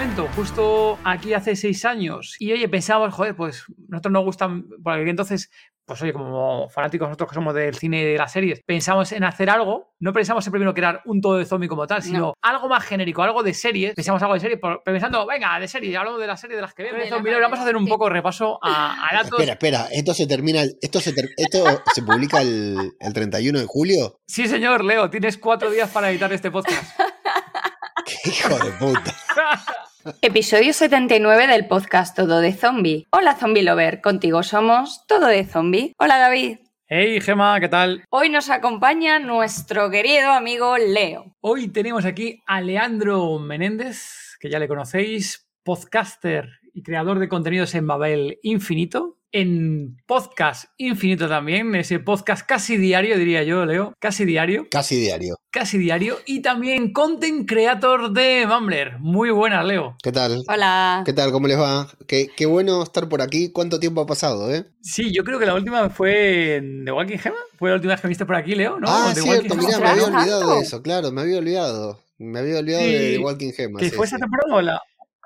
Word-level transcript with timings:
Momento, 0.00 0.30
justo 0.34 0.98
aquí 1.04 1.34
hace 1.34 1.54
seis 1.54 1.84
años, 1.84 2.34
y 2.38 2.50
oye, 2.52 2.66
pensábamos, 2.70 3.12
joder, 3.12 3.36
pues 3.36 3.64
nosotros 3.86 4.10
nos 4.10 4.24
gustan, 4.24 4.64
por 4.82 4.94
aquel 4.94 5.08
entonces 5.10 5.50
pues 5.84 6.00
oye, 6.00 6.14
como 6.14 6.70
fanáticos 6.70 7.06
nosotros 7.06 7.28
que 7.28 7.34
somos 7.34 7.52
del 7.52 7.74
cine 7.74 8.00
y 8.00 8.04
de 8.12 8.16
las 8.16 8.32
series, 8.32 8.62
pensamos 8.64 9.12
en 9.12 9.24
hacer 9.24 9.50
algo, 9.50 9.92
no 9.98 10.14
pensamos 10.14 10.46
en 10.46 10.52
primero 10.52 10.72
crear 10.72 11.02
un 11.04 11.20
todo 11.20 11.36
de 11.36 11.44
zombie 11.44 11.68
como 11.68 11.86
tal, 11.86 12.02
sino 12.02 12.32
algo 12.40 12.68
más 12.68 12.82
genérico, 12.84 13.22
algo 13.22 13.42
de 13.42 13.52
series, 13.52 13.94
pensamos 13.94 14.22
algo 14.22 14.32
de 14.32 14.40
series, 14.40 14.58
pensando, 14.82 15.26
venga, 15.26 15.60
de 15.60 15.68
series, 15.68 15.94
hablamos 15.94 16.18
de 16.18 16.28
las 16.28 16.40
series 16.40 16.56
de 16.56 16.62
las 16.62 16.72
que 16.72 16.84
vemos, 16.84 17.10
vamos 17.10 17.58
a 17.58 17.62
hacer 17.62 17.76
un 17.76 17.86
poco 17.86 18.04
de 18.04 18.10
repaso 18.10 18.58
a, 18.62 19.06
datos. 19.12 19.32
Espera, 19.32 19.52
espera, 19.52 19.88
esto 19.92 20.14
se 20.14 20.26
termina, 20.26 20.62
esto 20.80 21.00
se, 21.00 21.12
esto 21.36 21.82
se 21.92 22.02
publica 22.02 22.40
el, 22.40 22.92
el 22.98 23.12
31 23.12 23.58
de 23.58 23.66
julio. 23.66 24.20
Sí, 24.26 24.48
señor, 24.48 24.82
Leo, 24.82 25.10
tienes 25.10 25.36
cuatro 25.36 25.70
días 25.70 25.90
para 25.90 26.10
editar 26.10 26.32
este 26.32 26.50
podcast. 26.50 26.98
¡Qué 28.06 28.30
hijo 28.30 28.64
de 28.64 28.70
puta! 28.72 29.14
Episodio 30.22 30.72
79 30.72 31.46
del 31.46 31.66
podcast 31.66 32.16
Todo 32.16 32.40
de 32.40 32.54
Zombie. 32.54 33.06
Hola 33.10 33.36
Zombie 33.36 33.62
Lover, 33.62 34.00
contigo 34.00 34.42
somos 34.42 35.04
Todo 35.06 35.26
de 35.26 35.44
Zombie. 35.44 35.92
Hola 35.98 36.16
David. 36.16 36.58
Hey 36.86 37.20
Gema, 37.20 37.60
¿qué 37.60 37.68
tal? 37.68 38.04
Hoy 38.08 38.30
nos 38.30 38.48
acompaña 38.48 39.18
nuestro 39.18 39.90
querido 39.90 40.30
amigo 40.30 40.78
Leo. 40.78 41.36
Hoy 41.40 41.68
tenemos 41.68 42.06
aquí 42.06 42.42
a 42.46 42.62
Leandro 42.62 43.38
Menéndez, 43.38 44.38
que 44.40 44.48
ya 44.48 44.58
le 44.58 44.68
conocéis, 44.68 45.46
podcaster 45.64 46.48
y 46.72 46.82
creador 46.82 47.18
de 47.18 47.28
contenidos 47.28 47.74
en 47.74 47.86
Babel 47.86 48.38
Infinito 48.42 49.19
en 49.32 49.96
podcast 50.06 50.64
infinito 50.76 51.28
también, 51.28 51.74
ese 51.74 52.00
podcast 52.00 52.46
casi 52.46 52.76
diario, 52.76 53.16
diría 53.16 53.42
yo, 53.42 53.64
Leo, 53.64 53.94
casi 53.98 54.24
diario. 54.24 54.66
Casi 54.70 54.96
diario. 54.96 55.36
Casi 55.50 55.78
diario. 55.78 56.18
Y 56.26 56.42
también 56.42 56.92
content 56.92 57.48
creator 57.48 58.12
de 58.12 58.46
Mumbler. 58.46 58.98
Muy 58.98 59.30
buena, 59.30 59.62
Leo. 59.62 59.96
¿Qué 60.02 60.12
tal? 60.12 60.42
Hola. 60.48 61.02
¿Qué 61.04 61.12
tal? 61.12 61.32
¿Cómo 61.32 61.46
les 61.48 61.58
va? 61.58 61.88
Qué, 62.06 62.28
qué 62.36 62.46
bueno 62.46 62.82
estar 62.82 63.08
por 63.08 63.22
aquí. 63.22 63.50
¿Cuánto 63.50 63.78
tiempo 63.80 64.00
ha 64.00 64.06
pasado, 64.06 64.52
eh? 64.54 64.64
Sí, 64.82 65.12
yo 65.12 65.24
creo 65.24 65.38
que 65.38 65.46
la 65.46 65.54
última 65.54 65.90
fue 65.90 66.56
en 66.56 66.84
The 66.84 66.92
Walking 66.92 67.18
Gema. 67.18 67.36
Fue 67.58 67.70
la 67.70 67.76
última 67.76 67.94
vez 67.94 68.00
que 68.00 68.08
viste 68.08 68.26
por 68.26 68.36
aquí, 68.36 68.54
Leo, 68.54 68.78
¿no? 68.78 68.88
Ah, 68.88 69.12
cierto, 69.14 69.54
mira, 69.54 69.78
me 69.78 69.88
había 69.88 70.04
olvidado 70.06 70.54
de 70.54 70.60
eso, 70.60 70.82
claro, 70.82 71.12
me 71.12 71.20
había 71.20 71.38
olvidado. 71.38 72.00
Me 72.18 72.38
había 72.38 72.58
olvidado 72.58 72.84
de 72.84 73.12
The 73.12 73.18
Walking 73.18 73.52
Gema. 73.52 73.80
¿Que 73.80 73.90
fue 73.90 74.04
esa 74.04 74.18
temporada 74.18 74.54
o 74.54 74.60
la, 74.60 74.80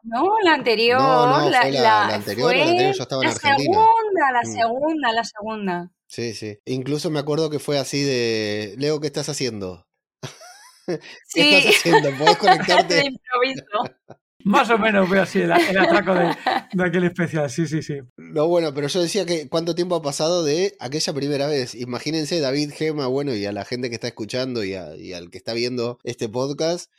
no, 0.04 0.34
la 0.42 0.54
anterior. 0.54 1.00
No, 1.00 1.40
no, 1.40 1.50
la, 1.50 1.62
fue 1.62 1.70
la, 1.72 1.80
la, 1.80 2.14
anterior, 2.14 2.54
la 2.54 2.62
anterior 2.62 2.94
yo 2.94 3.02
estaba 3.02 3.22
en 3.22 3.30
Argentina. 3.30 3.56
Segunda, 3.58 4.32
la 4.32 4.42
mm. 4.42 4.54
segunda, 4.54 5.12
la 5.12 5.24
segunda. 5.24 5.90
Sí, 6.06 6.34
sí. 6.34 6.58
Incluso 6.66 7.10
me 7.10 7.18
acuerdo 7.18 7.50
que 7.50 7.58
fue 7.58 7.78
así 7.78 8.02
de, 8.02 8.74
Leo, 8.78 9.00
¿qué 9.00 9.06
estás 9.06 9.28
haciendo? 9.28 9.86
¿Qué 10.86 11.00
sí. 11.26 11.40
estás 11.40 11.76
haciendo? 11.76 12.10
¿Puedes 12.18 12.36
conectarte? 12.38 12.94
de 12.94 13.06
improviso. 13.06 13.64
Más 14.44 14.68
o 14.68 14.78
menos 14.78 15.08
fue 15.08 15.18
así 15.20 15.40
el, 15.40 15.50
el 15.52 15.78
atraco 15.78 16.14
de, 16.14 16.36
de, 16.74 16.84
aquel 16.84 17.04
especial, 17.04 17.48
sí, 17.48 17.66
sí, 17.66 17.82
sí. 17.82 17.94
No, 18.18 18.46
bueno, 18.46 18.74
pero 18.74 18.88
yo 18.88 19.00
decía 19.00 19.24
que 19.24 19.48
cuánto 19.48 19.74
tiempo 19.74 19.94
ha 19.94 20.02
pasado 20.02 20.44
de 20.44 20.76
aquella 20.80 21.14
primera 21.14 21.46
vez. 21.46 21.74
Imagínense, 21.74 22.40
David 22.40 22.72
Gema, 22.74 23.06
bueno, 23.06 23.34
y 23.34 23.46
a 23.46 23.52
la 23.52 23.64
gente 23.64 23.88
que 23.88 23.94
está 23.94 24.08
escuchando 24.08 24.62
y, 24.62 24.74
a, 24.74 24.96
y 24.96 25.14
al 25.14 25.30
que 25.30 25.38
está 25.38 25.54
viendo 25.54 25.98
este 26.04 26.28
podcast, 26.28 26.90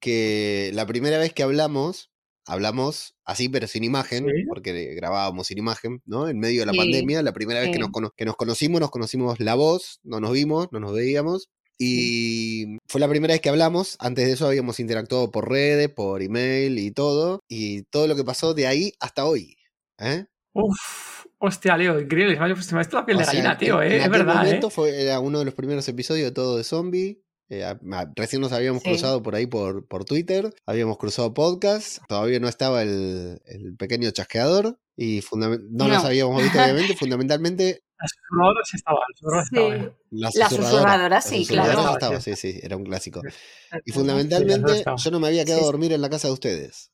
que 0.00 0.70
la 0.72 0.86
primera 0.86 1.18
vez 1.18 1.34
que 1.34 1.42
hablamos, 1.42 2.10
hablamos 2.46 3.14
así, 3.24 3.48
pero 3.48 3.66
sin 3.66 3.84
imagen, 3.84 4.26
porque 4.48 4.94
grabábamos 4.94 5.46
sin 5.46 5.58
imagen, 5.58 6.02
¿no? 6.06 6.28
En 6.28 6.38
medio 6.38 6.60
de 6.60 6.66
la 6.66 6.72
pandemia, 6.72 7.22
la 7.22 7.32
primera 7.32 7.60
vez 7.60 7.70
que 7.70 7.78
nos, 7.78 7.90
que 8.16 8.24
nos 8.24 8.36
conocimos, 8.36 8.80
nos 8.80 8.90
conocimos 8.90 9.40
la 9.40 9.54
voz, 9.54 10.00
no 10.02 10.20
nos 10.20 10.32
vimos, 10.32 10.68
no 10.72 10.80
nos 10.80 10.92
veíamos. 10.92 11.48
Y 11.78 12.78
fue 12.86 13.00
la 13.00 13.08
primera 13.08 13.34
vez 13.34 13.40
que 13.40 13.48
hablamos. 13.48 13.96
Antes 13.98 14.26
de 14.26 14.32
eso 14.32 14.46
habíamos 14.46 14.78
interactuado 14.78 15.30
por 15.30 15.48
redes, 15.48 15.88
por 15.88 16.22
email 16.22 16.78
y 16.78 16.92
todo. 16.92 17.40
Y 17.48 17.82
todo 17.84 18.06
lo 18.06 18.14
que 18.14 18.24
pasó 18.24 18.54
de 18.54 18.66
ahí 18.66 18.92
hasta 19.00 19.24
hoy. 19.24 19.56
¿eh? 19.98 20.26
Uf, 20.52 21.26
hostia, 21.38 21.76
Leo, 21.76 22.00
increíble. 22.00 22.38
Se 22.62 22.74
me 22.74 22.80
ha 22.80 22.88
la 22.90 23.06
piel 23.06 23.18
de 23.18 23.24
gallina, 23.24 23.58
tío. 23.58 23.82
¿eh? 23.82 23.96
es 23.96 24.08
verdad. 24.08 24.36
momento 24.36 24.68
¿eh? 24.68 24.70
fue, 24.70 25.02
era 25.02 25.18
uno 25.18 25.40
de 25.40 25.44
los 25.46 25.54
primeros 25.54 25.88
episodios 25.88 26.26
de 26.26 26.32
todo 26.32 26.56
de 26.56 26.64
zombie. 26.64 27.23
Eh, 27.50 27.74
recién 28.16 28.40
nos 28.40 28.52
habíamos 28.52 28.82
cruzado 28.82 29.22
por 29.22 29.34
ahí 29.34 29.46
por, 29.46 29.86
por 29.86 30.04
Twitter, 30.04 30.54
habíamos 30.66 30.96
cruzado 30.96 31.34
podcast, 31.34 31.98
todavía 32.08 32.40
no 32.40 32.48
estaba 32.48 32.82
el, 32.82 33.40
el 33.44 33.76
pequeño 33.76 34.10
chasqueador 34.10 34.78
y 34.96 35.20
no, 35.32 35.48
no, 35.70 35.88
nos 35.88 36.04
habíamos 36.04 36.42
visto 36.42 36.58
obviamente, 36.58 36.96
fundamentalmente... 36.98 37.82
Las 37.96 38.10
susurradoras 38.10 38.74
estaban, 38.74 39.96
las 40.10 40.32
sí. 40.32 40.38
La 40.38 40.50
susurradora, 40.50 41.20
sí, 41.20 41.46
claro. 41.46 41.92
Estaba, 41.92 42.20
sí, 42.20 42.34
sí, 42.36 42.58
era 42.62 42.76
un 42.76 42.84
clásico. 42.84 43.22
Y 43.84 43.92
fundamentalmente 43.92 44.84
yo 44.96 45.10
no 45.10 45.20
me 45.20 45.28
había 45.28 45.44
quedado 45.44 45.62
a 45.62 45.66
dormir 45.66 45.92
en 45.92 46.00
la 46.00 46.10
casa 46.10 46.28
de 46.28 46.34
ustedes. 46.34 46.90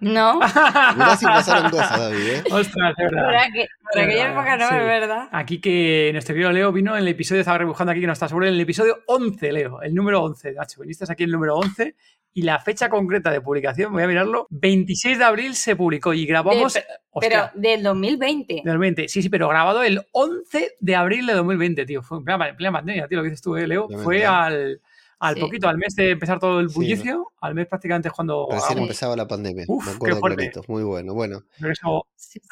No. 0.00 0.40
Mirá 0.96 1.16
si 1.16 1.24
pasaron 1.24 1.70
cosas, 1.70 1.98
David. 1.98 2.28
¿eh? 2.28 2.42
Ostras, 2.50 2.94
es 2.96 3.10
verdad. 3.10 3.44
Por, 3.44 3.52
que, 3.52 3.68
por 3.92 4.00
aquella 4.02 4.32
época 4.32 4.56
no, 4.56 4.68
sí. 4.68 4.74
es 4.74 4.86
verdad. 4.86 5.28
Aquí 5.32 5.60
que 5.60 6.10
nuestro 6.12 6.34
querido 6.34 6.52
Leo 6.52 6.72
vino 6.72 6.96
en 6.96 7.02
el 7.02 7.08
episodio, 7.08 7.40
estaba 7.40 7.58
rebujando 7.58 7.92
aquí 7.92 8.00
que 8.00 8.06
no 8.06 8.12
está 8.12 8.28
seguro, 8.28 8.46
en 8.46 8.54
el 8.54 8.60
episodio 8.60 8.98
11, 9.06 9.52
Leo, 9.52 9.82
el 9.82 9.94
número 9.94 10.22
11. 10.22 10.52
Nacho, 10.52 10.80
viniste 10.80 11.04
aquí 11.10 11.24
el 11.24 11.30
número 11.30 11.56
11 11.56 11.94
y 12.34 12.42
la 12.42 12.58
fecha 12.60 12.88
concreta 12.88 13.30
de 13.30 13.40
publicación, 13.40 13.92
voy 13.92 14.02
a 14.02 14.06
mirarlo, 14.06 14.46
26 14.50 15.18
de 15.18 15.24
abril 15.24 15.54
se 15.54 15.76
publicó 15.76 16.14
y 16.14 16.24
grabamos... 16.24 16.74
De, 16.74 16.84
pero 17.20 17.50
del 17.54 17.82
2020. 17.82 18.54
Del 18.54 18.64
2020, 18.64 19.08
sí, 19.08 19.22
sí, 19.22 19.28
pero 19.28 19.48
grabado 19.48 19.82
el 19.82 20.00
11 20.12 20.76
de 20.80 20.96
abril 20.96 21.26
de 21.26 21.34
2020, 21.34 21.84
tío. 21.84 22.02
Fue 22.02 22.18
en 22.18 22.24
plena, 22.24 22.56
plena 22.56 22.72
pandemia, 22.72 23.06
tío, 23.06 23.18
lo 23.18 23.24
que 23.24 23.30
dices 23.30 23.42
tú, 23.42 23.56
¿eh, 23.56 23.66
Leo. 23.66 23.88
Fue 24.02 24.24
al 24.24 24.80
al 25.22 25.36
sí. 25.36 25.40
poquito, 25.40 25.68
al 25.68 25.78
mes 25.78 25.94
de 25.94 26.10
empezar 26.10 26.38
todo 26.40 26.58
el 26.58 26.66
bullicio, 26.66 27.26
sí, 27.30 27.36
al 27.40 27.54
mes 27.54 27.68
prácticamente 27.68 28.08
es 28.08 28.14
cuando. 28.14 28.48
Recién 28.50 28.78
empezaba 28.78 29.14
la 29.14 29.28
pandemia. 29.28 29.64
Uf, 29.68 29.86
me 29.86 29.92
acuerdo 29.92 30.16
qué 30.16 30.20
fuerte. 30.20 30.36
clarito. 30.36 30.62
Muy 30.66 30.82
bueno, 30.82 31.14
bueno. 31.14 31.44
Regreso 31.58 32.06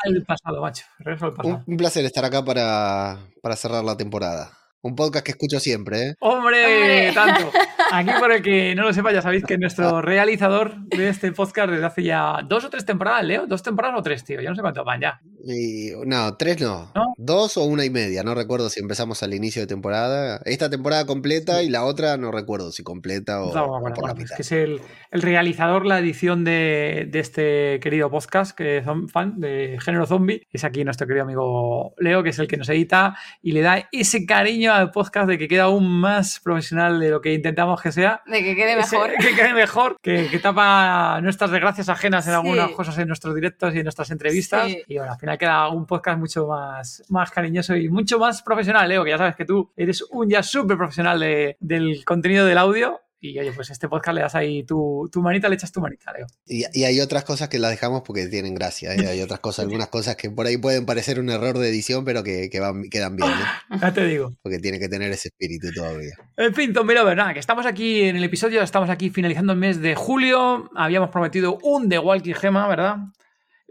al 0.04 0.22
pasado, 0.24 0.62
macho. 0.62 0.84
Regreso 1.00 1.26
al 1.26 1.34
pasado. 1.34 1.56
Un, 1.56 1.64
un 1.66 1.76
placer 1.76 2.04
estar 2.04 2.24
acá 2.24 2.44
para, 2.44 3.18
para 3.42 3.56
cerrar 3.56 3.82
la 3.82 3.96
temporada. 3.96 4.56
Un 4.82 4.94
podcast 4.94 5.26
que 5.26 5.32
escucho 5.32 5.60
siempre, 5.60 6.02
¿eh? 6.02 6.14
¡Hombre! 6.20 6.64
¡Hombre! 6.64 7.12
¡Tanto! 7.12 7.50
Aquí, 7.92 8.10
por 8.20 8.30
el 8.30 8.40
que 8.40 8.74
no 8.76 8.84
lo 8.84 8.92
sepa, 8.92 9.12
ya 9.12 9.20
sabéis 9.20 9.44
que 9.44 9.58
nuestro 9.58 10.00
realizador 10.00 10.76
de 10.86 11.08
este 11.08 11.32
podcast 11.32 11.70
desde 11.70 11.84
hace 11.84 12.02
ya 12.04 12.38
dos 12.46 12.64
o 12.64 12.70
tres 12.70 12.84
temporadas, 12.84 13.24
Leo. 13.24 13.46
¿Dos 13.46 13.64
temporadas 13.64 13.98
o 13.98 14.02
tres, 14.02 14.24
tío? 14.24 14.40
Ya 14.40 14.50
no 14.50 14.54
sé 14.54 14.62
cuánto 14.62 14.84
van 14.84 15.00
ya. 15.00 15.20
Y, 15.44 15.90
no, 16.06 16.36
tres 16.36 16.60
no. 16.60 16.92
no. 16.94 17.14
Dos 17.16 17.56
o 17.56 17.64
una 17.64 17.84
y 17.84 17.90
media. 17.90 18.22
No 18.22 18.34
recuerdo 18.34 18.68
si 18.68 18.78
empezamos 18.78 19.22
al 19.24 19.34
inicio 19.34 19.62
de 19.62 19.66
temporada. 19.66 20.40
Esta 20.44 20.70
temporada 20.70 21.04
completa 21.04 21.62
y 21.62 21.68
la 21.68 21.84
otra 21.84 22.16
no 22.16 22.30
recuerdo 22.30 22.70
si 22.70 22.84
completa 22.84 23.42
o, 23.42 23.54
no, 23.54 23.66
bueno, 23.66 23.78
o 23.78 23.80
por 23.80 23.92
bueno, 23.92 24.06
la 24.08 24.14
mitad. 24.14 24.32
Es 24.32 24.36
que 24.36 24.42
es 24.42 24.52
el, 24.52 24.80
el 25.10 25.22
realizador, 25.22 25.84
la 25.84 25.98
edición 25.98 26.44
de, 26.44 27.08
de, 27.10 27.18
este 27.18 27.80
querido 27.80 28.08
podcast, 28.10 28.56
que 28.56 28.78
es 28.78 28.84
fan 29.12 29.40
de 29.40 29.78
género 29.80 30.06
zombie. 30.06 30.46
Es 30.52 30.62
aquí 30.62 30.84
nuestro 30.84 31.08
querido 31.08 31.24
amigo 31.24 31.94
Leo, 31.98 32.22
que 32.22 32.30
es 32.30 32.38
el 32.38 32.46
que 32.46 32.56
nos 32.56 32.68
edita 32.68 33.16
y 33.42 33.52
le 33.52 33.62
da 33.62 33.88
ese 33.90 34.26
cariño 34.26 34.72
al 34.72 34.92
podcast 34.92 35.28
de 35.28 35.38
que 35.38 35.48
queda 35.48 35.64
aún 35.64 35.88
más 36.00 36.38
profesional 36.38 37.00
de 37.00 37.10
lo 37.10 37.20
que 37.20 37.34
intentamos 37.34 37.79
que 37.80 37.92
sea. 37.92 38.22
De 38.26 38.42
que 38.42 38.54
quede 38.54 38.76
mejor. 38.76 39.10
Que 39.20 39.34
quede 39.34 39.54
mejor, 39.54 39.96
que, 40.02 40.28
que, 40.28 40.38
tapa 40.38 41.20
nuestras 41.20 41.50
desgracias 41.50 41.88
ajenas 41.88 42.26
en 42.26 42.32
sí. 42.32 42.36
algunas 42.36 42.70
cosas 42.70 42.96
en 42.98 43.08
nuestros 43.08 43.34
directos 43.34 43.74
y 43.74 43.78
en 43.78 43.84
nuestras 43.84 44.10
entrevistas. 44.10 44.66
Sí. 44.66 44.82
Y 44.88 44.96
bueno, 44.96 45.12
al 45.12 45.18
final 45.18 45.38
queda 45.38 45.68
un 45.68 45.86
podcast 45.86 46.18
mucho 46.18 46.46
más, 46.46 47.02
más 47.08 47.30
cariñoso 47.30 47.76
y 47.76 47.88
mucho 47.88 48.18
más 48.18 48.42
profesional, 48.42 48.88
Leo, 48.88 49.04
que 49.04 49.10
ya 49.10 49.18
sabes 49.18 49.36
que 49.36 49.44
tú 49.44 49.70
eres 49.76 50.02
un 50.10 50.28
ya 50.28 50.42
súper 50.42 50.76
profesional 50.76 51.20
de, 51.20 51.56
del 51.60 52.04
contenido 52.04 52.46
del 52.46 52.58
audio 52.58 53.00
Y 53.22 53.38
oye, 53.38 53.52
pues 53.52 53.68
este 53.68 53.86
podcast 53.86 54.14
le 54.14 54.22
das 54.22 54.34
ahí 54.34 54.62
tu, 54.64 55.08
tu 55.12 55.20
manita, 55.20 55.48
le 55.50 55.54
echas 55.54 55.70
tu 55.70 55.80
manita, 55.80 56.10
Leo. 56.10 56.26
Y, 56.46 56.64
y 56.72 56.84
hay 56.84 57.00
otras 57.00 57.22
cosas 57.22 57.50
que 57.50 57.58
las 57.58 57.70
dejamos 57.70 58.00
porque 58.00 58.26
tienen 58.28 58.54
gracia. 58.54 58.94
¿eh? 58.94 59.06
Hay 59.08 59.20
otras 59.20 59.40
cosas, 59.40 59.64
algunas 59.66 59.88
cosas 59.88 60.16
que 60.16 60.30
por 60.30 60.46
ahí 60.46 60.56
pueden 60.56 60.86
parecer 60.86 61.20
un 61.20 61.28
error 61.28 61.58
de 61.58 61.68
edición, 61.68 62.06
pero 62.06 62.24
que, 62.24 62.48
que 62.48 62.60
van, 62.60 62.84
quedan 62.90 63.16
bien, 63.16 63.28
¿no? 63.28 63.78
Ya 63.80 63.92
te 63.92 64.06
digo. 64.06 64.34
Porque 64.42 64.58
tiene 64.58 64.78
que 64.78 64.88
tener 64.88 65.10
ese 65.12 65.28
espíritu 65.28 65.68
todavía. 65.74 66.14
En 66.38 66.54
fin, 66.54 66.72
Tom 66.72 66.88
Lover, 66.88 67.16
nada, 67.16 67.34
que 67.34 67.40
estamos 67.40 67.66
aquí 67.66 68.04
en 68.04 68.16
el 68.16 68.24
episodio, 68.24 68.62
estamos 68.62 68.88
aquí 68.88 69.10
finalizando 69.10 69.52
el 69.52 69.58
mes 69.58 69.80
de 69.82 69.94
julio. 69.94 70.70
Habíamos 70.74 71.10
prometido 71.10 71.58
un 71.62 71.90
The 71.90 71.98
Walking 71.98 72.34
Gema, 72.34 72.66
¿verdad? 72.68 72.96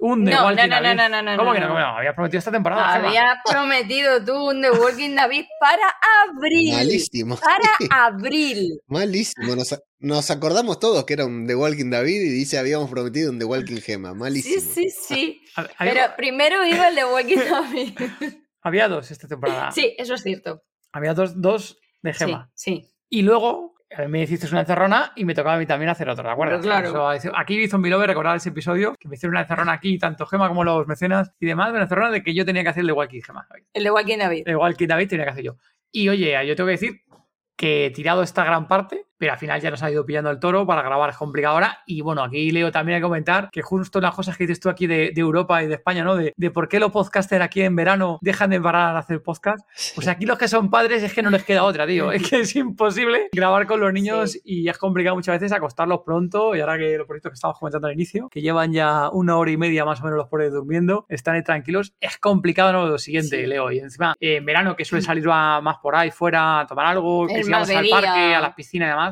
Un 0.01 0.23
The 0.23 0.31
No, 0.31 0.43
Walking 0.45 0.55
no, 0.55 0.67
no, 0.67 0.81
David. 0.81 0.97
no, 0.97 1.09
no, 1.09 1.21
no, 1.21 1.37
¿Cómo 1.37 1.53
no, 1.53 1.59
que 1.59 1.65
no? 1.65 1.77
Habías 1.77 2.15
prometido 2.15 2.39
esta 2.39 2.51
temporada. 2.51 2.93
Gema. 2.93 3.07
Había 3.09 3.41
prometido 3.49 4.23
tú 4.23 4.49
un 4.49 4.61
The 4.61 4.71
Walking 4.71 5.15
David 5.15 5.45
para 5.59 5.93
abril. 6.29 6.73
Malísimo. 6.73 7.37
Para 7.37 7.59
abril. 8.07 8.79
Malísimo. 8.87 9.55
Nos, 9.55 9.75
nos 9.99 10.31
acordamos 10.31 10.79
todos 10.79 11.03
que 11.05 11.13
era 11.13 11.25
un 11.25 11.45
The 11.47 11.55
Walking 11.55 11.89
David 11.89 12.21
y 12.21 12.29
dice 12.29 12.57
habíamos 12.57 12.89
prometido 12.89 13.29
un 13.31 13.39
The 13.39 13.45
Walking 13.45 13.81
Gema. 13.81 14.13
Malísimo. 14.13 14.61
Sí, 14.61 14.89
sí, 14.89 14.89
sí. 14.89 15.41
A- 15.57 15.67
Había, 15.77 15.93
Pero 15.93 16.15
primero 16.15 16.65
iba 16.65 16.87
el 16.87 16.95
The 16.95 17.05
Walking 17.05 17.37
David. 17.49 17.99
había 18.61 18.87
dos 18.87 19.11
esta 19.11 19.27
temporada. 19.27 19.71
Sí, 19.71 19.95
eso 19.97 20.13
es 20.13 20.21
cierto. 20.23 20.63
Había 20.93 21.13
dos, 21.13 21.41
dos 21.41 21.77
de 22.01 22.13
Sí, 22.13 22.19
Gema. 22.25 22.49
sí. 22.55 22.85
Y 23.09 23.23
luego 23.23 23.75
me 24.07 24.21
hiciste 24.21 24.47
una 24.47 24.61
encerrona 24.61 25.13
y 25.15 25.25
me 25.25 25.33
tocaba 25.33 25.55
a 25.55 25.57
mí 25.57 25.65
también 25.65 25.89
hacer 25.89 26.09
otra, 26.09 26.23
¿de 26.23 26.29
acuerdo? 26.31 26.59
Claro. 26.61 27.11
Eso, 27.11 27.31
aquí 27.35 27.59
hizo 27.61 27.77
mi 27.77 27.89
lover 27.89 28.07
recordar 28.07 28.35
ese 28.37 28.49
episodio, 28.49 28.95
que 28.99 29.07
me 29.07 29.15
hicieron 29.15 29.33
una 29.33 29.41
encerrona 29.41 29.73
aquí, 29.73 29.97
tanto 29.97 30.25
Gema 30.25 30.47
como 30.47 30.63
los 30.63 30.87
mecenas 30.87 31.33
y 31.39 31.47
demás, 31.47 31.71
una 31.71 31.81
encerrona 31.83 32.11
de 32.11 32.21
que 32.21 32.33
yo 32.33 32.45
tenía 32.45 32.63
que 32.63 32.69
hacer 32.69 32.81
el 32.81 32.87
de 32.87 32.93
Walking 32.93 33.21
Gema. 33.21 33.47
El 33.73 33.83
The 33.83 33.91
Walking 33.91 34.17
David. 34.19 34.47
Igual 34.47 34.77
que 34.77 34.87
David 34.87 35.09
tenía 35.09 35.25
que 35.25 35.31
hacer 35.31 35.43
yo. 35.43 35.57
Y 35.91 36.07
oye, 36.09 36.31
yo 36.45 36.55
tengo 36.55 36.67
que 36.67 36.71
decir 36.71 37.01
que 37.55 37.87
he 37.87 37.91
tirado 37.91 38.21
esta 38.21 38.45
gran 38.45 38.67
parte, 38.67 39.05
pero 39.19 39.33
al 39.33 39.37
final 39.37 39.61
ya 39.61 39.69
nos 39.69 39.83
ha 39.83 39.91
ido 39.91 40.03
pillando 40.05 40.31
el 40.31 40.39
toro 40.39 40.65
para 40.65 40.81
grabar 40.81 41.11
es 41.11 41.17
complicado 41.17 41.53
ahora. 41.55 41.79
Y 41.85 42.01
bueno, 42.01 42.23
aquí 42.23 42.49
Leo 42.51 42.71
también 42.71 42.95
hay 42.95 43.01
que 43.01 43.05
comentar 43.07 43.49
que 43.51 43.61
justo 43.61 44.01
las 44.01 44.15
cosas 44.15 44.35
que 44.37 44.45
dices 44.45 44.59
tú 44.59 44.69
aquí 44.69 44.87
de, 44.87 45.11
de 45.13 45.21
Europa 45.21 45.61
y 45.61 45.67
de 45.67 45.75
España, 45.75 46.03
¿no? 46.03 46.15
De, 46.15 46.33
de 46.35 46.49
por 46.51 46.67
qué 46.69 46.79
los 46.79 46.91
podcasters 46.91 47.43
aquí 47.43 47.61
en 47.61 47.75
verano 47.75 48.17
dejan 48.21 48.49
de 48.49 48.59
parar 48.59 48.95
a 48.95 48.99
hacer 48.99 49.21
podcast. 49.21 49.67
Pues 49.93 50.07
aquí 50.07 50.25
los 50.25 50.37
que 50.37 50.47
son 50.47 50.69
padres 50.71 51.03
es 51.03 51.13
que 51.13 51.21
no 51.21 51.29
les 51.29 51.43
queda 51.43 51.63
otra, 51.63 51.85
tío. 51.85 52.11
Es 52.11 52.27
que 52.27 52.39
es 52.39 52.55
imposible 52.55 53.29
grabar 53.33 53.67
con 53.67 53.79
los 53.79 53.91
niños 53.93 54.31
Sí. 54.31 54.41
y 54.45 54.69
es 54.69 54.77
complicado 54.77 55.15
muchas 55.15 55.35
veces 55.35 55.51
acostarlos 55.51 55.99
pronto. 56.05 56.55
Y 56.55 56.61
ahora 56.61 56.77
que 56.77 56.97
los 56.97 57.05
proyectos 57.05 57.31
que 57.31 57.35
estábamos 57.35 57.59
comentando 57.59 57.87
al 57.87 57.93
inicio, 57.93 58.29
que 58.29 58.41
llevan 58.41 58.71
ya 58.71 59.09
una 59.11 59.37
hora 59.37 59.51
y 59.51 59.57
media 59.57 59.83
más 59.85 59.99
o 60.01 60.03
menos 60.05 60.17
los 60.17 60.27
pobres 60.27 60.51
durmiendo, 60.53 61.05
están 61.09 61.35
ahí 61.35 61.43
tranquilos, 61.43 61.93
es 61.99 62.17
complicado 62.17 62.71
¿no? 62.73 62.87
lo 62.87 62.97
siguiente, 62.97 63.41
Sí. 63.41 63.45
Leo. 63.45 63.71
Y 63.71 63.79
encima, 63.79 64.15
en 64.19 64.45
verano 64.45 64.75
que 64.75 64.85
suele 64.85 65.01
salir 65.03 65.25
más 65.25 65.77
por 65.81 65.95
ahí 65.95 66.11
fuera 66.11 66.61
a 66.61 66.67
tomar 66.67 66.85
algo, 66.85 67.27
que 67.27 67.35
El 67.39 67.43
si 67.43 67.51
vamos 67.51 67.67
más 67.67 67.77
al 67.77 67.87
parque, 67.89 68.35
a 68.35 68.39
la 68.39 68.55
piscina 68.55 68.85
y 68.85 68.89
demás. 68.89 69.08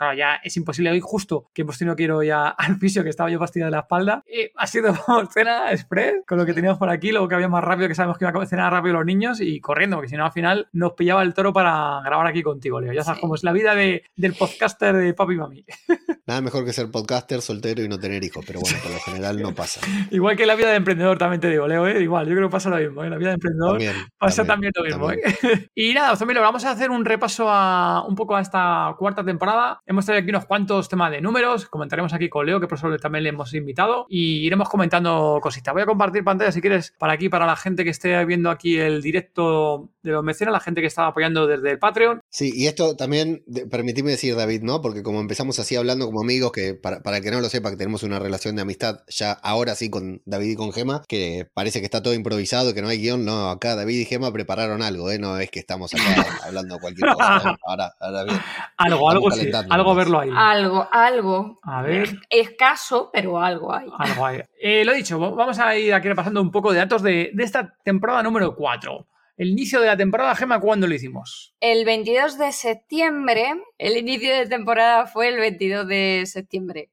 Claro, 0.00 0.14
ya 0.16 0.36
es 0.42 0.56
imposible. 0.56 0.90
Hoy 0.90 1.00
justo 1.00 1.50
que 1.52 1.60
hemos 1.60 1.76
tenido 1.76 1.94
que 1.94 2.04
ir 2.04 2.12
hoy 2.12 2.30
a- 2.30 2.48
al 2.58 2.76
fisio, 2.76 3.02
que 3.04 3.10
estaba 3.10 3.28
yo 3.28 3.38
fastidiado 3.38 3.66
de 3.70 3.76
la 3.76 3.80
espalda, 3.82 4.22
eh, 4.26 4.50
ha 4.56 4.66
sido 4.66 4.94
cena 5.34 5.70
express 5.72 6.14
con 6.26 6.38
lo 6.38 6.46
que 6.46 6.54
teníamos 6.54 6.78
por 6.78 6.88
aquí, 6.88 7.10
luego 7.12 7.28
que 7.28 7.34
había 7.34 7.48
más 7.50 7.62
rápido, 7.62 7.86
que 7.86 7.94
sabemos 7.94 8.16
que 8.16 8.24
iba 8.24 8.42
a 8.42 8.46
cenar 8.46 8.72
rápido 8.72 8.94
los 8.94 9.04
niños 9.04 9.42
y 9.42 9.60
corriendo, 9.60 9.96
porque 9.98 10.08
si 10.08 10.16
no 10.16 10.24
al 10.24 10.32
final 10.32 10.70
nos 10.72 10.94
pillaba 10.94 11.22
el 11.22 11.34
toro 11.34 11.52
para 11.52 12.00
grabar 12.02 12.26
aquí 12.26 12.42
contigo, 12.42 12.80
Leo. 12.80 12.94
Ya 12.94 13.04
sabes 13.04 13.18
Sí. 13.18 13.20
cómo 13.20 13.34
es 13.34 13.44
la 13.44 13.52
vida 13.52 13.74
de- 13.74 14.02
del 14.16 14.32
podcaster 14.32 14.96
de 14.96 15.12
papi 15.12 15.34
y 15.34 15.36
mami. 15.36 15.64
Nada 16.26 16.40
mejor 16.40 16.64
que 16.64 16.72
ser 16.72 16.90
podcaster, 16.90 17.42
soltero 17.42 17.82
y 17.84 17.88
no 17.88 17.98
tener 17.98 18.24
hijos, 18.24 18.42
pero 18.46 18.60
bueno, 18.60 18.78
por 18.82 18.92
lo 18.92 19.00
general 19.00 19.42
no 19.42 19.54
pasa. 19.54 19.82
Igual 20.10 20.34
que 20.34 20.46
la 20.46 20.54
vida 20.54 20.70
de 20.70 20.76
emprendedor, 20.76 21.18
también 21.18 21.42
te 21.42 21.50
digo, 21.50 21.68
Leo, 21.68 21.86
¿eh? 21.86 22.00
igual, 22.02 22.26
yo 22.26 22.34
creo 22.36 22.48
que 22.48 22.52
pasa 22.52 22.70
lo 22.70 22.76
mismo, 22.76 23.04
¿eh? 23.04 23.10
la 23.10 23.18
vida 23.18 23.28
de 23.28 23.34
emprendedor 23.34 23.72
También. 23.72 23.94
Pasa 24.16 24.44
también, 24.46 24.72
lo 24.76 24.84
mismo. 24.84 25.08
también. 25.08 25.28
¿eh? 25.42 25.68
y 25.74 25.92
nada, 25.92 26.16
Zombielo, 26.16 26.40
vamos 26.40 26.64
a 26.64 26.70
hacer 26.70 26.90
un 26.90 27.04
repaso 27.04 27.50
a 27.50 28.06
un 28.08 28.14
poco 28.14 28.34
a 28.36 28.40
esta 28.40 28.94
cuarta 28.98 29.22
temporada. 29.22 29.80
Hemos 29.90 30.06
traído 30.06 30.22
aquí 30.22 30.30
unos 30.30 30.46
cuantos 30.46 30.88
temas 30.88 31.10
de 31.10 31.20
números. 31.20 31.66
Comentaremos 31.66 32.14
aquí 32.14 32.28
con 32.28 32.46
Leo, 32.46 32.60
que 32.60 32.68
por 32.68 32.78
eso 32.78 32.96
también 32.98 33.24
le 33.24 33.30
hemos 33.30 33.52
invitado. 33.54 34.06
Y 34.08 34.46
iremos 34.46 34.68
comentando 34.68 35.40
cositas. 35.42 35.74
Voy 35.74 35.82
a 35.82 35.86
compartir 35.86 36.22
pantalla 36.22 36.52
si 36.52 36.60
quieres 36.60 36.94
para 36.96 37.14
aquí, 37.14 37.28
para 37.28 37.44
la 37.44 37.56
gente 37.56 37.82
que 37.82 37.90
esté 37.90 38.24
viendo 38.24 38.50
aquí 38.50 38.78
el 38.78 39.02
directo 39.02 39.88
de 40.04 40.12
los 40.12 40.22
mecenas, 40.22 40.52
la 40.52 40.60
gente 40.60 40.80
que 40.80 40.86
está 40.86 41.08
apoyando 41.08 41.48
desde 41.48 41.72
el 41.72 41.80
Patreon. 41.80 42.20
Sí, 42.30 42.52
y 42.54 42.68
esto 42.68 42.94
también, 42.94 43.42
permitime 43.68 44.12
decir, 44.12 44.36
David, 44.36 44.62
¿no? 44.62 44.80
Porque 44.80 45.02
como 45.02 45.20
empezamos 45.20 45.58
así 45.58 45.74
hablando 45.74 46.06
como 46.06 46.20
amigos, 46.20 46.52
que 46.52 46.74
para, 46.74 47.02
para 47.02 47.16
el 47.16 47.24
que 47.24 47.32
no 47.32 47.40
lo 47.40 47.48
sepa, 47.48 47.70
que 47.70 47.76
tenemos 47.76 48.04
una 48.04 48.20
relación 48.20 48.54
de 48.54 48.62
amistad 48.62 49.00
ya 49.08 49.32
ahora 49.32 49.74
sí 49.74 49.90
con 49.90 50.22
David 50.24 50.50
y 50.50 50.54
con 50.54 50.72
Gema, 50.72 51.02
que 51.08 51.48
parece 51.52 51.80
que 51.80 51.86
está 51.86 52.00
todo 52.00 52.14
improvisado, 52.14 52.74
que 52.74 52.80
no 52.80 52.86
hay 52.86 52.98
guion, 52.98 53.24
no, 53.24 53.50
acá 53.50 53.74
David 53.74 53.98
y 53.98 54.04
Gema 54.04 54.32
prepararon 54.32 54.82
algo, 54.82 55.10
¿eh? 55.10 55.18
No 55.18 55.36
es 55.38 55.50
que 55.50 55.58
estamos 55.58 55.92
acá 55.94 56.04
hablando 56.46 56.78
cualquier 56.78 57.12
cosa. 57.12 57.38
¿eh? 57.38 57.56
Ahora, 57.66 57.92
ahora 57.98 58.24
bien. 58.24 58.40
Algo, 58.76 59.10
Estamos 59.10 59.12
algo 59.12 59.30
sí, 59.30 59.38
calentando 59.38 59.79
algo 59.80 59.94
verlo 59.94 60.20
ahí. 60.20 60.30
Algo, 60.34 60.88
algo. 60.90 61.58
A 61.62 61.82
ver. 61.82 62.08
Escaso, 62.28 63.10
pero 63.12 63.40
algo 63.40 63.74
hay. 63.74 63.88
Algo 63.98 64.26
hay. 64.26 64.42
Eh, 64.60 64.84
lo 64.84 64.92
dicho, 64.92 65.18
vamos 65.18 65.58
a 65.58 65.76
ir 65.76 65.92
aquí 65.92 66.08
repasando 66.08 66.40
un 66.40 66.50
poco 66.50 66.72
de 66.72 66.78
datos 66.78 67.02
de, 67.02 67.30
de 67.34 67.44
esta 67.44 67.74
temporada 67.84 68.22
número 68.22 68.54
4. 68.54 69.06
El 69.36 69.48
inicio 69.48 69.80
de 69.80 69.86
la 69.86 69.96
temporada, 69.96 70.34
Gema, 70.34 70.60
¿cuándo 70.60 70.86
lo 70.86 70.94
hicimos? 70.94 71.54
El 71.60 71.86
22 71.86 72.36
de 72.36 72.52
septiembre, 72.52 73.54
el 73.78 73.96
inicio 73.96 74.34
de 74.34 74.46
temporada 74.46 75.06
fue 75.06 75.28
el 75.28 75.38
22 75.38 75.86
de 75.88 76.24
septiembre. 76.26 76.90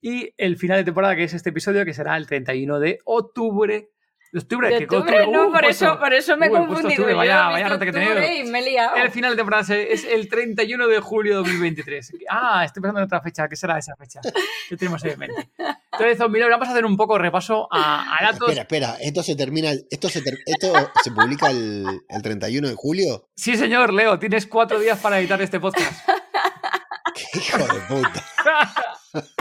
Y 0.00 0.34
el 0.36 0.56
final 0.56 0.78
de 0.78 0.84
temporada, 0.84 1.14
que 1.14 1.24
es 1.24 1.34
este 1.34 1.50
episodio, 1.50 1.84
que 1.84 1.94
será 1.94 2.16
el 2.16 2.26
31 2.26 2.80
de 2.80 2.98
octubre. 3.04 3.90
¿De 4.36 4.40
octubre? 4.40 4.68
De 4.68 4.78
¿Qué 4.80 4.84
octubre, 4.84 5.20
octubre? 5.20 5.32
no, 5.32 5.48
Uh, 5.48 5.50
por 5.52 5.62
puesto- 5.62 5.84
eso, 5.86 5.98
por 5.98 6.12
eso 6.12 6.36
me 6.36 6.46
he 6.46 6.50
Uh, 6.50 6.56
octubre, 6.56 7.14
vaya- 7.14 7.48
he 7.48 7.52
vaya 7.52 7.56
visto 7.56 7.68
rata 7.70 7.84
que 7.86 7.88
he 7.88 7.92
tenido. 7.94 8.12
octubre 8.12 8.36
y 8.36 8.44
me 8.44 8.58
he 8.58 8.62
liado. 8.70 8.96
El 8.96 9.10
final 9.10 9.30
de 9.30 9.36
temporada 9.38 9.64
se- 9.64 9.90
es 9.94 10.04
el 10.04 10.28
31 10.28 10.86
de 10.88 11.00
julio 11.00 11.32
de 11.32 11.38
2023. 11.38 12.12
Ah, 12.28 12.62
estoy 12.66 12.82
pensando 12.82 13.00
en 13.00 13.06
otra 13.06 13.22
fecha. 13.22 13.48
¿Qué 13.48 13.56
será 13.56 13.78
esa 13.78 13.96
fecha? 13.96 14.20
¿Qué 14.68 14.76
tenemos 14.76 15.02
ahí 15.04 15.12
en 15.12 15.18
mente? 15.20 15.48
Entonces, 15.92 16.18
Zombie 16.18 16.42
vamos 16.46 16.68
a 16.68 16.72
hacer 16.72 16.84
un 16.84 16.98
poco 16.98 17.16
repaso 17.16 17.66
a, 17.70 18.14
a 18.18 18.24
datos. 18.24 18.50
Espera, 18.50 18.60
espera, 18.62 18.96
esto 19.00 19.22
se 19.22 19.34
termina, 19.36 19.70
esto 19.90 20.10
se, 20.10 20.20
ter- 20.20 20.36
esto 20.44 20.74
se 21.02 21.10
publica 21.12 21.48
el, 21.50 22.02
el 22.06 22.20
31 22.22 22.68
de 22.68 22.74
julio. 22.74 23.28
Sí, 23.36 23.56
señor, 23.56 23.94
Leo, 23.94 24.18
tienes 24.18 24.46
cuatro 24.46 24.78
días 24.78 24.98
para 24.98 25.18
editar 25.18 25.40
este 25.40 25.58
podcast. 25.60 26.06
¡Qué 27.14 27.38
hijo 27.38 27.58
de 27.58 27.80
puta! 27.88 28.24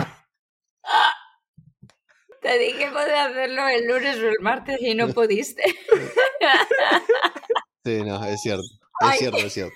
Te 2.45 2.59
dije 2.59 2.91
poder 2.91 3.15
hacerlo 3.15 3.67
el 3.67 3.87
lunes 3.87 4.17
o 4.17 4.27
el 4.27 4.39
martes 4.39 4.77
y 4.79 4.93
no 4.93 5.07
pudiste. 5.07 5.63
Sí, 7.83 8.01
no, 8.03 8.23
es 8.25 8.41
cierto. 8.41 8.63
Es 8.63 9.07
Ay. 9.07 9.17
cierto, 9.19 9.37
es 9.37 9.53
cierto. 9.53 9.75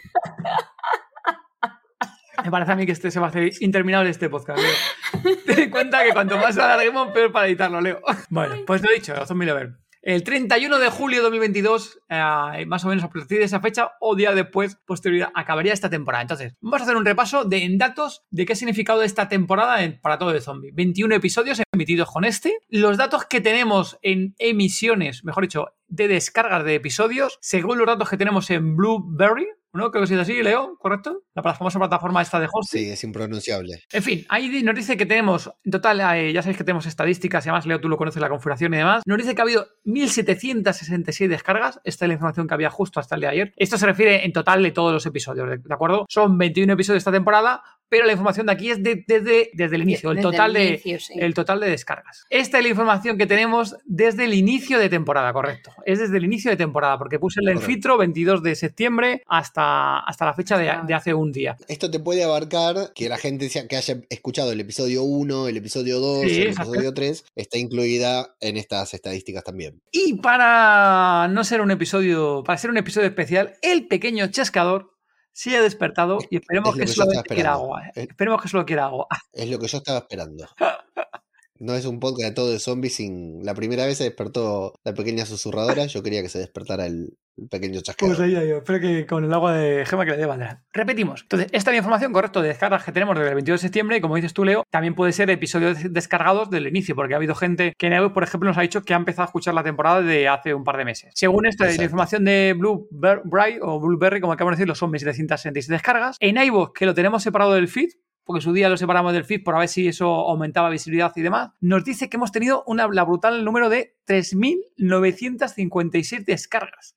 Me 2.43 2.49
parece 2.49 2.71
a 2.71 2.75
mí 2.75 2.87
que 2.87 2.91
este 2.91 3.11
se 3.11 3.19
va 3.19 3.27
a 3.27 3.29
hacer 3.29 3.51
interminable 3.59 4.09
este 4.09 4.31
podcast, 4.31 4.59
Leo. 4.59 5.35
Ten 5.45 5.59
en 5.59 5.69
cuenta 5.69 6.03
que 6.03 6.11
cuanto 6.11 6.35
más 6.37 6.57
alarguemos, 6.57 7.11
peor 7.11 7.31
para 7.31 7.45
editarlo, 7.45 7.79
Leo. 7.81 8.01
Bueno, 8.31 8.55
pues 8.65 8.81
lo 8.81 8.91
dicho, 8.91 9.13
Zombie 9.27 9.45
Lover. 9.45 9.73
El 10.09 10.23
31 10.23 10.79
de 10.79 10.89
julio 10.89 11.19
de 11.19 11.23
2022, 11.25 11.99
eh, 12.09 12.65
más 12.65 12.83
o 12.83 12.87
menos 12.87 13.03
a 13.03 13.11
partir 13.11 13.37
de 13.37 13.43
esa 13.43 13.59
fecha 13.59 13.91
o 13.99 14.15
día 14.15 14.33
después, 14.33 14.75
posterioridad, 14.87 15.29
acabaría 15.35 15.71
esta 15.71 15.91
temporada. 15.91 16.23
Entonces, 16.23 16.55
vamos 16.61 16.79
a 16.81 16.83
hacer 16.85 16.95
un 16.97 17.05
repaso 17.05 17.45
de 17.45 17.63
en 17.63 17.77
datos 17.77 18.23
de 18.31 18.47
qué 18.47 18.53
ha 18.53 18.55
significado 18.55 19.03
esta 19.03 19.29
temporada 19.29 19.83
en- 19.83 20.01
para 20.01 20.17
todo 20.17 20.31
de 20.33 20.41
zombie. 20.41 20.71
21 20.73 21.13
episodios 21.13 21.61
emitidos 21.71 22.09
con 22.09 22.25
este. 22.25 22.57
Los 22.69 22.97
datos 22.97 23.25
que 23.25 23.39
tenemos 23.39 23.99
en 24.01 24.33
emisiones, 24.39 25.23
mejor 25.23 25.43
dicho, 25.43 25.67
de 25.87 26.07
descargas 26.07 26.63
de 26.63 26.73
episodios, 26.73 27.37
según 27.39 27.77
los 27.77 27.85
datos 27.85 28.09
que 28.09 28.17
tenemos 28.17 28.49
en 28.49 28.75
Blueberry, 28.75 29.45
¿no? 29.73 29.91
Creo 29.91 30.05
que 30.05 30.13
es 30.13 30.19
así, 30.19 30.41
Leo, 30.41 30.77
¿correcto? 30.77 31.23
La 31.33 31.43
famosa 31.53 31.79
plataforma 31.79 32.21
esta 32.21 32.39
de 32.39 32.47
hosting. 32.51 32.81
Sí, 32.81 32.89
es 32.89 33.03
impronunciable. 33.03 33.83
En 33.91 34.03
fin, 34.03 34.25
ahí 34.29 34.63
nos 34.63 34.75
dice 34.75 34.97
que 34.97 35.05
tenemos, 35.05 35.51
en 35.63 35.71
total, 35.71 36.01
eh, 36.15 36.33
ya 36.33 36.41
sabéis 36.41 36.57
que 36.57 36.63
tenemos 36.63 36.85
estadísticas, 36.85 37.45
y 37.45 37.49
además 37.49 37.65
Leo, 37.65 37.79
tú 37.79 37.89
lo 37.89 37.97
conoces, 37.97 38.21
la 38.21 38.29
configuración 38.29 38.73
y 38.73 38.77
demás. 38.77 39.03
Nos 39.05 39.17
dice 39.17 39.35
que 39.35 39.41
ha 39.41 39.43
habido 39.43 39.67
1.766 39.85 41.27
descargas. 41.27 41.79
Esta 41.83 42.05
es 42.05 42.07
la 42.07 42.13
información 42.13 42.47
que 42.47 42.53
había 42.53 42.69
justo 42.69 42.99
hasta 42.99 43.15
el 43.15 43.21
día 43.21 43.29
de 43.29 43.35
ayer. 43.35 43.53
Esto 43.57 43.77
se 43.77 43.85
refiere 43.85 44.25
en 44.25 44.33
total 44.33 44.63
de 44.63 44.71
todos 44.71 44.91
los 44.93 45.05
episodios, 45.05 45.49
¿de, 45.49 45.57
de 45.57 45.73
acuerdo? 45.73 46.05
Son 46.09 46.37
21 46.37 46.73
episodios 46.73 46.95
de 46.95 46.99
esta 46.99 47.11
temporada, 47.11 47.63
pero 47.89 48.05
la 48.05 48.11
información 48.13 48.45
de 48.45 48.51
aquí 48.53 48.69
es 48.71 48.81
de- 48.83 49.03
desde, 49.07 49.49
desde 49.53 49.75
el 49.75 49.81
inicio, 49.81 50.11
el 50.11 50.17
Desde 50.17 50.29
total 50.31 50.53
de, 50.53 50.65
inicio, 50.65 50.99
sí. 50.99 51.13
el 51.17 51.33
total 51.33 51.59
de 51.59 51.69
descargas. 51.69 52.25
Esta 52.29 52.57
es 52.59 52.63
la 52.63 52.69
información 52.69 53.17
que 53.17 53.25
tenemos 53.25 53.75
desde 53.85 54.25
el 54.25 54.33
inicio 54.33 54.79
de 54.79 54.89
temporada, 54.89 55.33
correcto. 55.33 55.71
Es 55.85 55.99
desde 55.99 56.17
el 56.17 56.23
inicio 56.25 56.51
de 56.51 56.57
temporada, 56.57 56.97
porque 56.97 57.19
puse 57.19 57.39
el 57.43 57.57
filtro 57.59 57.97
22 57.97 58.43
de 58.43 58.55
septiembre 58.55 59.23
hasta, 59.27 59.99
hasta 59.99 60.25
la 60.25 60.33
fecha 60.33 60.57
de, 60.57 60.71
de 60.85 60.93
hace 60.93 61.13
un 61.13 61.31
día. 61.31 61.57
Esto 61.67 61.89
te 61.89 61.99
puede 61.99 62.23
abarcar 62.23 62.91
que 62.93 63.09
la 63.09 63.17
gente 63.17 63.49
sea- 63.49 63.67
que 63.67 63.75
haya 63.75 63.97
escuchado 64.09 64.51
el 64.51 64.59
episodio 64.59 65.03
1, 65.03 65.47
el 65.47 65.57
episodio 65.57 65.99
2, 65.99 66.21
Sí, 66.29 66.41
el 66.41 66.47
exacto. 66.49 66.71
episodio 66.71 66.93
3, 66.93 67.25
está 67.35 67.57
incluida 67.57 68.35
en 68.39 68.57
estas 68.57 68.93
estadísticas 68.93 69.43
también. 69.43 69.81
Y 69.91 70.13
para 70.15 71.27
no 71.29 71.43
ser 71.43 71.61
un 71.61 71.71
episodio, 71.71 72.43
para 72.45 72.57
ser 72.57 72.69
un 72.69 72.77
episodio 72.77 73.07
especial, 73.07 73.55
el 73.61 73.87
pequeño 73.87 74.27
chascador 74.27 74.93
se 75.39 75.55
ha 75.55 75.61
despertado 75.61 76.19
y 76.29 76.35
esperemos 76.35 76.71
es 76.71 76.79
que 76.79 76.85
que 76.85 76.91
estaba 76.91 77.23
quiera 77.23 77.53
agua. 77.53 77.87
¿eh? 77.87 77.91
Eh. 77.95 78.07
Esperemos 78.09 78.41
que 78.41 78.49
solo 78.49 78.65
quiera 78.65 78.85
agua. 78.85 79.07
Es 79.31 79.49
lo 79.49 79.57
que 79.57 79.67
yo 79.67 79.77
estaba 79.77 79.99
esperando. 79.99 80.45
No 81.59 81.75
es 81.75 81.85
un 81.85 81.99
podcast 81.99 82.29
de 82.29 82.35
todo 82.35 82.51
de 82.51 82.59
zombies 82.59 82.95
sin. 82.95 83.43
La 83.43 83.53
primera 83.53 83.85
vez 83.85 83.97
se 83.97 84.05
despertó 84.05 84.73
la 84.83 84.93
pequeña 84.93 85.25
susurradora. 85.25 85.85
Yo 85.87 86.01
quería 86.01 86.21
que 86.21 86.29
se 86.29 86.39
despertara 86.39 86.85
el, 86.85 87.17
el 87.37 87.49
pequeño 87.49 87.81
chasqueo. 87.81 88.07
Pues 88.07 88.19
ahí, 88.21 88.35
ahí, 88.35 88.51
espero 88.51 88.79
que 88.79 89.05
con 89.05 89.25
el 89.25 89.33
agua 89.33 89.53
de 89.53 89.85
gema 89.85 90.05
que 90.05 90.11
le 90.11 90.17
dé 90.17 90.25
bandera. 90.25 90.63
Repetimos. 90.71 91.23
Entonces, 91.23 91.49
esta 91.51 91.71
es 91.71 91.73
la 91.73 91.77
información 91.77 92.13
correcta 92.13 92.41
de 92.41 92.47
descargas 92.47 92.83
que 92.83 92.93
tenemos 92.93 93.15
desde 93.15 93.29
el 93.29 93.35
22 93.35 93.61
de 93.61 93.67
septiembre. 93.67 93.97
Y 93.97 94.01
como 94.01 94.15
dices 94.15 94.33
tú, 94.33 94.45
Leo, 94.45 94.63
también 94.69 94.95
puede 94.95 95.11
ser 95.11 95.29
episodios 95.29 95.77
descargados 95.91 96.49
del 96.49 96.67
inicio, 96.67 96.95
porque 96.95 97.13
ha 97.13 97.17
habido 97.17 97.35
gente 97.35 97.73
que 97.77 97.87
en 97.87 97.93
iVoox, 97.93 98.13
por 98.13 98.23
ejemplo, 98.23 98.49
nos 98.49 98.57
ha 98.57 98.61
dicho 98.61 98.83
que 98.83 98.93
ha 98.93 98.97
empezado 98.97 99.23
a 99.23 99.25
escuchar 99.25 99.53
la 99.53 99.63
temporada 99.63 100.01
de 100.01 100.29
hace 100.29 100.53
un 100.53 100.63
par 100.63 100.77
de 100.77 100.85
meses. 100.85 101.11
Según 101.15 101.45
esta 101.45 101.65
la 101.65 101.83
información 101.83 102.23
de 102.23 102.55
Blueberry 102.57 103.59
o 103.61 103.79
Blueberry, 103.79 104.21
como 104.21 104.33
acabamos 104.33 104.57
de 104.57 104.61
decirlo, 104.61 104.75
son 104.75 104.91
1766 104.91 105.67
descargas. 105.69 106.17
En 106.19 106.37
iVoox, 106.37 106.71
que 106.73 106.85
lo 106.85 106.93
tenemos 106.93 107.21
separado 107.21 107.53
del 107.53 107.67
feed, 107.67 107.89
porque 108.29 108.43
su 108.43 108.53
día 108.53 108.69
lo 108.69 108.77
separamos 108.77 109.11
del 109.11 109.25
feed 109.25 109.43
por 109.43 109.55
a 109.55 109.59
ver 109.59 109.69
si 109.69 109.87
eso 109.87 110.05
aumentaba 110.05 110.69
visibilidad 110.69 111.11
y 111.15 111.23
demás, 111.23 111.49
nos 111.61 111.83
dice 111.83 112.11
que 112.11 112.17
hemos 112.17 112.31
tenido 112.31 112.63
una, 112.67 112.87
la 112.87 113.03
brutal 113.03 113.43
número 113.43 113.69
de 113.69 113.95
3.957 114.05 116.25
descargas 116.25 116.95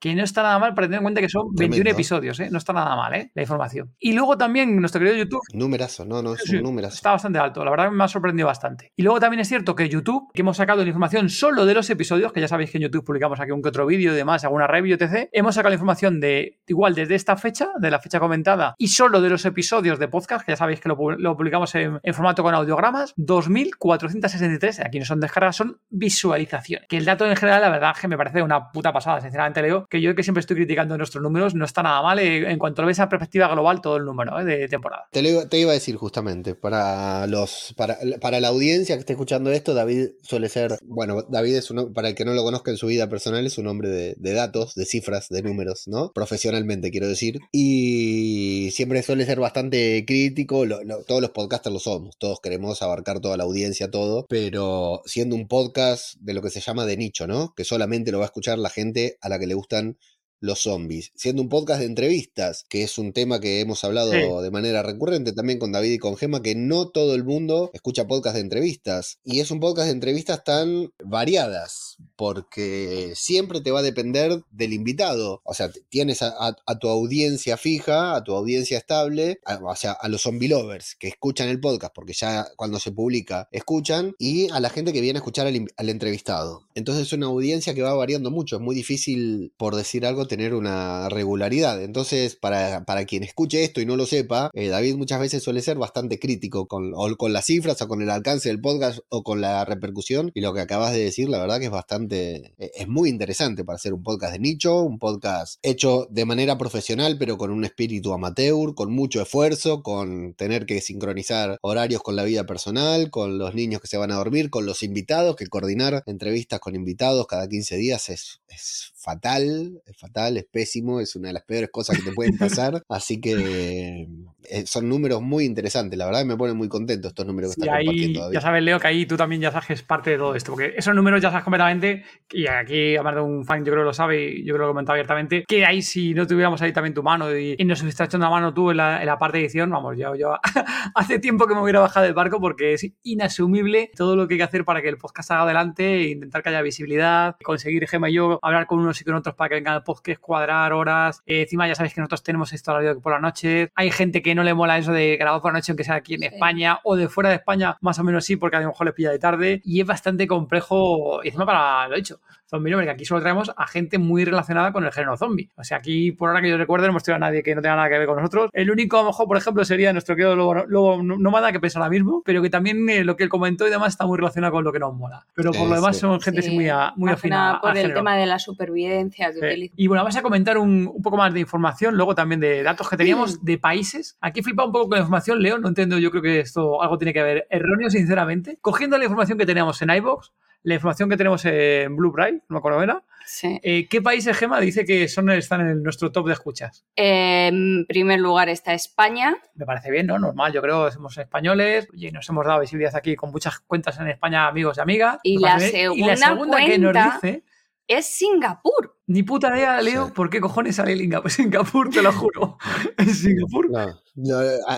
que 0.00 0.14
no 0.14 0.24
está 0.24 0.42
nada 0.42 0.58
mal 0.58 0.74
para 0.74 0.86
tener 0.86 0.98
en 0.98 1.04
cuenta 1.04 1.20
que 1.20 1.28
son 1.28 1.54
21 1.54 1.90
episodios, 1.90 2.40
¿eh? 2.40 2.48
no 2.50 2.58
está 2.58 2.72
nada 2.72 2.96
mal 2.96 3.14
¿eh? 3.14 3.30
la 3.34 3.42
información. 3.42 3.94
Y 3.98 4.14
luego 4.14 4.36
también 4.38 4.80
nuestro 4.80 4.98
querido 4.98 5.16
YouTube. 5.16 5.42
Numerazo, 5.52 6.04
no, 6.06 6.22
no, 6.22 6.34
es 6.34 6.48
un 6.48 6.62
numerazo. 6.62 6.96
Está 6.96 7.12
bastante 7.12 7.38
alto, 7.38 7.64
la 7.64 7.70
verdad 7.70 7.90
me 7.90 8.02
ha 8.02 8.08
sorprendido 8.08 8.46
bastante. 8.46 8.92
Y 8.96 9.02
luego 9.02 9.20
también 9.20 9.40
es 9.40 9.48
cierto 9.48 9.74
que 9.74 9.88
YouTube, 9.88 10.32
que 10.32 10.40
hemos 10.40 10.56
sacado 10.56 10.82
la 10.82 10.88
información 10.88 11.28
solo 11.28 11.66
de 11.66 11.74
los 11.74 11.88
episodios, 11.90 12.32
que 12.32 12.40
ya 12.40 12.48
sabéis 12.48 12.70
que 12.70 12.78
en 12.78 12.84
YouTube 12.84 13.04
publicamos 13.04 13.38
aquí 13.40 13.50
un 13.52 13.62
que 13.62 13.68
otro 13.68 13.86
vídeo 13.86 14.12
y 14.12 14.16
demás, 14.16 14.42
alguna 14.44 14.66
review, 14.66 14.96
etc. 14.98 15.28
Hemos 15.32 15.54
sacado 15.54 15.70
la 15.70 15.74
información 15.74 16.18
de, 16.18 16.60
igual 16.66 16.94
desde 16.94 17.14
esta 17.14 17.36
fecha, 17.36 17.68
de 17.78 17.90
la 17.90 17.98
fecha 18.00 18.18
comentada, 18.18 18.74
y 18.78 18.88
solo 18.88 19.20
de 19.20 19.28
los 19.28 19.44
episodios 19.44 19.98
de 19.98 20.08
podcast, 20.08 20.46
que 20.46 20.52
ya 20.52 20.56
sabéis 20.56 20.80
que 20.80 20.88
lo, 20.88 20.96
publicamos 20.96 21.74
en, 21.74 22.00
formato 22.14 22.42
con 22.42 22.54
audiogramas, 22.54 23.14
2.463, 23.16 24.86
aquí 24.86 24.98
no 24.98 25.04
son 25.04 25.20
descargas, 25.20 25.56
son 25.56 25.78
visualizaciones. 25.90 26.88
Que 26.88 26.96
el 26.96 27.04
dato 27.04 27.26
en 27.26 27.36
general, 27.36 27.60
la 27.60 27.68
verdad, 27.68 27.94
que 28.00 28.08
me 28.08 28.16
parece 28.16 28.42
una 28.42 28.70
puta 28.70 28.92
pasada, 28.92 29.20
sinceramente, 29.20 29.60
Leo, 29.60 29.86
que 29.90 30.00
yo 30.00 30.14
que 30.14 30.22
siempre 30.22 30.40
estoy 30.40 30.56
criticando 30.56 30.96
nuestros 30.96 31.22
números, 31.22 31.54
no 31.54 31.64
está 31.64 31.82
nada 31.82 32.00
mal 32.00 32.18
eh, 32.20 32.50
en 32.50 32.58
cuanto 32.58 32.82
lo 32.82 32.88
ves 32.88 33.00
a 33.00 33.08
perspectiva 33.08 33.48
global 33.48 33.80
todo 33.80 33.96
el 33.96 34.04
número 34.04 34.38
eh, 34.40 34.44
de 34.44 34.68
temporada. 34.68 35.08
Te, 35.10 35.58
iba 35.58 35.70
a 35.72 35.74
decir 35.74 35.96
justamente, 35.96 36.54
para 36.54 37.26
los 37.26 37.74
para, 37.76 38.40
la 38.40 38.48
audiencia 38.48 38.94
que 38.94 39.00
esté 39.00 39.14
escuchando 39.14 39.50
esto, 39.50 39.74
David 39.74 40.10
suele 40.22 40.48
ser, 40.48 40.78
bueno, 40.84 41.22
David 41.28 41.56
es 41.56 41.70
uno, 41.70 41.92
para 41.92 42.08
el 42.08 42.14
que 42.14 42.24
no 42.24 42.34
lo 42.34 42.44
conozca 42.44 42.70
en 42.70 42.76
su 42.76 42.86
vida 42.86 43.08
personal, 43.08 43.44
es 43.44 43.58
un 43.58 43.66
hombre 43.66 43.88
de, 43.88 44.32
datos, 44.32 44.74
de 44.76 44.84
cifras, 44.86 45.28
de 45.28 45.42
números, 45.42 45.88
¿no? 45.88 46.12
Profesionalmente, 46.12 46.92
quiero 46.92 47.08
decir. 47.08 47.40
Y 47.50 48.29
siempre 48.70 49.02
suele 49.02 49.26
ser 49.26 49.40
bastante 49.40 50.04
crítico, 50.06 50.64
todos 51.06 51.20
los 51.20 51.30
podcasters 51.30 51.72
lo 51.72 51.80
somos, 51.80 52.16
todos 52.18 52.40
queremos 52.40 52.82
abarcar 52.82 53.20
toda 53.20 53.36
la 53.36 53.44
audiencia, 53.44 53.90
todo, 53.90 54.26
pero 54.28 55.02
siendo 55.04 55.36
un 55.36 55.48
podcast 55.48 56.14
de 56.20 56.34
lo 56.34 56.42
que 56.42 56.50
se 56.50 56.60
llama 56.60 56.86
de 56.86 56.96
nicho, 56.96 57.26
¿no? 57.26 57.54
Que 57.54 57.64
solamente 57.64 58.12
lo 58.12 58.18
va 58.18 58.24
a 58.24 58.26
escuchar 58.26 58.58
la 58.58 58.70
gente 58.70 59.18
a 59.20 59.28
la 59.28 59.38
que 59.38 59.46
le 59.46 59.54
gustan 59.54 59.98
los 60.40 60.60
zombies, 60.60 61.12
siendo 61.14 61.42
un 61.42 61.48
podcast 61.48 61.80
de 61.80 61.86
entrevistas, 61.86 62.64
que 62.68 62.82
es 62.82 62.98
un 62.98 63.12
tema 63.12 63.40
que 63.40 63.60
hemos 63.60 63.84
hablado 63.84 64.10
de 64.42 64.50
manera 64.50 64.82
recurrente 64.82 65.32
también 65.32 65.58
con 65.58 65.72
David 65.72 65.92
y 65.92 65.98
con 65.98 66.16
Gema, 66.16 66.42
que 66.42 66.54
no 66.54 66.88
todo 66.88 67.14
el 67.14 67.24
mundo 67.24 67.70
escucha 67.74 68.06
podcast 68.06 68.34
de 68.34 68.42
entrevistas. 68.42 69.18
Y 69.24 69.40
es 69.40 69.50
un 69.50 69.60
podcast 69.60 69.86
de 69.86 69.92
entrevistas 69.92 70.42
tan 70.44 70.92
variadas, 71.04 71.98
porque 72.16 73.12
siempre 73.14 73.60
te 73.60 73.70
va 73.70 73.80
a 73.80 73.82
depender 73.82 74.42
del 74.50 74.72
invitado. 74.72 75.42
O 75.44 75.54
sea, 75.54 75.70
tienes 75.88 76.22
a, 76.22 76.56
tu 76.80 76.88
audiencia 76.88 77.56
fija, 77.56 78.16
a 78.16 78.24
tu 78.24 78.34
audiencia 78.34 78.78
estable, 78.78 79.40
o 79.62 79.76
sea, 79.76 79.92
a 79.92 80.08
los 80.08 80.22
zombie 80.22 80.48
lovers 80.48 80.96
que 80.98 81.08
escuchan 81.08 81.48
el 81.48 81.60
podcast, 81.60 81.94
porque 81.94 82.14
ya 82.14 82.46
cuando 82.56 82.78
se 82.78 82.92
publica 82.92 83.48
escuchan, 83.52 84.14
y 84.18 84.50
a 84.50 84.60
la 84.60 84.70
gente 84.70 84.92
que 84.92 85.00
viene 85.00 85.18
a 85.18 85.20
escuchar 85.20 85.46
al, 85.46 85.66
al 85.76 85.88
entrevistado. 85.88 86.62
Entonces 86.74 87.06
es 87.06 87.12
una 87.12 87.26
audiencia 87.26 87.74
que 87.74 87.82
va 87.82 87.92
variando 87.94 88.30
mucho, 88.30 88.56
es 88.56 88.62
muy 88.62 88.74
difícil, 88.74 89.52
por 89.56 89.76
decir 89.76 90.06
algo, 90.06 90.26
tener 90.30 90.54
una 90.54 91.08
regularidad. 91.08 91.82
Entonces, 91.82 92.36
para, 92.36 92.84
para 92.84 93.04
quien 93.04 93.24
escuche 93.24 93.64
esto 93.64 93.80
y 93.80 93.86
no 93.86 93.96
lo 93.96 94.06
sepa, 94.06 94.48
eh, 94.54 94.68
David 94.68 94.94
muchas 94.94 95.18
veces 95.18 95.42
suele 95.42 95.60
ser 95.60 95.76
bastante 95.76 96.20
crítico 96.20 96.68
con, 96.68 96.92
con 97.16 97.32
las 97.32 97.46
cifras 97.46 97.82
o 97.82 97.88
con 97.88 98.00
el 98.00 98.10
alcance 98.10 98.48
del 98.48 98.60
podcast 98.60 99.00
o 99.08 99.24
con 99.24 99.40
la 99.40 99.64
repercusión. 99.64 100.30
Y 100.32 100.40
lo 100.40 100.54
que 100.54 100.60
acabas 100.60 100.92
de 100.92 101.02
decir, 101.02 101.28
la 101.28 101.40
verdad 101.40 101.58
que 101.58 101.64
es 101.64 101.70
bastante, 101.72 102.54
eh, 102.58 102.70
es 102.76 102.86
muy 102.86 103.08
interesante 103.08 103.64
para 103.64 103.74
hacer 103.74 103.92
un 103.92 104.04
podcast 104.04 104.32
de 104.34 104.38
nicho, 104.38 104.80
un 104.82 105.00
podcast 105.00 105.58
hecho 105.62 106.06
de 106.10 106.24
manera 106.24 106.56
profesional, 106.56 107.16
pero 107.18 107.36
con 107.36 107.50
un 107.50 107.64
espíritu 107.64 108.12
amateur, 108.12 108.76
con 108.76 108.92
mucho 108.92 109.20
esfuerzo, 109.20 109.82
con 109.82 110.34
tener 110.34 110.64
que 110.64 110.80
sincronizar 110.80 111.58
horarios 111.60 112.02
con 112.02 112.14
la 112.14 112.22
vida 112.22 112.46
personal, 112.46 113.10
con 113.10 113.36
los 113.36 113.52
niños 113.52 113.80
que 113.80 113.88
se 113.88 113.96
van 113.96 114.12
a 114.12 114.16
dormir, 114.16 114.48
con 114.48 114.64
los 114.64 114.84
invitados, 114.84 115.34
que 115.34 115.48
coordinar 115.48 116.04
entrevistas 116.06 116.60
con 116.60 116.76
invitados 116.76 117.26
cada 117.26 117.48
15 117.48 117.76
días 117.76 118.08
es, 118.10 118.40
es 118.46 118.92
fatal, 118.94 119.82
es 119.86 119.96
fatal 119.96 120.19
es 120.28 120.44
pésimo, 120.50 121.00
es 121.00 121.16
una 121.16 121.28
de 121.28 121.34
las 121.34 121.44
peores 121.44 121.70
cosas 121.70 121.98
que 121.98 122.10
te 122.10 122.12
pueden 122.12 122.36
pasar. 122.38 122.82
Así 122.88 123.20
que 123.20 124.08
eh, 124.44 124.64
son 124.66 124.88
números 124.88 125.20
muy 125.22 125.44
interesantes, 125.44 125.98
la 125.98 126.06
verdad 126.06 126.24
me 126.24 126.36
ponen 126.36 126.56
muy 126.56 126.68
contento 126.68 127.08
estos 127.08 127.26
números 127.26 127.54
que 127.54 127.60
están 127.62 127.78
compartiendo. 127.78 128.32
Ya 128.32 128.40
sabes, 128.40 128.62
Leo, 128.62 128.78
que 128.78 128.86
ahí 128.86 129.06
tú 129.06 129.16
también 129.16 129.42
ya 129.42 129.50
sabes 129.50 129.82
parte 129.82 130.10
de 130.10 130.18
todo 130.18 130.34
esto, 130.34 130.52
porque 130.52 130.74
esos 130.76 130.94
números 130.94 131.20
ya 131.20 131.30
sabes 131.30 131.44
completamente, 131.44 132.04
y 132.30 132.46
aquí, 132.46 132.94
además 132.94 133.16
de 133.16 133.20
un 133.20 133.44
fan, 133.44 133.64
yo 133.64 133.72
creo 133.72 133.84
que 133.84 133.86
lo 133.86 133.92
sabe 133.92 134.30
y 134.30 134.44
yo 134.44 134.54
creo 134.54 134.66
que 134.66 134.68
lo 134.68 134.72
comentado 134.72 134.94
abiertamente, 134.94 135.44
que 135.46 135.64
ahí 135.64 135.82
si 135.82 136.14
no 136.14 136.26
tuviéramos 136.26 136.60
ahí 136.62 136.72
también 136.72 136.94
tu 136.94 137.02
mano 137.02 137.36
y, 137.36 137.56
nos 137.70 137.82
hubieras 137.82 138.00
echando 138.00 138.26
la 138.26 138.30
mano 138.30 138.52
tú 138.52 138.70
en 138.70 138.78
la, 138.78 139.16
parte 139.18 139.38
de 139.38 139.44
edición, 139.44 139.70
vamos, 139.70 139.96
yo, 139.96 140.14
yo 140.14 140.34
hace 140.94 141.18
tiempo 141.18 141.46
que 141.46 141.54
me 141.54 141.62
hubiera 141.62 141.80
bajado 141.80 142.06
del 142.06 142.14
barco 142.14 142.40
porque 142.40 142.74
es 142.74 142.86
inasumible 143.02 143.90
todo 143.94 144.16
lo 144.16 144.26
que 144.26 144.34
hay 144.34 144.38
que 144.38 144.44
hacer 144.44 144.64
para 144.64 144.82
que 144.82 144.88
el 144.88 144.96
podcast 144.96 145.28
salga 145.28 145.44
adelante, 145.44 146.08
intentar 146.08 146.42
que 146.42 146.48
haya 146.48 146.62
visibilidad, 146.62 147.36
conseguir 147.44 147.86
Gema 147.86 148.10
y 148.10 148.14
yo 148.14 148.38
hablar 148.42 148.66
con 148.66 148.80
unos 148.80 149.00
y 149.00 149.04
con 149.04 149.14
otros 149.14 149.34
para 149.34 149.48
que 149.48 149.54
venga 149.56 149.74
el 149.74 149.82
podcast 149.82 150.20
cuadrar 150.20 150.72
horas. 150.72 151.22
Eh, 151.26 151.42
encima 151.42 151.66
ya 151.68 151.74
sabéis 151.74 151.94
que 151.94 152.00
nosotros 152.00 152.22
tenemos 152.22 152.52
esto 152.52 152.72
horario 152.72 153.00
por 153.00 153.12
la 153.12 153.20
noche. 153.20 153.70
Hay 153.74 153.90
gente 153.90 154.22
que 154.22 154.29
no 154.34 154.42
le 154.42 154.54
mola 154.54 154.78
eso 154.78 154.92
de 154.92 155.16
grabar 155.16 155.40
por 155.40 155.52
la 155.52 155.58
noche, 155.58 155.72
aunque 155.72 155.84
sea 155.84 155.96
aquí 155.96 156.14
en 156.14 156.24
España 156.24 156.80
o 156.84 156.96
de 156.96 157.08
fuera 157.08 157.30
de 157.30 157.36
España, 157.36 157.76
más 157.80 157.98
o 157.98 158.04
menos 158.04 158.24
sí, 158.24 158.36
porque 158.36 158.56
a 158.56 158.60
lo 158.60 158.68
mejor 158.68 158.86
les 158.86 158.94
pilla 158.94 159.10
de 159.10 159.18
tarde. 159.18 159.60
Y 159.64 159.80
es 159.80 159.86
bastante 159.86 160.26
complejo, 160.26 161.22
y 161.22 161.28
encima 161.28 161.46
para 161.46 161.88
lo 161.88 161.96
hecho 161.96 162.20
zombie 162.50 162.70
que 162.70 162.90
aquí 162.90 163.04
solo 163.04 163.20
traemos 163.20 163.52
a 163.56 163.66
gente 163.66 163.98
muy 163.98 164.24
relacionada 164.24 164.72
con 164.72 164.84
el 164.84 164.92
género 164.92 165.16
zombie. 165.16 165.50
O 165.56 165.64
sea, 165.64 165.78
aquí 165.78 166.12
por 166.12 166.28
ahora 166.28 166.42
que 166.42 166.50
yo 166.50 166.58
recuerdo 166.58 166.86
no 166.86 166.90
hemos 166.90 167.02
tenido 167.02 167.16
a 167.16 167.20
nadie 167.20 167.42
que 167.42 167.54
no 167.54 167.62
tenga 167.62 167.76
nada 167.76 167.88
que 167.88 167.98
ver 167.98 168.06
con 168.06 168.16
nosotros. 168.16 168.50
El 168.52 168.70
único, 168.70 168.98
a 168.98 169.02
lo 169.02 169.08
mejor, 169.08 169.26
por 169.26 169.36
ejemplo, 169.36 169.64
sería 169.64 169.92
nuestro 169.92 170.16
querido 170.16 170.36
Lobo, 170.36 170.54
Lobo 170.66 171.02
Nómada, 171.02 171.52
que 171.52 171.60
pesa 171.60 171.78
ahora 171.78 171.90
mismo, 171.90 172.22
pero 172.24 172.42
que 172.42 172.50
también 172.50 172.88
eh, 172.88 173.04
lo 173.04 173.16
que 173.16 173.24
él 173.24 173.28
comentó 173.28 173.66
y 173.66 173.70
demás 173.70 173.94
está 173.94 174.06
muy 174.06 174.18
relacionado 174.18 174.52
con 174.52 174.64
lo 174.64 174.72
que 174.72 174.78
nos 174.78 174.94
mola. 174.94 175.24
Pero 175.34 175.52
por 175.52 175.68
lo 175.68 175.74
demás 175.74 175.96
son 175.96 176.20
gente 176.20 176.42
muy, 176.50 176.68
muy 176.96 177.10
afina. 177.10 177.58
Por 177.62 177.76
el 177.76 177.94
tema 177.94 178.16
de 178.16 178.26
la 178.26 178.38
supervivencia 178.38 179.30
que 179.32 179.70
Y 179.76 179.86
bueno, 179.86 180.02
vamos 180.02 180.16
a 180.16 180.22
comentar 180.22 180.58
un, 180.58 181.00
poco 181.02 181.16
más 181.16 181.32
de 181.32 181.40
información, 181.40 181.96
luego 181.96 182.14
también 182.14 182.40
de 182.40 182.62
datos 182.62 182.88
que 182.88 182.96
teníamos 182.96 183.44
de 183.44 183.58
países. 183.58 184.16
Aquí 184.20 184.42
flipa 184.42 184.64
un 184.64 184.72
poco 184.72 184.88
con 184.88 184.96
la 184.96 185.00
información, 185.00 185.42
Leo, 185.42 185.58
no 185.58 185.68
entiendo, 185.68 185.98
yo 185.98 186.10
creo 186.10 186.22
que 186.22 186.40
esto 186.40 186.82
algo 186.82 186.98
tiene 186.98 187.12
que 187.12 187.22
ver 187.22 187.46
erróneo, 187.50 187.90
sinceramente. 187.90 188.58
Cogiendo 188.60 188.98
la 188.98 189.04
información 189.04 189.38
que 189.38 189.46
teníamos 189.46 189.80
en 189.82 189.90
iBox, 189.90 190.32
la 190.62 190.74
información 190.74 191.08
que 191.08 191.16
tenemos 191.16 191.44
en 191.44 191.96
Blue 191.96 192.12
Bright, 192.12 192.42
no 192.48 192.54
me 192.54 192.58
acuerdo 192.58 192.82
era. 192.82 193.02
Sí. 193.26 193.60
Eh, 193.62 193.86
¿Qué 193.88 194.02
países, 194.02 194.36
Gema, 194.36 194.60
dice 194.60 194.84
que 194.84 195.06
son, 195.08 195.30
están 195.30 195.60
en 195.60 195.82
nuestro 195.82 196.10
top 196.10 196.26
de 196.26 196.32
escuchas? 196.32 196.84
en 196.96 197.86
primer 197.86 198.20
lugar 198.20 198.48
está 198.48 198.74
España. 198.74 199.36
Me 199.54 199.64
parece 199.64 199.90
bien, 199.90 200.06
¿no? 200.06 200.18
Normal, 200.18 200.52
yo 200.52 200.60
creo 200.60 200.86
que 200.86 200.92
somos 200.92 201.16
españoles 201.16 201.88
y 201.92 202.10
nos 202.10 202.28
hemos 202.28 202.46
dado 202.46 202.60
visibilidad 202.60 202.96
aquí 202.96 203.16
con 203.16 203.30
muchas 203.30 203.60
cuentas 203.60 203.98
en 204.00 204.08
España, 204.08 204.48
amigos 204.48 204.78
y 204.78 204.80
amigas. 204.80 205.18
Y, 205.22 205.38
la 205.38 205.58
segunda, 205.60 206.58
que 206.64 206.78
nos 206.78 206.92
dice 206.92 207.44
es 207.86 208.06
Singapur. 208.06 208.96
Ni 209.06 209.22
puta 209.24 209.56
idea, 209.56 209.80
Leo, 209.82 210.12
¿por 210.14 210.30
qué 210.30 210.40
cojones 210.40 210.76
sale 210.76 210.96
Singapur? 211.28 211.90
te 211.90 212.02
lo 212.02 212.12
juro. 212.12 212.56
¿Es 212.98 213.18
Singapur? 213.18 213.68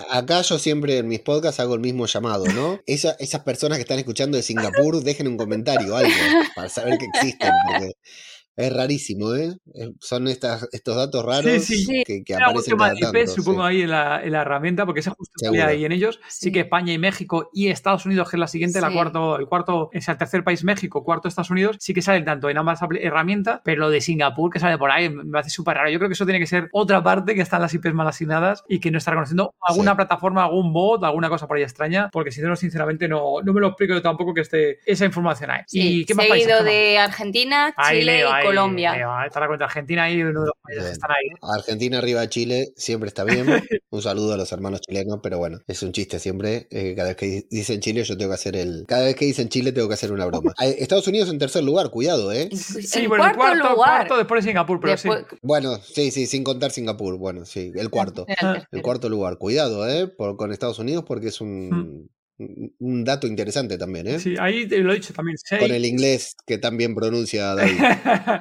acá 0.09 0.41
yo 0.41 0.57
siempre 0.57 0.97
en 0.97 1.07
mis 1.07 1.19
podcasts 1.19 1.59
hago 1.59 1.75
el 1.75 1.81
mismo 1.81 2.05
llamado, 2.07 2.45
¿no? 2.45 2.79
esas 2.87 3.41
personas 3.43 3.77
que 3.77 3.83
están 3.83 3.99
escuchando 3.99 4.37
de 4.37 4.43
Singapur, 4.43 5.03
dejen 5.03 5.27
un 5.27 5.37
comentario, 5.37 5.95
algo, 5.95 6.11
para 6.55 6.69
saber 6.69 6.97
que 6.97 7.05
existen. 7.05 7.51
Porque 7.67 7.93
es 8.55 8.73
rarísimo, 8.73 9.33
¿eh? 9.33 9.55
Son 9.99 10.27
estas, 10.27 10.67
estos 10.71 10.95
datos 10.95 11.25
raros 11.25 11.67
que, 12.05 12.23
que 12.23 12.35
aparecen 12.35 12.77
cada 12.77 12.93
tanto, 12.93 13.27
supongo, 13.27 13.63
ahí 13.63 13.81
en 13.81 13.89
la, 13.89 14.23
en 14.23 14.31
la, 14.31 14.41
herramienta, 14.41 14.85
porque 14.85 14.99
esa 14.99 15.11
justo 15.11 15.51
ahí 15.51 15.85
en 15.85 15.91
ellos. 15.91 16.19
Sí. 16.27 16.51
que 16.51 16.61
España 16.61 16.93
y 16.93 16.97
México 16.97 17.49
y 17.53 17.67
Estados 17.67 18.05
Unidos, 18.05 18.29
que 18.29 18.35
es 18.35 18.39
la 18.39 18.47
siguiente, 18.47 18.81
la 18.81 18.91
cuarto, 18.91 19.37
el 19.37 19.47
cuarto, 19.47 19.89
es 19.91 20.07
el 20.07 20.17
tercer 20.17 20.43
país 20.43 20.63
México, 20.63 21.03
cuarto 21.03 21.27
Estados 21.27 21.49
Unidos, 21.49 21.77
sí 21.79 21.93
que 21.93 22.01
salen 22.01 22.25
tanto 22.25 22.49
en 22.49 22.57
ambas 22.57 22.79
herramientas, 23.01 23.61
pero 23.63 23.81
lo 23.81 23.89
de 23.89 24.01
Singapur, 24.01 24.51
que 24.51 24.59
sale 24.59 24.77
por 24.77 24.91
ahí, 24.91 25.09
me 25.09 25.39
hace 25.39 25.49
súper 25.49 25.77
raro. 25.77 25.89
Yo 25.89 25.97
creo 25.97 26.09
que 26.09 26.13
eso 26.13 26.25
tiene 26.25 26.39
que 26.39 26.47
ser 26.47 26.69
otra 26.71 27.01
parte 27.03 27.35
que 27.35 27.41
están 27.41 27.61
las 27.61 27.73
IPs 27.73 27.93
mal 27.93 28.07
asignadas 28.07 28.63
y 28.67 28.79
que 28.79 28.91
no 28.91 28.97
está 28.97 29.11
reconociendo 29.11 29.55
alguna 29.61 29.95
plataforma, 29.95 30.43
algún 30.43 30.73
bot, 30.73 31.03
alguna 31.03 31.29
cosa 31.29 31.47
por 31.47 31.57
ahí 31.57 31.63
extraña, 31.63 32.09
porque 32.11 32.31
si 32.31 32.41
no, 32.41 32.55
sinceramente, 32.55 33.07
no, 33.07 33.41
no 33.43 33.53
me 33.53 33.61
lo 33.61 33.67
explico 33.67 33.93
yo 33.93 34.01
tampoco 34.01 34.33
que 34.33 34.41
esté 34.41 34.79
esa 34.85 35.05
información 35.05 35.49
ahí. 35.51 35.61
¿Y 35.71 36.05
qué 36.05 36.13
más 36.13 36.27
Seguido 36.27 36.63
de 36.63 36.97
Argentina, 36.97 37.75
Chile, 37.89 38.23
ahí, 38.27 38.42
Colombia. 38.45 38.93
Te 38.93 39.39
das 39.39 39.47
cuenta, 39.47 39.65
Argentina 39.65 40.03
ahí, 40.03 40.21
uno 40.21 40.41
de 40.41 40.45
los 40.47 40.55
países 40.61 40.91
están 40.91 41.11
ahí. 41.11 41.29
Argentina 41.57 41.97
arriba 41.97 42.27
Chile 42.29 42.67
siempre 42.75 43.07
está 43.07 43.23
bien. 43.23 43.45
Un 43.89 44.01
saludo 44.01 44.33
a 44.33 44.37
los 44.37 44.51
hermanos 44.51 44.81
chilenos, 44.81 45.19
pero 45.21 45.37
bueno, 45.37 45.59
es 45.67 45.83
un 45.83 45.91
chiste 45.91 46.17
siempre. 46.19 46.67
eh, 46.71 46.93
cada 46.95 47.09
vez 47.09 47.17
que 47.17 47.25
di- 47.27 47.47
dicen 47.51 47.79
Chile, 47.79 48.03
yo 48.03 48.17
tengo 48.17 48.31
que 48.31 48.35
hacer 48.35 48.55
el. 48.55 48.85
Cada 48.87 49.03
vez 49.03 49.15
que 49.15 49.25
dicen 49.25 49.49
Chile, 49.49 49.71
tengo 49.71 49.87
que 49.87 49.93
hacer 49.93 50.11
una 50.11 50.25
broma. 50.25 50.51
Estados 50.59 51.07
Unidos 51.07 51.29
en 51.29 51.37
tercer 51.37 51.63
lugar, 51.63 51.89
cuidado, 51.91 52.31
¿eh? 52.31 52.49
Sí, 52.51 52.99
en 53.03 53.09
bueno, 53.09 53.25
el 53.27 53.35
cuarto 53.35 53.37
cuarto, 53.37 53.69
lugar. 53.75 53.75
cuarto 53.97 54.17
después 54.17 54.43
de 54.43 54.49
Singapur, 54.51 54.79
pero 54.79 54.93
Después- 54.93 55.25
sí. 55.29 55.37
Bueno, 55.43 55.77
sí, 55.77 56.11
sí, 56.11 56.25
sin 56.25 56.43
contar 56.43 56.71
Singapur. 56.71 57.17
Bueno, 57.17 57.45
sí, 57.45 57.71
el 57.75 57.89
cuarto. 57.89 58.25
El 58.27 58.35
El 58.71 58.81
cuarto 58.81 59.09
lugar. 59.09 59.37
Cuidado, 59.37 59.87
¿eh? 59.87 60.07
Por, 60.07 60.37
con 60.37 60.51
Estados 60.51 60.79
Unidos, 60.79 61.03
porque 61.07 61.27
es 61.27 61.39
un, 61.41 62.09
un- 62.37 63.03
dato 63.03 63.27
interesante 63.27 63.77
también, 63.77 64.07
¿eh? 64.07 64.19
Sí, 64.19 64.35
ahí 64.39 64.65
lo 64.67 64.91
he 64.91 64.95
dicho 64.95 65.13
también. 65.13 65.37
Con 65.59 65.71
el 65.71 65.85
inglés 65.85 66.35
que 66.45 66.57
tan 66.57 66.77
bien 66.77 66.95
pronuncia 66.95 67.53
David. 67.55 67.79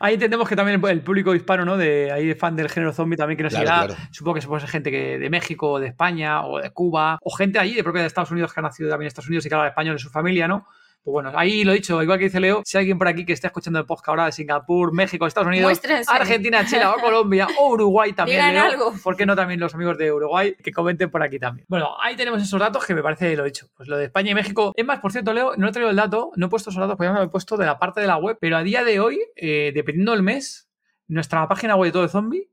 ahí 0.00 0.14
entendemos 0.14 0.48
que 0.48 0.56
también 0.56 0.80
el 0.84 1.02
público 1.02 1.34
hispano, 1.34 1.64
¿no? 1.64 1.76
De 1.76 2.10
ahí 2.10 2.26
de 2.26 2.34
fan 2.34 2.56
del 2.56 2.68
género 2.68 2.92
zombie 2.92 3.16
también 3.16 3.36
que 3.36 3.42
nos 3.44 3.52
Claro, 3.52 3.86
claro. 3.94 3.96
Supongo 4.10 4.36
que 4.36 4.40
se 4.42 4.48
puede 4.48 4.60
ser 4.60 4.70
gente 4.70 4.90
que 4.90 5.18
de 5.18 5.30
México, 5.30 5.72
o 5.72 5.78
de 5.80 5.88
España, 5.88 6.44
o 6.46 6.58
de 6.58 6.70
Cuba, 6.70 7.18
o 7.22 7.30
gente 7.30 7.58
allí 7.58 7.74
de 7.74 7.82
propia 7.84 8.02
de 8.02 8.08
Estados 8.08 8.30
Unidos 8.30 8.52
que 8.52 8.60
ha 8.60 8.62
nacido 8.62 8.88
también 8.88 9.06
en 9.06 9.08
Estados 9.08 9.28
Unidos 9.28 9.44
y 9.46 9.48
que 9.48 9.54
habla 9.54 9.68
español 9.68 9.94
en 9.94 9.98
su 9.98 10.10
familia, 10.10 10.48
¿no? 10.48 10.66
Pues 11.04 11.12
bueno, 11.12 11.32
ahí 11.34 11.64
lo 11.64 11.72
he 11.72 11.76
dicho, 11.76 12.00
igual 12.00 12.16
que 12.18 12.26
dice 12.26 12.38
Leo, 12.38 12.62
si 12.64 12.76
hay 12.78 12.82
alguien 12.82 12.96
por 12.96 13.08
aquí 13.08 13.24
que 13.26 13.32
está 13.32 13.48
escuchando 13.48 13.80
el 13.80 13.86
podcast 13.86 14.08
ahora 14.10 14.24
de 14.26 14.32
Singapur, 14.32 14.92
México, 14.92 15.26
Estados 15.26 15.48
Unidos, 15.48 15.64
Muéstrense. 15.66 16.08
Argentina, 16.12 16.64
Chile 16.64 16.86
o 16.86 16.94
Colombia 17.00 17.48
o 17.58 17.70
Uruguay 17.70 18.12
también. 18.14 18.38
Digan 18.38 18.54
Leo, 18.54 18.64
algo. 18.64 18.94
¿Por 19.02 19.16
qué 19.16 19.26
no 19.26 19.34
también 19.34 19.58
los 19.58 19.74
amigos 19.74 19.98
de 19.98 20.12
Uruguay 20.12 20.54
que 20.62 20.70
comenten 20.72 21.10
por 21.10 21.22
aquí 21.24 21.40
también? 21.40 21.66
Bueno, 21.68 21.96
ahí 22.00 22.14
tenemos 22.14 22.40
esos 22.40 22.60
datos 22.60 22.86
que 22.86 22.94
me 22.94 23.02
parece 23.02 23.34
lo 23.34 23.42
dicho. 23.42 23.66
Pues 23.76 23.88
lo 23.88 23.96
de 23.96 24.04
España 24.04 24.30
y 24.30 24.34
México. 24.34 24.72
Es 24.76 24.84
más, 24.86 25.00
por 25.00 25.10
cierto, 25.10 25.32
Leo, 25.32 25.56
no 25.56 25.68
he 25.68 25.72
traído 25.72 25.90
el 25.90 25.96
dato, 25.96 26.30
no 26.36 26.46
he 26.46 26.48
puesto 26.48 26.70
esos 26.70 26.80
datos, 26.80 26.96
porque 26.96 27.08
ya 27.08 27.12
me 27.12 27.18
lo 27.18 27.24
he 27.24 27.30
puesto 27.30 27.56
de 27.56 27.66
la 27.66 27.80
parte 27.80 28.00
de 28.00 28.06
la 28.06 28.16
web, 28.18 28.38
pero 28.40 28.56
a 28.56 28.62
día 28.62 28.84
de 28.84 29.00
hoy, 29.00 29.20
eh, 29.34 29.72
dependiendo 29.74 30.12
del 30.12 30.22
mes, 30.22 30.68
nuestra 31.08 31.48
página 31.48 31.74
web 31.74 31.88
de 31.88 31.92
todo 31.92 32.02
de 32.04 32.08
zombie. 32.10 32.48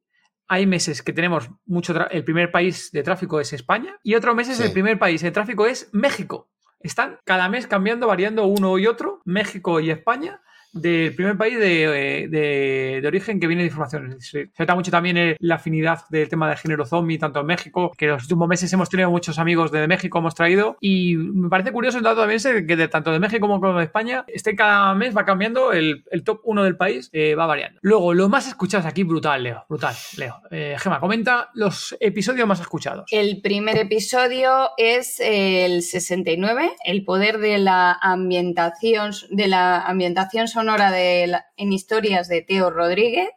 Hay 0.51 0.65
meses 0.65 1.03
que 1.03 1.13
tenemos 1.13 1.47
mucho. 1.67 1.93
El 2.09 2.23
primer 2.23 2.49
país 2.49 2.91
de 2.91 3.03
tráfico 3.03 3.39
es 3.39 3.53
España 3.53 3.99
y 4.01 4.15
otros 4.15 4.33
meses 4.33 4.57
Sí. 4.57 4.63
el 4.63 4.71
primer 4.71 4.97
país 4.97 5.21
de 5.21 5.29
tráfico 5.29 5.67
es 5.67 5.89
México. 5.93 6.48
Están 6.79 7.19
cada 7.25 7.49
mes 7.49 7.67
cambiando, 7.67 8.07
variando 8.07 8.45
uno 8.45 8.77
y 8.77 8.87
otro, 8.87 9.21
México 9.25 9.79
y 9.79 9.91
España, 9.91 10.41
del 10.73 11.13
primer 11.15 11.37
país 11.37 11.57
de, 11.57 11.83
eh, 12.23 12.27
de- 12.27 12.99
de 13.01 13.07
origen 13.07 13.39
que 13.39 13.47
viene 13.47 13.63
de 13.63 13.67
información. 13.67 14.17
Se 14.21 14.49
nota 14.57 14.75
mucho 14.75 14.91
también 14.91 15.17
eh, 15.17 15.35
la 15.39 15.55
afinidad 15.55 16.01
del 16.09 16.29
tema 16.29 16.49
de 16.49 16.55
género 16.57 16.85
zombie, 16.85 17.17
tanto 17.17 17.39
en 17.39 17.45
México, 17.45 17.91
que 17.97 18.05
en 18.05 18.11
los 18.11 18.23
últimos 18.23 18.47
meses 18.47 18.71
hemos 18.73 18.89
tenido 18.89 19.09
muchos 19.09 19.39
amigos 19.39 19.71
de 19.71 19.87
México, 19.87 20.19
hemos 20.19 20.35
traído, 20.35 20.77
y 20.81 21.15
me 21.15 21.49
parece 21.49 21.71
curioso 21.71 21.97
el 21.97 22.03
dato 22.03 22.21
también 22.21 22.39
que 22.67 22.75
de, 22.75 22.87
tanto 22.87 23.11
de 23.11 23.19
México 23.19 23.47
como 23.47 23.77
de 23.77 23.83
España, 23.83 24.23
este 24.27 24.55
cada 24.55 24.93
mes 24.95 25.15
va 25.15 25.25
cambiando, 25.25 25.71
el, 25.73 26.03
el 26.11 26.23
top 26.23 26.41
1 26.43 26.63
del 26.63 26.77
país 26.77 27.09
eh, 27.13 27.35
va 27.35 27.45
variando. 27.45 27.79
Luego, 27.81 28.13
lo 28.13 28.29
más 28.29 28.47
escuchados 28.47 28.85
aquí, 28.85 29.03
brutal, 29.03 29.43
Leo, 29.43 29.65
brutal, 29.67 29.95
Leo. 30.17 30.35
Eh, 30.51 30.75
Gema, 30.79 30.99
comenta 30.99 31.49
los 31.53 31.95
episodios 31.99 32.47
más 32.47 32.59
escuchados. 32.59 33.05
El 33.11 33.41
primer 33.41 33.77
episodio 33.77 34.69
es 34.77 35.19
el 35.19 35.81
69, 35.81 36.71
el 36.85 37.03
poder 37.03 37.39
de 37.39 37.57
la 37.57 37.97
ambientación, 38.01 39.11
de 39.31 39.47
la 39.47 39.81
ambientación 39.81 40.47
sonora 40.59 40.91
de 40.91 41.25
la- 41.27 41.45
en 41.55 41.71
historias 41.71 42.27
de 42.27 42.41
Teo 42.41 42.69
Rodríguez, 42.69 43.29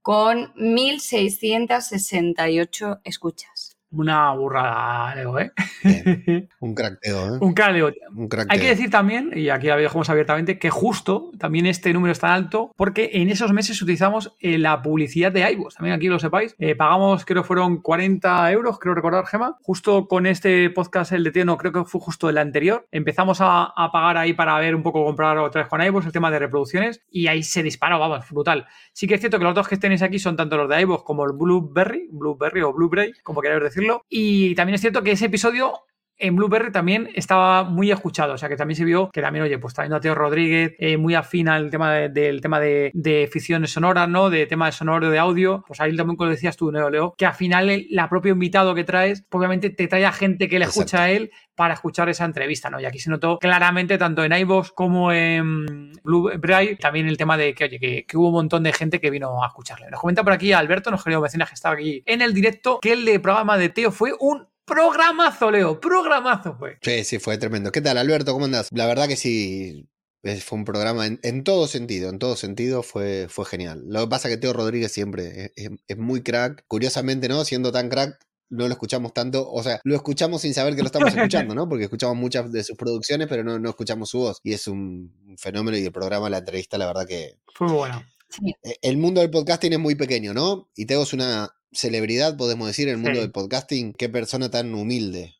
con 0.00 0.54
1.668 0.56 3.00
escuchas. 3.04 3.53
Una 3.94 4.32
burrada, 4.32 5.14
Leo, 5.14 5.38
¿eh? 5.38 5.52
Bien. 5.82 6.48
Un 6.60 6.74
crack, 6.74 6.98
Teo, 7.00 7.36
¿eh? 7.36 7.38
Un 7.40 7.52
cara, 7.54 7.72
Leo. 7.72 7.92
Un 8.14 8.28
crack. 8.28 8.46
Hay 8.50 8.58
que 8.58 8.68
decir 8.68 8.90
también, 8.90 9.30
y 9.34 9.48
aquí 9.50 9.68
lo 9.68 9.76
dejamos 9.76 10.10
abiertamente, 10.10 10.58
que 10.58 10.70
justo 10.70 11.30
también 11.38 11.66
este 11.66 11.92
número 11.92 12.12
es 12.12 12.18
tan 12.18 12.30
alto 12.30 12.72
porque 12.76 13.10
en 13.14 13.28
esos 13.28 13.52
meses 13.52 13.80
utilizamos 13.80 14.34
eh, 14.40 14.58
la 14.58 14.82
publicidad 14.82 15.30
de 15.32 15.50
iVoox. 15.52 15.74
También 15.76 15.94
aquí 15.94 16.08
lo 16.08 16.18
sepáis. 16.18 16.54
Eh, 16.58 16.74
pagamos, 16.74 17.24
creo 17.24 17.42
que 17.42 17.46
fueron 17.46 17.82
40 17.82 18.50
euros, 18.52 18.78
creo 18.78 18.94
recordar, 18.94 19.26
Gema. 19.26 19.56
Justo 19.62 20.08
con 20.08 20.26
este 20.26 20.70
podcast, 20.70 21.12
el 21.12 21.24
de 21.24 21.30
Teo, 21.30 21.44
no 21.44 21.56
creo 21.56 21.72
que 21.72 21.84
fue 21.84 22.00
justo 22.00 22.28
el 22.28 22.38
anterior. 22.38 22.86
Empezamos 22.90 23.40
a, 23.40 23.64
a 23.64 23.92
pagar 23.92 24.16
ahí 24.16 24.32
para 24.32 24.58
ver 24.58 24.74
un 24.74 24.82
poco, 24.82 25.04
comprar 25.04 25.38
otra 25.38 25.62
vez 25.62 25.68
con 25.68 25.82
iVoox 25.82 26.06
el 26.06 26.12
tema 26.12 26.30
de 26.30 26.38
reproducciones 26.38 27.02
y 27.10 27.26
ahí 27.28 27.42
se 27.42 27.62
disparó, 27.62 27.98
vamos, 27.98 28.24
brutal. 28.30 28.66
Sí 28.92 29.06
que 29.06 29.14
es 29.14 29.20
cierto 29.20 29.38
que 29.38 29.44
los 29.44 29.54
dos 29.54 29.68
que 29.68 29.76
tenéis 29.76 30.02
aquí 30.02 30.18
son 30.18 30.36
tanto 30.36 30.56
los 30.56 30.68
de 30.68 30.80
iVoox 30.80 31.04
como 31.04 31.24
el 31.24 31.32
Blueberry, 31.32 32.08
Blueberry 32.10 32.62
o 32.62 32.72
Blueberry, 32.72 33.12
como 33.22 33.40
queráis 33.40 33.62
decirlo. 33.62 33.83
Y 34.08 34.54
también 34.54 34.74
es 34.74 34.80
cierto 34.80 35.02
que 35.02 35.12
ese 35.12 35.26
episodio 35.26 35.74
en 36.18 36.36
Blueberry 36.36 36.70
también 36.72 37.08
estaba 37.14 37.64
muy 37.64 37.90
escuchado, 37.90 38.34
o 38.34 38.38
sea 38.38 38.48
que 38.48 38.56
también 38.56 38.76
se 38.76 38.84
vio 38.84 39.10
que 39.10 39.20
también, 39.20 39.44
oye, 39.44 39.58
pues 39.58 39.74
viendo 39.76 39.96
a 39.96 40.00
Teo 40.00 40.14
Rodríguez, 40.14 40.74
eh, 40.78 40.96
muy 40.96 41.14
afín 41.14 41.48
al 41.48 41.70
tema 41.70 41.92
de- 41.92 42.08
del 42.08 42.40
tema 42.40 42.60
de, 42.60 42.90
de 42.94 43.28
ficciones 43.32 43.72
sonoras, 43.72 44.08
¿no? 44.08 44.30
De 44.30 44.46
tema 44.46 44.66
de 44.66 44.72
sonoro, 44.72 45.10
de 45.10 45.18
audio, 45.18 45.64
pues 45.66 45.80
ahí 45.80 45.94
también 45.96 46.16
como 46.16 46.30
decías 46.30 46.56
tú, 46.56 46.70
Neo 46.70 46.90
Leo, 46.90 47.14
que 47.18 47.26
al 47.26 47.34
final 47.34 47.68
el 47.70 47.86
la 47.90 48.08
propio 48.08 48.32
invitado 48.32 48.74
que 48.74 48.84
traes, 48.84 49.24
pues, 49.28 49.38
obviamente 49.40 49.70
te 49.70 49.86
trae 49.88 50.06
a 50.06 50.12
gente 50.12 50.48
que 50.48 50.58
le 50.58 50.64
Exacto. 50.66 50.80
escucha 50.82 51.02
a 51.04 51.10
él 51.10 51.30
para 51.56 51.74
escuchar 51.74 52.08
esa 52.08 52.24
entrevista, 52.24 52.70
¿no? 52.70 52.80
Y 52.80 52.84
aquí 52.84 52.98
se 52.98 53.10
notó 53.10 53.38
claramente 53.38 53.98
tanto 53.98 54.24
en 54.24 54.32
iVoox 54.32 54.72
como 54.72 55.12
en 55.12 55.92
Blueberry 56.02 56.76
también 56.76 57.06
el 57.08 57.16
tema 57.16 57.36
de 57.36 57.54
que, 57.54 57.64
oye, 57.64 57.78
que, 57.78 58.04
que 58.06 58.16
hubo 58.16 58.28
un 58.28 58.34
montón 58.34 58.62
de 58.62 58.72
gente 58.72 59.00
que 59.00 59.10
vino 59.10 59.42
a 59.42 59.46
escucharle. 59.46 59.90
Nos 59.90 60.00
comenta 60.00 60.22
por 60.24 60.32
aquí 60.32 60.52
Alberto, 60.52 60.90
nos 60.90 61.02
querido 61.04 61.20
vecinas 61.20 61.48
que 61.48 61.54
estaba 61.54 61.74
aquí 61.74 62.02
en 62.06 62.22
el 62.22 62.34
directo, 62.34 62.78
que 62.80 62.92
el 62.92 63.04
de 63.04 63.20
programa 63.20 63.56
de 63.58 63.68
Teo 63.68 63.90
fue 63.92 64.12
un 64.18 64.46
programazo, 64.64 65.50
Leo, 65.50 65.80
programazo 65.80 66.56
fue. 66.58 66.78
Sí, 66.82 67.04
sí, 67.04 67.18
fue 67.18 67.38
tremendo. 67.38 67.70
¿Qué 67.72 67.80
tal, 67.80 67.98
Alberto? 67.98 68.32
¿Cómo 68.32 68.44
andás? 68.46 68.68
La 68.72 68.86
verdad 68.86 69.08
que 69.08 69.16
sí, 69.16 69.88
es- 70.22 70.44
fue 70.44 70.58
un 70.58 70.64
programa 70.64 71.06
en, 71.06 71.20
en 71.22 71.44
todo 71.44 71.66
sentido, 71.66 72.10
en 72.10 72.18
todo 72.18 72.36
sentido 72.36 72.82
fue, 72.82 73.26
fue 73.28 73.44
genial. 73.44 73.82
Lo 73.86 74.00
que 74.02 74.08
pasa 74.08 74.28
es 74.28 74.34
que 74.34 74.40
Teo 74.40 74.52
Rodríguez 74.52 74.92
siempre 74.92 75.44
es, 75.46 75.52
es- 75.56 75.70
es 75.86 75.96
muy 75.98 76.22
crack. 76.22 76.64
Curiosamente, 76.68 77.28
¿no? 77.28 77.44
Siendo 77.44 77.72
tan 77.72 77.88
crack, 77.88 78.18
no 78.50 78.66
lo 78.68 78.72
escuchamos 78.72 79.12
tanto, 79.12 79.50
o 79.50 79.62
sea, 79.62 79.80
lo 79.84 79.94
escuchamos 79.96 80.42
sin 80.42 80.54
saber 80.54 80.76
que 80.76 80.82
lo 80.82 80.86
estamos 80.86 81.08
escuchando, 81.14 81.54
¿no? 81.54 81.68
Porque 81.68 81.84
escuchamos 81.84 82.16
muchas 82.16 82.52
de 82.52 82.62
sus 82.62 82.76
producciones, 82.76 83.26
pero 83.26 83.42
no, 83.42 83.58
no 83.58 83.68
escuchamos 83.70 84.10
su 84.10 84.18
voz. 84.18 84.38
Y 84.44 84.52
es 84.52 84.68
un 84.68 85.12
fenómeno 85.38 85.76
y 85.76 85.84
el 85.84 85.92
programa, 85.92 86.30
la 86.30 86.38
entrevista, 86.38 86.78
la 86.78 86.86
verdad 86.86 87.06
que... 87.06 87.38
Fue 87.54 87.66
bueno. 87.70 88.04
Sí. 88.28 88.54
eh, 88.62 88.76
El 88.82 88.96
mundo 88.98 89.20
del 89.20 89.30
podcasting 89.30 89.72
es 89.72 89.78
muy 89.78 89.94
pequeño, 89.94 90.34
¿no? 90.34 90.68
Y 90.76 90.86
Teo 90.86 91.02
es 91.02 91.12
una 91.12 91.48
celebridad, 91.74 92.36
podemos 92.36 92.66
decir, 92.66 92.88
en 92.88 92.94
el 92.94 93.00
mundo 93.00 93.16
Sí. 93.16 93.20
del 93.20 93.32
podcasting. 93.32 93.92
Qué 93.94 94.08
persona 94.08 94.50
tan 94.50 94.74
humilde 94.74 95.34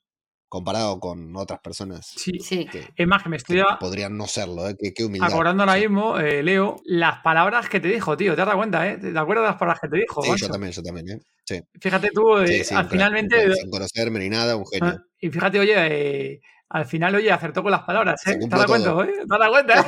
comparado 0.48 1.00
con 1.00 1.34
otras 1.34 1.58
personas 1.60 2.12
Sí. 2.16 2.38
Sí. 2.38 2.66
que, 2.70 2.86
Es 2.96 3.06
más, 3.08 3.22
que 3.24 3.28
me 3.28 3.36
estoy 3.38 3.58
a- 3.60 3.76
podrían 3.80 4.16
no 4.16 4.26
serlo, 4.28 4.68
¿eh? 4.68 4.76
Qué, 4.78 4.94
qué 4.94 5.04
humildad. 5.04 5.28
acordando 5.32 5.64
ahora 5.64 5.74
Sí. 5.74 5.80
mismo, 5.80 6.18
eh, 6.20 6.42
Leo, 6.44 6.76
las 6.84 7.20
palabras 7.22 7.68
que 7.68 7.80
te 7.80 7.88
dijo, 7.88 8.16
tío. 8.16 8.36
¿Te 8.36 8.42
dado 8.44 8.56
cuenta, 8.56 8.88
eh? 8.88 8.98
¿Te 8.98 9.18
acuerdas 9.18 9.44
de 9.46 9.50
las 9.50 9.58
palabras 9.58 9.80
que 9.80 9.88
te 9.88 9.96
dijo? 9.98 10.22
Sí, 10.22 10.30
macho? 10.30 10.46
yo 10.46 10.52
también, 10.52 10.72
yo 10.72 10.82
también, 10.82 11.08
¿eh? 11.10 11.18
Sí, 11.44 11.60
Fíjate 11.80 12.10
tú, 12.14 12.38
eh, 12.38 12.46
sí, 12.46 12.64
sí, 12.64 12.74
al 12.74 12.88
finalmente. 12.88 13.36
crack, 13.42 13.56
sin 13.56 13.70
conocerme 13.70 14.18
ni 14.20 14.28
nada, 14.28 14.54
un 14.56 14.64
genio. 14.66 14.94
Ah, 14.96 15.02
Y 15.20 15.30
fíjate, 15.30 15.58
oye, 15.58 15.74
eh, 15.76 16.40
al 16.74 16.86
final, 16.86 17.14
oye, 17.14 17.30
acertó 17.30 17.62
con 17.62 17.70
las 17.70 17.82
palabras, 17.84 18.20
Se 18.20 18.32
¿eh? 18.32 18.38
¿Te 18.40 18.48
dado 18.48 18.66
cuenta, 18.66 18.90
eh? 19.04 19.12
¿Te 19.28 19.34
has 19.34 19.38
dado 19.38 19.52
cuenta? 19.52 19.84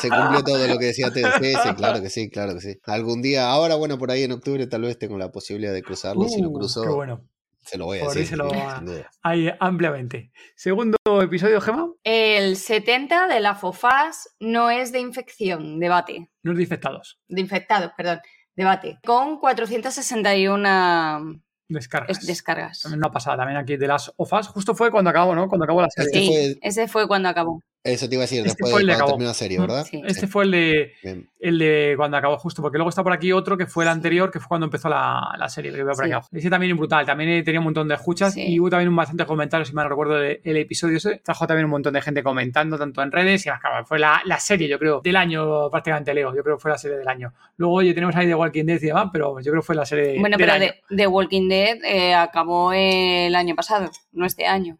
Se 0.00 0.08
cumplió 0.08 0.42
todo 0.44 0.66
lo 0.66 0.76
que 0.78 0.86
decía 0.86 1.08
sí, 1.12 1.74
claro 1.76 2.02
que 2.02 2.10
sí, 2.10 2.28
claro 2.28 2.54
que 2.54 2.60
sí. 2.60 2.76
Algún 2.86 3.22
día, 3.22 3.48
ahora, 3.48 3.76
bueno, 3.76 3.96
por 3.96 4.10
ahí 4.10 4.24
en 4.24 4.32
octubre 4.32 4.66
tal 4.66 4.82
vez 4.82 4.98
tengo 4.98 5.16
la 5.16 5.30
posibilidad 5.30 5.72
de 5.72 5.82
cruzarlo. 5.82 6.28
si 6.28 6.42
lo 6.42 6.50
Uh, 6.50 6.52
cruzo, 6.52 6.82
Qué 6.82 6.88
bueno. 6.88 7.24
se 7.62 7.78
lo 7.78 7.84
voy 7.84 7.98
a 7.98 8.00
Por 8.00 8.08
decir. 8.14 8.22
díselo 8.22 8.50
sí, 8.50 8.56
a- 8.58 8.76
sin 8.76 8.86
duda. 8.86 9.10
Ahí, 9.22 9.50
ampliamente. 9.60 10.32
Segundo 10.56 10.96
episodio, 11.22 11.60
Gema, 11.60 11.88
El 12.02 12.56
70 12.56 13.28
de 13.28 13.38
la 13.40 13.54
FOFAS 13.54 14.34
no 14.40 14.68
es 14.70 14.90
de 14.92 14.98
infección, 15.00 15.78
debate. 15.78 16.28
los 16.42 16.58
infectados. 16.58 17.20
De 17.28 17.40
infectados, 17.40 17.92
perdón, 17.96 18.18
debate. 18.56 18.98
Con 19.06 19.38
461 19.38 21.40
Descargas. 21.70 22.18
es- 22.18 22.26
descargas. 22.26 22.80
También 22.80 22.98
una 22.98 23.10
pasada, 23.12 23.36
también 23.38 23.56
aquí 23.58 23.76
de 23.76 23.86
las 23.86 24.12
OFAS. 24.16 24.48
Justo 24.48 24.74
fue 24.74 24.90
cuando 24.90 25.10
acabó, 25.10 25.34
¿no? 25.34 25.48
Cuando 25.48 25.64
acabó 25.64 25.80
la 25.82 25.88
serie. 25.90 26.10
Sí, 26.20 26.26
fue- 26.26 26.58
ese 26.68 26.88
fue 26.88 27.06
cuando 27.08 27.28
acabó. 27.28 27.62
Eso 27.82 28.06
te 28.10 28.14
iba 28.14 28.20
a 28.20 28.24
decir, 28.24 28.40
Este 28.40 28.48
después 28.50 28.72
fue 28.72 28.80
el 28.82 28.86
de 28.88 28.92
cuando 28.92 29.06
terminó 29.12 29.28
la 29.28 29.34
serie, 29.34 29.58
¿verdad? 29.58 29.86
Sí. 29.90 30.02
Este 30.06 30.26
fue 30.26 30.44
el 30.44 30.50
de, 30.50 30.92
Bien. 31.02 31.30
el 31.38 31.58
de 31.58 31.94
cuando 31.96 32.18
acabó 32.18 32.36
justo, 32.36 32.60
porque 32.60 32.76
luego 32.76 32.90
está 32.90 33.02
por 33.02 33.14
aquí 33.14 33.32
otro 33.32 33.56
que 33.56 33.66
fue 33.66 33.84
el 33.84 33.88
anterior, 33.88 34.30
que 34.30 34.38
fue 34.38 34.48
cuando 34.48 34.66
empezó 34.66 34.90
la, 34.90 35.34
la 35.38 35.48
serie, 35.48 35.70
el 35.70 35.76
que 35.78 35.84
veo 35.84 35.94
por 35.94 36.04
Sí. 36.04 36.12
aquí. 36.12 36.26
Ese 36.32 36.50
también 36.50 36.72
es 36.72 36.76
brutal, 36.78 37.06
también 37.06 37.42
tenía 37.42 37.58
un 37.60 37.64
montón 37.64 37.88
de 37.88 37.94
escuchas 37.94 38.34
Sí. 38.34 38.44
y 38.46 38.60
hubo 38.60 38.68
también 38.68 38.90
un 38.90 38.96
bastante 38.96 39.24
comentarios, 39.24 39.68
si 39.68 39.74
mal 39.74 39.84
no 39.86 39.88
recuerdo 39.88 40.22
el, 40.22 40.40
el 40.44 40.56
episodio 40.58 40.98
ese. 40.98 41.22
Trajo 41.24 41.46
también 41.46 41.64
un 41.64 41.70
montón 41.70 41.94
de 41.94 42.02
gente 42.02 42.22
comentando, 42.22 42.76
tanto 42.78 43.02
en 43.02 43.10
redes 43.12 43.46
y 43.46 43.48
claro, 43.48 43.86
fue 43.86 43.98
la, 43.98 44.20
la 44.26 44.38
serie, 44.38 44.68
yo 44.68 44.78
creo, 44.78 45.00
del 45.00 45.16
año 45.16 45.70
prácticamente, 45.70 46.12
Leo. 46.12 46.34
Yo 46.36 46.42
creo 46.42 46.56
que 46.56 46.60
fue 46.60 46.70
la 46.72 46.76
serie 46.78 46.98
del 46.98 47.08
año. 47.08 47.32
Luego, 47.56 47.76
oye, 47.76 47.94
tenemos 47.94 48.14
ahí 48.14 48.26
The 48.26 48.34
Walking 48.34 48.64
Dead 48.66 48.76
y 48.82 48.86
demás, 48.88 49.08
pero 49.10 49.40
yo 49.40 49.50
creo 49.52 49.62
que 49.62 49.66
fue 49.66 49.74
la 49.76 49.86
serie 49.86 50.20
Bueno, 50.20 50.36
del 50.36 50.46
pero 50.46 50.52
año. 50.52 50.72
de, 50.90 50.96
The 50.96 51.06
Walking 51.06 51.48
Dead 51.48 51.78
eh, 51.84 52.14
acabó 52.14 52.74
el 52.74 53.34
año 53.34 53.54
pasado, 53.54 53.90
no 54.12 54.26
este 54.26 54.44
año. 54.44 54.76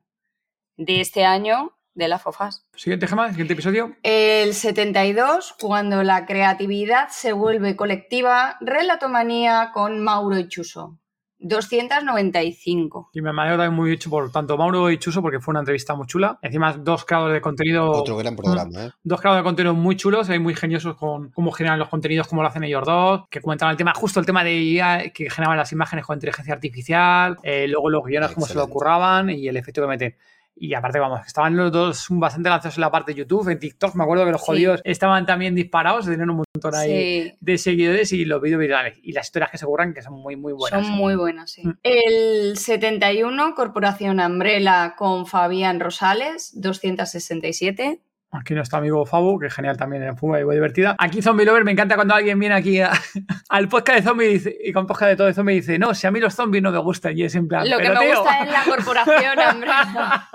De 0.77 1.01
este 1.01 1.25
año, 1.25 1.73
de 2.01 2.09
la 2.09 2.19
FOFAS. 2.19 2.67
Siguiente, 2.75 3.07
Gema, 3.07 3.29
siguiente 3.29 3.53
episodio. 3.53 3.95
El 4.03 4.55
72, 4.55 5.55
cuando 5.61 6.03
la 6.03 6.27
creatividad 6.27 7.09
se 7.11 7.33
vuelve 7.33 7.77
colectiva, 7.77 8.57
relatomanía 8.61 9.71
con 9.73 10.01
Mauro 10.01 10.39
y 10.39 10.49
Chuso. 10.49 10.99
295. 11.41 13.11
Y 13.15 13.23
me 13.23 13.31
alegro 13.31 13.57
también 13.57 13.75
muy 13.75 13.91
mucho 13.91 14.11
por 14.11 14.31
tanto 14.31 14.57
Mauro 14.57 14.91
y 14.91 14.99
Chuso 14.99 15.23
porque 15.23 15.41
fue 15.41 15.53
una 15.53 15.61
entrevista 15.61 15.95
muy 15.95 16.07
chula. 16.07 16.39
Encima, 16.43 16.75
dos 16.75 17.05
creadores 17.05 17.35
de 17.35 17.41
contenido. 17.41 17.91
Otro 17.91 18.17
gran 18.17 18.37
programa, 18.37 18.87
¿eh? 18.87 18.91
Dos 19.03 19.21
creadores 19.21 19.43
de 19.43 19.49
contenido 19.49 19.75
muy 19.75 19.97
chulos 19.97 20.29
y 20.29 20.39
muy 20.39 20.55
geniosos 20.55 20.97
con 20.97 21.31
cómo 21.31 21.51
generan 21.51 21.79
los 21.79 21.89
contenidos, 21.89 22.29
cómo 22.29 22.43
lo 22.43 22.49
hacen 22.49 22.65
ellos 22.65 22.85
dos, 22.85 23.23
que 23.31 23.41
cuentan 23.41 23.71
el 23.71 23.77
tema, 23.77 23.95
justo 23.95 24.21
el 24.21 24.27
tema 24.27 24.45
de 24.45 24.61
IA, 24.61 25.11
que 25.11 25.31
generaban 25.31 25.57
las 25.57 25.73
imágenes 25.73 26.05
con 26.05 26.17
inteligencia 26.17 26.53
artificial, 26.53 27.39
eh, 27.43 27.67
luego 27.69 27.89
los 27.89 28.05
guiones, 28.05 28.33
cómo 28.33 28.47
se 28.47 28.55
lo 28.55 28.61
Excelente. 28.61 28.73
curraban 28.73 29.31
y 29.31 29.49
el 29.49 29.57
efecto 29.57 29.81
que 29.81 29.89
meten. 29.89 30.17
Y 30.63 30.75
aparte, 30.75 30.99
vamos, 30.99 31.21
estaban 31.27 31.57
los 31.57 31.73
dos 31.73 32.07
bastante 32.11 32.51
lanzados 32.51 32.77
en 32.77 32.83
la 32.83 32.91
parte 32.91 33.13
de 33.13 33.19
YouTube, 33.21 33.49
en 33.49 33.59
TikTok. 33.59 33.95
Me 33.95 34.03
acuerdo 34.05 34.27
que 34.27 34.33
los 34.33 34.43
Sí. 34.43 34.47
jodidos 34.47 34.83
estaban 34.85 35.25
también 35.25 35.55
disparados, 35.55 36.05
tenían 36.05 36.29
un 36.29 36.43
montón 36.55 36.75
ahí 36.75 37.31
Sí, 37.31 37.35
de 37.41 37.57
seguidores 37.57 38.13
y 38.13 38.27
los 38.27 38.43
vídeos 38.43 38.61
virales. 38.61 38.99
Y 39.03 39.13
las 39.13 39.27
historias 39.27 39.51
que 39.51 39.57
se 39.57 39.65
curran, 39.65 39.95
que 39.95 40.03
son 40.03 40.13
muy, 40.21 40.37
muy 40.37 40.53
buenas. 40.53 40.87
son 40.87 40.95
muy 40.97 41.17
buenas, 41.17 41.51
sí. 41.53 41.67
Mm. 41.67 41.79
El 41.83 42.59
71, 42.59 43.55
Corporación 43.55 44.21
Umbrella 44.21 44.97
con 44.99 45.27
Fabián 45.27 45.81
Rosales, 45.81 46.53
267. 46.61 48.03
Aquí 48.33 48.55
nuestro 48.55 48.79
amigo 48.79 49.05
Fabu, 49.05 49.41
que 49.41 49.47
es 49.49 49.55
genial 49.55 49.77
también 49.77 50.05
en 50.05 50.17
fútbol 50.17 50.39
y 50.41 50.45
muy 50.45 50.55
divertida. 50.55 50.95
Aquí 51.01 51.21
Zombie 51.21 51.45
Lover, 51.45 51.65
me 51.65 51.73
encanta 51.73 51.97
cuando 51.97 52.15
alguien 52.15 52.39
viene 52.39 52.55
aquí 52.55 52.81
a- 52.81 52.93
al 53.49 53.69
podcast 53.69 53.99
de 53.99 54.05
zombies 54.05 54.49
y 54.63 54.73
con 54.73 54.87
podcast 54.87 55.11
de 55.11 55.17
todo 55.17 55.27
de 55.27 55.35
zombies 55.35 55.57
y 55.57 55.61
dice, 55.63 55.79
no, 55.81 55.95
si 55.95 56.07
a 56.07 56.13
mí 56.13 56.21
los 56.21 56.33
zombies 56.35 56.63
no 56.63 56.71
me 56.71 56.79
gustan. 56.79 57.19
Y 57.19 57.25
es 57.25 57.35
en 57.35 57.49
plan, 57.49 57.69
Lo 57.69 57.79
que 57.79 57.83
"Pero, 57.89 57.99
me 58.01 58.07
tío". 58.07 58.21
gusta 58.21 58.39
es 58.45 58.53
la 58.53 58.63
Corporación 58.65 59.39
Umbrella. 59.57 60.29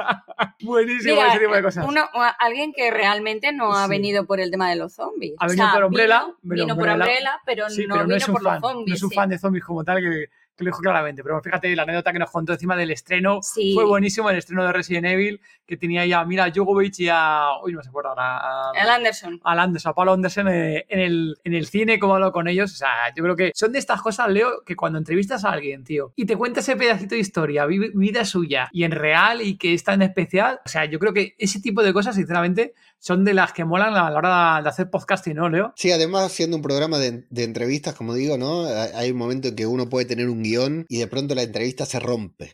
Buenísimo 0.62 1.16
Mira, 1.16 1.28
ese 1.30 1.40
tipo 1.40 1.56
de 1.56 1.64
cosas. 1.64 1.86
uno- 1.88 2.04
alguien 2.40 2.74
que 2.74 2.92
realmente 2.92 3.54
no 3.54 3.74
ha 3.74 3.86
Sí. 3.86 3.90
venido 3.92 4.26
por 4.26 4.40
el 4.42 4.52
tema 4.52 4.70
de 4.70 4.76
los 4.76 4.94
zombies. 4.94 5.34
Ha 5.40 5.48
venido 5.48 5.68
por 5.74 5.84
Umbrella, 5.86 6.26
Vino, 6.42 6.76
por 6.76 6.90
Umbrella- 6.90 7.40
pero 7.46 7.70
Sí, 7.70 7.88
no 7.88 7.96
pero 7.96 8.02
no 8.02 8.08
vino 8.08 8.18
es 8.18 8.28
un 8.28 8.34
por 8.34 8.44
fan, 8.44 8.54
los 8.54 8.62
zombies. 8.72 8.90
no 8.90 8.96
es 8.96 9.04
un 9.04 9.10
sí. 9.10 9.16
fan 9.16 9.30
de 9.30 9.38
zombies 9.38 9.64
como 9.64 9.84
tal, 9.86 10.02
que 10.02 10.26
lo 10.64 10.70
dijo 10.70 10.80
claramente. 10.80 11.22
Pero 11.24 11.42
fíjate, 11.42 11.76
la 11.76 11.84
anécdota 11.84 12.14
que 12.14 12.20
nos 12.20 12.32
contó 12.32 12.54
encima 12.54 12.76
del 12.76 12.92
estreno 12.92 13.40
Sí. 13.42 13.74
fue 13.74 13.86
buenísimo, 13.86 14.30
el 14.30 14.38
estreno 14.38 14.64
de 14.66 14.72
Resident 14.72 15.06
Evil, 15.08 15.42
que 15.66 15.76
tenía 15.78 16.02
ahí 16.02 16.14
a 16.14 16.24
Mila 16.24 16.52
Jovovich 16.56 17.00
y 17.02 17.10
a... 17.12 17.48
Uy, 17.64 17.74
no 17.74 17.82
se 17.84 17.90
acuerda 17.90 18.10
ahora. 18.10 18.70
a- 18.70 18.72
El 18.82 18.90
Anderson. 18.90 19.42
a 19.44 19.52
Anderson, 19.62 19.90
a 19.90 19.94
Pablo 19.94 20.14
Anderson 20.14 20.48
eh, 20.48 20.86
en 20.88 21.00
el, 21.00 21.38
en 21.44 21.54
el 21.54 21.66
cine, 21.68 22.00
cómo 22.00 22.16
hablo 22.16 22.32
con 22.32 22.48
ellos. 22.48 22.72
O 22.72 22.76
sea, 22.76 23.14
yo 23.16 23.24
creo 23.24 23.36
que 23.36 23.52
son 23.54 23.72
de 23.72 23.80
estas 23.80 24.02
cosas, 24.02 24.30
Leo, 24.30 24.64
que 24.66 24.76
cuando 24.76 24.98
entrevistas 25.00 25.44
a 25.44 25.52
alguien, 25.52 25.84
tío, 25.84 26.14
y 26.16 26.26
te 26.26 26.38
cuenta 26.38 26.60
ese 26.62 26.76
pedacito 26.76 27.16
de 27.16 27.22
historia, 27.22 27.66
vi- 27.66 27.92
vida 27.94 28.24
suya, 28.26 28.70
y 28.72 28.84
en 28.84 28.92
real, 28.92 29.42
y 29.42 29.58
que 29.58 29.74
es 29.74 29.84
tan 29.84 30.02
especial, 30.02 30.60
o 30.66 30.70
sea, 30.70 30.86
yo 30.86 31.00
creo 31.00 31.14
que 31.14 31.36
ese 31.38 31.60
tipo 31.60 31.84
de 31.84 31.92
cosas, 31.94 32.16
sinceramente, 32.16 32.74
son 33.00 33.24
de 33.24 33.34
las 33.34 33.54
que 33.54 33.66
molan 33.66 33.94
a 33.96 34.10
la 34.10 34.18
hora 34.18 34.62
de 34.64 34.70
hacer 34.70 34.90
podcasting, 34.90 35.36
¿no, 35.36 35.50
Leo? 35.50 35.74
Sí, 35.76 35.92
además 35.92 36.32
siendo 36.32 36.58
un 36.58 36.64
programa 36.64 36.98
de, 37.00 37.26
entrevistas, 37.36 37.96
como 37.96 38.14
digo, 38.14 38.38
¿no? 38.38 38.66
Hay 38.66 38.90
hay 38.94 39.12
un 39.12 39.18
momento 39.18 39.50
en 39.50 39.56
que 39.56 39.68
uno 39.68 39.90
puede 39.90 40.06
tener 40.06 40.30
un 40.30 40.42
guion 40.42 40.86
y 40.90 40.98
de 40.98 41.08
pronto 41.08 41.36
la 41.36 41.44
entrevista 41.44 41.86
se 41.86 42.00
rompe. 42.00 42.54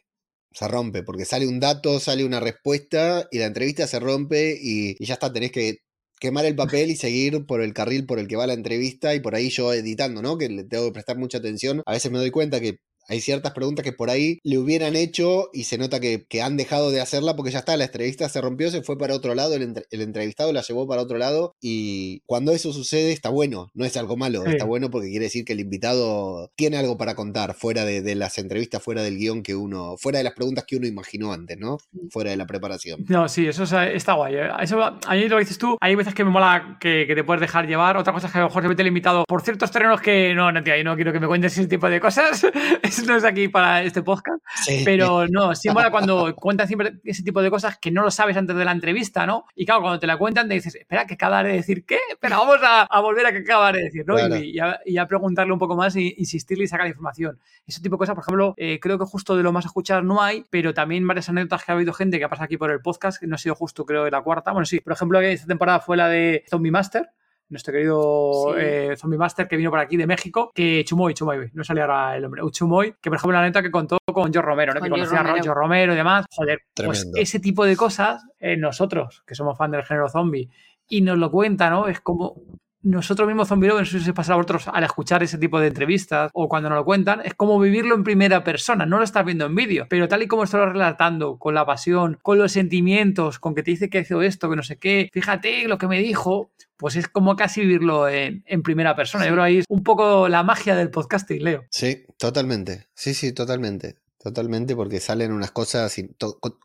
Se 0.53 0.67
rompe, 0.67 1.03
porque 1.03 1.23
sale 1.23 1.47
un 1.47 1.61
dato, 1.61 1.99
sale 2.01 2.25
una 2.25 2.41
respuesta 2.41 3.27
y 3.31 3.39
la 3.39 3.45
entrevista 3.45 3.87
se 3.87 3.99
rompe 4.01 4.57
y, 4.61 4.97
y 4.99 5.05
ya 5.05 5.13
está, 5.13 5.31
tenés 5.31 5.51
que 5.51 5.77
quemar 6.19 6.45
el 6.45 6.55
papel 6.55 6.91
y 6.91 6.95
seguir 6.95 7.45
por 7.45 7.61
el 7.61 7.73
carril 7.73 8.05
por 8.05 8.19
el 8.19 8.27
que 8.27 8.35
va 8.35 8.45
la 8.47 8.53
entrevista 8.53 9.15
y 9.15 9.21
por 9.21 9.33
ahí 9.33 9.49
yo 9.49 9.73
editando, 9.73 10.21
¿no? 10.21 10.37
Que 10.37 10.49
le 10.49 10.63
tengo 10.65 10.85
que 10.85 10.91
prestar 10.91 11.17
mucha 11.17 11.39
atención. 11.39 11.81
A 11.85 11.93
veces 11.93 12.11
me 12.11 12.19
doy 12.19 12.29
cuenta 12.29 12.59
que 12.59 12.77
hay 13.07 13.21
ciertas 13.21 13.51
preguntas 13.53 13.83
que 13.83 13.93
por 13.93 14.09
ahí 14.09 14.39
le 14.43 14.57
hubieran 14.57 14.95
hecho 14.95 15.49
y 15.53 15.63
se 15.65 15.77
nota 15.77 15.99
que, 15.99 16.25
que 16.27 16.41
han 16.41 16.57
dejado 16.57 16.91
de 16.91 17.01
hacerla 17.01 17.35
porque 17.35 17.51
ya 17.51 17.59
está, 17.59 17.75
la 17.77 17.85
entrevista 17.85 18.27
se 18.29 18.41
rompió, 18.41 18.71
se 18.71 18.81
fue 18.83 18.97
para 18.97 19.15
otro 19.15 19.35
lado, 19.35 19.53
el, 19.55 19.63
entre- 19.63 19.85
el 19.91 20.01
entrevistado 20.01 20.51
la 20.53 20.61
llevó 20.61 20.87
para 20.87 21.01
otro 21.01 21.17
lado 21.17 21.53
y 21.61 22.21
cuando 22.25 22.51
eso 22.51 22.73
sucede 22.73 23.11
está 23.11 23.29
bueno, 23.29 23.69
no 23.73 23.85
es 23.85 23.97
algo 23.97 24.17
malo, 24.17 24.43
Sí. 24.45 24.51
está 24.51 24.65
bueno 24.65 24.89
porque 24.89 25.09
quiere 25.09 25.25
decir 25.25 25.45
que 25.45 25.53
el 25.53 25.59
invitado 25.59 26.51
tiene 26.55 26.77
algo 26.77 26.97
para 26.97 27.15
contar 27.15 27.53
fuera 27.53 27.85
de, 27.85 28.01
de 28.01 28.15
las 28.15 28.37
entrevistas, 28.37 28.81
fuera 28.81 29.03
del 29.03 29.17
guion 29.17 29.43
que 29.43 29.55
uno, 29.55 29.95
fuera 29.97 30.17
de 30.19 30.23
las 30.23 30.33
preguntas 30.33 30.65
que 30.67 30.75
uno 30.77 30.87
imaginó 30.87 31.33
antes, 31.33 31.57
¿no? 31.57 31.77
Fuera 32.09 32.31
de 32.31 32.37
la 32.37 32.45
preparación. 32.47 33.05
No, 33.07 33.27
sí, 33.29 33.47
eso 33.47 33.63
es- 33.63 33.73
está 33.95 34.13
guay. 34.13 34.35
¿eh? 34.35 34.49
Eso, 34.61 34.81
a 34.83 34.99
mí 35.15 35.27
lo 35.27 35.37
que 35.37 35.43
dices 35.43 35.57
tú, 35.57 35.77
hay 35.81 35.95
veces 35.95 36.13
que 36.13 36.23
me 36.23 36.31
mola 36.31 36.77
que, 36.79 37.05
que 37.07 37.15
te 37.15 37.23
puedes 37.23 37.41
dejar 37.41 37.67
llevar. 37.67 37.97
Otra 37.97 38.13
cosa 38.13 38.27
es 38.27 38.33
que 38.33 38.39
a 38.39 38.41
lo 38.41 38.47
mejor 38.47 38.63
se 38.63 38.69
mete 38.69 38.81
el 38.81 38.87
invitado 38.89 39.23
por 39.27 39.41
ciertos 39.41 39.71
terrenos 39.71 40.01
que 40.01 40.33
no, 40.33 40.51
no, 40.51 40.63
tío, 40.63 40.75
yo 40.75 40.83
no 40.83 40.95
quiero 40.95 41.11
que 41.13 41.19
me 41.19 41.27
cuentes 41.27 41.53
ese 41.57 41.67
tipo 41.67 41.89
de 41.89 41.99
cosas. 41.99 42.45
No 43.07 43.15
es 43.15 43.23
aquí 43.23 43.47
para 43.47 43.83
este 43.83 44.01
podcast. 44.01 44.43
Sí. 44.63 44.81
Pero 44.85 45.27
no, 45.27 45.55
sí 45.55 45.69
mola 45.69 45.91
cuando 45.91 46.35
cuentan 46.35 46.67
siempre 46.67 46.99
ese 47.03 47.23
tipo 47.23 47.41
de 47.41 47.49
cosas 47.49 47.77
que 47.79 47.91
no 47.91 48.03
lo 48.03 48.11
sabes 48.11 48.37
antes 48.37 48.55
de 48.55 48.65
la 48.65 48.71
entrevista, 48.71 49.25
¿no? 49.25 49.45
Y 49.55 49.65
claro, 49.65 49.81
cuando 49.81 49.99
te 49.99 50.07
la 50.07 50.17
cuentan 50.17 50.47
te 50.47 50.55
dices, 50.55 50.75
espera, 50.75 51.05
que 51.05 51.15
acabaré 51.15 51.49
de 51.49 51.55
decir 51.55 51.85
qué, 51.85 51.99
pero 52.19 52.37
vamos 52.37 52.59
a, 52.63 52.83
a 52.83 52.99
volver 53.01 53.25
a 53.25 53.31
que 53.31 53.39
acabaré 53.39 53.79
de 53.79 53.85
decir, 53.85 54.03
¿no? 54.05 54.15
Claro. 54.15 54.35
Y, 54.37 54.51
y 54.51 54.59
a, 54.59 54.79
y 54.85 54.97
a 54.97 55.07
preguntarle 55.07 55.53
un 55.53 55.59
poco 55.59 55.75
más 55.75 55.95
e 55.95 56.13
insistirle 56.17 56.65
y 56.65 56.67
sacar 56.67 56.87
información. 56.87 57.39
Ese 57.65 57.81
tipo 57.81 57.95
de 57.95 57.99
cosas, 57.99 58.15
por 58.15 58.23
ejemplo, 58.23 58.53
eh, 58.57 58.79
creo 58.81 58.99
que 58.99 59.05
justo 59.05 59.35
de 59.35 59.43
lo 59.43 59.51
más 59.51 59.65
escuchar 59.65 60.03
no 60.03 60.21
hay, 60.21 60.43
pero 60.49 60.73
también 60.73 61.05
varias 61.07 61.29
anécdotas 61.29 61.63
que 61.63 61.71
ha 61.71 61.75
habido 61.75 61.93
gente 61.93 62.19
que 62.19 62.25
ha 62.25 62.29
pasado 62.29 62.45
aquí 62.45 62.57
por 62.57 62.71
el 62.71 62.81
podcast, 62.81 63.19
que 63.19 63.27
no 63.27 63.35
ha 63.35 63.39
sido 63.39 63.55
justo, 63.55 63.85
creo, 63.85 64.03
de 64.03 64.11
la 64.11 64.21
cuarta. 64.21 64.51
Bueno, 64.51 64.65
sí, 64.65 64.79
por 64.79 64.93
ejemplo, 64.93 65.19
esta 65.21 65.47
temporada 65.47 65.79
fue 65.79 65.97
la 65.97 66.07
de 66.07 66.43
Zombie 66.49 66.71
Master. 66.71 67.09
Nuestro 67.51 67.73
querido 67.73 68.53
Sí. 68.55 68.59
eh, 68.61 68.95
Zombie 68.97 69.17
Master 69.19 69.47
que 69.47 69.57
vino 69.57 69.69
por 69.69 69.79
aquí 69.79 69.97
de 69.97 70.07
México, 70.07 70.51
que 70.55 70.83
Chumoy, 70.85 71.13
Chumoy, 71.13 71.51
no 71.53 71.63
salía 71.63 71.83
ahora 71.83 72.15
el 72.15 72.23
nombre, 72.23 72.41
un 72.41 72.49
Chumoy, 72.51 72.95
que 73.01 73.09
por 73.09 73.17
ejemplo 73.17 73.37
la 73.37 73.43
neta 73.43 73.61
que 73.61 73.69
contó 73.69 73.97
con 74.05 74.33
Joe 74.33 74.41
Romero, 74.41 74.73
¿no? 74.73 74.79
Con 74.79 74.87
que 74.87 74.91
conocía 74.91 75.19
a. 75.19 75.43
Joe 75.43 75.53
Romero 75.53 75.93
y 75.93 75.95
demás. 75.97 76.25
Joder, 76.33 76.61
pues 76.73 77.11
ese 77.15 77.39
tipo 77.39 77.65
de 77.65 77.75
cosas, 77.75 78.23
eh, 78.39 78.57
nosotros, 78.57 79.21
que 79.27 79.35
somos 79.35 79.57
fan 79.57 79.71
del 79.71 79.83
género 79.83 80.09
zombie, 80.09 80.49
y 80.87 81.01
nos 81.01 81.17
lo 81.17 81.29
cuenta, 81.29 81.69
¿no? 81.69 81.87
Es 81.87 81.99
como 82.01 82.35
nosotros 82.83 83.27
mismos 83.27 83.47
zombie 83.47 83.67
lovers, 83.67 83.89
no 83.89 83.91
sé 83.91 83.99
si 83.99 84.05
se 84.05 84.13
pasa 84.13 84.33
a 84.33 84.35
vosotros 84.35 84.67
al 84.67 84.83
escuchar 84.83 85.23
ese 85.23 85.37
tipo 85.37 85.59
de 85.59 85.67
entrevistas 85.67 86.31
o 86.33 86.49
cuando 86.49 86.69
nos 86.69 86.77
lo 86.77 86.85
cuentan, 86.85 87.21
es 87.23 87.33
como 87.33 87.59
vivirlo 87.59 87.95
en 87.95 88.03
primera 88.03 88.43
persona, 88.43 88.85
no 88.85 88.97
lo 88.97 89.03
estás 89.03 89.25
viendo 89.25 89.45
en 89.45 89.55
vídeo, 89.55 89.87
pero 89.89 90.07
tal 90.07 90.23
y 90.23 90.27
como 90.27 90.43
estás 90.43 90.73
relatando, 90.73 91.37
con 91.37 91.53
la 91.53 91.65
pasión, 91.65 92.17
con 92.21 92.37
los 92.37 92.51
sentimientos, 92.51 93.39
con 93.39 93.55
que 93.55 93.63
te 93.63 93.71
dice 93.71 93.89
que 93.89 93.99
hizo 93.99 94.21
esto, 94.21 94.49
que 94.49 94.55
no 94.55 94.63
sé 94.63 94.77
qué, 94.77 95.09
fíjate 95.13 95.67
lo 95.67 95.77
que 95.77 95.87
me 95.87 95.99
dijo, 95.99 96.51
pues 96.77 96.95
es 96.95 97.07
como 97.07 97.35
casi 97.35 97.61
vivirlo 97.61 98.09
en, 98.09 98.43
en 98.47 98.63
primera 98.63 98.95
persona. 98.95 99.25
Yo 99.25 99.33
creo 99.33 99.43
ahí 99.43 99.57
es 99.59 99.65
un 99.69 99.83
poco 99.83 100.27
la 100.27 100.41
magia 100.41 100.75
del 100.75 100.89
podcasting, 100.89 101.43
Leo. 101.43 101.65
Sí, 101.69 102.05
totalmente. 102.17 102.87
Sí, 102.95 103.13
sí, 103.13 103.33
totalmente. 103.33 104.00
Totalmente, 104.23 104.75
porque 104.75 104.99
salen 104.99 105.31
unas 105.31 105.51
cosas 105.51 105.97
in- 105.97 106.15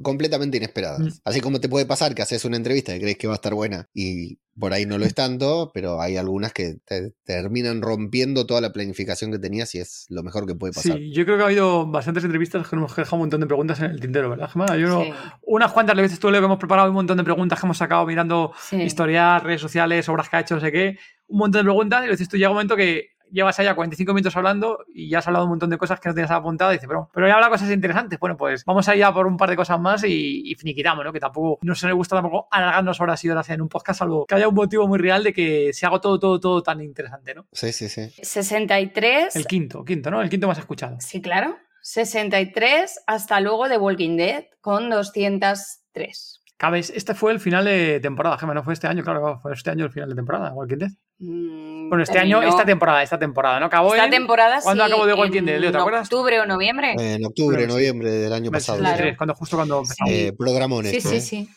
completamente 0.03 0.59
inesperadas. 0.59 1.01
Mm. 1.01 1.09
Así 1.25 1.41
como 1.41 1.61
te 1.61 1.69
puede 1.69 1.87
pasar 1.87 2.15
que 2.15 2.23
haces 2.23 2.45
una 2.45 2.57
entrevista 2.57 2.95
y 2.95 3.01
crees 3.01 3.17
que 3.17 3.27
va 3.27 3.35
a 3.35 3.37
estar 3.37 3.55
buena 3.55 3.89
y 3.95 4.39
por 4.59 4.73
ahí 4.73 4.87
no 4.87 4.97
lo 4.99 5.05
es 5.05 5.15
tanto, 5.15 5.71
pero 5.75 6.01
hay 6.01 6.17
algunas 6.17 6.53
que 6.53 6.77
te 6.87 7.13
terminan 7.25 7.83
rompiendo 7.83 8.47
toda 8.47 8.61
la 8.63 8.73
planificación 8.73 9.31
que 9.31 9.39
tenías 9.39 9.75
y 9.75 9.79
es 9.81 10.07
lo 10.09 10.23
mejor 10.23 10.47
que 10.47 10.55
puede 10.55 10.73
pasar. 10.73 10.97
Sí, 10.99 11.13
yo 11.13 11.25
creo 11.25 11.37
que 11.37 11.43
ha 11.43 11.47
habido 11.47 11.87
bastantes 11.87 12.25
entrevistas 12.25 12.67
que 12.69 12.77
nos 12.77 12.85
hemos 12.85 12.97
dejado 12.97 13.17
un 13.17 13.21
montón 13.21 13.41
de 13.41 13.47
preguntas 13.47 13.79
en 13.81 13.87
el 13.91 14.01
tintero, 14.01 14.31
¿verdad, 14.31 14.49
Gemma? 14.51 14.77
Yo 14.77 14.89
no- 14.89 15.03
Sí, 15.05 15.13
unas 15.43 15.73
cuantas 15.73 15.97
veces 15.97 16.19
tú, 16.19 16.31
Leo, 16.31 16.41
que 16.41 16.47
hemos 16.47 16.59
preparado 16.59 16.89
un 16.89 16.95
montón 16.95 17.17
de 17.19 17.25
preguntas 17.25 17.61
que 17.61 17.67
hemos 17.67 17.77
sacado 17.79 18.07
mirando 18.07 18.53
sí. 18.69 18.77
historial, 18.83 19.43
redes 19.43 19.61
sociales, 19.61 20.09
obras 20.09 20.29
que 20.31 20.37
ha 20.37 20.41
hecho, 20.41 20.55
no 20.55 20.61
sé 20.61 20.73
qué. 20.73 20.99
Un 21.29 21.39
montón 21.39 21.61
de 21.61 21.65
preguntas 21.65 22.03
y 22.03 22.07
lo 22.07 22.13
dices 22.13 22.29
tú, 22.29 22.37
llega 22.37 22.49
un 22.51 22.55
momento 22.55 22.77
que 22.77 23.16
llevas 23.31 23.59
allá 23.59 23.75
45 23.75 24.13
minutos 24.15 24.37
hablando 24.37 24.85
y 24.93 25.09
ya 25.09 25.19
has 25.19 25.27
hablado 25.27 25.45
un 25.45 25.51
montón 25.51 25.71
de 25.71 25.79
cosas 25.79 26.01
que 26.01 26.09
no 26.09 26.15
tenías 26.15 26.31
apuntado 26.31 26.73
y 26.73 26.75
dices, 26.75 26.89
pero, 26.89 27.09
pero 27.13 27.29
ya 27.29 27.35
habla 27.35 27.49
cosas 27.49 27.71
interesantes. 27.71 28.19
Bueno, 28.19 28.37
pues 28.37 28.65
vamos 28.65 28.89
allá 28.89 29.13
por 29.13 29.27
un 29.27 29.37
par 29.37 29.51
de 29.51 29.57
cosas 29.57 29.81
más 29.81 30.05
y, 30.05 30.43
y 30.45 30.55
finiquitamos, 30.55 31.05
¿no? 31.05 31.13
Que 31.13 31.21
tampoco 31.21 31.59
no 31.63 31.75
se 31.75 31.87
le 31.87 31.93
gusta 31.93 32.17
tampoco 32.17 32.49
alargarnos 32.51 33.01
horas 33.01 33.25
y 33.25 33.31
horas 33.31 33.49
en 33.51 33.61
un 33.61 33.69
podcast, 33.69 33.99
salvo 33.99 34.27
que 34.27 34.35
haya 34.35 34.49
un 34.49 34.55
motivo 34.55 34.87
muy 34.87 34.99
real 34.99 35.25
de 35.25 35.33
que 35.33 35.73
se 35.73 35.87
haga 35.87 36.01
todo, 36.01 36.19
todo, 36.19 36.41
todo 36.41 36.63
tan 36.63 36.81
interesante, 36.81 37.35
¿no? 37.35 37.47
Sí, 37.53 37.73
sí, 37.73 37.89
sí. 37.89 38.11
63. 38.23 39.37
El 39.37 39.47
quinto, 39.47 39.85
quinto, 39.85 40.11
¿no? 40.11 40.21
El 40.21 40.29
quinto 40.29 40.47
más 40.47 40.59
escuchado. 40.59 40.97
Sí, 41.01 41.21
claro. 41.21 41.57
63 41.83 43.05
hasta 43.07 43.41
luego 43.41 43.69
de 43.69 43.79
Walking 43.79 44.17
Dead 44.17 44.45
con 44.61 44.91
203. 44.91 46.36
Cabes, 46.59 46.91
este 46.95 47.15
fue 47.15 47.33
el 47.33 47.41
final 47.41 47.67
de 47.67 48.01
temporada, 48.01 48.39
Gemma, 48.39 48.55
no 48.55 48.65
fue 48.65 48.73
este 48.73 48.87
año, 48.87 49.05
claro, 49.05 49.41
fue 49.43 49.53
este 49.53 49.71
año 49.71 49.85
el 49.85 49.91
final 49.91 50.09
de 50.09 50.15
temporada, 50.15 50.53
Walking 50.55 50.79
Dead. 50.79 50.91
Mm, 51.19 51.89
Bueno, 51.91 52.03
este 52.03 52.19
año, 52.19 52.43
esta 52.43 52.65
temporada, 52.65 53.03
esta 53.03 53.19
temporada, 53.19 53.61
¿no? 53.61 53.67
Acabó 53.67 53.93
Esta 53.95 54.07
en- 54.07 54.11
temporada 54.11 54.61
¿Cuándo 54.63 54.85
sí, 54.87 54.91
acabó 54.91 55.07
The 55.07 55.13
Walking 55.15 55.43
Dead, 55.43 55.61
Leo, 55.61 55.71
te 55.71 55.77
en 55.77 55.81
acuerdas? 55.83 56.07
octubre 56.07 56.41
o 56.41 56.47
noviembre. 56.47 56.95
En 56.99 57.25
octubre, 57.27 57.57
Bueno, 57.59 57.73
sí. 57.73 57.77
noviembre 57.77 58.11
del 58.11 58.33
año 58.33 58.51
pasado. 58.51 58.79
Claro. 58.79 58.97
Claro. 58.97 59.17
Cuando, 59.19 59.35
justo 59.35 59.57
cuando 59.57 59.79
empezamos. 59.81 60.11
Eh, 60.13 60.33
programón 60.39 60.85
sí, 60.87 60.97
este, 60.97 61.09
sí, 61.11 61.17
¿eh? 61.17 61.21
sí. 61.21 61.49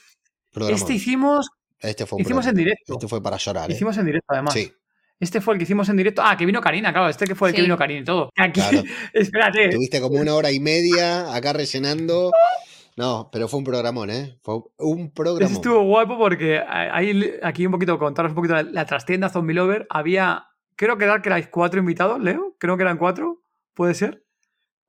Programón. 0.52 0.80
Este 0.82 0.94
hicimos, 0.94 1.50
Este 1.80 2.06
fue 2.06 2.18
un 2.18 2.22
hicimos 2.24 2.46
en 2.48 2.56
directo. 2.56 2.94
Este 2.94 3.08
fue 3.08 3.24
para 3.24 3.38
llorar, 3.38 3.72
¿eh? 3.72 3.74
Hicimos 3.76 3.98
en 3.98 4.06
directo, 4.06 4.34
además. 4.34 4.54
Sí, 4.54 4.70
Este 5.18 5.40
fue 5.40 5.54
el 5.54 5.60
que 5.60 5.64
hicimos 5.64 5.88
en 5.88 5.96
directo. 5.96 6.22
Ah, 6.26 6.36
que 6.36 6.46
vino 6.46 6.60
Karina, 6.60 6.92
claro. 6.92 7.08
Este 7.08 7.26
que 7.26 7.36
fue 7.36 7.50
el 7.50 7.56
que 7.56 7.62
Sí. 7.62 7.64
vino 7.68 7.78
Karina 7.78 8.02
y 8.02 8.04
todo. 8.04 8.32
Aquí, 8.38 8.60
Claro. 8.60 8.84
espérate. 9.14 9.70
tuviste 9.70 10.02
como 10.02 10.16
una 10.20 10.36
hora 10.36 10.52
y 10.52 10.60
media 10.60 11.34
acá 11.34 11.54
rellenando. 11.54 12.32
No, 13.00 13.30
pero 13.32 13.48
fue 13.48 13.60
un 13.60 13.64
programón, 13.64 14.10
¿eh? 14.10 14.38
Fue 14.44 14.56
un 14.80 15.04
Eso 15.06 15.14
programón. 15.14 15.54
estuvo 15.54 15.82
guapo 15.84 16.18
porque 16.18 16.60
ahí, 16.60 17.32
aquí 17.42 17.66
un 17.66 17.72
poquito, 17.72 17.98
contaros 17.98 18.32
un 18.32 18.36
poquito 18.36 18.56
la, 18.56 18.64
la 18.64 18.86
trastienda 18.86 19.30
Zombie 19.30 19.54
Lover. 19.56 19.88
Había, 19.90 20.48
creo 20.76 20.98
que 20.98 21.06
era 21.06 21.22
que 21.22 21.30
erais 21.30 21.48
cuatro 21.48 21.80
invitados, 21.80 22.20
Leo. 22.20 22.56
Creo 22.60 22.76
que 22.76 22.84
eran 22.84 22.98
cuatro. 22.98 23.42
¿Puede 23.74 23.94
ser? 23.94 24.26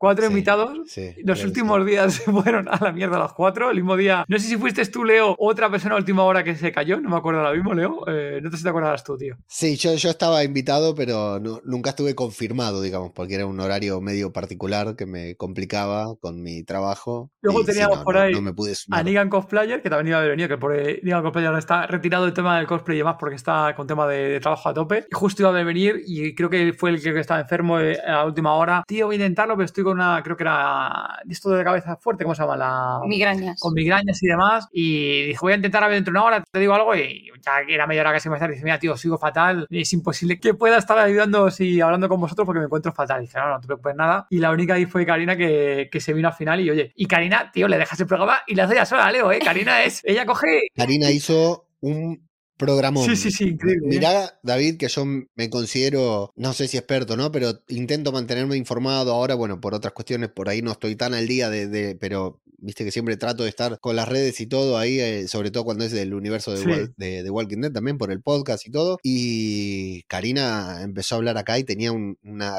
Cuatro 0.00 0.24
Sí, 0.26 0.32
invitados. 0.32 0.78
sí, 0.86 1.14
Los 1.22 1.44
últimos 1.44 1.84
días 1.84 2.14
se 2.24 2.32
fueron 2.32 2.68
a 2.68 2.78
la 2.82 2.90
mierda 2.90 3.18
los 3.18 3.34
cuatro. 3.34 3.68
El 3.70 3.76
mismo 3.76 3.96
día, 3.96 4.24
no 4.26 4.38
sé 4.38 4.46
si 4.48 4.56
fuiste 4.56 4.84
tú, 4.86 5.04
Leo, 5.04 5.36
otra 5.38 5.70
persona 5.70 5.94
a 5.94 5.98
última 5.98 6.24
hora 6.24 6.42
que 6.42 6.56
se 6.56 6.72
cayó. 6.72 7.00
No 7.00 7.10
me 7.10 7.16
acuerdo 7.16 7.40
ahora 7.40 7.52
mismo, 7.52 7.74
Leo. 7.74 8.04
Eh, 8.08 8.40
no 8.42 8.50
sé 8.50 8.56
si 8.56 8.62
te 8.62 8.70
acordarás 8.70 9.04
tú, 9.04 9.18
tío. 9.18 9.36
Sí, 9.46 9.76
yo, 9.76 9.94
yo 9.94 10.08
estaba 10.10 10.42
invitado, 10.42 10.94
pero 10.94 11.38
no- 11.38 11.60
nunca 11.64 11.90
estuve 11.90 12.14
confirmado, 12.14 12.80
digamos, 12.80 13.12
porque 13.12 13.34
era 13.34 13.44
un 13.46 13.60
horario 13.60 14.00
medio 14.00 14.32
particular 14.32 14.96
que 14.96 15.04
me 15.04 15.36
complicaba 15.36 16.16
con 16.20 16.42
mi 16.42 16.62
trabajo. 16.64 17.30
Luego 17.42 17.60
y 17.60 17.64
sí, 17.66 17.72
teníamos 17.72 17.98
no, 17.98 18.04
por 18.04 18.16
ahí 18.16 18.32
no 18.32 18.40
me 18.40 18.54
pude 18.54 18.74
A. 18.90 19.02
Nigan 19.02 19.28
Cosplayer, 19.28 19.82
que 19.82 19.90
también 19.90 20.08
iba 20.08 20.16
a 20.16 20.20
haber 20.20 20.30
venido, 20.30 20.48
que 20.48 20.56
por 20.56 20.74
Nigan 21.02 21.22
Cosplayer 21.22 21.48
ahora 21.48 21.58
está 21.58 21.86
retirado 21.86 22.24
del 22.24 22.32
tema 22.32 22.56
del 22.56 22.66
cosplay 22.66 22.96
y 22.96 23.00
demás 23.00 23.16
porque 23.20 23.36
está 23.36 23.74
con 23.76 23.86
tema 23.86 24.06
de, 24.06 24.16
de 24.30 24.40
trabajo 24.40 24.68
a 24.70 24.74
tope. 24.74 25.06
Y 25.10 25.14
justo 25.14 25.42
iba 25.42 25.50
a 25.50 25.62
venir 25.64 26.00
y 26.06 26.34
creo 26.34 26.48
que 26.48 26.72
fue 26.72 26.90
el 26.90 27.02
que 27.02 27.18
estaba 27.20 27.40
enfermo 27.40 27.78
eh, 27.80 27.98
a 28.06 28.24
última 28.24 28.54
hora. 28.54 28.82
Tío, 28.86 29.06
voy 29.06 29.16
a 29.16 29.18
intentarlo, 29.18 29.56
pero 29.56 29.66
estoy 29.66 29.84
con 29.84 29.89
una, 29.90 30.22
creo 30.22 30.36
que 30.36 30.44
era 30.44 31.20
esto 31.28 31.50
de 31.50 31.64
cabeza 31.64 31.96
fuerte, 31.96 32.24
¿cómo 32.24 32.34
se 32.34 32.42
llama? 32.42 32.56
La... 32.56 33.00
Migrañas. 33.06 33.60
con 33.60 33.74
migrañas 33.74 34.22
y 34.22 34.26
demás. 34.26 34.68
Y 34.72 35.26
dije, 35.26 35.38
voy 35.40 35.52
a 35.52 35.56
intentar 35.56 35.84
a 35.84 35.88
ver 35.88 35.96
dentro 35.96 36.12
de 36.12 36.18
una 36.18 36.26
hora, 36.26 36.44
te 36.50 36.58
digo 36.58 36.74
algo. 36.74 36.94
Y 36.94 37.30
ya 37.44 37.64
que 37.66 37.74
era 37.74 37.86
media 37.86 38.02
hora 38.02 38.12
casi 38.12 38.28
más 38.28 38.40
tarde, 38.40 38.54
dice, 38.54 38.64
mira, 38.64 38.78
tío, 38.78 38.96
sigo 38.96 39.18
fatal. 39.18 39.66
Es 39.70 39.92
imposible 39.92 40.38
que 40.38 40.54
pueda 40.54 40.78
estar 40.78 40.98
ayudando 40.98 41.48
y 41.58 41.80
hablando 41.80 42.08
con 42.08 42.20
vosotros 42.20 42.46
porque 42.46 42.60
me 42.60 42.66
encuentro 42.66 42.92
fatal. 42.92 43.22
Y 43.22 43.26
dije, 43.26 43.38
no, 43.38 43.48
no 43.48 43.60
te 43.60 43.66
preocupes 43.66 43.94
nada. 43.96 44.26
Y 44.30 44.38
la 44.38 44.50
única 44.50 44.74
ahí 44.74 44.86
fue 44.86 45.06
Karina 45.06 45.36
que, 45.36 45.88
que 45.90 46.00
se 46.00 46.12
vino 46.12 46.28
al 46.28 46.34
final. 46.34 46.60
Y 46.60 46.70
oye, 46.70 46.92
y 46.94 47.06
Karina, 47.06 47.50
tío, 47.52 47.68
le 47.68 47.78
dejas 47.78 48.00
el 48.00 48.06
programa 48.06 48.40
y 48.46 48.54
la 48.54 48.64
hace 48.64 48.74
ya 48.74 48.86
sola, 48.86 49.10
Leo, 49.10 49.32
¿eh? 49.32 49.38
Karina 49.38 49.82
es, 49.82 50.02
ella 50.04 50.26
coge. 50.26 50.68
Karina 50.74 51.10
hizo 51.10 51.66
un 51.80 52.29
programón. 52.60 53.04
Sí, 53.06 53.16
sí, 53.16 53.30
sí, 53.32 53.44
increíble. 53.48 53.86
¿eh? 53.86 53.90
Mirá, 53.90 54.38
David, 54.44 54.76
que 54.76 54.86
yo 54.88 55.04
me 55.04 55.50
considero, 55.50 56.32
no 56.36 56.52
sé 56.52 56.68
si 56.68 56.76
experto, 56.76 57.16
¿no? 57.16 57.32
Pero 57.32 57.62
intento 57.68 58.12
mantenerme 58.12 58.56
informado. 58.56 59.12
Ahora, 59.12 59.34
bueno, 59.34 59.60
por 59.60 59.74
otras 59.74 59.92
cuestiones, 59.94 60.28
por 60.30 60.48
ahí 60.48 60.62
no 60.62 60.70
estoy 60.72 60.94
tan 60.94 61.14
al 61.14 61.26
día 61.26 61.50
de, 61.50 61.66
de- 61.66 61.96
pero 61.96 62.40
viste 62.62 62.84
que 62.84 62.90
siempre 62.92 63.16
trato 63.16 63.42
de 63.42 63.48
estar 63.48 63.80
con 63.80 63.96
las 63.96 64.06
redes 64.06 64.38
y 64.40 64.46
todo 64.46 64.76
ahí, 64.76 65.00
eh, 65.00 65.26
sobre 65.28 65.50
todo 65.50 65.64
cuando 65.64 65.82
es 65.84 65.92
del 65.92 66.12
universo 66.12 66.50
de, 66.52 66.58
Sí. 66.58 66.64
Wal- 66.68 66.92
de, 66.96 67.22
de 67.22 67.30
Walking 67.30 67.62
Dead, 67.62 67.72
también 67.72 67.96
por 67.96 68.12
el 68.12 68.20
podcast 68.20 68.66
y 68.66 68.70
todo. 68.70 68.98
Y 69.02 70.02
Karina 70.08 70.82
empezó 70.82 71.14
a 71.14 71.18
hablar 71.18 71.38
acá 71.38 71.58
y 71.58 71.64
tenía 71.64 71.90
un- 71.90 72.18
una 72.22 72.52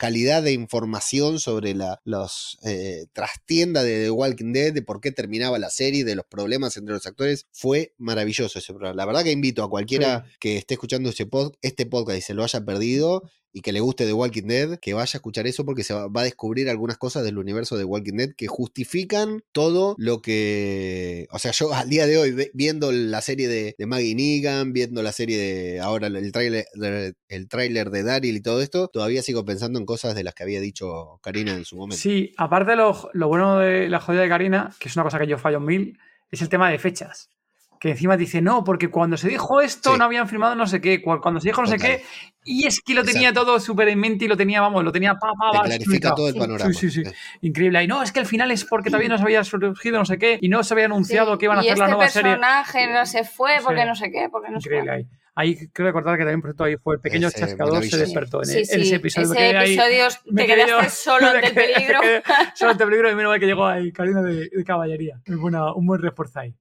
calidad 0.00 0.42
de 0.42 0.52
información 0.52 1.38
sobre 1.38 1.74
la 1.74 2.00
los 2.04 2.58
eh, 2.64 3.04
trastienda 3.12 3.84
de 3.84 4.04
The 4.04 4.10
Walking 4.10 4.54
Dead, 4.54 4.72
de 4.72 4.80
por 4.80 5.02
qué 5.02 5.12
terminaba 5.12 5.58
la 5.58 5.68
serie, 5.68 6.04
de 6.04 6.14
los 6.16 6.24
problemas 6.24 6.78
entre 6.78 6.94
los 6.94 7.04
actores. 7.04 7.46
Fue 7.52 7.92
maravilloso 7.98 8.58
ese 8.58 8.72
programa. 8.72 8.96
La 8.96 9.04
verdad 9.04 9.24
que 9.24 9.30
invito 9.30 9.62
a 9.62 9.68
cualquiera 9.68 10.24
que 10.40 10.56
esté 10.56 10.74
escuchando 10.74 11.10
pod- 11.10 11.52
este 11.60 11.84
podcast 11.84 12.18
y 12.18 12.22
se 12.22 12.32
lo 12.32 12.42
haya 12.44 12.64
perdido 12.64 13.30
y 13.52 13.62
que 13.62 13.72
le 13.72 13.80
guste 13.80 14.06
The 14.06 14.12
Walking 14.12 14.46
Dead, 14.46 14.78
que 14.78 14.94
vaya 14.94 15.12
a 15.14 15.18
escuchar 15.18 15.46
eso 15.46 15.64
porque 15.64 15.82
se 15.82 15.94
va, 15.94 16.08
a 16.12 16.24
descubrir 16.24 16.68
algunas 16.68 16.98
cosas 16.98 17.24
del 17.24 17.38
universo 17.38 17.76
de 17.76 17.84
Walking 17.84 18.16
Dead 18.16 18.30
que 18.36 18.46
justifican 18.46 19.42
todo 19.52 19.94
lo 19.98 20.22
que... 20.22 21.26
O 21.30 21.38
sea, 21.38 21.52
yo 21.52 21.72
al 21.74 21.88
día 21.88 22.06
de 22.06 22.18
hoy, 22.18 22.50
viendo 22.54 22.92
la 22.92 23.20
serie 23.20 23.48
de, 23.48 23.74
de 23.76 23.86
Maggie 23.86 24.14
Negan, 24.14 24.72
viendo 24.72 25.02
la 25.02 25.12
serie 25.12 25.38
de... 25.38 25.80
Ahora 25.80 26.08
el 26.08 27.48
tráiler 27.48 27.90
de 27.90 28.02
Daryl 28.02 28.36
y 28.36 28.42
todo 28.42 28.62
esto, 28.62 28.88
todavía 28.88 29.22
sigo 29.22 29.44
pensando 29.44 29.78
en 29.78 29.86
cosas 29.86 30.14
de 30.14 30.24
las 30.24 30.34
que 30.34 30.42
había 30.42 30.60
dicho 30.60 31.18
Karina 31.22 31.54
en 31.54 31.64
su 31.64 31.76
momento. 31.76 31.96
Sí, 31.96 32.32
aparte 32.36 32.76
lo, 32.76 33.10
lo 33.12 33.28
bueno 33.28 33.58
de 33.58 33.88
la 33.88 34.00
jodida 34.00 34.22
de 34.22 34.28
Karina, 34.28 34.72
que 34.78 34.88
es 34.88 34.96
una 34.96 35.04
cosa 35.04 35.18
que 35.18 35.26
yo 35.26 35.38
fallo 35.38 35.60
mil, 35.60 35.98
es 36.30 36.42
el 36.42 36.48
tema 36.48 36.70
de 36.70 36.78
fechas. 36.78 37.30
Que 37.80 37.92
encima 37.92 38.18
dice, 38.18 38.42
no, 38.42 38.62
porque 38.62 38.88
cuando 38.88 39.16
se 39.16 39.26
dijo 39.26 39.62
esto 39.62 39.94
Sí. 39.94 39.98
no 39.98 40.04
habían 40.04 40.28
firmado 40.28 40.54
no 40.54 40.66
sé 40.66 40.82
qué, 40.82 41.00
cu- 41.00 41.18
cuando 41.20 41.40
se 41.40 41.48
dijo 41.48 41.62
no 41.62 41.66
sé 41.66 41.78
qué, 41.78 42.04
y 42.44 42.66
es 42.66 42.80
que 42.82 42.92
lo 42.92 43.02
tenía 43.02 43.32
todo 43.32 43.58
súper 43.58 43.88
en 43.88 43.98
mente 43.98 44.26
y 44.26 44.28
lo 44.28 44.36
tenía, 44.36 44.60
vamos, 44.60 44.84
lo 44.84 44.92
tenía 44.92 45.14
pa, 45.14 45.32
pa, 45.32 45.62
clarifica 45.64 46.14
todo 46.14 46.28
el 46.28 46.34
panorama. 46.34 46.72
Sí, 46.74 46.90
sí, 46.90 47.02
sí. 47.04 47.10
Increíble. 47.40 47.82
Y 47.82 47.86
no, 47.86 48.02
es 48.02 48.12
que 48.12 48.20
al 48.20 48.26
final 48.26 48.50
es 48.50 48.66
porque 48.66 48.90
todavía 48.90 49.08
no 49.08 49.16
se 49.16 49.24
había 49.24 49.42
surgido 49.44 49.96
no 49.98 50.04
sé 50.04 50.18
qué 50.18 50.38
y 50.42 50.50
no 50.50 50.62
se 50.62 50.74
había 50.74 50.84
anunciado 50.84 51.32
Sí, 51.32 51.38
que 51.38 51.44
iban 51.46 51.58
a 51.58 51.64
y 51.64 51.68
hacer 51.68 51.78
la 51.78 51.84
este 51.86 51.94
nueva 51.96 52.08
serie. 52.10 52.30
personaje 52.32 52.86
no 52.92 53.06
se 53.06 53.24
fue 53.24 53.52
porque 53.64 53.80
Sí. 53.80 53.86
no 53.88 53.94
sé 53.94 54.10
qué, 54.12 54.28
porque 54.30 54.50
no 54.50 54.60
sé 54.60 54.68
Increíble 54.68 54.90
ahí. 54.92 55.06
Ahí 55.34 55.56
creo 55.72 55.86
recordar 55.86 56.18
que 56.18 56.24
también 56.24 56.42
por 56.42 56.50
cierto 56.50 56.64
ahí 56.64 56.76
fue 56.76 56.96
el 56.96 57.00
pequeño 57.00 57.28
Ese 57.28 57.40
chascador 57.40 57.82
se 57.82 57.96
despertó 57.96 58.40
en, 58.40 58.46
Sí, 58.46 58.58
en 58.58 58.64
sí, 58.66 58.80
ese 58.82 58.96
episodio. 58.96 59.32
Ese 59.32 59.56
ahí- 59.56 59.72
episodio 59.72 60.08
te 60.36 60.46
quedaste 60.46 60.90
solo 60.90 61.28
ante 61.28 61.46
el 61.46 61.54
peligro. 61.54 61.98
solo 62.54 62.72
ante 62.72 62.84
el 62.84 62.90
peligro 62.90 63.10
y 63.10 63.14
menos 63.14 63.30
mal 63.30 63.40
que 63.40 63.46
llegó 63.46 63.66
ahí 63.66 63.90
Karina 63.90 64.20
de, 64.22 64.50
de 64.50 64.64
caballería. 64.64 65.18
Muy 65.26 65.36
buena- 65.38 65.72
un 65.72 65.86
buen 65.86 66.02
refuerzo 66.02 66.40
ahí. 66.40 66.54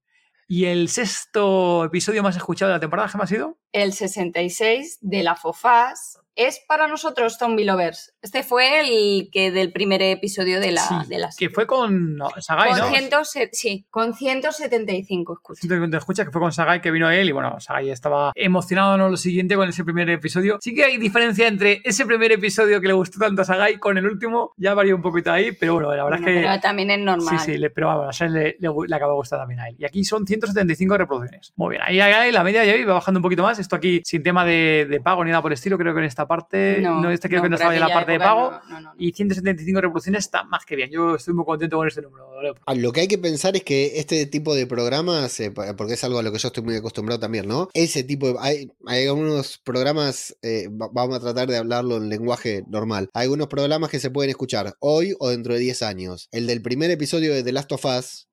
Y 0.51 0.65
el 0.65 0.89
sexto 0.89 1.85
episodio 1.85 2.23
más 2.23 2.35
escuchado 2.35 2.69
de 2.69 2.77
la 2.77 2.79
temporada, 2.79 3.07
¿qué 3.07 3.17
me 3.19 3.23
ha 3.23 3.27
sido? 3.27 3.59
El 3.71 3.93
66 3.93 4.97
de 5.01 5.23
la 5.23 5.35
Fofás 5.35 6.19
es 6.39 6.63
para 6.65 6.87
nosotros 6.87 7.37
Zombie 7.37 7.65
Lovers. 7.65 8.13
Este 8.21 8.43
fue 8.43 8.79
el 8.79 9.29
que 9.29 9.51
del 9.51 9.73
primer 9.73 10.01
episodio 10.01 10.61
de 10.61 10.71
la, 10.71 10.81
Sí, 10.81 10.95
de 11.09 11.19
la 11.19 11.29
que 11.37 11.49
fue 11.49 11.67
con 11.67 12.15
no, 12.15 12.29
Sagai, 12.39 12.69
Con, 12.69 12.79
¿no? 12.79 13.25
100 13.25 13.49
sí, 13.51 13.85
con 13.89 14.13
175 14.13 15.33
escuchas. 15.33 15.59
Siento 15.59 15.83
que 15.83 15.91
te 15.91 15.97
escucha 15.97 16.23
que 16.23 16.31
fue 16.31 16.39
con 16.39 16.53
Sagai 16.53 16.79
que 16.79 16.91
vino 16.91 17.11
él 17.11 17.27
y 17.27 17.31
bueno, 17.33 17.59
Sagai 17.59 17.89
estaba 17.89 18.31
emocionado 18.35 18.95
en 18.95 19.11
lo 19.11 19.17
siguiente 19.17 19.55
con 19.55 19.67
ese 19.67 19.83
primer 19.83 20.09
episodio. 20.09 20.59
Sí 20.61 20.73
que 20.73 20.85
hay 20.85 20.97
diferencia 20.97 21.45
entre 21.45 21.81
ese 21.83 22.05
primer 22.05 22.31
episodio 22.31 22.79
que 22.79 22.87
le 22.87 22.93
gustó 22.93 23.19
tanto 23.19 23.41
a 23.41 23.45
Sagai 23.45 23.77
con 23.77 23.97
el 23.97 24.05
último, 24.05 24.53
ya 24.55 24.73
varió 24.73 24.95
un 24.95 25.01
poquito 25.01 25.33
ahí, 25.33 25.51
pero 25.51 25.73
bueno, 25.73 25.93
la 25.93 26.05
verdad 26.05 26.19
Bueno, 26.19 26.31
es 26.31 26.35
que... 26.37 26.47
pero 26.47 26.61
también 26.61 26.91
es 26.91 26.99
normal. 26.99 27.37
Sí, 27.37 27.51
sí, 27.51 27.57
le, 27.57 27.69
pero 27.69 27.87
bueno, 27.87 28.09
a 28.09 28.11
Shane 28.13 28.31
le, 28.31 28.55
le, 28.59 28.69
le 28.87 28.95
acaba 28.95 29.13
gustando 29.13 29.41
también 29.41 29.59
a 29.59 29.67
él. 29.67 29.75
Y 29.77 29.83
aquí 29.83 30.05
son 30.05 30.25
175 30.25 30.97
reproducciones. 30.97 31.51
Muy 31.57 31.71
bien, 31.71 31.81
ahí, 31.85 31.99
ahí, 31.99 32.31
la 32.31 32.45
media 32.45 32.63
ya 32.63 32.85
va 32.85 32.93
bajando 32.93 33.17
un 33.17 33.23
poquito 33.23 33.43
más. 33.43 33.58
Esto 33.59 33.75
aquí 33.75 34.01
sin 34.05 34.23
tema 34.23 34.45
de, 34.45 34.87
de 34.89 35.01
pago 35.01 35.23
ni 35.23 35.29
nada 35.31 35.41
por 35.41 35.51
el 35.51 35.55
estilo, 35.55 35.77
creo 35.77 35.93
que 35.93 35.99
en 35.99 36.05
esta 36.05 36.27
parte, 36.27 36.79
no, 36.81 37.11
este 37.11 37.27
creo 37.29 37.41
que 37.41 37.49
no 37.49 37.55
estaba 37.55 37.73
en 37.75 37.81
la 37.81 37.93
parte 37.93 38.13
de 38.13 38.19
pago. 38.19 38.51
no, 38.51 38.61
no, 38.69 38.81
no. 38.81 38.93
Y 38.97 39.11
175 39.11 39.81
reproducciones 39.81 40.25
está 40.25 40.43
más 40.43 40.65
que 40.65 40.75
bien. 40.75 40.89
Yo 40.91 41.15
estoy 41.15 41.33
muy 41.33 41.45
contento 41.45 41.77
con 41.77 41.87
este 41.87 42.01
número. 42.01 42.27
Ah, 42.65 42.73
Lo 42.73 42.91
que 42.91 43.01
hay 43.01 43.07
que 43.07 43.17
pensar 43.17 43.55
es 43.55 43.63
que 43.63 43.99
este 43.99 44.25
tipo 44.25 44.55
de 44.55 44.65
programas, 44.65 45.39
eh, 45.39 45.51
porque 45.77 45.93
es 45.93 46.03
algo 46.03 46.19
a 46.19 46.23
lo 46.23 46.31
que 46.31 46.37
yo 46.39 46.47
estoy 46.47 46.63
muy 46.63 46.75
acostumbrado 46.75 47.19
también, 47.19 47.47
¿no? 47.47 47.67
Ese 47.73 48.03
tipo 48.03 48.27
de... 48.27 48.35
Hay, 48.39 48.71
hay 48.87 49.07
algunos 49.07 49.57
programas, 49.57 50.35
eh, 50.41 50.67
va- 50.69 50.89
vamos 50.93 51.17
a 51.17 51.19
tratar 51.19 51.47
de 51.49 51.57
hablarlo 51.57 51.97
en 51.97 52.09
lenguaje 52.09 52.63
normal. 52.67 53.09
Hay 53.13 53.23
algunos 53.23 53.47
programas 53.47 53.89
que 53.89 53.99
se 53.99 54.09
pueden 54.09 54.29
escuchar 54.29 54.73
hoy 54.79 55.13
o 55.19 55.29
dentro 55.29 55.53
de 55.53 55.59
10 55.59 55.83
años. 55.83 56.27
El 56.31 56.47
del 56.47 56.61
primer 56.61 56.89
episodio 56.91 57.33
de 57.33 57.43
The 57.43 57.51
Last 57.51 57.71
of 57.73 57.85
Us, 57.85 58.27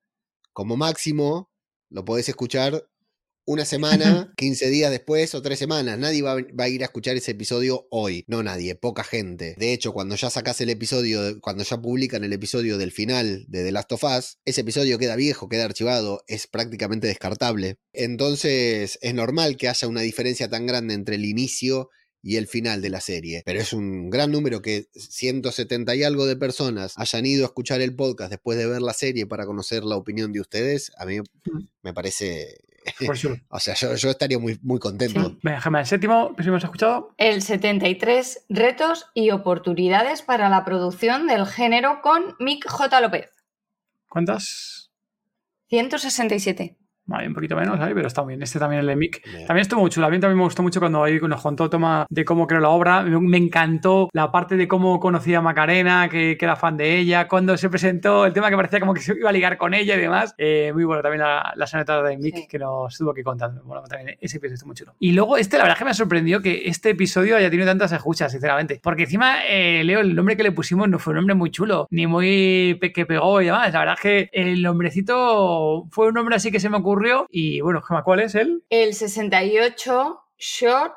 como 0.53 0.77
máximo, 0.77 1.49
lo 1.89 2.03
podés 2.05 2.27
escuchar 2.29 2.83
una 3.47 3.63
semana, 3.65 4.33
15 4.37 4.69
días 4.69 4.91
después 4.91 5.33
o 5.33 5.41
tres 5.41 5.57
semanas. 5.57 5.97
Nadie 5.97 6.21
va, 6.21 6.33
a- 6.33 6.45
va 6.59 6.65
a 6.65 6.69
ir 6.69 6.81
a 6.83 6.85
escuchar 6.85 7.15
ese 7.15 7.31
episodio 7.31 7.87
hoy. 7.91 8.25
No 8.27 8.43
nadie, 8.43 8.75
poca 8.75 9.03
gente. 9.03 9.55
De 9.57 9.71
hecho, 9.73 9.93
cuando 9.93 10.15
ya 10.15 10.29
sacas 10.29 10.59
el 10.61 10.69
episodio, 10.69 11.39
cuando 11.39 11.63
ya 11.63 11.81
publican 11.81 12.23
el 12.25 12.33
episodio 12.33 12.77
del 12.77 12.91
final 12.91 13.45
de 13.47 13.63
The 13.63 13.71
Last 13.71 13.91
of 13.93 14.03
Us, 14.03 14.37
ese 14.45 14.61
episodio 14.61 14.99
queda 14.99 15.15
viejo, 15.15 15.47
queda 15.47 15.63
archivado, 15.65 16.23
es 16.27 16.45
prácticamente 16.47 17.07
descartable. 17.07 17.77
Entonces, 17.93 18.99
es 19.01 19.13
normal 19.13 19.55
que 19.57 19.69
haya 19.69 19.87
una 19.87 20.01
diferencia 20.01 20.49
tan 20.49 20.65
grande 20.67 20.93
entre 20.93 21.15
el 21.15 21.23
inicio 21.25 21.89
y 22.21 22.35
el 22.35 22.47
final 22.47 22.81
de 22.81 22.89
la 22.89 22.99
serie. 22.99 23.43
Pero 23.45 23.61
es 23.61 23.71
un 23.71 24.09
gran 24.09 24.31
número 24.31 24.61
que 24.61 24.87
170 24.93 25.95
y 25.95 26.03
algo 26.03 26.25
de 26.25 26.35
personas 26.35 26.93
hayan 26.97 27.25
ido 27.25 27.45
a 27.45 27.47
escuchar 27.47 27.79
el 27.79 27.95
podcast 27.95 28.31
después 28.31 28.57
de 28.57 28.65
ver 28.67 28.81
la 28.81 28.93
serie 28.93 29.25
para 29.25 29.45
conocer 29.45 29.83
la 29.85 29.95
opinión 29.95 30.33
de 30.33 30.41
ustedes. 30.41 30.91
A 30.97 31.05
mí 31.05 31.19
me 31.83 31.93
parece... 31.93 32.57
O 33.49 33.59
sea, 33.59 33.73
yo, 33.75 33.95
yo 33.95 34.09
estaría 34.09 34.39
muy, 34.39 34.59
muy 34.61 34.79
contento. 34.79 35.37
Venga, 35.43 35.61
Gemma, 35.61 35.79
el 35.81 35.85
séptimo, 35.85 36.35
¿qué 36.35 36.43
hemos 36.43 36.63
escuchado? 36.63 37.13
El 37.17 37.41
73, 37.41 38.45
retos 38.49 39.07
y 39.13 39.31
oportunidades 39.31 40.21
para 40.21 40.49
la 40.49 40.63
producción 40.65 41.27
del 41.27 41.45
género 41.45 42.01
con 42.01 42.35
Mick 42.39 42.67
J. 42.67 43.01
López. 43.01 43.31
¿Cuántas? 44.07 44.91
167. 45.69 46.77
Vale, 47.09 47.27
un 47.27 47.33
poquito 47.33 47.55
menos 47.55 47.79
ahí, 47.79 47.93
pero 47.93 48.07
está 48.07 48.23
bien. 48.25 48.41
Este 48.43 48.59
también, 48.59 48.81
el 48.81 48.87
de 48.87 48.95
Mick. 48.97 49.23
Bien. 49.23 49.47
También 49.47 49.61
estuvo 49.61 49.79
muy 49.79 49.89
chulo. 49.89 50.07
A 50.07 50.09
mí 50.09 50.19
también 50.19 50.37
me 50.37 50.43
gustó 50.43 50.61
mucho 50.61 50.79
cuando 50.81 51.03
ahí 51.03 51.19
nos 51.21 51.41
contó 51.41 51.69
Toma 51.69 52.05
de 52.09 52.25
cómo 52.25 52.45
creó 52.47 52.59
la 52.59 52.69
obra. 52.69 53.01
Me, 53.03 53.17
me 53.19 53.37
encantó 53.37 54.09
la 54.11 54.29
parte 54.31 54.57
de 54.57 54.67
cómo 54.67 54.99
conocía 54.99 55.37
a 55.37 55.41
Macarena, 55.41 56.09
que, 56.09 56.35
que 56.37 56.45
era 56.45 56.57
fan 56.57 56.75
de 56.75 56.97
ella, 56.97 57.27
cuando 57.29 57.55
se 57.55 57.69
presentó, 57.69 58.25
el 58.25 58.33
tema 58.33 58.49
que 58.49 58.57
parecía 58.57 58.81
como 58.81 58.93
que 58.93 58.99
se 58.99 59.13
iba 59.17 59.29
a 59.29 59.31
ligar 59.31 59.57
con 59.57 59.73
ella 59.73 59.95
y 59.95 59.99
demás. 60.01 60.35
Eh, 60.37 60.71
muy 60.73 60.83
bueno 60.83 61.01
también 61.01 61.21
la, 61.21 61.53
las 61.55 61.73
anécdotas 61.73 62.09
de 62.09 62.17
Mick 62.17 62.35
Sí. 62.35 62.47
que 62.49 62.59
nos 62.59 62.91
estuvo 62.93 63.11
aquí 63.11 63.23
contando. 63.23 63.63
Bueno, 63.63 63.83
también 63.83 64.17
ese 64.19 64.35
episodio 64.37 64.55
estuvo 64.55 64.67
muy 64.67 64.75
chulo. 64.75 64.93
Y 64.99 65.13
luego 65.13 65.37
este, 65.37 65.55
la 65.57 65.63
verdad 65.63 65.77
es 65.77 65.79
que 65.79 65.85
me 65.85 65.93
sorprendió 65.93 66.41
que 66.41 66.63
este 66.65 66.89
episodio 66.89 67.37
haya 67.37 67.49
tenido 67.49 67.67
tantas 67.69 67.91
escuchas, 67.93 68.33
sinceramente. 68.33 68.81
Porque 68.83 69.03
encima, 69.03 69.45
eh, 69.47 69.81
Leo, 69.85 70.01
el 70.01 70.13
nombre 70.13 70.35
que 70.35 70.43
le 70.43 70.51
pusimos 70.51 70.89
no 70.89 70.99
fue 70.99 71.11
un 71.11 71.17
nombre 71.19 71.35
muy 71.35 71.51
chulo, 71.51 71.87
ni 71.89 72.05
muy 72.05 72.77
pe- 72.81 72.91
que 72.91 73.05
pegó 73.05 73.41
y 73.41 73.45
demás. 73.45 73.71
La 73.71 73.79
verdad 73.79 73.95
es 73.95 74.01
que 74.01 74.29
el 74.33 74.61
nombrecito 74.61 75.85
fue 75.91 76.07
un 76.09 76.13
nombre 76.13 76.35
así 76.35 76.51
que 76.51 76.59
se 76.59 76.69
me 76.69 76.75
ocurrió 76.77 76.96
y 77.29 77.61
bueno, 77.61 77.81
Gemma, 77.81 78.03
¿cuál 78.03 78.19
es 78.21 78.35
él? 78.35 78.63
El 78.69 78.93
68, 78.93 80.19
short 80.37 80.95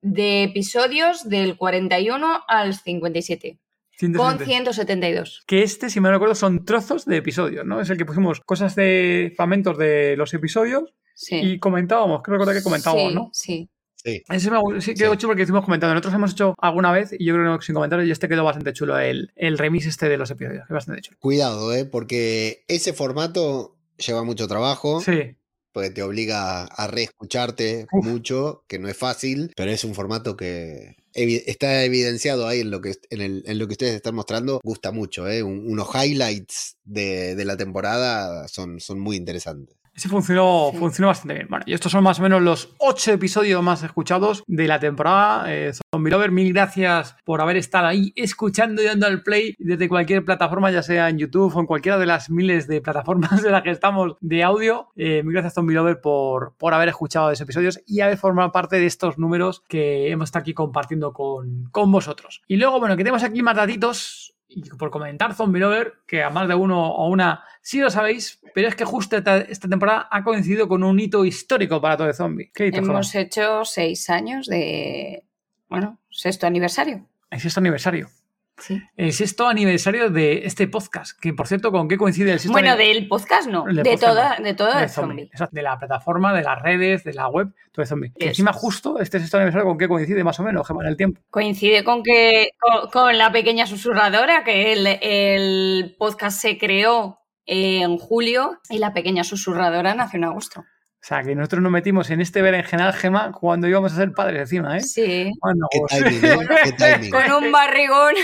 de 0.00 0.42
episodios 0.44 1.28
del 1.28 1.56
41 1.56 2.42
al 2.46 2.74
57. 2.74 3.58
Con 3.98 4.38
160. 4.38 4.44
172. 4.44 5.44
Que 5.46 5.62
este, 5.62 5.88
si 5.88 6.00
me 6.00 6.10
recuerdo, 6.10 6.34
son 6.34 6.64
trozos 6.64 7.04
de 7.04 7.16
episodios, 7.18 7.64
¿no? 7.64 7.80
Es 7.80 7.88
el 7.90 7.96
que 7.96 8.04
pusimos 8.04 8.40
cosas 8.40 8.74
de 8.74 9.32
fragmentos 9.36 9.78
de 9.78 10.16
los 10.16 10.34
episodios 10.34 10.92
Sí. 11.14 11.36
y 11.36 11.58
comentábamos, 11.60 12.22
creo 12.22 12.40
que 12.44 12.62
comentábamos, 12.62 13.08
sí, 13.08 13.14
¿no? 13.14 13.30
Sí. 13.32 13.70
Sí. 13.94 14.22
Ese 14.28 14.50
me 14.50 14.80
sí, 14.82 14.94
quedó 14.94 15.12
Sí. 15.12 15.18
chulo 15.18 15.30
porque 15.30 15.44
hicimos 15.44 15.64
comentando. 15.64 15.94
Nosotros 15.94 16.12
hemos 16.12 16.32
hecho 16.32 16.54
alguna 16.58 16.92
vez 16.92 17.14
y 17.16 17.24
yo 17.24 17.34
creo 17.34 17.58
que 17.58 17.64
sin 17.64 17.74
comentarios 17.76 18.06
y 18.08 18.10
este 18.10 18.28
quedó 18.28 18.44
bastante 18.44 18.72
chulo, 18.74 18.98
el, 18.98 19.32
el 19.36 19.56
remix 19.56 19.86
este 19.86 20.08
de 20.10 20.18
los 20.18 20.30
episodios. 20.30 20.66
que 20.66 20.72
es 20.72 20.74
bastante 20.74 21.00
chulo. 21.00 21.16
Cuidado, 21.20 21.72
¿eh? 21.72 21.86
Porque 21.86 22.64
ese 22.68 22.92
formato 22.92 23.76
lleva 23.98 24.22
mucho 24.24 24.46
trabajo. 24.48 25.00
Sí, 25.00 25.36
porque 25.72 25.90
te 25.90 26.02
obliga 26.04 26.64
a 26.66 26.86
reescucharte 26.86 27.86
Uf. 27.90 28.04
mucho, 28.06 28.64
que 28.68 28.78
no 28.78 28.88
es 28.88 28.96
fácil, 28.96 29.52
pero 29.56 29.72
es 29.72 29.82
un 29.82 29.94
formato 29.94 30.36
que 30.36 30.94
está 31.12 31.82
evidenciado 31.84 32.46
ahí 32.46 32.60
en 32.60 32.70
lo 32.70 32.80
que, 32.80 32.94
en, 33.10 33.20
el- 33.20 33.42
en 33.46 33.58
lo 33.58 33.66
que 33.66 33.72
ustedes 33.72 33.94
están 33.96 34.14
mostrando, 34.14 34.60
gusta 34.62 34.92
mucho, 34.92 35.28
¿eh? 35.28 35.42
Un- 35.42 35.64
unos 35.68 35.88
highlights 35.94 36.76
de, 36.84 37.34
de 37.34 37.44
la 37.44 37.56
temporada 37.56 38.46
son, 38.46 38.78
son 38.78 39.00
muy 39.00 39.16
interesantes. 39.16 39.76
Ese 39.94 40.08
funcionó, 40.08 40.68
Sí. 40.72 40.78
funcionó 40.78 41.08
bastante 41.08 41.34
bien. 41.34 41.46
Bueno, 41.48 41.64
y 41.66 41.72
estos 41.74 41.92
son 41.92 42.02
más 42.04 42.18
o 42.18 42.22
menos 42.22 42.42
los 42.42 42.74
ocho 42.78 43.12
episodios 43.12 43.62
más 43.62 43.82
escuchados 43.82 44.42
de 44.46 44.66
la 44.66 44.78
temporada. 44.80 45.44
Eh, 45.52 45.72
Zombie 45.94 46.10
Lover, 46.10 46.30
mil 46.32 46.52
gracias 46.52 47.16
por 47.24 47.40
haber 47.40 47.56
estado 47.56 47.86
ahí 47.86 48.12
escuchando 48.16 48.82
y 48.82 48.86
dando 48.86 49.06
al 49.06 49.22
play 49.22 49.54
desde 49.58 49.88
cualquier 49.88 50.24
plataforma, 50.24 50.70
ya 50.70 50.82
sea 50.82 51.08
en 51.08 51.18
YouTube 51.18 51.54
o 51.54 51.60
en 51.60 51.66
cualquiera 51.66 51.98
de 51.98 52.06
las 52.06 52.30
miles 52.30 52.66
de 52.66 52.80
plataformas 52.80 53.40
de 53.42 53.50
las 53.50 53.62
que 53.62 53.70
estamos 53.70 54.16
de 54.20 54.42
audio. 54.42 54.88
Eh, 54.96 55.22
mil 55.22 55.32
gracias, 55.32 55.54
Zombie 55.54 55.74
Lover, 55.74 56.00
por, 56.00 56.54
por 56.58 56.74
haber 56.74 56.88
escuchado 56.88 57.30
esos 57.30 57.42
episodios 57.42 57.80
y 57.86 58.00
haber 58.00 58.18
formado 58.18 58.50
parte 58.52 58.76
de 58.76 58.86
estos 58.86 59.18
números 59.18 59.62
que 59.68 60.10
hemos 60.10 60.24
estado 60.28 60.42
aquí 60.42 60.54
compartiendo 60.54 61.12
con, 61.12 61.64
con 61.70 61.92
vosotros. 61.92 62.42
Y 62.48 62.56
luego, 62.56 62.80
bueno, 62.80 62.96
que 62.96 63.04
tenemos 63.04 63.22
aquí 63.22 63.42
más 63.42 63.56
datitos. 63.56 64.23
Y 64.56 64.62
por 64.70 64.90
comentar 64.90 65.34
Zombie 65.34 65.60
Lover, 65.60 65.94
que 66.06 66.22
a 66.22 66.30
más 66.30 66.46
de 66.46 66.54
uno 66.54 66.90
o 66.92 67.08
una 67.08 67.44
sí 67.60 67.80
lo 67.80 67.90
sabéis, 67.90 68.40
pero 68.54 68.68
es 68.68 68.76
que 68.76 68.84
justo 68.84 69.16
esta, 69.16 69.38
esta 69.38 69.68
temporada 69.68 70.08
ha 70.10 70.22
coincidido 70.22 70.68
con 70.68 70.84
un 70.84 71.00
hito 71.00 71.24
histórico 71.24 71.80
para 71.80 71.96
todo 71.96 72.08
el 72.08 72.14
zombie. 72.14 72.50
¿Qué 72.54 72.68
hito, 72.68 72.78
Hemos 72.78 73.14
hecho 73.14 73.64
seis 73.64 74.08
años 74.10 74.46
de, 74.46 75.24
bueno, 75.68 75.98
sexto 76.10 76.46
aniversario. 76.46 77.06
El 77.30 77.40
sexto 77.40 77.60
aniversario. 77.60 78.08
Sí. 78.56 78.80
El 78.96 79.12
sexto 79.12 79.48
aniversario 79.48 80.10
de 80.10 80.46
este 80.46 80.68
podcast, 80.68 81.18
que 81.20 81.32
por 81.32 81.48
cierto, 81.48 81.72
¿con 81.72 81.88
qué 81.88 81.96
coincide 81.96 82.32
el 82.32 82.38
sexto 82.38 82.52
Bueno, 82.52 82.70
aniversario? 82.70 83.00
del 83.00 83.08
podcast 83.08 83.48
no, 83.48 83.64
de, 83.64 83.74
del 83.74 83.82
podcast 83.82 84.00
toda, 84.02 84.38
no. 84.38 84.44
de 84.44 84.54
todo 84.54 84.74
de 84.76 84.82
el 84.84 84.90
zombie. 84.90 85.30
de 85.50 85.62
la 85.62 85.78
plataforma, 85.78 86.32
de 86.32 86.42
las 86.42 86.62
redes, 86.62 87.02
de 87.04 87.14
la 87.14 87.28
web, 87.28 87.48
todo 87.72 87.82
el 87.82 87.88
zombie. 87.88 88.12
Que 88.16 88.28
encima 88.28 88.52
justo 88.52 89.00
este 89.00 89.18
sexto 89.18 89.38
aniversario 89.38 89.66
con 89.66 89.76
qué 89.76 89.88
coincide 89.88 90.22
más 90.22 90.38
o 90.38 90.44
menos, 90.44 90.66
Gemma, 90.66 90.82
en 90.82 90.88
el 90.88 90.96
tiempo. 90.96 91.20
Coincide 91.30 91.82
con 91.82 92.02
que 92.02 92.50
con, 92.60 92.90
con 92.90 93.18
la 93.18 93.32
pequeña 93.32 93.66
susurradora, 93.66 94.44
que 94.44 94.72
el, 94.72 94.86
el 94.86 95.96
podcast 95.98 96.40
se 96.40 96.56
creó 96.56 97.18
en 97.46 97.98
julio 97.98 98.60
y 98.70 98.78
la 98.78 98.94
pequeña 98.94 99.24
susurradora 99.24 99.94
nació 99.94 100.18
en 100.18 100.24
agosto. 100.24 100.64
O 101.04 101.06
sea, 101.06 101.22
que 101.22 101.34
nosotros 101.34 101.62
nos 101.62 101.70
metimos 101.70 102.08
en 102.08 102.22
este 102.22 102.40
berenjenal, 102.40 102.94
Gemma, 102.94 103.30
cuando 103.30 103.68
íbamos 103.68 103.92
a 103.92 103.96
ser 103.96 104.12
padres 104.12 104.40
encima, 104.40 104.78
¿eh? 104.78 104.80
Sí, 104.80 105.30
Bueno, 105.38 105.66
Qué 105.70 105.78
pues- 105.80 106.02
timing, 106.02 106.24
¿eh? 106.24 106.48
Qué 106.64 106.72
timing. 106.78 107.10
con 107.10 107.44
un 107.44 107.52
barrigón. 107.52 108.14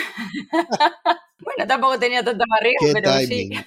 bueno, 1.41 1.67
tampoco 1.69 1.99
tenía 1.99 2.25
tanta 2.25 2.45
barriga, 2.49 2.79
Qué 2.81 2.93
pero 2.95 3.13
timing. 3.13 3.53
sí. 3.53 3.65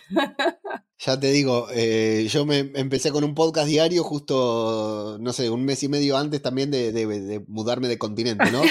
Ya 1.05 1.19
te 1.19 1.27
digo, 1.31 1.67
eh, 1.73 2.25
yo 2.29 2.45
me 2.45 2.71
empecé 2.75 3.11
con 3.11 3.23
un 3.23 3.35
podcast 3.35 3.67
diario 3.67 4.03
justo, 4.03 5.17
no 5.19 5.33
sé, 5.33 5.49
un 5.49 5.65
mes 5.65 5.83
y 5.83 5.89
medio 5.89 6.17
antes 6.17 6.41
también 6.41 6.71
de, 6.71 6.91
de- 6.91 7.05
de 7.05 7.39
mudarme 7.47 7.89
de 7.89 7.97
continente, 7.97 8.49
¿no? 8.51 8.61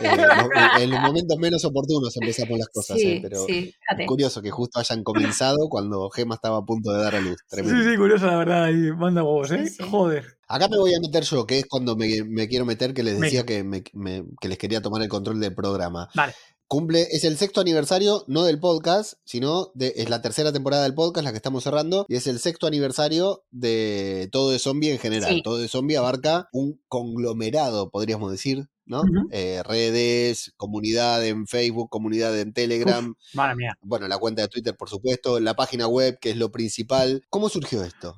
Eh, 0.00 0.82
en 0.82 0.90
los 0.90 1.00
momentos 1.02 1.38
menos 1.38 1.64
oportunos 1.64 2.16
empezamos 2.16 2.58
las 2.58 2.68
cosas, 2.68 2.98
Sí, 2.98 3.06
eh, 3.08 3.18
pero 3.22 3.44
sí, 3.46 3.74
curioso 4.06 4.42
que 4.42 4.50
justo 4.50 4.78
hayan 4.80 5.02
comenzado 5.02 5.68
cuando 5.68 6.08
Gema 6.10 6.34
estaba 6.36 6.58
a 6.58 6.64
punto 6.64 6.92
de 6.92 7.02
dar 7.02 7.14
a 7.14 7.20
luz. 7.20 7.36
Sí, 7.40 7.56
Tremendo. 7.56 7.90
sí, 7.90 7.96
curioso, 7.96 8.26
la 8.26 8.36
verdad, 8.36 8.68
y 8.68 8.92
manda 8.92 9.22
huevos, 9.22 9.50
¿eh? 9.52 9.64
Joder. 9.90 10.24
Acá 10.48 10.68
me 10.68 10.78
voy 10.78 10.94
a 10.94 11.00
meter 11.00 11.22
yo, 11.24 11.46
que 11.46 11.58
es 11.60 11.66
cuando 11.66 11.96
me, 11.96 12.24
me 12.24 12.48
quiero 12.48 12.64
meter, 12.64 12.92
que 12.94 13.02
les 13.02 13.20
decía 13.20 13.44
que, 13.46 13.62
me- 13.62 13.84
me- 13.92 14.24
que 14.40 14.48
les 14.48 14.58
quería 14.58 14.82
tomar 14.82 15.02
el 15.02 15.08
control 15.08 15.38
del 15.40 15.54
programa. 15.54 16.08
Vale. 16.14 16.34
Cumple, 16.66 17.08
es 17.10 17.24
el 17.24 17.36
sexto 17.36 17.60
aniversario, 17.60 18.24
no 18.28 18.44
del 18.44 18.60
podcast, 18.60 19.14
sino 19.24 19.72
de, 19.74 19.92
es 19.96 20.08
la 20.08 20.22
tercera 20.22 20.52
temporada 20.52 20.84
del 20.84 20.94
podcast, 20.94 21.24
la 21.24 21.32
que 21.32 21.36
estamos 21.36 21.64
cerrando, 21.64 22.06
y 22.08 22.14
es 22.14 22.28
el 22.28 22.38
sexto 22.38 22.68
aniversario 22.68 23.42
de 23.50 24.28
Todo 24.30 24.52
de 24.52 24.60
Zombie 24.60 24.92
en 24.92 24.98
general. 25.00 25.34
Sí. 25.34 25.42
Todo 25.42 25.58
de 25.58 25.66
Zombie 25.66 25.96
abarca 25.96 26.48
un 26.52 26.80
conglomerado, 26.86 27.90
podríamos 27.90 28.30
decir, 28.30 28.68
¿no? 28.90 29.02
Eh, 29.30 29.62
redes, 29.64 30.52
comunidad 30.58 31.24
en 31.26 31.46
Facebook, 31.46 31.88
comunidad 31.88 32.38
en 32.38 32.52
Telegram, 32.52 33.14
Madre 33.32 33.56
mía. 33.56 33.78
bueno, 33.80 34.06
la 34.08 34.18
cuenta 34.18 34.42
de 34.42 34.48
Twitter, 34.48 34.76
por 34.76 34.90
supuesto, 34.90 35.40
la 35.40 35.54
página 35.54 35.86
web, 35.88 36.18
que 36.20 36.30
es 36.30 36.36
lo 36.36 36.50
principal. 36.50 37.22
¿Cómo 37.30 37.48
surgió 37.48 37.82
esto? 37.84 38.14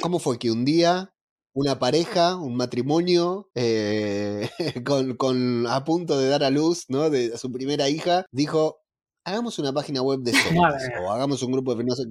¿Cómo 0.00 0.18
fue 0.18 0.38
que 0.38 0.50
un 0.50 0.64
día 0.64 1.10
una 1.56 1.78
pareja, 1.78 2.34
un 2.36 2.56
matrimonio, 2.56 3.48
eh, 3.54 4.50
con, 4.84 5.16
con- 5.16 5.66
a 5.68 5.84
punto 5.84 6.18
de 6.18 6.28
dar 6.28 6.42
a 6.42 6.50
luz, 6.50 6.86
¿no? 6.88 7.10
De 7.10 7.32
a 7.34 7.38
su 7.38 7.52
primera 7.52 7.88
hija, 7.88 8.26
dijo, 8.32 8.78
hagamos 9.24 9.58
una 9.58 9.72
página 9.72 10.02
web 10.02 10.20
de 10.20 10.32
zombies, 10.32 10.90
o 11.02 11.12
hagamos 11.12 11.42
un 11.42 11.52
grupo 11.52 11.74
de... 11.74 11.84
No 11.84 11.94
sé, 11.94 12.04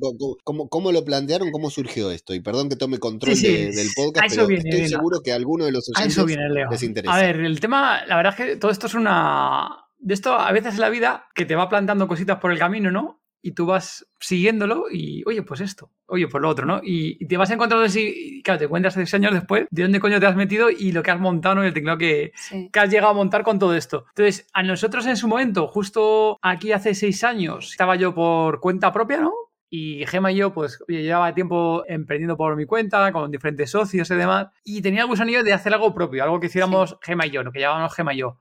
¿cómo, 0.44 0.92
lo 0.92 1.06
plantearon? 1.06 1.52
¿Cómo 1.52 1.70
surgió 1.70 2.12
esto? 2.12 2.34
Y 2.34 2.42
perdón 2.42 2.70
que 2.70 2.76
tome 2.76 2.98
control 3.00 3.36
Sí, 3.36 3.46
sí, 3.46 3.52
de- 3.52 3.72
del 3.72 3.88
podcast, 3.96 4.28
pero 4.30 4.48
viene, 4.48 4.70
estoy 4.70 4.88
seguro 4.88 5.22
que 5.22 5.32
a 5.32 5.36
alguno 5.36 5.66
de 5.66 5.72
los 5.72 5.90
oyentes 5.96 6.26
viene, 6.26 6.44
les 6.70 6.84
interesa. 6.84 7.16
A 7.16 7.20
ver, 7.20 7.38
el 7.40 7.60
tema, 7.60 8.06
la 8.06 8.16
verdad 8.18 8.36
es 8.38 8.46
que 8.46 8.56
todo 8.58 8.72
esto 8.72 8.88
es 8.88 8.94
una. 8.94 9.80
De 10.00 10.14
esto 10.14 10.34
a 10.34 10.52
veces 10.52 10.74
en 10.76 10.82
la 10.82 10.90
vida 10.90 11.28
que 11.34 11.46
te 11.46 11.56
va 11.56 11.70
plantando 11.70 12.08
cositas 12.10 12.40
por 12.40 12.52
el 12.52 12.60
camino, 12.60 12.92
¿no? 12.92 13.23
Y 13.46 13.52
tú 13.52 13.66
vas 13.66 14.08
siguiéndolo 14.22 14.86
y, 14.90 15.22
oye, 15.26 15.42
pues 15.44 15.60
esto, 15.60 15.92
oye, 16.06 16.28
pues 16.30 16.42
lo 16.42 16.48
otro, 16.48 16.66
¿no? 16.66 16.80
Y, 16.82 17.18
y 17.22 17.28
te 17.28 17.36
vas 17.36 17.52
encontrando 17.52 17.86
así, 17.86 18.38
y 18.38 18.42
claro, 18.42 18.58
te 18.58 18.66
encuentras 18.66 18.94
seis 18.94 19.14
años 19.14 19.34
después 19.34 19.68
de 19.70 19.84
dónde 19.84 20.00
coño 20.00 20.18
te 20.20 20.26
has 20.26 20.36
metido 20.38 20.70
y 20.70 20.94
lo 20.94 21.04
que 21.04 21.12
has 21.12 21.20
montado, 21.20 21.56
¿no? 21.56 21.64
Y 21.64 21.68
el 21.68 21.74
teclado 21.74 21.98
que, 21.98 22.32
Sí. 22.36 22.70
que 22.72 22.80
has 22.80 22.90
llegado 22.90 23.12
a 23.12 23.14
montar 23.14 23.44
con 23.44 23.60
todo 23.60 23.76
esto. 23.76 24.06
Entonces, 24.16 24.48
a 24.54 24.64
nosotros 24.64 25.06
en 25.08 25.18
su 25.18 25.28
momento, 25.28 25.68
justo 25.68 26.40
aquí 26.42 26.72
hace 26.72 26.96
seis 26.96 27.24
años, 27.26 27.72
estaba 27.72 27.98
yo 27.98 28.16
por 28.16 28.62
cuenta 28.62 28.94
propia, 28.94 29.20
¿no? 29.20 29.34
Y 29.70 30.06
Gema 30.06 30.32
y 30.32 30.36
yo, 30.38 30.54
pues, 30.54 30.82
oye, 30.88 31.02
llevaba 31.02 31.34
tiempo 31.34 31.84
emprendiendo 31.88 32.38
por 32.38 32.56
mi 32.56 32.66
cuenta, 32.66 33.12
con 33.12 33.30
diferentes 33.30 33.72
socios 33.72 34.10
y 34.10 34.16
demás. 34.16 34.48
Y 34.64 34.82
tenía 34.82 35.02
el 35.02 35.08
gusanillo 35.08 35.44
de 35.44 35.52
hacer 35.52 35.74
algo 35.74 35.94
propio, 35.94 36.24
algo 36.24 36.40
que 36.40 36.46
hiciéramos 36.48 36.98
Gema 37.02 37.26
y 37.26 37.32
yo, 37.32 37.44
lo 37.44 37.52
que 37.52 37.60
llamábamos 37.60 37.94
Gema 37.94 38.14
y 38.14 38.18
yo. 38.20 38.38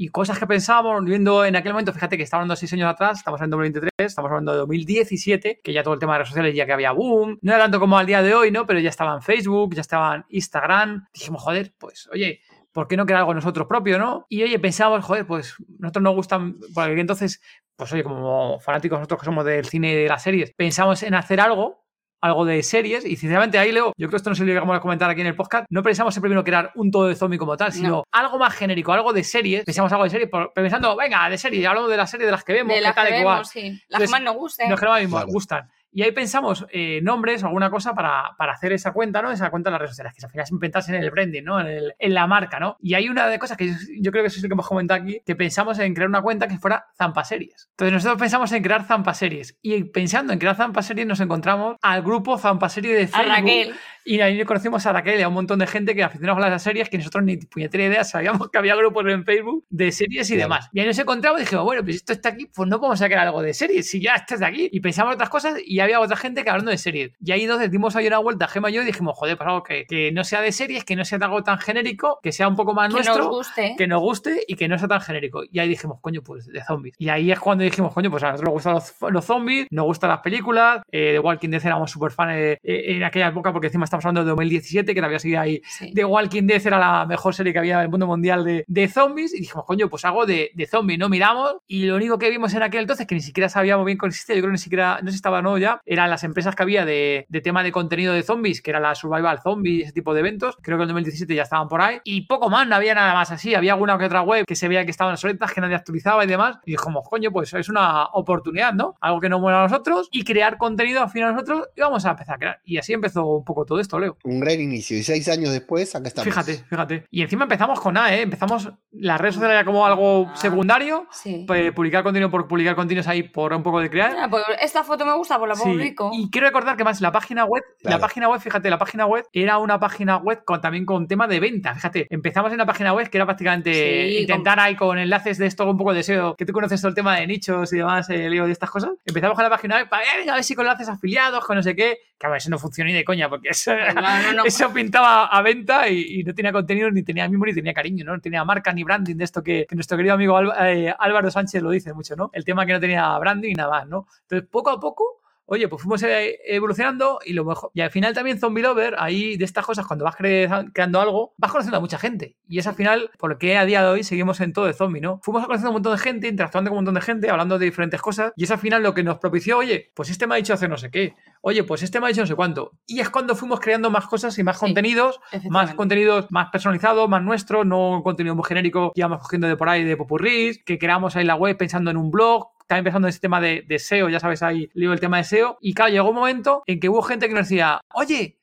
Y 0.00 0.08
cosas 0.08 0.38
que 0.38 0.46
pensábamos, 0.46 1.04
viendo 1.04 1.44
en 1.44 1.56
aquel 1.56 1.72
momento, 1.72 1.92
fíjate 1.92 2.16
que 2.16 2.22
estaba 2.22 2.40
hablando 2.40 2.56
seis 2.56 2.72
años 2.72 2.88
atrás, 2.88 3.18
estamos 3.18 3.38
en 3.42 3.50
2023, 3.50 3.90
estamos 3.98 4.30
hablando 4.30 4.52
de 4.52 4.58
2017, 4.60 5.60
que 5.62 5.72
ya 5.74 5.82
todo 5.82 5.92
el 5.92 6.00
tema 6.00 6.14
de 6.14 6.20
redes 6.20 6.30
sociales 6.30 6.54
ya 6.54 6.64
que 6.64 6.72
había 6.72 6.92
boom. 6.92 7.38
No 7.42 7.52
era 7.52 7.64
tanto 7.64 7.78
como 7.80 7.98
al 7.98 8.06
día 8.06 8.22
de 8.22 8.32
hoy, 8.32 8.50
¿no? 8.50 8.66
Pero 8.66 8.80
ya 8.80 8.88
estaba 8.88 9.12
en 9.12 9.20
Facebook, 9.20 9.74
ya 9.74 9.82
estaba 9.82 10.14
en 10.14 10.24
Instagram. 10.30 11.06
Dijimos, 11.12 11.42
joder, 11.42 11.74
pues, 11.76 12.08
oye, 12.10 12.40
¿por 12.72 12.88
qué 12.88 12.96
no 12.96 13.04
crear 13.04 13.20
algo 13.20 13.34
nosotros 13.34 13.66
propio, 13.66 13.98
no? 13.98 14.24
Y 14.30 14.42
oye, 14.42 14.58
pensábamos, 14.58 15.04
joder, 15.04 15.26
pues 15.26 15.56
nosotros 15.78 16.02
nos 16.02 16.14
gustan, 16.14 16.56
por 16.72 16.84
aquel 16.84 16.98
entonces, 16.98 17.42
pues 17.76 17.92
oye, 17.92 18.02
como 18.02 18.58
fanáticos 18.58 19.00
nosotros 19.00 19.20
que 19.20 19.26
somos 19.26 19.44
del 19.44 19.66
cine 19.66 19.92
y 19.92 19.96
de 19.96 20.08
las 20.08 20.22
series, 20.22 20.54
pensamos 20.54 21.02
en 21.02 21.12
hacer 21.12 21.42
algo, 21.42 21.84
algo 22.20 22.44
de 22.44 22.62
series, 22.62 23.04
y 23.04 23.16
sinceramente 23.16 23.58
ahí, 23.58 23.72
Leo, 23.72 23.88
yo 23.96 24.08
creo 24.08 24.10
que 24.10 24.16
esto 24.16 24.30
no 24.30 24.36
se 24.36 24.42
lo 24.42 24.48
llegamos 24.48 24.76
a 24.76 24.80
comentar 24.80 25.08
aquí 25.10 25.20
en 25.22 25.26
el 25.28 25.34
podcast, 25.36 25.66
no 25.70 25.82
pensamos 25.82 26.14
en 26.16 26.20
primero 26.20 26.44
crear 26.44 26.70
un 26.74 26.90
todo 26.90 27.06
de 27.08 27.14
zombie 27.14 27.38
como 27.38 27.56
tal, 27.56 27.72
sino 27.72 27.88
No. 27.88 28.04
algo 28.12 28.38
más 28.38 28.54
genérico, 28.54 28.92
algo 28.92 29.12
de 29.12 29.24
series, 29.24 29.64
pensamos 29.64 29.90
algo 29.92 30.04
de 30.04 30.10
series, 30.10 30.28
pensando, 30.54 30.96
venga, 30.96 31.28
de 31.30 31.38
series, 31.38 31.66
hablamos 31.66 31.90
de 31.90 31.96
las 31.96 32.10
series 32.10 32.26
de 32.26 32.32
las 32.32 32.44
que 32.44 32.52
vemos, 32.52 32.68
De 32.70 32.74
qué 32.76 32.80
las 32.82 32.94
tal, 32.94 33.06
que 33.06 33.12
qué 33.14 33.22
guay. 33.22 33.34
vemos, 33.36 33.48
sí. 33.48 33.60
Las 33.60 33.70
que 33.70 33.84
Entonces, 33.88 34.10
más 34.10 34.22
nos 34.22 34.34
gusten. 34.36 34.68
Nos 34.68 34.80
que 34.80 34.86
Claro. 34.86 35.26
gustan. 35.32 35.70
Y 35.92 36.02
ahí 36.02 36.12
pensamos 36.12 36.66
eh, 36.70 37.00
nombres 37.02 37.42
o 37.42 37.46
alguna 37.46 37.70
cosa 37.70 37.94
para, 37.94 38.30
para 38.38 38.52
hacer 38.52 38.72
esa 38.72 38.92
cuenta, 38.92 39.22
¿no? 39.22 39.30
Esa 39.30 39.50
cuenta 39.50 39.70
en 39.70 39.72
las 39.72 39.80
redes 39.80 39.90
sociales, 39.92 40.12
que 40.16 40.24
al 40.24 40.30
final 40.30 40.44
es 40.44 40.52
pensarse 40.60 40.94
en 40.96 41.02
el 41.02 41.10
branding, 41.10 41.42
¿no? 41.42 41.60
En, 41.60 41.66
el- 41.66 41.94
en 41.98 42.14
la 42.14 42.26
marca, 42.26 42.60
¿no? 42.60 42.76
Y 42.80 42.94
hay 42.94 43.08
una 43.08 43.26
de 43.26 43.38
cosas 43.38 43.56
que 43.56 43.68
yo, 43.68 43.74
yo 44.00 44.10
creo 44.12 44.22
que 44.22 44.28
eso 44.28 44.36
es 44.36 44.42
lo 44.42 44.48
que 44.48 44.54
hemos 44.54 44.68
comentado 44.68 45.02
aquí, 45.02 45.20
que 45.26 45.34
pensamos 45.36 45.78
en 45.78 45.92
crear 45.94 46.08
una 46.08 46.22
cuenta 46.22 46.46
que 46.48 46.58
fuera 46.58 46.86
Zampa 46.96 47.24
Series. 47.24 47.68
Entonces 47.72 47.92
nosotros 47.92 48.18
pensamos 48.20 48.52
en 48.52 48.62
crear 48.62 48.84
Zampa 48.84 49.14
Series. 49.14 49.58
Y 49.62 49.84
pensando 49.84 50.32
en 50.32 50.38
crear 50.38 50.56
Zampa 50.56 50.82
Series 50.82 51.06
nos 51.06 51.20
encontramos 51.20 51.76
al 51.82 52.02
grupo 52.02 52.38
Zampa 52.38 52.68
Series 52.68 52.96
de 52.96 53.04
A 53.04 53.08
Facebook. 53.08 53.36
Raquel. 53.36 53.74
Y 54.04 54.20
ahí 54.20 54.42
conocimos 54.44 54.84
a 54.86 54.92
Raquel 54.92 55.20
y 55.20 55.22
a 55.22 55.28
un 55.28 55.34
montón 55.34 55.58
de 55.58 55.66
gente 55.66 55.94
que 55.94 56.02
aficionados 56.02 56.42
a 56.44 56.48
las 56.50 56.62
series 56.62 56.88
que 56.88 56.98
nosotros 56.98 57.22
ni 57.24 57.36
puñetera 57.36 57.84
idea 57.84 58.04
sabíamos 58.04 58.50
que 58.50 58.58
había 58.58 58.74
grupos 58.74 59.04
en 59.06 59.24
Facebook 59.24 59.64
de 59.70 59.92
series 59.92 60.28
y 60.30 60.34
Claro. 60.34 60.44
demás. 60.54 60.70
Y 60.72 60.80
ahí 60.80 60.86
nos 60.86 60.98
encontramos 60.98 61.40
y 61.40 61.44
dijimos, 61.44 61.64
bueno, 61.64 61.82
pues 61.82 61.96
esto 61.96 62.12
está 62.12 62.30
aquí, 62.30 62.46
pues 62.46 62.68
no 62.68 62.78
podemos 62.78 62.98
sacar 62.98 63.18
algo 63.18 63.42
de 63.42 63.52
series, 63.54 63.90
si 63.90 64.00
ya 64.00 64.14
estás 64.14 64.40
de 64.40 64.46
aquí. 64.46 64.68
Y 64.72 64.80
pensamos 64.80 65.14
otras 65.14 65.28
cosas 65.28 65.54
y 65.64 65.80
había 65.80 66.00
otra 66.00 66.16
gente 66.16 66.42
que 66.44 66.50
hablando 66.50 66.70
de 66.70 66.78
series. 66.78 67.12
Y 67.24 67.32
ahí 67.32 67.46
nos 67.46 67.70
dimos 67.70 67.94
ahí 67.96 68.06
una 68.06 68.18
vuelta, 68.18 68.48
Gema 68.48 68.70
y 68.70 68.74
yo, 68.74 68.82
y 68.82 68.86
dijimos, 68.86 69.16
joder, 69.18 69.36
pues 69.36 69.46
algo 69.46 69.62
que, 69.62 69.84
que 69.86 70.12
no 70.12 70.24
sea 70.24 70.40
de 70.40 70.52
series, 70.52 70.84
que 70.84 70.96
no 70.96 71.04
sea 71.04 71.18
algo 71.20 71.42
tan 71.42 71.58
genérico, 71.58 72.18
que 72.22 72.32
sea 72.32 72.48
un 72.48 72.56
poco 72.56 72.72
más 72.74 72.88
Que 72.88 72.94
nuestro 72.94 73.16
nos 73.18 73.28
guste. 73.28 73.74
que 73.76 73.86
nos 73.86 74.00
guste 74.00 74.44
y 74.48 74.56
que 74.56 74.68
no 74.68 74.78
sea 74.78 74.88
tan 74.88 75.00
genérico. 75.00 75.42
Y 75.50 75.58
ahí 75.58 75.68
dijimos, 75.68 75.98
coño, 76.00 76.22
pues 76.22 76.46
de 76.46 76.62
zombies. 76.64 76.94
Y 76.98 77.08
ahí 77.10 77.30
es 77.30 77.38
cuando 77.38 77.64
dijimos, 77.64 77.92
coño, 77.92 78.10
pues 78.10 78.22
a 78.22 78.32
nosotros 78.32 78.46
nos 78.46 78.54
gustan 78.54 78.74
los, 78.74 79.12
los 79.12 79.24
zombies, 79.24 79.66
nos 79.70 79.84
gustan 79.84 80.10
las 80.10 80.20
películas. 80.20 80.82
Eh, 80.90 81.12
de 81.12 81.18
Walking 81.18 81.50
Dead 81.50 81.64
éramos 81.66 81.90
súper 81.90 82.12
fans 82.12 82.32
eh, 82.34 82.58
en 82.62 83.04
aquella 83.04 83.28
época 83.28 83.52
porque 83.52 83.66
encima 83.68 83.84
estamos 83.90 84.04
hablando 84.04 84.24
de 84.24 84.30
2017, 84.30 84.94
que 84.94 85.00
todavía 85.00 85.18
sigue 85.18 85.36
ahí. 85.36 85.62
Sí. 85.64 85.92
The 85.92 86.04
Walking 86.04 86.44
Dead 86.44 86.64
era 86.64 86.78
la 86.78 87.06
mejor 87.06 87.34
serie 87.34 87.52
que 87.52 87.58
había 87.58 87.76
en 87.76 87.82
el 87.82 87.88
mundo 87.88 88.06
mundial 88.06 88.44
de, 88.44 88.64
de 88.66 88.88
zombies. 88.88 89.34
Y 89.34 89.40
dijimos, 89.40 89.64
coño, 89.66 89.88
pues 89.88 90.04
algo 90.04 90.26
de, 90.26 90.52
de 90.54 90.66
zombies, 90.66 90.98
¿no? 90.98 91.08
Miramos. 91.08 91.56
Y 91.66 91.86
lo 91.86 91.96
único 91.96 92.18
que 92.18 92.30
vimos 92.30 92.54
en 92.54 92.62
aquel 92.62 92.82
entonces, 92.82 93.06
que 93.06 93.14
ni 93.14 93.20
siquiera 93.20 93.48
sabíamos 93.48 93.84
bien 93.84 93.98
que 93.98 94.06
existía, 94.06 94.36
yo 94.36 94.42
creo 94.42 94.50
que 94.50 94.52
ni 94.52 94.58
siquiera, 94.58 95.00
no 95.02 95.08
sé 95.08 95.12
si 95.12 95.16
estaba 95.16 95.42
no 95.42 95.58
ya, 95.58 95.80
eran 95.84 96.08
las 96.08 96.24
empresas 96.24 96.54
que 96.54 96.62
había 96.62 96.84
de, 96.84 97.26
de 97.28 97.40
tema 97.40 97.62
de 97.62 97.72
contenido 97.72 98.14
de 98.14 98.22
zombies, 98.22 98.62
que 98.62 98.70
era 98.70 98.80
la 98.80 98.94
Survival 98.94 99.40
Zombies, 99.42 99.84
ese 99.84 99.92
tipo 99.92 100.14
de 100.14 100.20
eventos. 100.20 100.56
Creo 100.62 100.78
que 100.78 100.82
en 100.82 100.88
2017 100.88 101.34
ya 101.34 101.42
estaban 101.42 101.68
por 101.68 101.82
ahí. 101.82 101.98
Y 102.04 102.22
poco 102.22 102.48
más, 102.48 102.66
no 102.66 102.76
había 102.76 102.94
nada 102.94 103.14
más 103.14 103.30
así. 103.30 103.54
Había 103.54 103.72
alguna 103.72 103.98
que 103.98 104.04
otra 104.04 104.22
web 104.22 104.46
que 104.46 104.54
se 104.54 104.68
veía 104.68 104.84
que 104.84 104.90
estaban 104.90 105.16
soletas, 105.16 105.52
que 105.52 105.60
nadie 105.60 105.74
actualizaba 105.74 106.24
y 106.24 106.26
demás. 106.28 106.58
Y 106.64 106.72
dijimos, 106.72 107.06
coño, 107.08 107.30
pues 107.32 107.52
es 107.52 107.68
una 107.68 108.04
oportunidad, 108.06 108.72
¿no? 108.72 108.94
Algo 109.00 109.20
que 109.20 109.28
nos 109.28 109.40
muera 109.40 109.60
a 109.60 109.62
nosotros 109.64 110.08
y 110.10 110.24
crear 110.24 110.56
contenido 110.56 111.02
al 111.02 111.10
final 111.10 111.34
nosotros 111.34 111.68
y 111.76 111.80
vamos 111.80 112.04
a 112.04 112.10
empezar 112.10 112.36
a 112.36 112.38
crear. 112.38 112.60
Y 112.64 112.78
así 112.78 112.92
empezó 112.92 113.26
un 113.26 113.44
poco 113.44 113.64
todo 113.64 113.79
esto, 113.80 113.98
Leo. 113.98 114.16
Un 114.24 114.40
gran 114.40 114.60
inicio. 114.60 114.96
Y 114.96 115.02
seis 115.02 115.28
años 115.28 115.52
después, 115.52 115.94
acá 115.94 116.08
estamos. 116.08 116.24
Fíjate, 116.26 116.54
fíjate. 116.68 117.04
Y 117.10 117.22
encima 117.22 117.44
empezamos 117.44 117.80
con 117.80 117.94
nada, 117.94 118.14
¿eh? 118.14 118.22
Empezamos 118.22 118.70
las 118.92 119.20
redes 119.20 119.34
sociales 119.34 119.58
ya 119.60 119.64
como 119.64 119.86
algo 119.86 120.26
Ah. 120.30 120.36
secundario. 120.36 121.06
Sí. 121.10 121.44
pues, 121.46 121.72
publicar 121.72 122.02
contenido 122.02 122.30
por 122.30 122.46
publicar 122.48 122.74
contenidos 122.74 123.06
ahí 123.08 123.22
por 123.22 123.52
un 123.52 123.62
poco 123.62 123.80
de 123.80 123.90
crear. 123.90 124.14
Ah, 124.18 124.28
pues 124.30 124.44
esta 124.60 124.82
foto 124.84 125.04
me 125.06 125.14
gusta, 125.14 125.38
pues 125.38 125.48
la 125.48 125.54
Sí, 125.56 125.62
publico. 125.62 126.10
Y 126.12 126.30
quiero 126.30 126.46
recordar 126.48 126.76
que 126.76 126.84
más 126.84 127.00
la 127.00 127.12
página 127.12 127.44
web, 127.44 127.62
la 127.82 127.98
página 127.98 128.28
web, 128.28 128.40
fíjate, 128.40 128.68
la 128.70 128.78
página 128.78 129.06
web 129.06 129.24
era 129.32 129.58
una 129.58 129.78
página 129.78 130.16
web 130.18 130.42
con, 130.44 130.60
también 130.60 130.84
con 130.86 131.06
tema 131.08 131.26
de 131.26 131.40
venta. 131.40 131.74
Fíjate, 131.74 132.06
empezamos 132.10 132.52
en 132.52 132.58
la 132.58 132.66
página 132.66 132.92
web 132.92 133.08
que 133.08 133.18
era 133.18 133.26
prácticamente 133.26 133.72
Sí, 134.08 134.18
intentar 134.22 134.58
ahí 134.60 134.74
con 134.76 134.98
enlaces 134.98 135.38
de 135.38 135.46
esto 135.46 135.68
un 135.70 135.76
poco 135.76 135.92
de 135.94 136.02
SEO, 136.02 136.36
que 136.36 136.44
tú 136.46 136.52
conoces 136.52 136.80
todo 136.80 136.88
el 136.88 136.94
tema 136.94 137.16
de 137.16 137.26
nichos 137.26 137.72
y 137.72 137.76
demás, 137.78 138.08
eh, 138.10 138.28
Leo, 138.30 138.46
de 138.46 138.52
estas 138.52 138.70
cosas. 138.70 138.90
Empezamos 139.06 139.34
con 139.34 139.44
la 139.44 139.50
página 139.50 139.76
web 139.76 139.88
para 139.88 140.02
ver, 140.02 140.28
a 140.30 140.34
ver 140.34 140.44
si 140.44 140.54
con 140.54 140.64
enlaces 140.66 140.88
afiliados, 140.88 141.44
con 141.44 141.56
no 141.56 141.62
sé 141.62 141.74
qué. 141.76 141.98
Que 142.18 142.26
a 142.26 142.30
ver, 142.30 142.38
eso 142.38 142.50
no 142.50 142.58
funciona 142.58 142.88
ni 142.90 142.94
de 142.96 143.04
coña, 143.04 143.28
porque 143.30 143.48
eso, 143.48 143.69
No, 143.94 144.22
no, 144.22 144.32
no. 144.32 144.44
eso 144.44 144.72
pintaba 144.72 145.26
a 145.26 145.42
venta 145.42 145.88
y, 145.88 146.20
y 146.20 146.24
no 146.24 146.34
tenía 146.34 146.52
contenido, 146.52 146.90
ni 146.90 147.02
tenía 147.02 147.28
mimo, 147.28 147.44
ni 147.46 147.54
tenía 147.54 147.72
cariño, 147.72 148.04
¿no? 148.04 148.14
No 148.14 148.20
tenía 148.20 148.44
marca 148.44 148.72
ni 148.72 148.84
branding 148.84 149.16
de 149.16 149.24
esto 149.24 149.42
que, 149.42 149.66
que 149.68 149.74
nuestro 149.74 149.96
querido 149.96 150.14
amigo 150.14 150.38
eh, 150.60 150.94
Álvaro 150.98 151.30
Sánchez 151.30 151.62
lo 151.62 151.70
dice 151.70 151.92
mucho, 151.92 152.16
¿no? 152.16 152.30
El 152.32 152.44
tema 152.44 152.66
que 152.66 152.72
no 152.72 152.80
tenía 152.80 153.16
branding 153.18 153.50
y 153.50 153.54
nada 153.54 153.70
más, 153.70 153.88
¿no? 153.88 154.06
Entonces, 154.22 154.48
poco 154.50 154.70
a 154.70 154.80
poco, 154.80 155.19
oye, 155.52 155.66
pues 155.66 155.82
fuimos 155.82 156.00
eh, 156.04 156.38
evolucionando 156.44 157.18
y 157.24 157.32
lo 157.32 157.44
mejor. 157.44 157.72
Y 157.74 157.80
al 157.80 157.90
final 157.90 158.14
también 158.14 158.38
Zombie 158.38 158.62
Lover, 158.62 158.94
ahí 158.98 159.36
de 159.36 159.44
estas 159.44 159.66
cosas, 159.66 159.84
cuando 159.84 160.04
vas 160.04 160.14
cre- 160.16 160.70
creando 160.72 161.00
algo, 161.00 161.34
vas 161.38 161.50
conociendo 161.50 161.76
a 161.78 161.80
mucha 161.80 161.98
gente. 161.98 162.36
Y 162.48 162.58
es 162.60 162.66
al 162.68 162.74
final 162.76 163.10
porque 163.18 163.56
a 163.56 163.64
día 163.64 163.82
de 163.82 163.88
hoy 163.88 164.04
seguimos 164.04 164.40
en 164.40 164.52
todo 164.52 164.66
de 164.66 164.72
zombie, 164.74 165.00
¿no? 165.00 165.18
Fuimos 165.24 165.44
conociendo 165.44 165.68
a 165.68 165.70
un 165.70 165.74
montón 165.74 165.92
de 165.96 165.98
gente, 165.98 166.28
interactuando 166.28 166.70
con 166.70 166.78
un 166.78 166.84
montón 166.84 166.94
de 166.94 167.00
gente, 167.00 167.28
hablando 167.30 167.58
de 167.58 167.64
diferentes 167.64 168.00
cosas. 168.00 168.32
Y 168.36 168.44
es 168.44 168.50
al 168.52 168.58
final 168.58 168.82
lo 168.82 168.94
que 168.94 169.02
nos 169.02 169.18
propició, 169.18 169.58
oye, 169.58 169.90
pues 169.94 170.08
este 170.10 170.26
me 170.28 170.34
ha 170.34 170.36
dicho 170.38 170.54
hacer 170.54 170.70
no 170.70 170.76
sé 170.76 170.90
qué. 170.90 171.14
Oye, 171.42 171.64
pues 171.64 171.82
este 171.82 171.98
me 171.98 172.06
ha 172.06 172.08
dicho 172.10 172.20
no 172.20 172.26
sé 172.28 172.34
cuánto. 172.36 172.72
Y 172.86 173.00
es 173.00 173.10
cuando 173.10 173.34
fuimos 173.34 173.58
creando 173.60 173.90
más 173.90 174.06
cosas 174.06 174.38
y 174.38 174.44
más 174.44 174.56
Sí, 174.58 174.66
contenidos, 174.66 175.20
más 175.48 175.74
contenidos 175.74 176.26
más 176.30 176.50
personalizados, 176.50 177.08
más 177.08 177.22
nuestros, 177.22 177.66
no 177.66 178.02
contenido 178.04 178.34
muy 178.36 178.44
genérico 178.44 178.92
que 178.94 179.00
íbamos 179.00 179.18
cogiendo 179.22 179.48
de 179.48 179.56
por 179.56 179.68
ahí 179.68 179.82
de 179.84 179.96
popurrís, 179.96 180.62
que 180.64 180.78
creamos 180.78 181.16
ahí 181.16 181.24
la 181.24 181.34
web 181.34 181.56
pensando 181.56 181.90
en 181.90 181.96
un 181.96 182.10
blog, 182.10 182.48
pensando 182.82 183.08
en 183.08 183.10
ese 183.10 183.20
tema 183.20 183.40
de, 183.40 183.64
de 183.66 183.78
SEO, 183.78 184.08
ya 184.08 184.20
sabes 184.20 184.42
ahí, 184.42 184.70
leo 184.74 184.92
el 184.92 185.00
tema 185.00 185.18
de 185.18 185.24
SEO. 185.24 185.58
Y 185.60 185.74
claro, 185.74 185.90
llegó 185.90 186.08
un 186.10 186.16
momento 186.16 186.62
en 186.66 186.80
que 186.80 186.88
hubo 186.88 187.02
gente 187.02 187.28
que 187.28 187.34
nos 187.34 187.48
decía, 187.48 187.80
oye, 187.94 188.38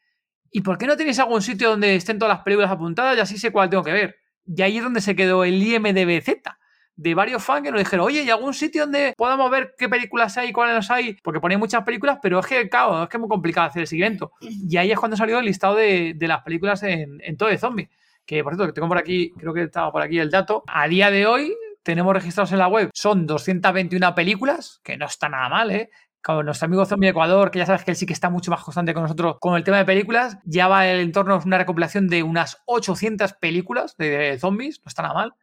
¿y 0.51 0.61
por 0.61 0.77
qué 0.77 0.87
no 0.87 0.97
tenéis 0.97 1.19
algún 1.19 1.41
sitio 1.41 1.69
donde 1.69 1.95
estén 1.95 2.19
todas 2.19 2.35
las 2.35 2.43
películas 2.43 2.71
apuntadas 2.71 3.17
y 3.17 3.19
así 3.19 3.37
sé 3.37 3.51
cuál 3.51 3.69
tengo 3.69 3.83
que 3.83 3.93
ver? 3.93 4.17
Y 4.45 4.61
ahí 4.61 4.77
es 4.77 4.83
donde 4.83 5.01
se 5.01 5.15
quedó 5.15 5.43
el 5.43 5.61
IMDBZ 5.61 6.41
de 6.97 7.13
varios 7.13 7.43
fans 7.43 7.63
que 7.63 7.71
nos 7.71 7.79
dijeron, 7.79 8.07
oye, 8.07 8.23
¿y 8.23 8.29
algún 8.29 8.53
sitio 8.55 8.81
donde 8.81 9.13
podamos 9.15 9.51
ver 9.51 9.75
qué 9.77 9.87
películas 9.87 10.35
hay, 10.37 10.51
cuáles 10.51 10.89
hay? 10.89 11.15
Porque 11.23 11.39
ponéis 11.39 11.59
muchas 11.59 11.83
películas, 11.83 12.17
pero 12.21 12.39
es 12.39 12.45
que, 12.47 12.67
claro, 12.69 13.03
es 13.03 13.09
que 13.09 13.17
es 13.17 13.21
muy 13.21 13.29
complicado 13.29 13.67
hacer 13.67 13.81
el 13.83 13.87
seguimiento. 13.87 14.31
Y 14.41 14.75
ahí 14.77 14.91
es 14.91 14.97
cuando 14.97 15.15
salió 15.15 15.37
el 15.37 15.45
listado 15.45 15.75
de, 15.75 16.13
de 16.15 16.27
las 16.27 16.41
películas 16.41 16.81
en, 16.83 17.37
todo 17.37 17.49
de 17.49 17.57
zombie. 17.59 17.89
Que, 18.25 18.43
por 18.43 18.53
cierto, 18.53 18.65
que 18.65 18.73
tengo 18.73 18.87
por 18.87 18.97
aquí, 18.97 19.31
creo 19.37 19.53
que 19.53 19.63
estaba 19.63 19.91
por 19.91 20.01
aquí 20.01 20.17
el 20.17 20.31
dato. 20.31 20.63
A 20.67 20.87
día 20.87 21.11
de 21.11 21.27
hoy, 21.27 21.55
tenemos 21.87 22.13
registrados 22.13 22.51
en 22.51 22.59
la 22.59 22.67
web, 22.67 22.89
son 22.93 23.25
221 23.25 24.13
películas, 24.13 24.81
que 24.83 24.97
no 24.97 25.05
está 25.05 25.29
nada 25.29 25.47
mal, 25.47 25.71
¿eh? 25.71 25.89
Con 26.21 26.45
nuestro 26.45 26.65
amigo 26.65 26.85
Zombie 26.85 27.07
Ecuador, 27.07 27.49
que 27.49 27.59
ya 27.59 27.65
sabes 27.65 27.85
que 27.85 27.91
él 27.91 27.95
sí 27.95 28.05
que 28.05 28.11
está 28.11 28.29
mucho 28.29 28.51
más 28.51 28.61
constante 28.61 28.93
con 28.93 29.03
nosotros 29.03 29.37
con 29.39 29.55
el 29.55 29.63
tema 29.63 29.77
de 29.77 29.85
películas, 29.85 30.37
ya 30.43 30.67
va 30.67 30.85
en 30.85 31.13
torno 31.13 31.35
a 31.35 31.37
una 31.37 31.57
recopilación 31.57 32.09
de 32.09 32.23
unas 32.23 32.61
800 32.65 33.31
películas 33.35 33.95
de, 33.95 34.09
de 34.09 34.37
zombies, 34.37 34.81
no 34.83 34.89
está 34.89 35.03
nada 35.03 35.13
mal. 35.13 35.33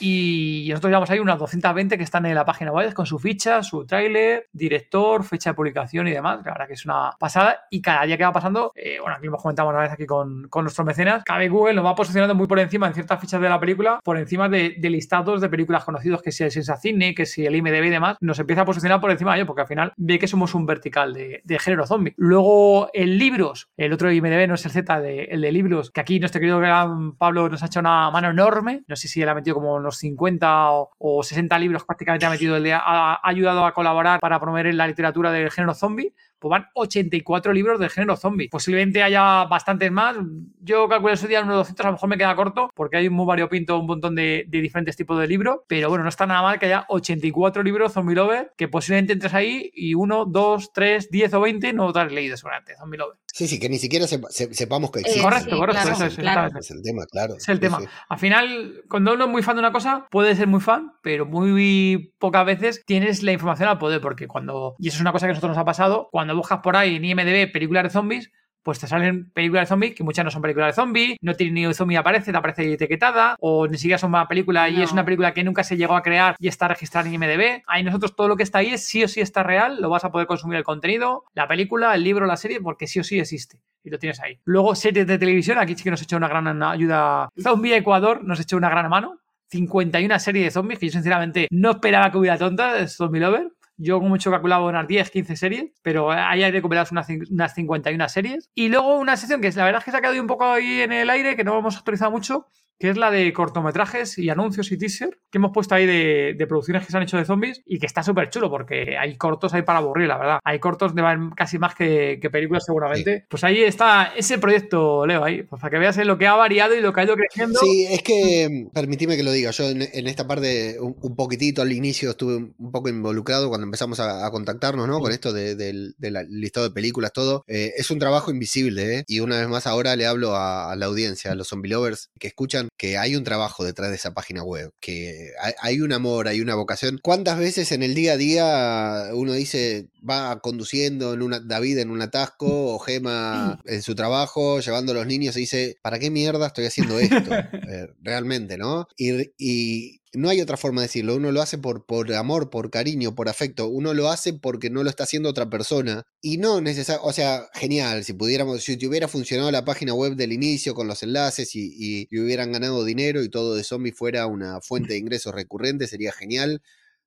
Y 0.00 0.66
nosotros 0.70 0.90
llevamos 0.90 1.10
ahí 1.10 1.18
unas 1.18 1.38
220 1.38 1.96
que 1.96 2.04
están 2.04 2.26
en 2.26 2.34
la 2.34 2.44
página 2.44 2.72
web 2.72 2.92
con 2.94 3.06
su 3.06 3.18
ficha, 3.18 3.62
su 3.62 3.84
tráiler, 3.86 4.48
director, 4.52 5.24
fecha 5.24 5.50
de 5.50 5.54
publicación 5.54 6.08
y 6.08 6.12
demás. 6.12 6.40
La 6.44 6.52
verdad 6.52 6.66
que 6.66 6.74
es 6.74 6.84
una 6.84 7.12
pasada. 7.18 7.60
Y 7.70 7.80
cada 7.80 8.04
día 8.04 8.16
que 8.16 8.24
va 8.24 8.32
pasando, 8.32 8.72
eh, 8.74 8.98
bueno, 9.00 9.16
aquí 9.16 9.26
hemos 9.26 9.42
comentado 9.42 9.68
una 9.68 9.80
vez 9.80 9.92
aquí 9.92 10.06
con, 10.06 10.48
con 10.48 10.64
nuestros 10.64 10.86
mecenas, 10.86 11.24
cada 11.24 11.40
vez 11.40 11.50
Google 11.50 11.74
nos 11.74 11.84
va 11.84 11.94
posicionando 11.94 12.34
muy 12.34 12.46
por 12.46 12.58
encima 12.58 12.86
en 12.86 12.94
ciertas 12.94 13.20
fichas 13.20 13.40
de 13.40 13.48
la 13.48 13.60
película, 13.60 14.00
por 14.02 14.18
encima 14.18 14.48
de, 14.48 14.76
listados 14.88 15.40
de 15.40 15.48
películas 15.48 15.84
conocidos, 15.84 16.22
que 16.22 16.32
si 16.32 16.44
el 16.44 16.50
Sensacine, 16.50 17.14
que 17.14 17.26
si 17.26 17.44
el 17.44 17.54
IMDB 17.54 17.84
y 17.84 17.90
demás, 17.90 18.16
nos 18.20 18.38
empieza 18.38 18.62
a 18.62 18.64
posicionar 18.64 19.00
por 19.00 19.10
encima 19.10 19.32
de 19.32 19.40
ello, 19.40 19.46
porque 19.46 19.62
al 19.62 19.68
final 19.68 19.92
ve 19.96 20.18
que 20.18 20.26
somos 20.26 20.54
un 20.54 20.66
vertical 20.66 21.12
de, 21.12 21.42
de 21.44 21.58
género 21.58 21.86
zombie. 21.86 22.14
Luego, 22.16 22.88
en 22.94 23.18
libros, 23.18 23.68
el 23.76 23.92
otro 23.92 24.10
IMDB 24.10 24.48
no 24.48 24.54
es 24.54 24.64
el 24.64 24.72
Z, 24.72 25.00
de, 25.00 25.24
el 25.24 25.40
de 25.40 25.52
libros, 25.52 25.90
que 25.90 26.00
aquí 26.00 26.18
nuestro 26.20 26.40
querido 26.40 26.58
gran 26.58 27.16
Pablo 27.16 27.48
nos 27.48 27.62
ha 27.62 27.66
hecho 27.66 27.80
una 27.80 28.10
mano 28.10 28.30
enorme. 28.30 28.82
No 28.86 28.96
sé 28.96 29.08
si 29.08 29.22
él 29.22 29.28
ha 29.28 29.34
metido 29.34 29.56
como 29.58 29.74
unos 29.74 29.96
50 29.98 30.70
o, 30.72 30.90
o 30.98 31.22
60 31.22 31.58
libros 31.58 31.84
prácticamente 31.84 32.26
ha 32.26 32.30
metido, 32.30 32.56
el 32.56 32.62
de, 32.62 32.72
ha, 32.72 33.20
ayudado 33.22 33.64
a 33.64 33.74
colaborar 33.74 34.20
para 34.20 34.40
promover 34.40 34.72
la 34.74 34.86
literatura 34.86 35.32
del 35.32 35.50
género 35.50 35.74
zombie 35.74 36.14
pues 36.38 36.50
van 36.50 36.66
84 36.74 37.52
libros 37.52 37.80
del 37.80 37.90
género 37.90 38.16
zombie. 38.16 38.48
Posiblemente 38.48 39.02
haya 39.02 39.44
bastantes 39.44 39.90
más. 39.90 40.16
Yo 40.60 40.88
calculé 40.88 41.16
su 41.16 41.26
día 41.26 41.42
unos 41.42 41.56
200, 41.56 41.84
a 41.84 41.88
lo 41.88 41.92
mejor 41.94 42.08
me 42.08 42.16
queda 42.16 42.36
corto, 42.36 42.70
porque 42.74 42.96
hay 42.96 43.10
muy 43.10 43.26
variopinto, 43.26 43.78
un 43.78 43.86
montón 43.86 44.14
de, 44.14 44.46
diferentes 44.48 44.96
tipos 44.96 45.18
de 45.18 45.26
libros. 45.26 45.60
Pero 45.66 45.88
bueno, 45.88 46.04
no 46.04 46.08
está 46.08 46.26
nada 46.26 46.42
mal 46.42 46.58
que 46.58 46.66
haya 46.66 46.86
84 46.88 47.62
libros 47.62 47.92
Zombie 47.92 48.14
Lover, 48.14 48.52
que 48.56 48.68
posiblemente 48.68 49.14
entres 49.14 49.34
ahí 49.34 49.70
y 49.74 49.94
uno, 49.94 50.24
dos, 50.26 50.72
tres, 50.72 51.10
diez 51.10 51.32
o 51.34 51.40
20 51.40 51.72
no 51.72 51.92
te 51.92 52.00
has 52.00 52.12
leído 52.12 52.36
seguramente, 52.36 52.76
Zombie 52.76 52.98
Lover. 52.98 53.18
Sí, 53.38 53.46
sí, 53.46 53.60
que 53.60 53.68
ni 53.68 53.78
siquiera 53.78 54.04
sepa, 54.08 54.26
se, 54.30 54.52
sepamos 54.52 54.90
que 54.90 54.98
Eh, 54.98 55.02
existe. 55.02 55.22
correcto, 55.22 55.50
sí, 55.50 55.56
correcto, 55.56 55.80
claro, 55.82 55.94
eso 55.96 56.06
es, 56.06 56.14
claro. 56.16 56.40
exactamente. 56.48 56.58
Es 56.58 56.70
el 56.72 56.82
tema, 56.82 57.06
claro. 57.06 57.34
Es 57.36 57.48
el 57.48 57.60
tema. 57.60 57.78
sí. 57.80 57.86
Al 58.08 58.18
final, 58.18 58.82
cuando 58.90 59.14
uno 59.14 59.24
es 59.26 59.30
muy 59.30 59.42
fan 59.44 59.54
de 59.54 59.60
una 59.60 59.70
cosa, 59.70 60.08
puede 60.10 60.34
ser 60.34 60.48
muy 60.48 60.60
fan, 60.60 60.90
pero 61.02 61.24
muy 61.24 62.12
pocas 62.18 62.44
veces 62.44 62.82
tienes 62.84 63.22
la 63.22 63.30
información 63.30 63.68
al 63.68 63.78
poder, 63.78 64.00
porque 64.00 64.26
cuando, 64.26 64.74
y 64.80 64.88
eso 64.88 64.96
es 64.96 65.00
una 65.02 65.12
cosa 65.12 65.26
que 65.26 65.30
a 65.30 65.34
nosotros 65.34 65.50
nos 65.56 65.62
ha 65.62 65.64
pasado, 65.64 66.08
cuando 66.10 66.34
buscas 66.34 66.58
por 66.64 66.76
ahí 66.76 66.96
en 66.96 67.04
IMDB 67.04 67.52
películas 67.52 67.84
de 67.84 67.90
zombies, 67.90 68.32
pues 68.68 68.78
te 68.80 68.86
salen 68.86 69.30
películas 69.30 69.62
de 69.62 69.66
zombies 69.68 69.94
que 69.94 70.04
muchas 70.04 70.26
no 70.26 70.30
son 70.30 70.42
películas 70.42 70.66
de 70.76 70.82
zombies, 70.82 71.16
no 71.22 71.32
tiene 71.32 71.52
ni 71.54 71.64
un 71.66 71.72
zombie 71.72 71.96
aparece, 71.96 72.32
te 72.32 72.36
aparece 72.36 72.70
etiquetada, 72.74 73.34
o 73.40 73.66
ni 73.66 73.78
siquiera 73.78 73.96
son 73.96 74.10
una 74.10 74.28
película 74.28 74.68
y 74.68 74.76
No. 74.76 74.82
es 74.82 74.92
una 74.92 75.06
película 75.06 75.32
que 75.32 75.42
nunca 75.42 75.64
se 75.64 75.78
llegó 75.78 75.96
a 75.96 76.02
crear 76.02 76.36
y 76.38 76.48
está 76.48 76.68
registrada 76.68 77.08
en 77.08 77.14
IMDB. 77.14 77.62
Ahí 77.66 77.82
nosotros 77.82 78.14
todo 78.14 78.28
lo 78.28 78.36
que 78.36 78.42
está 78.42 78.58
ahí 78.58 78.66
es 78.74 78.84
sí 78.86 79.02
o 79.02 79.08
sí 79.08 79.22
está 79.22 79.42
real, 79.42 79.80
lo 79.80 79.88
vas 79.88 80.04
a 80.04 80.12
poder 80.12 80.26
consumir 80.26 80.58
el 80.58 80.64
contenido, 80.64 81.24
la 81.32 81.48
película, 81.48 81.94
el 81.94 82.04
libro, 82.04 82.26
la 82.26 82.36
serie, 82.36 82.60
porque 82.60 82.86
sí 82.86 83.00
o 83.00 83.04
sí 83.04 83.18
existe. 83.18 83.58
Y 83.82 83.88
lo 83.88 83.98
tienes 83.98 84.20
ahí. 84.20 84.38
Luego, 84.44 84.74
series 84.74 85.06
de 85.06 85.16
televisión, 85.16 85.56
aquí 85.56 85.74
sí 85.74 85.82
que 85.82 85.90
nos 85.90 86.02
ha 86.02 86.04
hecho 86.04 86.18
una 86.18 86.28
gran 86.28 86.62
ayuda. 86.62 87.30
Zombie 87.42 87.74
Ecuador 87.74 88.22
nos 88.22 88.38
ha 88.38 88.42
hecho 88.42 88.58
una 88.58 88.68
gran 88.68 88.90
mano. 88.90 89.18
51 89.50 90.18
series 90.18 90.44
de 90.44 90.50
zombies, 90.50 90.78
que 90.78 90.86
yo 90.88 90.92
sinceramente 90.92 91.48
no 91.50 91.70
esperaba 91.70 92.10
que 92.12 92.18
hubiera 92.18 92.36
tontas, 92.36 92.94
Zombie 92.94 93.20
Lover. 93.20 93.48
Yo 93.78 93.98
como 93.98 94.10
mucho 94.10 94.30
calculaba 94.30 94.66
unas 94.66 94.86
10, 94.86 95.10
15 95.10 95.36
series, 95.36 95.72
pero 95.82 96.10
ahí 96.10 96.42
hay 96.42 96.50
recuperadas 96.50 96.92
unas, 96.92 97.06
unas 97.30 97.54
51 97.54 98.08
series. 98.08 98.50
Y 98.54 98.68
luego 98.68 98.98
una 98.98 99.16
sección 99.16 99.40
que 99.40 99.50
la 99.52 99.64
verdad 99.64 99.78
es 99.80 99.84
que 99.84 99.90
se 99.90 99.96
ha 99.96 100.00
quedado 100.00 100.20
un 100.20 100.26
poco 100.26 100.44
ahí 100.44 100.80
en 100.80 100.92
el 100.92 101.08
aire, 101.08 101.36
que 101.36 101.44
no 101.44 101.58
hemos 101.58 101.76
actualizado 101.76 102.10
mucho, 102.10 102.48
que 102.78 102.90
es 102.90 102.96
la 102.96 103.10
de 103.10 103.32
cortometrajes 103.32 104.18
y 104.18 104.30
anuncios 104.30 104.70
y 104.70 104.78
teaser, 104.78 105.18
que 105.30 105.38
hemos 105.38 105.50
puesto 105.52 105.74
ahí 105.74 105.84
de, 105.84 106.34
de 106.38 106.46
producciones 106.46 106.86
que 106.86 106.92
se 106.92 106.96
han 106.96 107.02
hecho 107.02 107.16
de 107.16 107.24
zombies 107.24 107.62
y 107.66 107.78
que 107.78 107.86
está 107.86 108.02
súper 108.02 108.30
chulo 108.30 108.50
porque 108.50 108.96
hay 108.96 109.16
cortos 109.16 109.52
ahí 109.52 109.62
para 109.62 109.80
aburrir, 109.80 110.06
la 110.06 110.16
verdad. 110.16 110.38
Hay 110.44 110.60
cortos 110.60 110.94
de 110.94 111.02
casi 111.34 111.58
más 111.58 111.74
que, 111.74 112.18
que 112.22 112.30
películas 112.30 112.64
seguramente. 112.64 113.26
Pues 113.28 113.42
ahí 113.42 113.62
está 113.62 114.12
ese 114.16 114.38
proyecto, 114.38 115.04
Leo, 115.06 115.24
ahí, 115.24 115.42
pues 115.42 115.60
para 115.60 115.70
que 115.70 115.78
veas 115.78 115.96
lo 115.98 116.18
que 116.18 116.28
ha 116.28 116.34
variado 116.34 116.76
y 116.76 116.80
lo 116.80 116.92
que 116.92 117.00
ha 117.00 117.04
ido 117.04 117.16
creciendo. 117.16 117.58
Sí, 117.58 117.86
es 117.90 118.02
que, 118.02 118.68
permitime 118.72 119.16
que 119.16 119.24
lo 119.24 119.32
diga, 119.32 119.50
yo 119.50 119.68
en, 119.68 119.82
en 119.82 120.06
esta 120.06 120.28
parte 120.28 120.76
un, 120.80 120.96
un 121.00 121.16
poquitito 121.16 121.62
al 121.62 121.72
inicio 121.72 122.10
estuve 122.10 122.36
un 122.36 122.70
poco 122.70 122.88
involucrado 122.88 123.48
cuando 123.48 123.64
empezamos 123.68 124.00
a, 124.00 124.26
a 124.26 124.30
contactarnos, 124.30 124.88
¿no? 124.88 124.98
Con 125.00 125.12
esto 125.12 125.32
de- 125.32 125.54
del, 125.54 125.94
listado 126.30 126.68
de 126.68 126.74
películas, 126.74 127.12
todo. 127.12 127.44
Eh, 127.46 127.72
es 127.76 127.90
un 127.90 127.98
trabajo 127.98 128.30
invisible, 128.30 128.98
¿eh? 128.98 129.04
Y 129.06 129.20
una 129.20 129.38
vez 129.38 129.48
más 129.48 129.66
ahora 129.66 129.94
le 129.96 130.06
hablo 130.06 130.34
a, 130.36 130.72
a 130.72 130.76
la 130.76 130.86
audiencia, 130.86 131.32
a 131.32 131.34
los 131.34 131.48
zombie 131.48 131.70
lovers 131.70 132.10
que 132.18 132.28
escuchan, 132.28 132.68
que 132.76 132.98
hay 132.98 133.16
un 133.16 133.24
trabajo 133.24 133.64
detrás 133.64 133.90
de 133.90 133.96
esa 133.96 134.14
página 134.14 134.42
web, 134.42 134.72
que 134.80 135.32
hay, 135.40 135.52
hay 135.60 135.80
un 135.80 135.92
amor, 135.92 136.28
hay 136.28 136.40
una 136.40 136.54
vocación. 136.54 136.98
¿Cuántas 137.02 137.38
veces 137.38 137.70
en 137.72 137.82
el 137.82 137.94
día 137.94 138.12
a 138.12 138.16
día 138.16 139.10
uno 139.12 139.32
dice, 139.32 139.88
va 140.08 140.40
conduciendo 140.40 141.12
en 141.14 141.22
una, 141.22 141.40
David 141.40 141.78
en 141.78 141.90
un 141.90 142.02
atasco 142.02 142.74
o 142.74 142.78
Gema 142.78 143.60
en 143.64 143.82
su 143.82 143.94
trabajo, 143.94 144.60
llevando 144.60 144.92
a 144.92 144.94
los 144.96 145.06
niños 145.06 145.36
y 145.36 145.40
dice, 145.40 145.76
¿para 145.82 145.98
qué 145.98 146.10
mierda 146.10 146.46
estoy 146.48 146.66
haciendo 146.66 146.98
esto? 146.98 147.30
Eh, 147.68 147.88
realmente, 148.02 148.56
¿no? 148.56 148.86
Y, 148.96 149.30
y 149.36 149.97
no 150.14 150.28
hay 150.28 150.40
otra 150.40 150.56
forma 150.56 150.80
de 150.80 150.86
decirlo. 150.88 151.16
Uno 151.16 151.32
lo 151.32 151.42
hace 151.42 151.58
por, 151.58 151.84
por 151.86 152.12
amor, 152.14 152.50
por 152.50 152.70
cariño, 152.70 153.14
por 153.14 153.28
afecto. 153.28 153.68
Uno 153.68 153.94
lo 153.94 154.08
hace 154.08 154.32
porque 154.32 154.70
no 154.70 154.82
lo 154.82 154.90
está 154.90 155.04
haciendo 155.04 155.28
otra 155.28 155.50
persona. 155.50 156.04
Y 156.20 156.38
no 156.38 156.60
necesariamente, 156.60 157.08
o 157.08 157.12
sea, 157.12 157.48
genial, 157.54 158.04
si 158.04 158.12
pudiéramos, 158.14 158.62
si 158.62 158.86
hubiera 158.86 159.08
funcionado 159.08 159.50
la 159.50 159.64
página 159.64 159.94
web 159.94 160.14
del 160.16 160.32
inicio 160.32 160.74
con 160.74 160.88
los 160.88 161.02
enlaces 161.02 161.54
y, 161.54 162.06
y, 162.10 162.18
hubieran 162.20 162.52
ganado 162.52 162.84
dinero 162.84 163.22
y 163.22 163.28
todo 163.28 163.54
de 163.54 163.64
zombie 163.64 163.92
fuera 163.92 164.26
una 164.26 164.60
fuente 164.60 164.94
de 164.94 164.98
ingresos 164.98 165.34
recurrente, 165.34 165.86
sería 165.86 166.12
genial. 166.12 166.62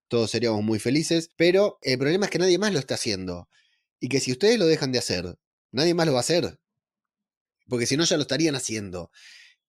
Todos 0.07 0.31
seríamos 0.31 0.63
muy 0.63 0.79
felices. 0.79 1.29
Pero 1.35 1.79
el 1.81 1.97
problema 1.97 2.25
es 2.25 2.31
que 2.31 2.39
nadie 2.39 2.57
más 2.57 2.73
lo 2.73 2.79
está 2.79 2.95
haciendo. 2.95 3.47
Y 3.99 4.09
que 4.09 4.19
si 4.19 4.31
ustedes 4.31 4.59
lo 4.59 4.65
dejan 4.67 4.91
de 4.91 4.99
hacer, 4.99 5.37
nadie 5.71 5.93
más 5.93 6.05
lo 6.05 6.13
va 6.13 6.19
a 6.19 6.21
hacer. 6.21 6.59
Porque 7.67 7.85
si 7.85 7.97
no, 7.97 8.03
ya 8.03 8.17
lo 8.17 8.23
estarían 8.23 8.55
haciendo 8.55 9.11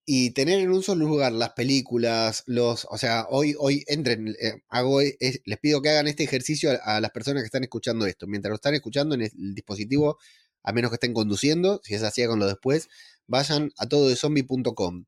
y 0.05 0.31
tener 0.31 0.61
en 0.61 0.73
un 0.73 0.83
solo 0.83 1.07
lugar 1.07 1.33
las 1.33 1.53
películas, 1.53 2.43
los, 2.47 2.87
o 2.91 2.99
sea, 2.99 3.27
hoy, 3.31 3.55
hoy 3.59 3.85
entren, 3.87 4.35
eh, 4.41 4.63
hago, 4.69 5.01
les 5.01 5.59
pido 5.61 5.81
que 5.81 5.91
hagan 5.91 6.09
este 6.09 6.25
ejercicio 6.25 6.71
a, 6.83 7.01
las 7.01 7.11
personas 7.13 7.43
que 7.43 7.47
están 7.47 7.63
escuchando 7.63 8.07
esto, 8.07 8.27
mientras 8.27 8.51
lo 8.51 8.57
están 8.57 8.75
escuchando 8.75 9.15
en 9.15 9.23
el 9.23 9.55
dispositivo, 9.55 10.19
a 10.65 10.73
menos 10.73 10.91
que 10.91 10.97
estén 10.97 11.15
conduciendo, 11.15 11.81
si 11.85 11.95
es 11.95 12.03
así, 12.03 12.23
lo 12.25 12.47
después, 12.47 12.89
vayan 13.27 13.73
a 13.79 13.87
tododezombie.com, 13.87 15.05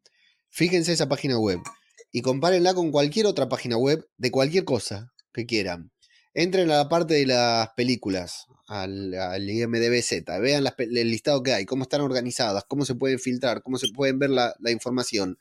fíjense 0.49 0.93
esa 0.93 1.09
página 1.09 1.39
web 1.39 1.59
y 2.13 2.23
compárenla 2.23 2.75
con 2.75 2.93
cualquier 2.93 3.27
otra 3.27 3.49
página 3.49 3.77
web 3.77 4.09
de 4.17 4.31
cualquier 4.31 4.65
cosa 4.65 5.13
que 5.33 5.47
quieran. 5.47 5.91
Entren 6.33 6.71
a 6.71 6.77
la 6.77 6.89
parte 6.89 7.15
de 7.15 7.27
las 7.27 7.71
películas, 7.77 8.47
al, 8.67 9.15
al 9.15 9.49
IMDBZ, 9.49 10.25
vean 10.41 10.65
el 10.79 11.11
listado 11.11 11.43
que 11.43 11.53
hay, 11.53 11.65
cómo 11.65 11.83
están 11.83 12.01
organizadas, 12.01 12.65
cómo 12.67 12.85
se 12.85 12.95
pueden 12.95 13.19
filtrar, 13.19 13.63
cómo 13.63 13.79
se 13.79 13.89
pueden 13.89 14.19
ver 14.19 14.31
la, 14.31 14.55
información. 14.71 15.39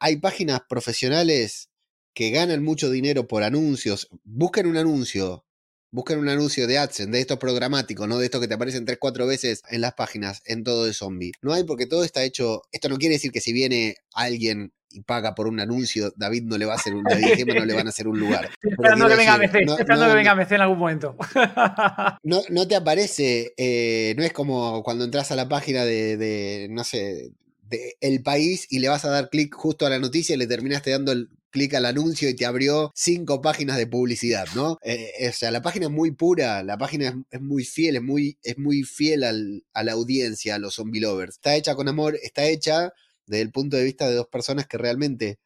Hay 0.00 0.16
páginas 0.16 0.62
profesionales 0.68 1.70
que 2.14 2.30
ganan 2.30 2.62
mucho 2.62 2.90
dinero 2.90 3.26
por 3.26 3.42
anuncios. 3.42 4.08
Busquen 4.24 4.66
un 4.66 4.76
anuncio, 4.76 5.44
busquen 5.90 6.18
un 6.18 6.28
anuncio 6.28 6.66
de 6.66 6.78
AdSense, 6.78 7.10
de 7.10 7.20
estos 7.20 7.38
programáticos, 7.38 8.08
no 8.08 8.18
de 8.18 8.26
estos 8.26 8.40
que 8.40 8.48
te 8.48 8.54
aparecen 8.54 8.84
tres, 8.84 8.98
cuatro 9.00 9.26
veces 9.26 9.62
en 9.70 9.80
las 9.80 9.94
páginas, 9.94 10.42
en 10.44 10.64
todo 10.64 10.84
de 10.84 10.94
zombie. 10.94 11.32
No 11.42 11.52
hay 11.52 11.64
porque 11.64 11.86
todo 11.86 12.04
está 12.04 12.24
hecho. 12.24 12.62
Esto 12.72 12.88
no 12.88 12.98
quiere 12.98 13.16
decir 13.16 13.32
que 13.32 13.40
si 13.40 13.52
viene 13.52 13.96
alguien 14.12 14.72
y 14.94 15.02
paga 15.02 15.34
por 15.34 15.46
un 15.46 15.60
anuncio, 15.60 16.12
David 16.16 16.44
no 16.44 16.56
le 16.56 16.66
va 16.66 16.72
a 16.72 16.76
hacer 16.76 16.94
un 16.94 17.04
David 17.04 17.46
no 17.46 17.64
le 17.64 17.74
van 17.74 17.86
a 17.86 17.90
hacer 17.90 18.08
un 18.08 18.18
lugar. 18.18 18.50
esperando 18.62 19.08
que 19.08 19.16
venga 19.16 19.36
MC, 19.36 19.54
esperando 19.78 20.06
que 20.06 20.14
venga 20.14 20.34
MC 20.34 20.52
en 20.52 20.60
algún 20.60 20.78
momento. 20.78 21.16
no, 22.22 22.42
no 22.48 22.68
te 22.68 22.76
aparece, 22.76 23.52
eh, 23.56 24.14
no 24.16 24.24
es 24.24 24.32
como 24.32 24.82
cuando 24.82 25.04
entras 25.04 25.30
a 25.32 25.36
la 25.36 25.48
página 25.48 25.84
de, 25.84 26.16
de 26.16 26.68
no 26.70 26.84
sé, 26.84 27.32
de 27.62 27.96
El 28.00 28.22
País 28.22 28.66
y 28.70 28.78
le 28.78 28.88
vas 28.88 29.04
a 29.04 29.10
dar 29.10 29.30
clic 29.30 29.54
justo 29.54 29.86
a 29.86 29.90
la 29.90 29.98
noticia 29.98 30.34
y 30.34 30.38
le 30.38 30.46
terminaste 30.46 30.90
dando 30.90 31.12
el 31.12 31.28
clic 31.54 31.72
al 31.74 31.86
anuncio 31.86 32.28
y 32.28 32.34
te 32.34 32.46
abrió 32.46 32.90
cinco 32.96 33.40
páginas 33.40 33.76
de 33.76 33.86
publicidad, 33.86 34.46
¿no? 34.56 34.76
Eh, 34.82 35.28
o 35.28 35.32
sea, 35.32 35.52
la 35.52 35.62
página 35.62 35.86
es 35.86 35.92
muy 35.92 36.10
pura, 36.10 36.64
la 36.64 36.76
página 36.76 37.24
es, 37.30 37.40
muy 37.40 37.64
fiel, 37.64 37.94
es 37.94 38.02
muy, 38.02 38.36
es 38.42 38.58
muy 38.58 38.82
fiel 38.82 39.22
al, 39.22 39.64
a 39.72 39.84
la 39.84 39.92
audiencia, 39.92 40.56
a 40.56 40.58
los 40.58 40.74
zombie 40.74 41.00
lovers. 41.00 41.36
Está 41.36 41.54
hecha 41.54 41.76
con 41.76 41.88
amor, 41.88 42.18
está 42.20 42.44
hecha 42.44 42.92
desde 43.26 43.42
el 43.42 43.52
punto 43.52 43.76
de 43.76 43.84
vista 43.84 44.08
de 44.08 44.14
dos 44.14 44.28
personas 44.28 44.66
que 44.66 44.78
realmente 44.78 45.38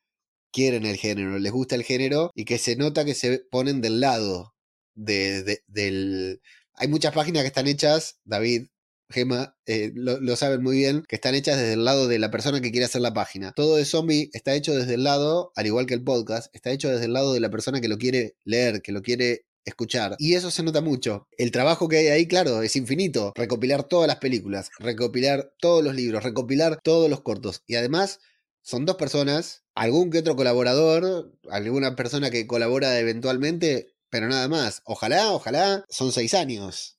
quieren 0.53 0.87
el 0.87 0.97
género, 0.97 1.39
les 1.39 1.53
gusta 1.53 1.75
el 1.75 1.85
género 1.85 2.31
y 2.35 2.45
que 2.45 2.59
se 2.59 2.77
nota 2.77 3.05
que 3.05 3.15
se 3.15 3.41
ponen 3.51 3.81
del 3.81 4.01
lado 4.01 4.55
de, 4.95 5.63
del... 5.67 6.41
Hay 6.75 6.89
muchas 6.89 7.15
páginas 7.15 7.43
que 7.43 7.49
están 7.49 7.67
hechas, 7.67 8.21
David, 8.25 8.69
Gema, 9.11 9.57
eh, 9.67 9.91
lo, 9.95 10.37
saben 10.37 10.63
muy 10.63 10.77
bien, 10.77 11.03
que 11.09 11.17
están 11.17 11.35
hechas 11.35 11.57
desde 11.57 11.73
el 11.73 11.85
lado 11.85 12.09
de 12.09 12.19
la 12.19 12.31
persona 12.31 12.61
que 12.61 12.71
quiere 12.71 12.85
hacer 12.85 13.01
la 13.01 13.15
página. 13.15 13.53
Todo 13.53 13.77
de 13.77 13.87
zombie 13.87 14.31
está 14.35 14.55
hecho 14.55 14.75
desde 14.75 14.95
el 14.95 15.05
lado, 15.05 15.51
al 15.57 15.67
igual 15.67 15.87
que 15.87 15.95
el 15.95 16.05
podcast, 16.05 16.55
está 16.55 16.71
hecho 16.71 16.91
desde 16.91 17.07
el 17.07 17.15
lado 17.15 17.33
de 17.33 17.41
la 17.41 17.51
persona 17.51 17.81
que 17.81 17.89
lo 17.89 17.97
quiere 17.97 18.37
leer, 18.45 18.83
que 18.83 18.93
lo 18.93 19.03
quiere 19.03 19.47
escuchar. 19.65 20.17
Y 20.19 20.35
eso 20.35 20.51
se 20.51 20.63
nota 20.63 20.81
mucho. 20.81 21.27
El 21.37 21.51
trabajo 21.51 21.89
que 21.89 21.99
hay 21.99 22.07
ahí, 22.09 22.27
claro, 22.27 22.63
es 22.63 22.77
infinito. 22.77 23.33
Recopilar 23.35 23.85
todas 23.85 24.09
las 24.09 24.17
películas, 24.17 24.71
recopilar 24.79 25.53
todos 25.59 25.85
los 25.85 25.95
libros, 25.95 26.25
recopilar 26.25 26.81
todos 26.83 27.09
los 27.11 27.21
cortos. 27.21 27.63
Y 27.67 27.77
además, 27.77 28.21
son 28.63 28.85
dos 28.85 28.97
personas, 28.97 29.65
algún 29.75 30.11
que 30.11 30.19
otro 30.19 30.37
colaborador, 30.37 31.33
alguna 31.51 31.97
persona 31.97 32.31
que 32.31 32.47
colabora 32.47 32.99
eventualmente, 32.99 33.95
pero 34.11 34.29
nada 34.29 34.49
más. 34.49 34.83
Ojalá, 34.85 35.33
ojalá, 35.33 35.85
son 35.89 36.13
seis 36.13 36.35
años. 36.35 36.98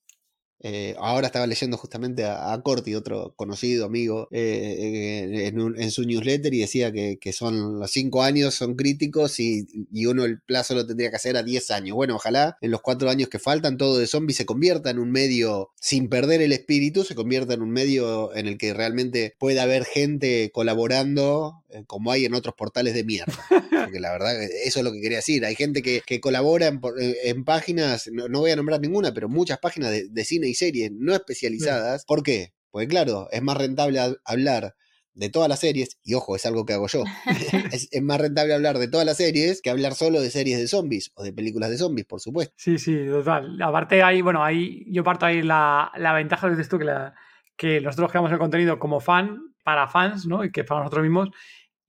Eh, 0.62 0.96
ahora 1.00 1.28
estaba 1.28 1.48
leyendo 1.48 1.78
justamente 1.78 2.26
a, 2.26 2.60
Corti, 2.64 2.94
otro 2.94 3.34
conocido 3.36 3.86
amigo, 3.86 4.28
eh, 4.32 5.48
en, 5.48 5.92
su 5.92 6.04
newsletter 6.04 6.54
y 6.54 6.60
decía 6.60 6.92
que, 6.92 7.18
son 7.34 7.80
los 7.80 7.92
cinco 7.92 8.24
años 8.24 8.56
son 8.56 8.76
críticos 8.76 9.40
y, 9.40 9.68
uno 10.06 10.26
el 10.26 10.42
plazo 10.42 10.74
lo 10.74 10.86
tendría 10.88 11.10
que 11.10 11.16
hacer 11.16 11.38
a 11.38 11.44
10 11.44 11.72
años. 11.72 11.96
Bueno, 11.96 12.16
ojalá 12.16 12.58
en 12.62 12.72
los 12.72 12.82
cuatro 12.82 13.10
años 13.10 13.30
que 13.30 13.40
faltan 13.40 13.78
todo 13.78 13.98
de 13.98 14.08
zombie 14.08 14.34
se 14.34 14.46
convierta 14.46 14.90
en 14.90 15.00
un 15.00 15.12
medio, 15.12 15.72
sin 15.80 16.10
perder 16.10 16.42
el 16.42 16.52
espíritu, 16.52 17.04
se 17.04 17.16
convierta 17.16 17.54
en 17.54 17.62
un 17.62 17.72
medio 17.72 18.36
en 18.36 18.48
el 18.48 18.58
que 18.58 18.74
realmente 18.74 19.36
pueda 19.40 19.64
haber 19.64 19.86
gente 19.86 20.52
colaborando 20.52 21.64
como 21.88 22.12
hay 22.12 22.26
en 22.26 22.34
otros 22.34 22.56
portales 22.56 22.94
de 22.94 23.04
mierda. 23.04 23.34
Porque 23.50 24.00
la 24.00 24.12
verdad, 24.12 24.42
eso 24.42 24.80
es 24.80 24.86
lo 24.86 24.92
que 24.92 25.02
quería 25.02 25.18
decir. 25.18 25.46
Hay 25.46 25.56
gente 25.56 25.82
que, 25.82 26.20
colabora 26.20 26.68
en, 26.68 27.46
páginas, 27.46 28.10
no, 28.12 28.40
voy 28.40 28.52
a 28.52 28.56
nombrar 28.56 28.80
ninguna, 28.80 29.14
pero 29.14 29.30
muchas 29.30 29.60
páginas 29.60 29.92
de 30.10 30.26
cine 30.26 30.48
y 30.48 30.54
series 30.54 30.92
no 30.92 31.14
especializadas. 31.14 32.06
¿Por 32.06 32.24
qué? 32.24 32.54
Porque 32.72 32.88
claro, 32.88 33.28
es 33.32 33.42
más 33.42 33.58
rentable 33.58 34.00
hablar 34.24 34.76
de 35.20 35.30
todas 35.30 35.50
las 35.50 35.60
series, 35.60 36.00
y 36.04 36.14
ojo, 36.14 36.36
es 36.38 36.46
algo 36.46 36.66
que 36.66 36.74
hago 36.74 36.88
yo, 36.88 37.04
es, 37.74 37.90
más 38.02 38.22
rentable 38.22 38.54
hablar 38.54 38.78
de 38.78 38.88
todas 38.88 39.06
las 39.06 39.18
series 39.18 39.62
que 39.62 39.70
hablar 39.70 39.94
solo 39.94 40.22
de 40.22 40.30
series 40.30 40.58
de 40.60 40.68
zombies 40.68 41.12
o 41.16 41.24
de 41.24 41.34
películas 41.34 41.70
de 41.70 41.78
zombies, 41.78 42.08
por 42.08 42.22
supuesto. 42.22 42.54
Sí, 42.58 42.78
sí, 42.78 43.06
total. 43.06 43.62
Aparte 43.62 44.02
ahí, 44.02 44.22
bueno, 44.22 44.44
ahí 44.44 44.86
yo 44.88 45.04
parto 45.04 45.26
ahí 45.26 45.42
la, 45.42 45.92
la 45.98 46.14
ventaja, 46.14 46.50
dices 46.50 46.70
tú, 46.70 46.80
que, 46.80 46.86
la, 46.86 47.16
que 47.58 47.82
nosotros 47.82 48.12
creamos 48.12 48.32
el 48.32 48.38
contenido 48.38 48.80
como 48.80 49.02
fan, 49.02 49.40
para 49.62 49.88
fans, 49.88 50.26
¿no? 50.26 50.44
Y 50.46 50.52
que 50.52 50.64
para 50.64 50.82
nosotros 50.82 51.04
mismos, 51.04 51.30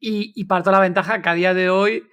y, 0.00 0.32
y 0.34 0.44
parto 0.44 0.70
la 0.70 0.80
ventaja 0.80 1.22
que 1.22 1.28
a 1.28 1.34
día 1.34 1.54
de 1.54 1.70
hoy 1.70 2.08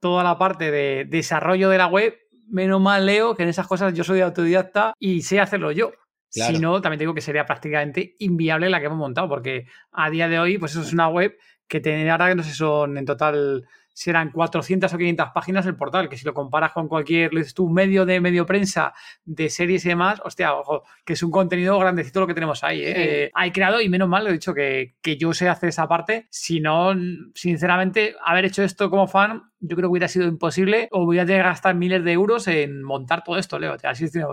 toda 0.00 0.22
la 0.22 0.38
parte 0.38 0.70
de 0.70 1.06
desarrollo 1.08 1.68
de 1.68 1.78
la 1.78 1.86
web 1.86 2.14
menos 2.48 2.80
mal 2.80 3.06
leo 3.06 3.34
que 3.34 3.42
en 3.42 3.48
esas 3.48 3.66
cosas 3.66 3.94
yo 3.94 4.04
soy 4.04 4.20
autodidacta 4.20 4.94
y 4.98 5.22
sé 5.22 5.40
hacerlo 5.40 5.72
yo. 5.72 5.92
Si 6.28 6.58
no, 6.58 6.80
también 6.80 6.98
digo 6.98 7.14
que 7.14 7.20
sería 7.20 7.46
prácticamente 7.46 8.16
inviable 8.18 8.68
la 8.68 8.80
que 8.80 8.86
hemos 8.86 8.98
montado, 8.98 9.28
porque 9.28 9.66
a 9.92 10.10
día 10.10 10.28
de 10.28 10.40
hoy, 10.40 10.58
pues 10.58 10.72
eso 10.72 10.82
es 10.82 10.92
una 10.92 11.08
web 11.08 11.36
que 11.68 11.80
tiene 11.80 12.10
ahora 12.10 12.28
que 12.28 12.34
no 12.34 12.42
sé, 12.42 12.52
son 12.52 12.98
en 12.98 13.04
total 13.04 13.68
si 13.94 14.10
eran 14.10 14.30
400 14.30 14.92
o 14.92 14.98
500 14.98 15.28
páginas 15.32 15.64
el 15.64 15.76
portal, 15.76 16.08
que 16.10 16.18
si 16.18 16.26
lo 16.26 16.34
comparas 16.34 16.72
con 16.72 16.88
cualquier, 16.88 17.32
lo 17.32 17.38
dices 17.38 17.54
tú, 17.54 17.70
medio 17.70 18.04
de 18.04 18.20
medio 18.20 18.44
prensa 18.44 18.92
de 19.24 19.48
series 19.48 19.86
y 19.86 19.88
demás, 19.88 20.20
hostia, 20.24 20.52
ojo, 20.52 20.82
que 21.04 21.14
es 21.14 21.22
un 21.22 21.30
contenido 21.30 21.78
grandecito 21.78 22.20
lo 22.20 22.26
que 22.26 22.34
tenemos 22.34 22.62
ahí. 22.62 22.82
¿eh? 22.84 23.30
hay 23.32 23.52
creado, 23.52 23.80
y 23.80 23.88
menos 23.88 24.08
mal, 24.08 24.24
lo 24.24 24.30
he 24.30 24.34
dicho, 24.34 24.52
que, 24.52 24.96
que 25.00 25.16
yo 25.16 25.32
sé 25.32 25.48
hacer 25.48 25.70
esa 25.70 25.88
parte, 25.88 26.26
si 26.28 26.60
no, 26.60 26.92
sinceramente, 27.34 28.16
haber 28.24 28.44
hecho 28.44 28.62
esto 28.62 28.90
como 28.90 29.06
fan 29.06 29.53
yo 29.66 29.76
creo 29.76 29.88
que 29.88 29.92
hubiera 29.92 30.08
sido 30.08 30.26
imposible 30.26 30.88
o 30.92 31.04
hubiera 31.04 31.24
tenido 31.24 31.42
que 31.42 31.48
gastar 31.48 31.74
miles 31.74 32.04
de 32.04 32.12
euros 32.12 32.46
en 32.48 32.82
montar 32.82 33.24
todo 33.24 33.38
esto, 33.38 33.58
Leo. 33.58 33.76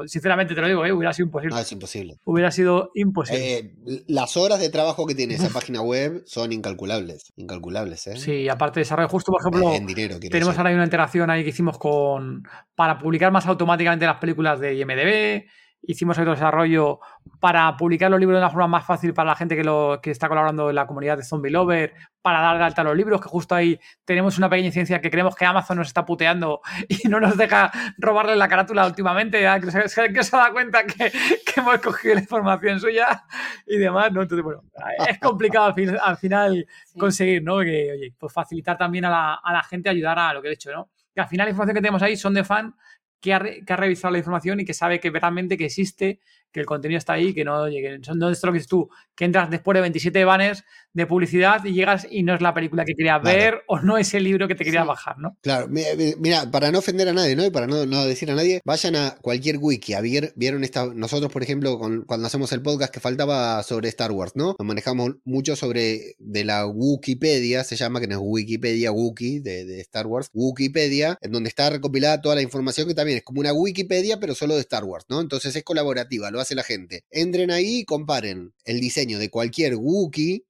sinceramente 0.05 0.53
te 0.53 0.61
lo 0.61 0.67
digo, 0.67 0.85
¿eh? 0.85 0.91
hubiera 0.91 1.13
sido 1.13 1.27
imposible. 1.27 1.55
No, 1.55 1.61
es 1.61 1.71
imposible. 1.71 2.17
Hubiera 2.25 2.51
sido 2.51 2.91
imposible. 2.95 3.57
Eh, 3.57 4.03
las 4.07 4.35
horas 4.35 4.59
de 4.59 4.69
trabajo 4.69 5.05
que 5.05 5.15
tiene 5.15 5.35
esa 5.35 5.49
página 5.49 5.81
web 5.81 6.23
son 6.25 6.51
incalculables. 6.51 7.31
Incalculables, 7.37 8.07
¿eh? 8.07 8.17
Sí, 8.17 8.49
aparte 8.49 8.79
de 8.79 8.81
desarrollo, 8.81 9.09
justo 9.09 9.31
por 9.31 9.41
ejemplo, 9.41 9.73
en 9.73 9.87
dinero, 9.87 10.19
tenemos 10.19 10.57
ahora 10.57 10.71
una 10.71 10.83
interacción 10.83 11.29
ahí 11.29 11.43
que 11.43 11.49
hicimos 11.49 11.77
con 11.77 12.43
para 12.75 12.97
publicar 12.97 13.31
más 13.31 13.45
automáticamente 13.45 14.05
las 14.05 14.17
películas 14.17 14.59
de 14.59 14.75
IMDB 14.75 15.45
hicimos 15.83 16.17
otro 16.17 16.31
desarrollo 16.31 16.99
para 17.39 17.75
publicar 17.75 18.11
los 18.11 18.19
libros 18.19 18.37
de 18.37 18.43
una 18.43 18.49
forma 18.49 18.67
más 18.67 18.85
fácil 18.85 19.13
para 19.13 19.31
la 19.31 19.35
gente 19.35 19.55
que, 19.55 19.63
lo, 19.63 19.99
que 20.01 20.11
está 20.11 20.27
colaborando 20.27 20.69
en 20.69 20.75
la 20.75 20.85
comunidad 20.85 21.17
de 21.17 21.23
Zombie 21.23 21.51
Lover, 21.51 21.93
para 22.21 22.41
dar 22.41 22.57
de 22.57 22.63
alta 22.63 22.83
los 22.83 22.95
libros, 22.95 23.19
que 23.19 23.27
justo 23.27 23.55
ahí 23.55 23.79
tenemos 24.05 24.37
una 24.37 24.49
pequeña 24.49 24.67
incidencia 24.67 25.01
que 25.01 25.09
creemos 25.09 25.35
que 25.35 25.45
Amazon 25.45 25.77
nos 25.77 25.87
está 25.87 26.05
puteando 26.05 26.61
y 26.87 27.07
no 27.07 27.19
nos 27.19 27.35
deja 27.35 27.71
robarle 27.97 28.35
la 28.35 28.47
carátula 28.47 28.85
últimamente, 28.85 29.43
que 29.59 29.89
se, 29.89 30.13
que 30.13 30.23
se 30.23 30.37
da 30.37 30.51
cuenta 30.51 30.85
que, 30.85 31.11
hemos 31.55 31.79
cogido 31.79 32.15
la 32.15 32.21
información 32.21 32.79
suya 32.79 33.23
y 33.65 33.77
demás, 33.77 34.11
¿no? 34.11 34.21
Entonces, 34.21 34.43
bueno, 34.43 34.63
es 35.07 35.19
complicado 35.19 35.73
al, 36.03 36.17
final 36.17 36.65
conseguir, 36.97 37.43
¿no? 37.43 37.59
Que, 37.59 37.91
oye, 37.91 38.13
pues 38.17 38.31
facilitar 38.31 38.77
también 38.77 39.05
a 39.05 39.09
la, 39.09 39.33
a 39.43 39.53
la 39.53 39.63
gente, 39.63 39.89
ayudar 39.89 40.19
a 40.19 40.33
lo 40.33 40.41
que 40.41 40.49
he 40.49 40.53
hecho, 40.53 40.71
¿no? 40.71 40.89
Que 41.13 41.21
al 41.21 41.27
final 41.27 41.45
la 41.45 41.49
información 41.49 41.75
que 41.75 41.81
tenemos 41.81 42.03
ahí 42.03 42.15
son 42.15 42.33
de 42.33 42.43
fan 42.43 42.73
que 43.21 43.33
ha, 43.33 43.39
revisado 43.39 44.11
la 44.11 44.17
información 44.17 44.59
y 44.59 44.65
que 44.65 44.73
sabe 44.73 44.99
que 44.99 45.11
realmente 45.11 45.55
que 45.55 45.65
existe, 45.65 46.19
que 46.51 46.59
el 46.59 46.65
contenido 46.65 46.97
está 46.97 47.13
ahí, 47.13 47.33
que 47.33 47.45
no 47.45 47.67
lleguen. 47.67 48.03
Son 48.03 48.19
donde 48.19 48.37
lo 48.41 48.65
tú, 48.65 48.89
que 49.15 49.25
entras 49.25 49.49
después 49.49 49.75
de 49.75 49.81
27 49.81 50.25
banners 50.25 50.65
de 50.93 51.05
publicidad 51.05 51.63
y 51.63 51.73
llegas 51.73 52.07
y 52.09 52.23
no 52.23 52.33
es 52.33 52.41
la 52.41 52.53
película 52.53 52.85
que 52.85 52.93
querías 52.93 53.21
ver 53.21 53.61
o 53.67 53.79
no 53.79 53.97
es 53.97 54.13
el 54.13 54.23
libro 54.23 54.47
que 54.47 54.55
te 54.55 54.63
querías 54.63 54.85
bajar, 54.85 55.17
¿no? 55.17 55.37
Claro, 55.41 55.67
mira, 55.69 56.49
para 56.51 56.71
no 56.71 56.79
ofender 56.79 57.07
a 57.07 57.13
nadie, 57.13 57.35
¿no? 57.35 57.45
Y 57.45 57.49
para 57.49 57.67
no, 57.67 58.05
decir 58.05 58.31
a 58.31 58.35
nadie, 58.35 58.61
vayan 58.65 58.95
a 58.95 59.17
cualquier 59.21 59.57
wiki. 59.57 59.93
A 59.93 60.01
ver, 60.01 60.33
vieron 60.35 60.63
esta. 60.63 60.85
Nosotros, 60.93 61.31
por 61.31 61.43
ejemplo, 61.43 61.79
cuando 62.05 62.27
hacemos 62.27 62.51
el 62.51 62.61
podcast 62.61 62.93
que 62.93 62.99
faltaba 62.99 63.63
sobre 63.63 63.89
Star 63.89 64.11
Wars, 64.11 64.33
¿no? 64.35 64.55
Nos 64.57 64.67
manejamos 64.67 65.15
mucho 65.23 65.55
sobre 65.55 66.15
de 66.19 66.43
la 66.43 66.65
Wikipedia, 66.67 67.63
se 67.63 67.75
llama, 67.75 67.99
que 67.99 68.07
no 68.07 68.15
es 68.15 68.21
Wikipedia, 68.23 68.91
Wiki 68.91 69.39
de, 69.39 69.65
de 69.65 69.81
Star 69.81 70.07
Wars, 70.07 70.29
Wikipedia, 70.33 71.17
en 71.21 71.31
donde 71.31 71.49
está 71.49 71.69
recopilada 71.69 72.21
toda 72.21 72.35
la 72.35 72.41
información 72.41 72.87
que 72.87 72.95
también 72.95 73.19
es 73.19 73.23
como 73.23 73.39
una 73.39 73.53
Wikipedia, 73.53 74.19
pero 74.19 74.35
solo 74.35 74.55
de 74.55 74.61
Star 74.61 74.83
Wars, 74.83 75.05
¿no? 75.09 75.21
Entonces 75.21 75.55
es 75.55 75.63
colaborativa, 75.63 76.31
lo 76.31 76.39
hace 76.39 76.55
la 76.55 76.63
gente. 76.63 77.03
Entren 77.09 77.51
ahí 77.51 77.79
y 77.79 77.85
comparen 77.85 78.53
el 78.65 78.79
diseño 78.79 79.19
de 79.19 79.29
cualquier 79.29 79.75
Wookiee 79.75 80.45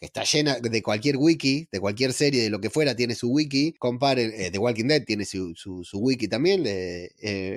está 0.00 0.24
llena 0.24 0.58
de 0.60 0.82
cualquier 0.82 1.16
wiki, 1.16 1.68
de 1.70 1.80
cualquier 1.80 2.12
serie, 2.12 2.42
de 2.42 2.50
lo 2.50 2.60
que 2.60 2.70
fuera, 2.70 2.94
tiene 2.94 3.14
su 3.14 3.30
wiki. 3.30 3.74
Comparen, 3.78 4.32
eh, 4.34 4.50
The 4.50 4.58
Walking 4.58 4.86
Dead 4.86 5.04
tiene 5.04 5.24
su, 5.24 5.54
wiki 5.94 6.28
también. 6.28 6.64
Eh, 6.66 7.10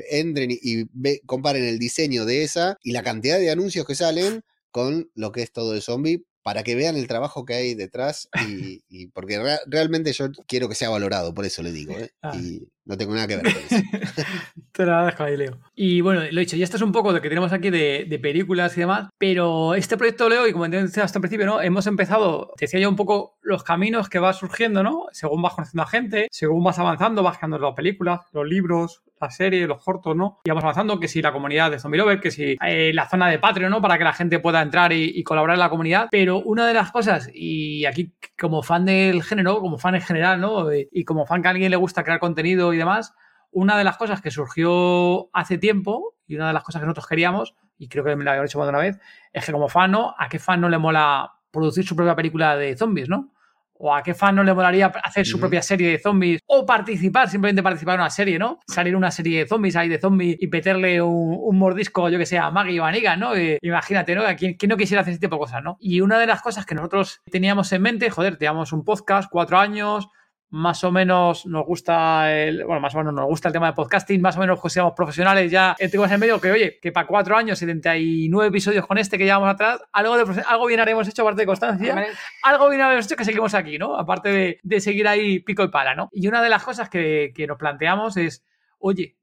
entren 0.10 0.50
y, 0.52 0.86
comparen 1.26 1.64
el 1.64 1.80
diseño 1.80 2.26
de 2.26 2.44
esa 2.44 2.78
y 2.84 2.92
la 2.92 3.04
cantidad 3.04 3.40
de 3.40 3.52
anuncios 3.52 3.86
que 3.86 3.96
salen 3.96 4.42
con 4.72 5.10
lo 5.16 5.32
que 5.32 5.42
es 5.42 5.52
todo 5.52 5.74
el 5.74 5.82
zombie 5.82 6.24
para 6.50 6.64
que 6.64 6.74
vean 6.74 6.96
el 6.96 7.08
trabajo 7.08 7.46
que 7.46 7.54
hay 7.54 7.76
detrás 7.76 8.28
y, 8.48 9.06
porque 9.14 9.40
realmente 9.68 10.14
yo 10.14 10.32
quiero 10.48 10.68
que 10.68 10.74
sea 10.74 10.90
valorado, 10.90 11.32
por 11.32 11.46
eso 11.46 11.62
le 11.62 11.72
digo. 11.72 11.94
¿eh? 11.94 12.10
Ah. 12.24 12.32
Y 12.36 12.68
no 12.86 12.98
tengo 12.98 13.14
nada 13.14 13.28
que 13.28 13.36
ver 13.36 13.54
con 13.54 13.62
eso. 13.62 13.76
Te 14.72 14.84
la 14.84 15.06
dejo 15.06 15.24
ahí, 15.26 15.38
Leo. 15.38 15.60
Y 15.76 16.02
bueno, 16.02 16.22
lo 16.22 16.40
he 16.40 16.46
dicho, 16.46 16.58
ya 16.58 16.64
esto 16.64 16.78
es 16.78 16.82
un 16.82 16.92
poco 16.92 17.12
lo 17.12 17.22
que 17.22 17.30
tenemos 17.30 17.54
aquí 17.54 17.70
de, 17.70 18.20
películas 18.20 18.76
y 18.76 18.80
demás, 18.80 19.10
pero 19.20 19.76
este 19.76 19.96
proyecto, 19.96 20.28
Leo, 20.28 20.48
y 20.48 20.54
como 20.54 20.68
decía 20.68 21.04
hasta 21.04 21.20
el 21.20 21.22
principio, 21.22 21.46
¿no? 21.46 21.62
Hemos 21.62 21.86
empezado, 21.86 22.52
te 22.58 22.66
decía 22.66 22.80
yo 22.80 22.90
un 22.90 22.96
poco 22.96 23.38
los 23.44 23.64
caminos 23.64 24.10
que 24.10 24.18
va 24.18 24.34
surgiendo, 24.34 24.82
¿no? 24.82 25.06
Según 25.12 25.44
vas 25.44 25.54
conociendo 25.54 25.84
a 25.84 25.88
gente, 25.88 26.28
según 26.32 26.64
vas 26.64 26.80
avanzando, 26.80 27.22
vas 27.22 27.38
creando 27.38 27.60
las 27.60 27.76
películas, 27.76 28.22
los 28.32 28.48
libros, 28.48 29.04
la 29.20 29.30
serie, 29.30 29.68
los 29.68 29.84
cortos, 29.84 30.16
¿no? 30.16 30.40
Y 30.44 30.50
vamos 30.50 30.64
avanzando, 30.64 31.00
que 31.00 31.08
si 31.08 31.22
la 31.22 31.32
comunidad 31.32 31.72
de 31.72 31.80
Zombie 31.80 31.98
Lover, 31.98 32.20
que 32.20 32.32
si 32.32 32.58
eh, 32.66 32.92
la 32.94 33.08
zona 33.08 33.30
de 33.30 33.40
Patreon, 33.40 33.72
¿no? 33.72 33.82
Para 33.82 33.98
que 33.98 34.04
la 34.04 34.14
gente 34.14 34.40
pueda 34.40 34.62
entrar 34.62 34.94
y, 34.94 35.24
colaborar 35.24 35.56
en 35.56 35.60
la 35.60 35.70
comunidad. 35.70 36.08
Pero 36.12 36.40
una 36.40 36.68
de 36.68 36.74
las 36.74 36.92
cosas, 36.92 37.30
y 37.34 37.86
aquí 37.86 38.14
como 38.40 38.64
fan 38.64 38.86
del 38.86 39.24
género, 39.24 39.60
como 39.60 39.78
fan 39.78 39.96
en 39.96 40.02
general, 40.02 40.40
¿no? 40.40 40.68
Y, 40.74 41.04
como 41.04 41.26
fan 41.26 41.42
que 41.42 41.48
a 41.48 41.52
alguien 41.52 41.72
le 41.72 41.78
gusta 41.78 42.04
crear 42.04 42.20
contenido 42.20 42.74
y 42.74 42.78
demás, 42.78 43.14
una 43.52 43.78
de 43.78 43.84
las 43.84 43.98
cosas 43.98 44.22
que 44.22 44.32
surgió 44.32 45.30
hace 45.34 45.58
tiempo 45.58 46.16
y 46.28 46.36
una 46.36 46.48
de 46.48 46.54
las 46.54 46.64
cosas 46.64 46.82
que 46.82 46.86
nosotros 46.86 47.08
queríamos, 47.08 47.56
y 47.78 47.88
creo 47.88 48.04
que 48.04 48.16
me 48.16 48.24
lo 48.24 48.32
había 48.32 48.44
dicho 48.44 48.60
más 48.60 48.68
de 48.68 48.70
una 48.70 48.80
vez, 48.80 49.00
es 49.34 49.46
que 49.46 49.52
como 49.52 49.70
fan, 49.70 49.92
¿no? 49.92 50.14
¿A 50.18 50.30
qué 50.30 50.40
fan 50.40 50.62
no 50.62 50.70
le 50.70 50.78
mola 50.78 51.34
producir 51.52 51.86
su 51.86 51.96
propia 51.96 52.16
película 52.16 52.56
de 52.56 52.78
zombies, 52.78 53.10
¿no? 53.10 53.32
O 53.80 53.96
a 53.96 54.04
qué 54.04 54.14
fan 54.14 54.36
no 54.36 54.44
le 54.44 54.54
molaría 54.54 54.88
hacer 55.04 55.26
su 55.26 55.40
propia 55.40 55.62
serie 55.62 55.90
de 55.90 56.00
zombies 56.00 56.42
o 56.46 56.66
participar, 56.66 57.30
simplemente 57.30 57.64
participar 57.64 57.96
en 57.96 58.02
una 58.02 58.10
serie, 58.10 58.38
¿no? 58.38 58.60
Salir 58.68 58.96
una 58.96 59.10
serie 59.10 59.40
de 59.40 59.48
zombies 59.48 59.76
ahí 59.76 59.88
de 59.88 60.00
zombies 60.00 60.38
y 60.40 60.48
meterle 60.48 61.02
un, 61.02 61.58
mordisco, 61.58 62.10
yo 62.10 62.18
que 62.18 62.26
sé, 62.26 62.38
a 62.38 62.52
Maggie 62.52 62.80
o 62.80 62.86
a 62.86 62.92
Negan, 62.92 63.20
¿no? 63.20 63.32
imagínate, 63.62 64.16
¿no? 64.16 64.24
¿Quién, 64.38 64.56
¿Quién, 64.56 64.70
no 64.70 64.78
quisiera 64.78 65.02
hacer 65.02 65.12
ese 65.12 65.22
tipo 65.22 65.36
de 65.36 65.40
cosas, 65.40 65.64
¿no? 65.64 65.78
Y 65.80 66.02
una 66.02 66.20
de 66.20 66.28
las 66.28 66.42
cosas 66.42 66.66
que 66.66 66.76
nosotros 66.76 67.22
teníamos 67.32 67.72
en 67.72 67.82
mente, 67.82 68.10
joder, 68.10 68.38
teníamos 68.38 68.74
un 68.74 68.84
podcast, 68.84 69.30
cuatro 69.32 69.58
años, 69.58 70.10
más 70.52 70.84
o 70.84 70.92
menos 70.92 71.46
nos 71.46 71.66
gusta 71.66 72.34
el, 72.34 72.66
bueno, 72.66 72.82
más 72.82 72.96
o 72.96 72.98
menos 73.00 73.14
nos 73.14 73.26
gusta 73.26 73.50
el 73.50 73.54
tema 73.54 73.68
de 73.68 73.74
podcasting, 73.74 74.22
más 74.22 74.36
o 74.36 74.40
menos 74.40 74.60
pues 74.60 74.74
seamos 74.74 74.94
profesionales 74.94 75.52
ya, 75.52 75.76
tenemos 75.78 76.12
en 76.12 76.20
medio 76.20 76.42
que, 76.42 76.52
oye, 76.52 76.80
que 76.82 76.92
para 76.92 77.06
cuatro 77.06 77.38
años, 77.38 77.60
79 77.60 78.48
episodios 78.48 78.86
con 78.88 78.98
este 78.98 79.18
que 79.18 79.26
llevamos 79.26 79.50
atrás, 79.50 79.82
algo, 79.92 80.18
de, 80.18 80.44
algo 80.48 80.66
bien 80.66 80.80
haremos 80.80 81.08
hecho 81.08 81.22
aparte 81.22 81.42
de 81.42 81.46
constancia, 81.46 82.08
algo 82.44 82.70
bien 82.70 82.82
haremos 82.82 83.06
hecho 83.06 83.16
que 83.16 83.26
seguimos 83.26 83.54
aquí, 83.54 83.78
¿no? 83.78 83.96
Aparte 83.96 84.60
de, 84.64 84.80
seguir 84.82 85.08
ahí 85.08 85.40
pico 85.40 85.64
y 85.64 85.68
pala, 85.68 85.94
¿no? 85.94 86.10
Y 86.12 86.28
una 86.28 86.42
de 86.42 86.50
las 86.50 86.64
cosas 86.64 86.90
que, 86.90 87.32
que 87.36 87.46
nos 87.46 87.58
planteamos 87.58 88.18
es, 88.18 88.44
oye, 88.80 89.19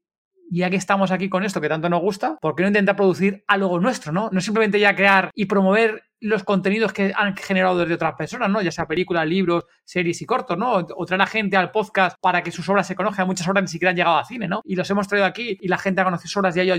ya 0.49 0.69
que 0.69 0.75
estamos 0.75 1.11
aquí 1.11 1.29
con 1.29 1.43
esto 1.43 1.61
que 1.61 1.69
tanto 1.69 1.89
nos 1.89 2.01
gusta, 2.01 2.37
¿por 2.41 2.55
qué 2.55 2.63
no 2.63 2.69
intentar 2.69 2.95
producir 2.95 3.43
algo 3.47 3.79
nuestro, 3.79 4.11
no? 4.11 4.29
No 4.31 4.41
simplemente 4.41 4.79
ya 4.79 4.95
crear 4.95 5.31
y 5.33 5.45
promover 5.45 6.03
los 6.19 6.43
contenidos 6.43 6.93
que 6.93 7.13
han 7.15 7.35
generado 7.35 7.77
desde 7.77 7.93
otras 7.93 8.15
personas, 8.15 8.49
¿no? 8.49 8.61
Ya 8.61 8.71
sea 8.71 8.87
películas, 8.87 9.27
libros, 9.27 9.65
series 9.83 10.21
y 10.21 10.25
cortos, 10.25 10.57
¿no? 10.57 10.73
O 10.95 11.05
traer 11.05 11.21
a 11.21 11.27
gente 11.27 11.57
al 11.57 11.71
podcast 11.71 12.17
para 12.19 12.41
que 12.41 12.51
sus 12.51 12.67
obras 12.69 12.87
se 12.87 12.95
conozcan. 12.95 13.27
Muchas 13.27 13.47
obras 13.47 13.63
ni 13.63 13.67
siquiera 13.67 13.91
han 13.91 13.97
llegado 13.97 14.17
a 14.17 14.25
cine, 14.25 14.47
¿no? 14.47 14.61
Y 14.63 14.75
los 14.75 14.89
hemos 14.89 15.07
traído 15.07 15.27
aquí 15.27 15.57
y 15.59 15.67
la 15.67 15.77
gente 15.77 16.01
ha 16.01 16.05
conocido 16.05 16.27
sus 16.27 16.37
obras 16.37 16.55
y 16.57 16.59
ha 16.61 16.63
ido 16.63 16.75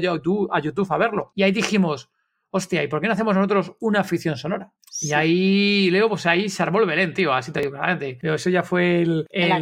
a 0.51 0.61
YouTube 0.61 0.93
a 0.93 0.99
verlo. 0.99 1.33
Y 1.35 1.45
ahí 1.45 1.53
dijimos, 1.53 2.11
hostia, 2.51 2.83
¿y 2.83 2.89
por 2.89 3.01
qué 3.01 3.07
no 3.07 3.13
hacemos 3.13 3.35
nosotros 3.35 3.73
una 3.81 4.05
ficción 4.05 4.37
sonora? 4.37 4.73
Y 5.01 5.13
ahí, 5.13 5.91
Leo, 5.91 6.09
pues 6.09 6.27
ahí 6.27 6.49
se 6.49 6.63
armó 6.63 6.81
el 6.81 6.87
Belén, 6.87 7.15
tío, 7.15 7.33
así 7.33 7.53
te 7.53 7.61
digo 7.61 7.73
claramente. 7.73 8.19
Pero 8.21 8.35
eso 8.35 8.51
ya 8.51 8.63
fue 8.63 9.03
el, 9.03 9.27
el, 9.31 9.53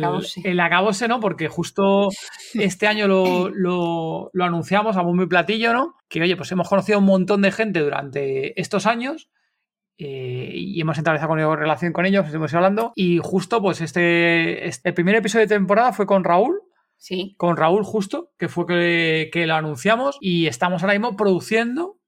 el, 0.44 0.60
acabose. 0.60 1.08
¿no? 1.08 1.20
Porque 1.20 1.48
justo 1.48 2.08
este 2.54 2.86
año 2.86 3.06
lo, 3.08 3.50
lo, 3.50 4.30
lo 4.32 4.44
anunciamos 4.44 4.96
a 4.96 5.02
muy 5.02 5.26
platillo, 5.26 5.72
¿no? 5.72 5.94
Que, 6.08 6.22
oye, 6.22 6.36
pues 6.36 6.50
hemos 6.52 6.68
conocido 6.68 6.96
a 6.96 7.00
un 7.00 7.06
montón 7.06 7.42
de 7.42 7.52
gente 7.52 7.80
durante 7.80 8.58
estos 8.60 8.86
años 8.86 9.28
eh, 9.98 10.50
y 10.54 10.80
hemos 10.80 10.98
establecido 10.98 11.28
con 11.28 11.58
relación 11.58 11.92
con 11.92 12.06
ellos, 12.06 12.24
estuvimos 12.24 12.54
hablando. 12.54 12.92
Y 12.94 13.18
justo, 13.22 13.60
pues 13.60 13.80
este, 13.80 14.66
este, 14.66 14.88
el 14.88 14.94
primer 14.94 15.16
episodio 15.16 15.46
de 15.46 15.54
temporada 15.54 15.92
fue 15.92 16.06
con 16.06 16.24
Raúl. 16.24 16.62
Sí. 16.98 17.34
Con 17.36 17.58
Raúl, 17.58 17.84
justo, 17.84 18.32
que 18.38 18.48
fue 18.48 18.66
que, 18.66 19.30
que 19.32 19.46
lo 19.46 19.54
anunciamos. 19.54 20.16
Y 20.20 20.46
estamos 20.46 20.82
ahora 20.82 20.94
mismo 20.94 21.16
produciendo 21.16 21.98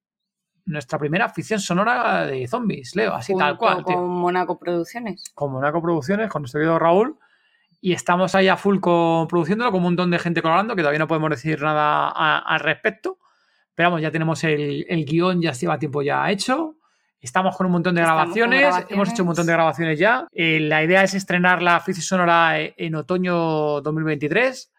nuestra 0.69 0.99
primera 0.99 1.29
ficción 1.31 1.61
sonora 1.61 2.27
de 2.27 2.47
zombies, 2.47 2.95
Leo, 2.95 3.15
así 3.15 3.35
tal 3.37 3.57
cual. 3.57 3.83
Con 3.83 4.09
Monaco 4.09 4.59
Producciones. 4.59 5.25
Con 5.35 5.53
Monaco 5.53 5.81
Producciones, 5.81 6.29
con 6.29 6.43
nuestro 6.43 6.61
querido 6.61 6.79
Raúl. 6.79 7.19
Y 7.81 7.93
estamos 7.93 8.35
ahí 8.35 8.49
a 8.49 8.57
full 8.57 8.79
con, 8.81 9.27
produciéndolo, 9.29 9.71
con 9.71 9.79
un 9.79 9.85
montón 9.85 10.11
de 10.11 10.19
gente 10.19 10.43
colaborando, 10.43 10.77
que 10.77 10.83
todavía 10.83 10.99
no 10.99 11.09
podemos 11.09 11.31
decir 11.31 11.63
nada 11.63 12.09
al 12.11 12.61
respecto. 12.61 13.19
Pero 13.75 13.91
vamos, 13.91 14.03
ya 14.03 14.11
tenemos 14.11 14.43
el, 14.45 14.85
el 14.89 15.05
guion, 15.05 15.41
ya 15.41 15.53
lleva 15.53 15.79
tiempo 15.79 16.03
ya 16.03 16.31
hecho. 16.31 16.77
Estamos 17.21 17.57
con 17.57 17.67
un 17.67 17.73
montón 17.73 17.95
de 17.95 18.03
grabaciones, 18.03 18.75
hemos 18.89 19.11
hecho 19.11 19.23
un 19.23 19.29
montón 19.29 19.47
de 19.47 19.53
grabaciones 19.53 19.99
ya. 19.99 20.29
Eh, 20.33 20.61
la 20.61 20.85
idea 20.85 21.03
es 21.03 21.15
estrenar 21.15 21.63
la 21.63 21.81
ficción 21.81 22.05
sonora 22.05 22.55
en 22.59 22.95
otoño 22.95 23.81
2023. 23.81 24.73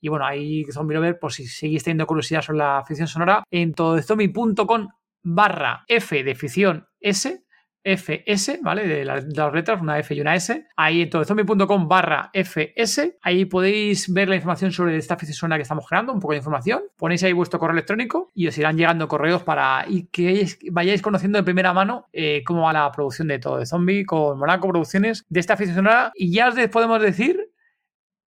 Y 0.00 0.08
bueno, 0.08 0.26
ahí 0.26 0.64
Zombie 0.72 0.94
Lover, 0.94 1.18
por 1.18 1.32
si 1.32 1.46
seguís 1.46 1.84
teniendo 1.84 2.06
curiosidad 2.06 2.42
sobre 2.42 2.58
la 2.58 2.84
ficción 2.86 3.08
sonora, 3.08 3.44
en 3.50 3.72
todozombie.com 3.72 4.88
barra 5.26 5.84
F 5.88 6.22
de 6.22 6.34
ficción 6.34 6.86
S 7.00 7.46
FS, 7.86 8.58
¿vale? 8.62 8.86
De 8.86 9.04
las, 9.04 9.32
dos 9.32 9.54
letras, 9.54 9.80
una 9.80 9.98
F 10.00 10.12
y 10.12 10.20
una 10.20 10.34
S. 10.34 10.66
Ahí 10.76 11.02
en 11.02 11.10
todozombie.com 11.10 11.86
barra 11.86 12.30
FS. 12.32 13.18
Ahí 13.22 13.44
podéis 13.44 14.12
ver 14.12 14.28
la 14.28 14.34
información 14.34 14.72
sobre 14.72 14.96
esta 14.96 15.16
ficción 15.16 15.52
que 15.52 15.62
estamos 15.62 15.86
creando, 15.86 16.12
un 16.12 16.18
poco 16.18 16.32
de 16.32 16.38
información. 16.38 16.82
Ponéis 16.96 17.22
ahí 17.22 17.32
vuestro 17.32 17.60
correo 17.60 17.74
electrónico 17.74 18.32
y 18.34 18.48
os 18.48 18.58
irán 18.58 18.76
llegando 18.76 19.06
correos 19.06 19.44
para 19.44 19.84
y 19.86 20.08
que 20.08 20.48
vayáis 20.72 21.00
conociendo 21.00 21.38
de 21.38 21.44
primera 21.44 21.72
mano 21.72 22.08
eh, 22.12 22.42
cómo 22.44 22.62
va 22.62 22.72
la 22.72 22.90
producción 22.90 23.28
de 23.28 23.38
todo 23.38 23.58
de 23.58 23.66
zombie 23.66 24.04
con 24.04 24.36
Monaco 24.36 24.68
Producciones 24.68 25.24
de 25.28 25.40
esta 25.40 25.56
ficción 25.56 25.86
Y 26.14 26.32
ya 26.32 26.48
os 26.48 26.56
podemos 26.68 27.00
decir 27.00 27.52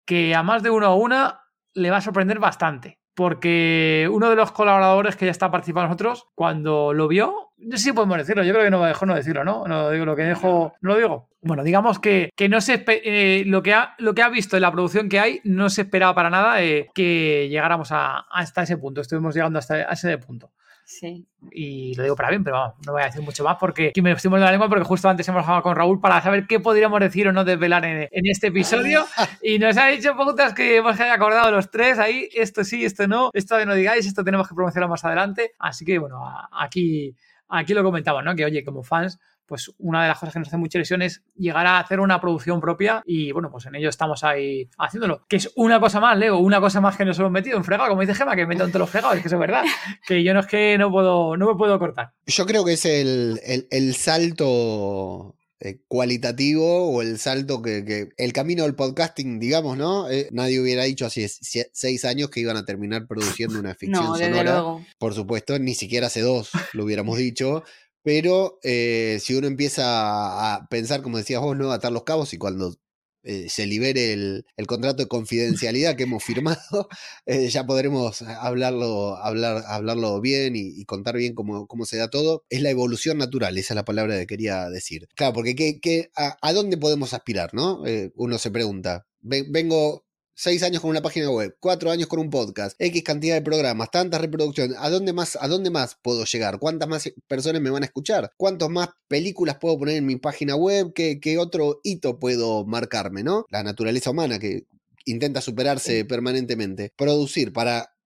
que 0.06 0.36
a 0.36 0.44
más 0.44 0.62
de 0.62 0.70
uno 0.70 0.86
a 0.86 0.94
una 0.94 1.40
le 1.74 1.90
va 1.90 1.96
a 1.96 2.00
sorprender 2.00 2.38
bastante 2.38 2.97
porque 3.18 4.08
uno 4.12 4.30
de 4.30 4.36
los 4.36 4.52
colaboradores 4.52 5.16
que 5.16 5.24
ya 5.24 5.32
está 5.32 5.50
participando 5.50 5.88
nosotros, 5.88 6.28
cuando 6.36 6.94
lo 6.94 7.08
vio, 7.08 7.50
no 7.56 7.76
sé 7.76 7.82
si 7.82 7.92
podemos 7.92 8.16
decirlo, 8.16 8.44
yo 8.44 8.52
creo 8.52 8.64
que 8.64 8.70
no 8.70 8.80
me 8.80 8.86
dejó 8.86 9.06
no 9.06 9.16
decirlo, 9.16 9.42
¿no? 9.42 9.66
No 9.66 9.90
digo 9.90 10.04
lo 10.04 10.14
que 10.14 10.22
dejo, 10.22 10.74
no 10.80 10.90
lo 10.90 10.96
digo. 10.96 11.28
Bueno, 11.40 11.64
digamos 11.64 11.98
que, 11.98 12.30
no 12.48 12.60
se 12.60 12.84
eh, 12.86 13.42
lo, 13.44 13.60
que 13.60 13.74
ha, 13.74 13.96
lo 13.98 14.14
que 14.14 14.22
ha 14.22 14.28
visto 14.28 14.54
en 14.54 14.62
la 14.62 14.70
producción 14.70 15.08
que 15.08 15.18
hay, 15.18 15.40
no 15.42 15.68
se 15.68 15.82
esperaba 15.82 16.14
para 16.14 16.30
nada 16.30 16.62
eh, 16.62 16.90
que 16.94 17.48
llegáramos 17.50 17.88
hasta 17.90 18.62
ese 18.62 18.76
punto, 18.76 19.00
estuvimos 19.00 19.34
llegando 19.34 19.58
hasta 19.58 19.82
ese 19.82 20.16
punto. 20.18 20.52
Sí. 20.88 21.26
Y 21.52 21.94
lo 21.96 22.02
digo 22.02 22.16
para 22.16 22.30
bien, 22.30 22.42
pero 22.42 22.56
vamos, 22.56 22.76
no 22.86 22.92
voy 22.92 23.02
a 23.02 23.04
decir 23.04 23.20
mucho 23.20 23.44
más 23.44 23.58
porque 23.60 23.88
aquí 23.88 24.00
me 24.00 24.10
estoy 24.10 24.32
de 24.32 24.38
la 24.38 24.50
lengua 24.50 24.70
porque 24.70 24.84
justo 24.84 25.06
antes 25.06 25.28
hemos 25.28 25.42
hablado 25.42 25.62
con 25.62 25.76
Raúl 25.76 26.00
para 26.00 26.22
saber 26.22 26.46
qué 26.46 26.60
podríamos 26.60 26.98
decir 27.00 27.28
o 27.28 27.32
no 27.32 27.44
desvelar 27.44 27.84
en, 27.84 28.08
en 28.10 28.26
este 28.26 28.46
episodio. 28.46 29.04
y 29.42 29.58
nos 29.58 29.76
ha 29.76 29.88
dicho 29.88 30.14
preguntas 30.16 30.54
que 30.54 30.78
hemos 30.78 30.98
acordado 30.98 31.50
los 31.50 31.70
tres 31.70 31.98
ahí, 31.98 32.30
esto 32.32 32.64
sí, 32.64 32.86
esto 32.86 33.06
no, 33.06 33.28
esto 33.34 33.62
no 33.66 33.74
digáis, 33.74 34.06
esto 34.06 34.24
tenemos 34.24 34.48
que 34.48 34.54
promocionarlo 34.54 34.88
más 34.88 35.04
adelante. 35.04 35.52
Así 35.58 35.84
que 35.84 35.98
bueno, 35.98 36.22
aquí, 36.52 37.14
aquí 37.50 37.74
lo 37.74 37.84
comentaba, 37.84 38.22
¿no? 38.22 38.34
Que 38.34 38.46
oye, 38.46 38.64
como 38.64 38.82
fans, 38.82 39.20
pues 39.48 39.72
una 39.78 40.02
de 40.02 40.08
las 40.08 40.18
cosas 40.18 40.34
que 40.34 40.38
nos 40.40 40.48
hace 40.48 40.58
mucha 40.58 40.78
ilusión 40.78 41.00
es 41.00 41.22
llegar 41.34 41.66
a 41.66 41.80
hacer 41.80 42.00
una 42.00 42.20
producción 42.20 42.60
propia 42.60 43.02
y 43.06 43.32
bueno, 43.32 43.50
pues 43.50 43.64
en 43.66 43.74
ello 43.74 43.88
estamos 43.88 44.22
ahí 44.22 44.68
haciéndolo. 44.76 45.26
Que 45.26 45.36
es 45.36 45.50
una 45.56 45.80
cosa 45.80 46.00
más, 46.00 46.16
Leo, 46.18 46.38
una 46.38 46.60
cosa 46.60 46.82
más 46.82 46.96
que 46.96 47.06
nos 47.06 47.18
hemos 47.18 47.32
metido 47.32 47.56
en 47.56 47.64
fregado, 47.64 47.88
como 47.88 48.02
dice 48.02 48.14
Gema, 48.14 48.36
que 48.36 48.42
me 48.42 48.48
meto 48.48 48.64
en 48.64 48.70
todos 48.70 48.80
los 48.80 48.90
fregados, 48.90 49.16
es 49.16 49.22
que 49.22 49.28
eso 49.28 49.36
es 49.36 49.40
verdad, 49.40 49.64
que 50.06 50.22
yo 50.22 50.34
no 50.34 50.40
es 50.40 50.46
que 50.46 50.76
no 50.76 50.92
puedo, 50.92 51.36
no 51.38 51.48
me 51.48 51.54
puedo 51.56 51.78
cortar. 51.78 52.12
Yo 52.26 52.44
creo 52.44 52.64
que 52.64 52.74
es 52.74 52.84
el, 52.84 53.94
salto 53.94 55.34
eh, 55.60 55.80
cualitativo 55.88 56.90
o 56.90 57.00
el 57.00 57.18
salto 57.18 57.62
que, 57.62 58.10
el 58.18 58.32
camino 58.34 58.64
del 58.64 58.74
podcasting, 58.74 59.40
digamos, 59.40 59.78
¿no? 59.78 60.10
Eh, 60.10 60.28
nadie 60.30 60.60
hubiera 60.60 60.84
dicho 60.84 61.06
hace 61.06 61.26
seis 61.26 62.04
años 62.04 62.28
que 62.28 62.40
iban 62.40 62.58
a 62.58 62.66
terminar 62.66 63.06
produciendo 63.06 63.58
una 63.58 63.74
ficción 63.74 64.04
no, 64.04 64.18
sonora. 64.18 64.52
Luego. 64.52 64.86
Por 64.98 65.14
supuesto, 65.14 65.58
ni 65.58 65.74
siquiera 65.74 66.08
hace 66.08 66.20
dos 66.20 66.50
lo 66.74 66.84
hubiéramos 66.84 67.16
dicho. 67.16 67.64
Pero 68.08 68.58
eh, 68.62 69.18
si 69.20 69.34
uno 69.34 69.46
empieza 69.46 70.54
a 70.54 70.66
pensar, 70.70 71.02
como 71.02 71.18
decías 71.18 71.42
vos, 71.42 71.54
¿no? 71.54 71.72
Atar 71.72 71.92
los 71.92 72.04
cabos 72.04 72.32
y 72.32 72.38
cuando 72.38 72.74
eh, 73.22 73.50
se 73.50 73.66
libere 73.66 74.14
el, 74.14 74.44
contrato 74.66 75.02
de 75.02 75.08
confidencialidad 75.08 75.94
que 75.94 76.04
hemos 76.04 76.24
firmado, 76.24 76.88
eh, 77.26 77.50
ya 77.50 77.66
podremos 77.66 78.22
hablarlo, 78.22 79.14
hablar, 79.16 79.62
hablarlo 79.66 80.22
bien 80.22 80.54
y, 80.56 80.82
contar 80.86 81.18
bien 81.18 81.34
cómo, 81.34 81.66
cómo, 81.66 81.84
se 81.84 81.98
da 81.98 82.08
todo. 82.08 82.44
Es 82.48 82.62
la 82.62 82.70
evolución 82.70 83.18
natural, 83.18 83.58
esa 83.58 83.74
es 83.74 83.76
la 83.76 83.84
palabra 83.84 84.18
que 84.18 84.26
quería 84.26 84.70
decir. 84.70 85.06
Claro, 85.14 85.34
porque 85.34 85.54
¿qué, 85.54 86.10
a, 86.16 86.52
dónde 86.54 86.78
podemos 86.78 87.12
aspirar? 87.12 87.52
¿no? 87.52 87.82
Uno 88.14 88.38
se 88.38 88.50
pregunta. 88.50 89.06
Vengo 89.20 90.07
seis 90.38 90.62
años 90.62 90.80
con 90.80 90.90
una 90.90 91.02
página 91.02 91.28
web, 91.30 91.56
cuatro 91.58 91.90
años 91.90 92.06
con 92.06 92.20
un 92.20 92.30
podcast, 92.30 92.76
X 92.78 93.02
cantidad 93.02 93.34
de 93.34 93.42
programas, 93.42 93.90
tantas 93.90 94.20
reproducciones, 94.20 94.76
¿a 94.78 94.88
dónde 94.88 95.12
más, 95.12 95.36
a 95.40 95.48
dónde 95.48 95.70
más 95.70 95.98
puedo 96.00 96.24
llegar? 96.24 96.60
¿Cuántas 96.60 96.88
más 96.88 97.10
personas 97.26 97.60
me 97.60 97.70
van 97.70 97.82
a 97.82 97.86
escuchar? 97.86 98.30
¿Cuántas 98.36 98.68
más 98.68 98.90
películas 99.08 99.56
puedo 99.56 99.76
poner 99.76 99.96
en 99.96 100.06
mi 100.06 100.14
página 100.14 100.54
web? 100.54 100.92
¿Qué, 100.94 101.18
qué 101.18 101.38
otro 101.38 101.80
hito 101.82 102.20
puedo 102.20 102.64
marcarme, 102.64 103.24
no? 103.24 103.46
La 103.50 103.64
naturaleza 103.64 104.10
humana 104.10 104.38
que 104.38 104.68
intenta 105.06 105.40
superarse 105.40 106.04
permanentemente. 106.04 106.92
Producir 106.96 107.52
para 107.52 107.96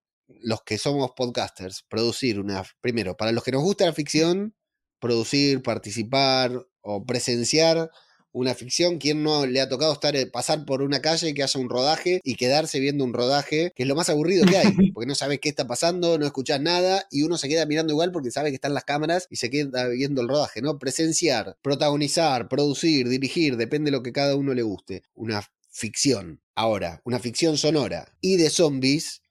los 0.41 0.63
que 0.63 0.79
somos 0.79 1.11
podcasters, 1.15 1.85
producir 1.87 2.41
una, 2.41 2.65
primero, 2.81 3.15
para 3.15 3.33
los 3.33 3.45
que 3.45 3.53
nos 3.53 3.63
gusta 3.63 3.85
la 3.85 3.93
ficción, 3.93 4.55
producir, 5.01 5.63
participar 5.63 6.67
o 6.81 7.05
presenciar 7.05 7.91
una 8.33 8.55
ficción, 8.55 8.99
¿quién 8.99 9.23
no 9.23 9.47
le 9.47 9.61
ha 9.61 9.69
tocado 9.69 9.93
estar 9.93 10.17
eh, 10.17 10.27
pasar 10.27 10.65
por 10.65 10.83
una 10.83 11.01
calle 11.01 11.35
que 11.35 11.43
haya 11.43 11.61
un 11.61 11.69
rodaje 11.69 12.21
y 12.25 12.35
quedarse 12.35 12.81
viendo 12.81 13.05
un 13.05 13.13
rodaje, 13.13 13.73
que 13.75 13.83
es 13.83 13.89
lo 13.89 13.95
más 13.95 14.09
aburrido 14.09 14.47
que 14.47 14.57
hay, 14.57 14.65
porque 14.93 15.07
no 15.07 15.15
sabes 15.15 15.39
qué 15.41 15.49
está 15.49 15.67
pasando, 15.67 16.19
no 16.19 16.27
escuchas 16.27 16.61
nada 16.61 17.07
y 17.11 17.23
uno 17.23 17.37
se 17.39 17.49
queda 17.49 17.67
mirando 17.67 17.93
igual 17.93 18.13
porque 18.13 18.31
sabe 18.31 18.51
que 18.51 18.57
están 18.57 18.75
las 18.75 18.85
cámaras 18.85 19.27
y 19.31 19.37
se 19.37 19.51
queda 19.51 19.89
viendo 19.89 20.23
el 20.23 20.29
rodaje, 20.29 20.63
¿no? 20.63 20.79
Presenciar, 20.79 21.57
protagonizar, 21.63 22.49
producir, 22.49 23.09
dirigir, 23.09 23.57
depende 23.57 23.91
de 23.91 23.97
lo 23.97 24.03
que 24.03 24.13
cada 24.13 24.37
uno 24.37 24.55
le 24.55 24.63
guste. 24.63 25.03
Una 25.15 25.43
ficción. 25.69 26.41
Ahora, 26.55 27.01
una 27.05 27.19
ficción 27.19 27.57
sonora 27.57 28.15
y 28.21 28.37
de 28.37 28.51
zombies 28.51 29.23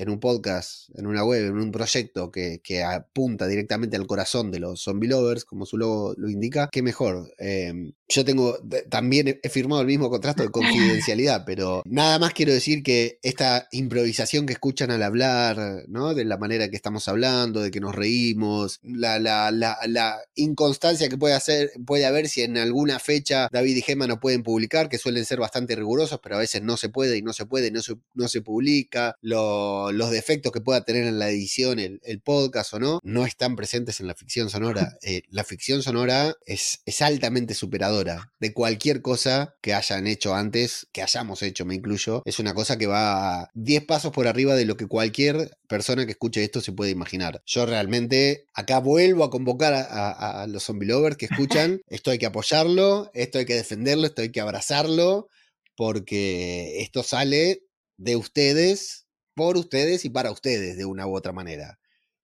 en 0.00 0.08
un 0.08 0.18
podcast, 0.18 0.88
en 0.98 1.06
una 1.06 1.24
web, 1.24 1.44
en 1.44 1.58
un 1.58 1.70
proyecto 1.70 2.30
que, 2.30 2.82
apunta 2.82 3.46
directamente 3.46 3.96
al 3.98 4.06
corazón 4.06 4.50
de 4.50 4.58
los 4.58 4.82
zombie 4.82 5.10
lovers, 5.10 5.44
como 5.44 5.66
su 5.66 5.76
logo 5.76 6.14
lo 6.16 6.30
indica, 6.30 6.70
qué 6.72 6.82
mejor. 6.82 7.30
Em, 7.36 7.92
yo 8.10 8.24
tengo, 8.24 8.58
también 8.88 9.40
he 9.42 9.48
firmado 9.48 9.80
el 9.82 9.86
mismo 9.86 10.10
contrato 10.10 10.42
de 10.42 10.50
confidencialidad, 10.50 11.44
pero 11.46 11.82
nada 11.86 12.18
más 12.18 12.34
quiero 12.34 12.52
decir 12.52 12.82
que 12.82 13.18
esta 13.22 13.68
improvisación 13.70 14.46
que 14.46 14.52
escuchan 14.52 14.90
al 14.90 15.02
hablar, 15.02 15.84
¿no? 15.86 16.14
De 16.14 16.24
la 16.24 16.36
manera 16.36 16.68
que 16.68 16.76
estamos 16.76 17.06
hablando, 17.08 17.60
de 17.60 17.70
que 17.70 17.80
nos 17.80 17.94
reímos, 17.94 18.80
la, 18.82 19.18
la, 19.18 19.50
la, 19.52 20.18
inconstancia 20.34 21.08
que 21.08 21.16
puede, 21.16 21.34
hacer, 21.34 21.70
puede 21.86 22.06
haber 22.06 22.28
si 22.28 22.42
en 22.42 22.58
alguna 22.58 22.98
fecha 22.98 23.48
David 23.52 23.76
y 23.76 23.82
Gemma 23.82 24.06
no 24.06 24.18
pueden 24.18 24.42
publicar, 24.42 24.88
que 24.88 24.98
suelen 24.98 25.24
ser 25.24 25.38
bastante 25.38 25.76
rigurosos, 25.76 26.18
pero 26.22 26.36
a 26.36 26.40
veces 26.40 26.62
no 26.62 26.76
se 26.76 26.88
puede 26.88 27.16
y 27.16 27.22
no 27.22 27.32
se 27.32 27.46
puede, 27.46 27.70
no 27.70 27.82
se, 27.82 27.94
no 28.14 28.28
se 28.28 28.42
publica. 28.42 29.14
Lo, 29.20 29.92
los 29.92 30.10
defectos 30.10 30.52
que 30.52 30.60
pueda 30.60 30.84
tener 30.84 31.04
en 31.04 31.18
la 31.18 31.30
edición 31.30 31.78
el, 31.78 32.00
podcast 32.22 32.74
o 32.74 32.80
no, 32.80 33.00
no 33.02 33.24
están 33.24 33.56
presentes 33.56 34.00
en 34.00 34.06
la 34.06 34.14
ficción 34.14 34.50
sonora. 34.50 34.88
Eh, 35.02 35.22
la 35.30 35.44
ficción 35.44 35.82
sonora 35.82 36.34
es, 36.44 36.82
es 36.84 37.00
altamente 37.00 37.54
superadora 37.54 37.99
de 38.04 38.52
cualquier 38.54 39.02
cosa 39.02 39.54
que 39.60 39.74
hayan 39.74 40.06
hecho 40.06 40.34
antes, 40.34 40.88
que 40.92 41.02
hayamos 41.02 41.42
hecho, 41.42 41.64
me 41.64 41.74
incluyo. 41.74 42.22
Es 42.24 42.38
una 42.38 42.54
cosa 42.54 42.78
que 42.78 42.86
va 42.86 43.50
10 43.54 43.84
pasos 43.84 44.12
por 44.12 44.26
arriba 44.26 44.54
de 44.54 44.64
lo 44.64 44.76
que 44.76 44.86
cualquier 44.86 45.56
persona 45.68 46.06
que 46.06 46.12
escuche 46.12 46.42
esto 46.42 46.60
se 46.60 46.72
puede 46.72 46.90
imaginar. 46.90 47.42
Yo 47.46 47.66
realmente 47.66 48.46
acá 48.54 48.78
vuelvo 48.78 49.24
a 49.24 49.30
convocar 49.30 49.74
a, 49.74 50.42
a 50.42 50.46
los 50.46 50.64
zombie 50.64 50.88
lovers 50.88 51.16
que 51.16 51.26
escuchan. 51.26 51.80
esto 51.86 52.10
hay 52.10 52.18
que 52.18 52.26
apoyarlo, 52.26 53.10
esto 53.14 53.38
hay 53.38 53.46
que 53.46 53.54
defenderlo, 53.54 54.06
esto 54.06 54.22
hay 54.22 54.30
que 54.30 54.40
abrazarlo, 54.40 55.28
porque 55.76 56.80
esto 56.82 57.02
sale 57.02 57.62
de 57.96 58.16
ustedes 58.16 59.06
por 59.34 59.56
ustedes 59.56 60.04
y 60.04 60.10
para 60.10 60.30
ustedes 60.30 60.76
de 60.76 60.84
una 60.84 61.06
u 61.06 61.16
otra 61.16 61.32
manera. 61.32 61.78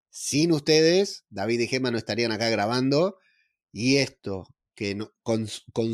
Sin 0.09 0.51
ustedes, 0.51 1.25
David 1.29 1.59
y 1.61 1.67
Gemma 1.67 1.91
no 1.91 1.97
estarían 1.97 2.31
acá 2.31 2.49
grabando 2.49 3.17
y 3.71 3.97
esto, 3.97 4.47
que 4.77 4.95
con, 5.23 5.47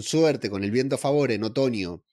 suerte, 0.03 0.49
con 0.49 0.65
el 0.65 0.71
viento 0.71 0.95
a 0.95 0.97
favor 0.97 1.31
en 1.31 1.45
otoño, 1.45 2.03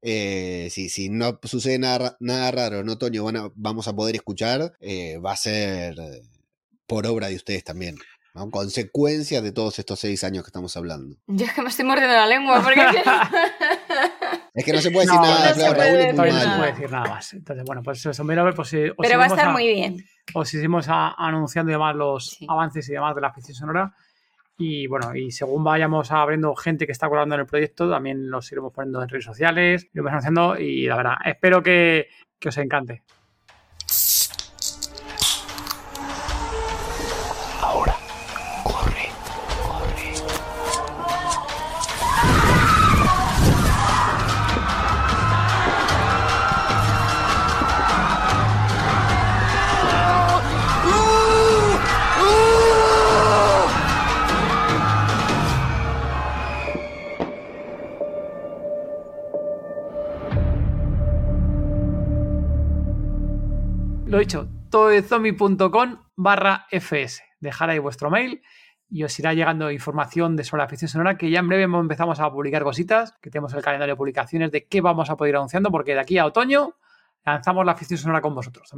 eh, 0.00 0.68
si, 0.70 1.10
no 1.10 1.38
sucede 1.42 1.78
nada, 1.78 2.16
nada 2.20 2.50
raro 2.50 2.80
en 2.80 2.88
otoño 2.88 3.24
vamos 3.54 3.86
a 3.86 3.94
poder 3.94 4.14
escuchar, 4.16 4.72
eh, 4.80 5.18
va 5.18 5.32
a 5.32 5.36
ser 5.36 5.94
por 6.86 7.06
obra 7.06 7.28
de 7.28 7.36
ustedes 7.36 7.64
también. 7.64 7.96
Consecuencias 8.50 9.42
de 9.42 9.52
todos 9.52 9.78
estos 9.78 9.98
seis 9.98 10.22
años 10.24 10.42
que 10.42 10.48
estamos 10.48 10.74
hablando. 10.76 11.16
Yo 11.26 11.44
es 11.44 11.52
que 11.52 11.62
me 11.62 11.68
estoy 11.68 11.84
mordiendo 11.84 12.14
la 12.14 12.26
lengua 12.26 12.62
porque... 12.62 12.80
Es 14.54 14.64
que 14.64 14.72
no 14.72 14.80
se 14.80 14.90
puede 14.90 15.04
decir 15.04 15.20
nada, 15.20 15.52
claro, 15.52 15.74
Raúl 15.74 15.98
es 15.98 16.14
muy 16.16 16.30
No 16.30 16.40
se 16.40 16.48
puede 16.56 16.72
decir 16.72 16.90
nada 16.90 17.10
más. 17.10 17.30
Entonces, 17.34 17.62
bueno, 17.66 17.82
pues 17.82 18.06
eso, 18.06 18.24
mira, 18.24 18.50
pues, 18.54 18.72
eh, 18.72 18.94
Pero 18.96 19.18
va 19.18 19.24
a 19.24 19.26
estar 19.26 19.52
muy 19.52 19.66
bien. 19.66 20.02
Os 20.32 20.48
seguimos 20.48 20.86
anunciando 20.88 21.70
y 21.70 21.74
demás 21.74 21.94
los 21.94 22.38
avances 22.48 22.88
y 22.88 22.92
demás 22.92 23.14
de 23.14 23.20
la 23.20 23.34
ficción 23.34 23.54
sonora. 23.54 23.94
Y 24.58 24.86
bueno, 24.86 25.14
y 25.14 25.30
según 25.32 25.64
vayamos 25.64 26.10
abriendo 26.10 26.54
gente 26.56 26.86
que 26.86 26.92
está 26.92 27.08
colaborando 27.08 27.34
en 27.34 27.42
el 27.42 27.46
proyecto, 27.46 27.90
también 27.90 28.30
los 28.30 28.50
iremos 28.50 28.72
poniendo 28.72 29.02
en 29.02 29.08
redes 29.08 29.24
sociales, 29.24 29.88
vamos 29.92 30.10
anunciando 30.12 30.58
y 30.58 30.86
la 30.86 30.96
verdad, 30.96 31.14
espero 31.24 31.62
que, 31.62 32.08
que 32.38 32.48
os 32.48 32.56
encante. 32.56 33.02
Lo 64.16 64.20
dicho, 64.20 64.48
todozombie.com 64.70 65.98
barra 66.16 66.66
fs. 66.70 67.22
Dejar 67.38 67.68
ahí 67.68 67.78
vuestro 67.78 68.08
mail 68.08 68.40
y 68.88 69.04
os 69.04 69.18
irá 69.18 69.34
llegando 69.34 69.70
información 69.70 70.36
de 70.36 70.44
sobre 70.44 70.62
la 70.62 70.68
ficción 70.70 70.88
sonora 70.88 71.18
que 71.18 71.28
ya 71.28 71.40
en 71.40 71.48
breve 71.48 71.64
empezamos 71.64 72.18
a 72.18 72.30
publicar 72.30 72.62
cositas, 72.62 73.12
que 73.20 73.28
tenemos 73.28 73.52
el 73.52 73.60
calendario 73.60 73.92
de 73.92 73.98
publicaciones 73.98 74.50
de 74.52 74.64
qué 74.68 74.80
vamos 74.80 75.10
a 75.10 75.18
poder 75.18 75.32
ir 75.32 75.36
anunciando, 75.36 75.70
porque 75.70 75.92
de 75.92 76.00
aquí 76.00 76.16
a 76.16 76.24
otoño 76.24 76.76
lanzamos 77.26 77.66
la 77.66 77.74
ficción 77.74 77.98
sonora 77.98 78.22
con 78.22 78.34
vosotros, 78.34 78.72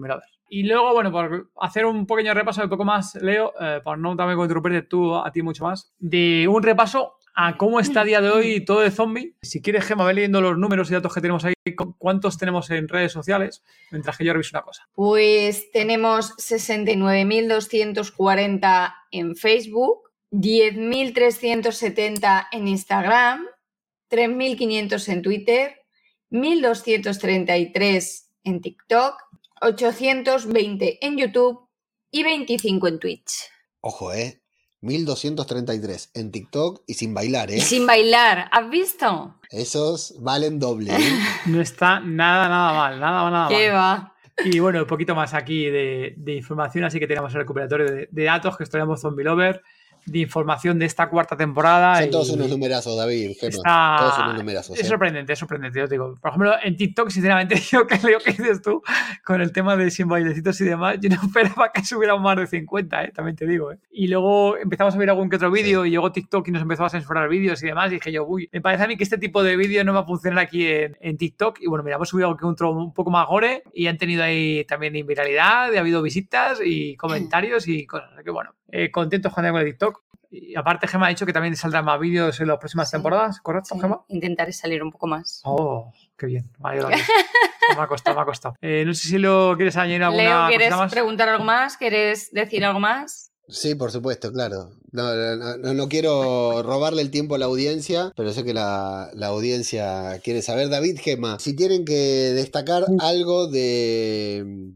Y 0.49 0.65
luego, 0.65 0.93
bueno, 0.93 1.13
por 1.13 1.51
hacer 1.61 1.87
un 1.87 2.05
pequeño 2.05 2.35
repaso 2.35 2.63
de 2.63 2.67
poco 2.67 2.85
más, 2.85 3.15
Leo, 3.15 3.53
eh, 3.61 3.81
por 3.85 3.97
no 3.97 4.17
también 4.17 4.41
interrumpirte 4.41 4.83
tú 4.83 5.15
a 5.15 5.31
ti 5.31 5.43
mucho 5.43 5.63
más, 5.63 5.95
de 6.01 6.49
un 6.49 6.65
repaso 6.65 7.18
a 7.41 7.57
cómo 7.57 7.79
está 7.79 8.01
a 8.01 8.05
día 8.05 8.21
de 8.21 8.31
hoy 8.31 8.65
todo 8.65 8.81
de 8.81 8.91
zombie. 8.91 9.37
Si 9.41 9.63
quieres, 9.63 9.85
Gemma, 9.85 10.05
ve 10.05 10.15
leyendo 10.15 10.41
los 10.41 10.59
números 10.59 10.91
y 10.91 10.95
datos 10.95 11.15
que 11.15 11.21
tenemos 11.21 11.45
ahí, 11.45 11.55
cuántos 11.97 12.37
tenemos 12.37 12.69
en 12.71 12.89
redes 12.89 13.13
sociales, 13.13 13.63
mientras 13.93 14.19
que 14.19 14.25
yo 14.25 14.33
reviso 14.33 14.57
una 14.57 14.65
cosa. 14.65 14.89
Pues 14.93 15.71
tenemos 15.71 16.37
69.240 16.37 18.93
en 19.13 19.37
Facebook, 19.37 20.11
10.370 20.33 22.49
en 22.51 22.67
Instagram, 22.67 23.47
3.500 24.11 25.09
en 25.09 25.23
Twitter, 25.23 25.77
1.233 26.33 28.25
en 28.43 28.61
TikTok, 28.61 29.15
820 29.61 31.07
en 31.07 31.17
YouTube 31.17 31.69
y 32.11 32.25
25 32.25 32.89
en 32.89 32.99
Twitch. 32.99 33.49
Ojo, 33.81 34.13
¿eh? 34.13 34.43
1233 34.81 36.13
en 36.15 36.31
TikTok 36.31 36.83
y 36.87 36.95
sin 36.95 37.13
bailar, 37.13 37.51
¿eh? 37.51 37.61
sin 37.61 37.87
bailar, 37.87 38.49
¿has 38.53 38.71
visto? 38.71 39.35
Esos 39.51 40.15
valen 40.21 40.59
doble. 40.59 40.95
¿eh? 40.95 41.19
no 41.47 41.61
está 41.61 42.01
nada, 42.01 42.49
nada 42.49 42.73
mal, 42.73 43.01
nada, 43.01 43.31
nada 43.31 43.49
¿Qué 43.49 43.71
va? 43.71 44.15
Y 44.45 44.61
bueno, 44.61 44.81
un 44.81 44.87
poquito 44.87 45.17
más 45.17 45.35
aquí 45.35 45.69
de, 45.69 46.15
información, 46.27 46.85
así 46.85 47.01
que 47.01 47.09
tenemos 47.09 47.33
el 47.33 47.41
recuperatorio 47.41 48.07
de, 48.09 48.25
datos, 48.25 48.57
que 48.57 48.63
estudiamos 48.65 49.01
Zombie 49.01 49.25
Lover, 49.25 49.63
de 50.11 50.21
información 50.21 50.79
de 50.79 50.87
esta 50.87 51.09
cuarta 51.09 51.37
temporada. 51.37 52.01
Son 52.01 52.11
todos 52.11 52.31
unos 52.31 52.49
numerazos, 52.51 52.97
David. 52.97 53.31
Está- 53.41 53.97
Todos 53.99 54.19
unos 54.19 54.35
numerazos. 54.37 54.79
Es 54.79 54.85
¿eh? 54.85 54.89
sorprendente, 54.89 55.33
es 55.33 55.39
sorprendente. 55.39 55.79
Yo 55.79 55.89
te 55.89 55.95
digo, 55.95 56.15
por 56.21 56.31
ejemplo, 56.31 56.55
en 56.63 56.77
TikTok, 56.77 57.11
sinceramente, 57.11 57.57
yo 57.71 57.87
que 57.87 57.99
leo 57.99 58.19
que 58.19 58.33
dices 58.33 58.63
tú 58.63 58.83
con 59.25 59.41
el 59.41 59.53
tema 59.53 59.77
de 59.77 59.91
sin 59.91 60.09
bailecitos 60.09 60.61
y 60.61 60.65
demás, 60.65 60.97
yo 61.01 61.09
no 61.11 61.17
esperaba 61.23 61.73
que 61.73 61.85
subieran 61.85 62.21
más 62.23 62.37
de 62.37 62.47
50, 62.47 63.05
¿eh? 63.05 63.13
también 63.15 63.37
te 63.37 63.47
digo. 63.47 63.73
¿eh? 63.73 63.79
Y 63.91 64.09
luego 64.09 64.57
empezamos 64.57 64.95
a 64.95 64.99
ver 64.99 65.11
algún 65.11 65.29
que 65.31 65.37
otro 65.37 65.51
vídeo 65.51 65.85
y 65.87 65.91
llegó 65.91 66.13
TikTok 66.13 66.47
y 66.49 66.51
nos 66.51 66.63
empezó 66.63 66.85
a 66.85 66.91
censurar 66.91 67.29
vídeos 67.29 67.63
y 67.63 67.67
demás. 67.67 67.91
Y 67.91 67.95
dije 67.97 68.13
yo, 68.13 68.25
uy, 68.27 68.49
me 68.53 68.61
parece 68.61 68.85
a 68.85 68.87
mí 68.87 68.97
que 68.97 69.05
este 69.05 69.19
tipo 69.19 69.43
de 69.43 69.57
vídeo 69.57 69.85
no 69.85 69.93
va 69.95 70.01
a 70.01 70.05
funcionar 70.05 70.39
aquí 70.39 70.67
en, 70.67 70.97
en 71.01 71.17
TikTok. 71.17 71.61
Y 71.61 71.67
bueno, 71.67 71.83
mira, 71.85 71.97
hemos 71.97 72.09
subido 72.09 72.29
algo 72.29 72.39
que 72.39 72.47
otro 72.47 72.71
un 72.71 72.93
poco 72.93 73.11
más 73.11 73.27
gore 73.27 73.63
y 73.73 73.87
han 73.87 73.99
tenido 73.99 74.23
ahí 74.23 74.65
también 74.65 74.95
viralidad, 75.07 75.73
y 75.73 75.77
ha 75.77 75.81
habido 75.81 76.03
visitas 76.03 76.61
y 76.65 76.97
comentarios 76.97 77.69
y 77.69 77.87
cosas. 77.87 78.11
Así 78.15 78.25
que 78.25 78.31
bueno, 78.31 78.55
eh, 78.71 78.91
contentos 78.91 79.33
con 79.33 79.45
el 79.45 79.65
TikTok. 79.65 79.98
Y 80.31 80.55
aparte, 80.57 80.87
Gemma 80.87 81.07
ha 81.07 81.09
dicho 81.11 81.25
que 81.27 81.33
también 81.33 81.57
saldrán 81.57 81.85
más 81.85 81.99
vídeos 81.99 82.39
en 82.41 82.49
las 82.49 82.59
próximas 82.59 82.89
Sí. 82.91 82.97
temporadas, 82.97 83.41
¿correcto, 83.41 83.75
Sí, 83.75 83.81
Gemma? 83.81 84.05
intentaré 84.09 84.53
salir 84.53 84.83
un 84.83 84.91
poco 84.91 85.07
más. 85.07 85.41
Oh, 85.45 85.93
qué 86.19 86.27
bien. 86.27 86.51
Me 86.59 86.71
alegro 86.71 86.91
mucho. 86.91 87.03
me 87.79 87.83
ha 87.83 87.87
costado, 87.87 88.17
me 88.17 88.23
ha 88.23 88.25
costado. 88.27 88.55
Eh, 88.61 88.85
no 88.87 88.93
sé 88.95 89.09
si 89.09 89.19
lo 89.19 89.55
quieres 89.57 89.77
añadir 89.77 90.03
alguna 90.03 90.23
Leo, 90.23 90.49
¿quieres 90.49 90.71
más. 90.77 90.91
preguntar 90.93 91.29
algo 91.29 91.45
más? 91.45 91.77
¿Quieres 91.77 92.31
decir 92.33 92.65
algo 92.65 92.81
más? 92.81 93.31
Sí, 93.51 93.75
por 93.75 93.91
supuesto, 93.91 94.31
claro. 94.31 94.73
No, 94.93 95.15
no, 95.15 95.57
no- 95.57 95.73
no 95.75 95.89
quiero 95.89 96.63
robarle 96.63 97.01
el 97.01 97.11
tiempo 97.11 97.35
a 97.35 97.39
la 97.39 97.47
audiencia, 97.47 98.13
pero 98.15 98.33
sé 98.35 98.45
que 98.45 98.53
la, 98.53 99.09
la 99.15 99.29
audiencia 99.29 100.21
quiere 100.23 100.43
saber. 100.43 100.69
David 100.69 100.99
Gema, 101.01 101.39
si 101.39 101.57
tienen 101.57 101.87
que 101.87 101.95
destacar 102.35 102.85
algo 103.01 103.47
de 103.49 104.75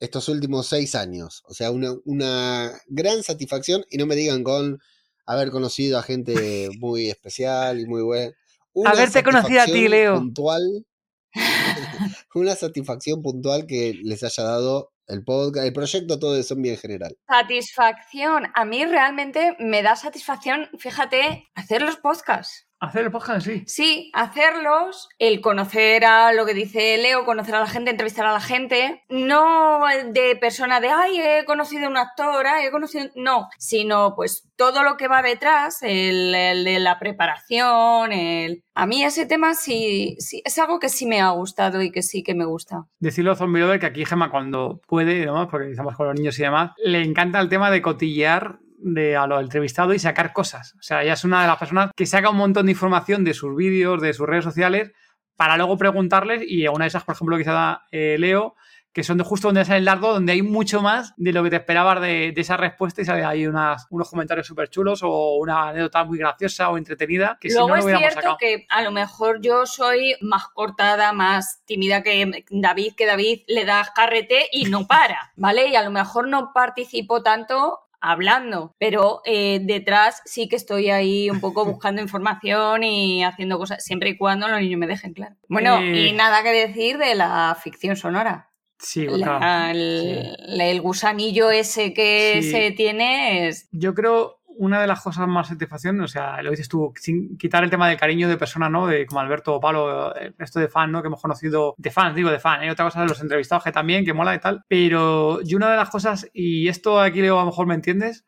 estos 0.00 0.28
últimos 0.30 0.66
seis 0.66 0.94
años, 0.94 1.42
o 1.46 1.52
sea, 1.54 1.70
una, 1.70 1.92
una 2.06 2.72
gran 2.88 3.22
satisfacción, 3.22 3.84
y 3.90 3.98
no 3.98 4.06
me 4.06 4.16
digan 4.16 4.42
con 4.42 4.78
haber 5.26 5.50
conocido 5.50 5.98
a 5.98 6.02
gente 6.02 6.68
muy 6.78 7.08
especial 7.08 7.80
y 7.80 7.86
muy 7.86 8.02
buena. 8.02 8.32
Una 8.72 8.90
Haberte 8.90 9.22
conocido 9.22 9.62
a 9.62 9.66
ti, 9.66 9.88
Leo. 9.88 10.16
Puntual, 10.16 10.86
una 12.34 12.54
satisfacción 12.56 13.22
puntual 13.22 13.66
que 13.66 13.94
les 14.02 14.22
haya 14.24 14.42
dado 14.42 14.92
el 15.06 15.22
podcast, 15.24 15.66
el 15.66 15.72
proyecto, 15.72 16.18
todo 16.18 16.36
eso 16.36 16.54
en 16.54 16.62
bien 16.62 16.76
general. 16.76 17.16
Satisfacción. 17.28 18.44
A 18.54 18.64
mí 18.64 18.84
realmente 18.84 19.56
me 19.58 19.82
da 19.82 19.96
satisfacción, 19.96 20.68
fíjate, 20.78 21.48
hacer 21.54 21.82
los 21.82 21.96
podcasts. 21.96 22.63
Hacer 22.84 23.06
el 23.06 23.10
podcast, 23.10 23.46
sí. 23.46 23.64
Sí, 23.66 24.10
hacerlos, 24.12 25.08
el 25.18 25.40
conocer 25.40 26.04
a 26.04 26.34
lo 26.34 26.44
que 26.44 26.52
dice 26.52 26.98
Leo, 26.98 27.24
conocer 27.24 27.54
a 27.54 27.60
la 27.60 27.66
gente, 27.66 27.90
entrevistar 27.90 28.26
a 28.26 28.32
la 28.32 28.40
gente, 28.40 29.02
no 29.08 29.84
de 30.12 30.36
persona 30.36 30.80
de, 30.80 30.88
ay, 30.88 31.18
he 31.18 31.44
conocido 31.46 31.86
a 31.86 31.88
un 31.88 31.96
actor, 31.96 32.46
ay, 32.46 32.66
he 32.66 32.70
conocido... 32.70 33.06
No, 33.14 33.48
sino 33.58 34.14
pues 34.14 34.50
todo 34.56 34.82
lo 34.82 34.98
que 34.98 35.08
va 35.08 35.22
detrás, 35.22 35.82
el, 35.82 36.34
el 36.34 36.64
de 36.64 36.78
la 36.78 36.98
preparación, 36.98 38.12
el... 38.12 38.62
A 38.74 38.86
mí 38.86 39.02
ese 39.02 39.24
tema 39.24 39.54
sí, 39.54 40.16
sí, 40.18 40.42
es 40.44 40.58
algo 40.58 40.78
que 40.78 40.90
sí 40.90 41.06
me 41.06 41.22
ha 41.22 41.30
gustado 41.30 41.80
y 41.80 41.90
que 41.90 42.02
sí 42.02 42.22
que 42.22 42.34
me 42.34 42.44
gusta. 42.44 42.84
Decirlo 42.98 43.32
a 43.32 43.36
Zombie 43.36 43.60
Lover 43.60 43.80
que 43.80 43.86
aquí 43.86 44.04
Gemma 44.04 44.30
cuando 44.30 44.82
puede, 44.86 45.14
y 45.14 45.20
demás, 45.20 45.48
porque 45.50 45.70
estamos 45.70 45.96
con 45.96 46.08
los 46.08 46.16
niños 46.16 46.38
y 46.38 46.42
demás, 46.42 46.72
le 46.84 47.02
encanta 47.02 47.40
el 47.40 47.48
tema 47.48 47.70
de 47.70 47.80
cotillear 47.80 48.58
de 48.84 49.16
a 49.16 49.26
lo 49.26 49.40
entrevistado 49.40 49.94
y 49.94 49.98
sacar 49.98 50.32
cosas. 50.32 50.74
O 50.78 50.82
sea, 50.82 51.02
ella 51.02 51.14
es 51.14 51.24
una 51.24 51.40
de 51.40 51.48
las 51.48 51.56
personas 51.56 51.90
que 51.96 52.06
saca 52.06 52.30
un 52.30 52.36
montón 52.36 52.66
de 52.66 52.72
información 52.72 53.24
de 53.24 53.34
sus 53.34 53.56
vídeos, 53.56 54.00
de 54.00 54.12
sus 54.12 54.26
redes 54.26 54.44
sociales, 54.44 54.92
para 55.36 55.56
luego 55.56 55.76
preguntarles, 55.78 56.42
y 56.46 56.68
una 56.68 56.84
de 56.84 56.88
esas, 56.88 57.04
por 57.04 57.14
ejemplo, 57.14 57.36
que 57.38 57.44
se 57.44 57.50
da 57.50 57.86
eh, 57.90 58.16
Leo, 58.18 58.54
que 58.92 59.02
son 59.02 59.18
de 59.18 59.24
justo 59.24 59.48
donde 59.48 59.64
sale 59.64 59.78
el 59.78 59.84
dardo, 59.86 60.12
donde 60.12 60.32
hay 60.32 60.42
mucho 60.42 60.80
más 60.80 61.14
de 61.16 61.32
lo 61.32 61.42
que 61.42 61.50
te 61.50 61.56
esperabas 61.56 62.00
de, 62.00 62.30
de 62.32 62.40
esa 62.40 62.56
respuesta 62.56 63.02
y 63.02 63.04
sale 63.04 63.24
ahí 63.24 63.44
unas, 63.44 63.88
unos 63.90 64.08
comentarios 64.08 64.46
súper 64.46 64.68
chulos 64.68 65.00
o 65.02 65.36
una 65.38 65.70
anécdota 65.70 66.04
muy 66.04 66.16
graciosa 66.16 66.70
o 66.70 66.78
entretenida 66.78 67.36
que 67.40 67.50
si 67.50 67.56
no 67.56 67.66
lo 67.66 67.74
es 67.74 67.84
hubiéramos 67.84 68.12
cierto 68.12 68.20
sacado. 68.20 68.36
que 68.38 68.66
a 68.68 68.82
lo 68.82 68.92
mejor 68.92 69.40
yo 69.40 69.66
soy 69.66 70.14
más 70.20 70.46
cortada, 70.46 71.12
más 71.12 71.62
tímida 71.64 72.04
que 72.04 72.44
David, 72.50 72.92
que 72.96 73.06
David 73.06 73.40
le 73.48 73.64
da 73.64 73.84
carrete 73.96 74.46
y 74.52 74.66
no 74.66 74.86
para, 74.86 75.32
¿vale? 75.36 75.70
Y 75.70 75.74
a 75.74 75.82
lo 75.82 75.90
mejor 75.90 76.28
no 76.28 76.52
participo 76.54 77.24
tanto 77.24 77.80
hablando, 78.10 78.74
pero 78.78 79.20
eh, 79.24 79.60
detrás 79.62 80.22
sí 80.24 80.48
que 80.48 80.56
estoy 80.56 80.90
ahí 80.90 81.30
un 81.30 81.40
poco 81.40 81.64
buscando 81.64 82.02
información 82.02 82.82
y 82.84 83.24
haciendo 83.24 83.58
cosas, 83.58 83.84
siempre 83.84 84.10
y 84.10 84.16
cuando 84.16 84.48
los 84.48 84.60
niños 84.60 84.78
me 84.78 84.86
dejen, 84.86 85.12
claro. 85.14 85.36
Bueno, 85.48 85.78
Eh. 85.80 86.08
y 86.08 86.12
nada 86.12 86.42
que 86.42 86.50
decir 86.52 86.98
de 86.98 87.14
la 87.14 87.56
ficción 87.62 87.96
sonora. 87.96 88.50
Sí, 88.78 89.06
La- 89.06 89.70
el, 89.70 90.36
el 90.60 90.80
gusanillo 90.82 91.50
ese 91.50 91.94
que 91.94 92.40
Sí. 92.42 92.50
se 92.50 92.70
tiene 92.72 93.48
es... 93.48 93.68
Yo 93.72 93.94
creo 93.94 94.40
una 94.56 94.80
de 94.80 94.86
las 94.86 95.02
cosas 95.02 95.26
más 95.28 95.48
satisfacción, 95.48 96.00
o 96.00 96.08
sea, 96.08 96.40
lo 96.42 96.50
dices 96.50 96.68
tú, 96.68 96.92
sin 96.96 97.36
quitar 97.36 97.64
el 97.64 97.70
tema 97.70 97.88
del 97.88 97.98
cariño 97.98 98.28
de 98.28 98.36
personas, 98.36 98.70
¿no? 98.70 98.86
De 98.86 99.06
como 99.06 99.20
Alberto 99.20 99.54
o 99.54 99.60
Palo, 99.60 100.14
el 100.14 100.34
resto 100.38 100.60
de 100.60 100.68
fans, 100.68 100.92
¿no? 100.92 101.02
Que 101.02 101.08
hemos 101.08 101.20
conocido, 101.20 101.74
de 101.78 101.90
fans, 101.90 102.14
digo 102.14 102.30
de 102.30 102.38
fan, 102.38 102.62
¿eh? 102.62 102.70
Otra 102.70 102.84
cosa 102.84 103.00
de 103.02 103.08
los 103.08 103.20
entrevistados 103.20 103.64
que 103.64 103.72
también, 103.72 104.04
que 104.04 104.12
mola 104.12 104.34
y 104.34 104.38
tal. 104.38 104.64
Pero 104.68 105.42
yo 105.42 105.56
una 105.56 105.70
de 105.70 105.76
las 105.76 105.90
cosas, 105.90 106.28
y 106.32 106.68
esto 106.68 107.00
aquí 107.00 107.20
Leo 107.20 107.38
a 107.38 107.42
lo 107.42 107.50
mejor 107.50 107.66
me 107.66 107.74
entiendes, 107.74 108.26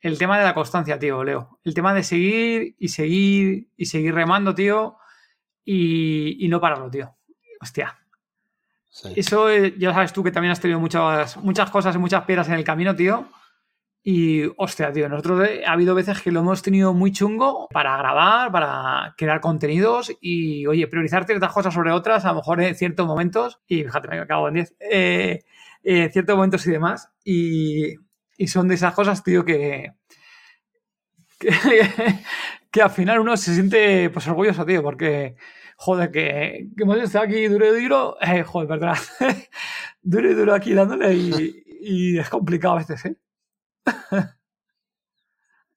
el 0.00 0.18
tema 0.18 0.38
de 0.38 0.44
la 0.44 0.54
constancia, 0.54 0.98
tío, 0.98 1.24
Leo. 1.24 1.60
El 1.64 1.74
tema 1.74 1.92
de 1.92 2.02
seguir 2.02 2.76
y 2.78 2.88
seguir 2.88 3.68
y 3.76 3.86
seguir 3.86 4.14
remando, 4.14 4.54
tío, 4.54 4.96
y, 5.64 6.44
y 6.44 6.48
no 6.48 6.60
pararlo, 6.60 6.90
tío. 6.90 7.16
Hostia. 7.60 7.98
Sí. 8.88 9.12
Eso 9.16 9.50
eh, 9.50 9.74
ya 9.78 9.92
sabes 9.92 10.12
tú 10.12 10.24
que 10.24 10.32
también 10.32 10.52
has 10.52 10.60
tenido 10.60 10.80
muchas, 10.80 11.36
muchas 11.36 11.70
cosas 11.70 11.94
y 11.94 11.98
muchas 11.98 12.24
piedras 12.24 12.48
en 12.48 12.54
el 12.54 12.64
camino, 12.64 12.96
tío. 12.96 13.28
Y, 14.02 14.44
hostia, 14.56 14.92
tío, 14.92 15.08
nosotros 15.08 15.48
eh, 15.48 15.64
ha 15.66 15.72
habido 15.72 15.94
veces 15.94 16.22
que 16.22 16.30
lo 16.30 16.40
hemos 16.40 16.62
tenido 16.62 16.94
muy 16.94 17.12
chungo 17.12 17.68
para 17.72 17.96
grabar, 17.98 18.50
para 18.52 19.14
crear 19.16 19.40
contenidos 19.40 20.12
y, 20.20 20.66
oye, 20.66 20.86
priorizar 20.86 21.26
ciertas 21.26 21.52
cosas 21.52 21.74
sobre 21.74 21.90
otras, 21.90 22.24
a 22.24 22.28
lo 22.28 22.36
mejor 22.36 22.62
en 22.62 22.74
ciertos 22.74 23.06
momentos, 23.06 23.60
y 23.66 23.82
fíjate, 23.84 24.08
me 24.08 24.20
acabo 24.20 24.48
en 24.48 24.54
10, 24.54 24.76
eh, 24.80 25.40
en 25.82 26.10
ciertos 26.12 26.36
momentos 26.36 26.66
y 26.66 26.70
demás, 26.70 27.10
y, 27.24 27.94
y 28.38 28.46
son 28.48 28.68
de 28.68 28.76
esas 28.76 28.94
cosas, 28.94 29.22
tío, 29.24 29.44
que, 29.44 29.92
que, 31.38 31.50
al 32.82 32.90
final 32.90 33.20
uno 33.20 33.36
se 33.36 33.54
siente, 33.54 34.10
pues, 34.10 34.26
orgulloso, 34.28 34.64
tío, 34.64 34.82
porque, 34.82 35.34
joder, 35.76 36.10
que, 36.10 36.68
hemos 36.78 36.98
estado 36.98 37.24
aquí 37.24 37.46
duro 37.48 37.76
y 37.76 37.82
duro, 37.82 38.16
eh, 38.20 38.42
joder, 38.44 38.68
perdona, 38.68 38.94
duro 40.02 40.30
y 40.30 40.34
duro 40.34 40.54
aquí 40.54 40.72
dándole 40.72 41.14
y, 41.14 41.62
y 41.80 42.18
es 42.18 42.28
complicado 42.30 42.74
a 42.74 42.78
veces, 42.78 43.04
¿eh? 43.04 43.16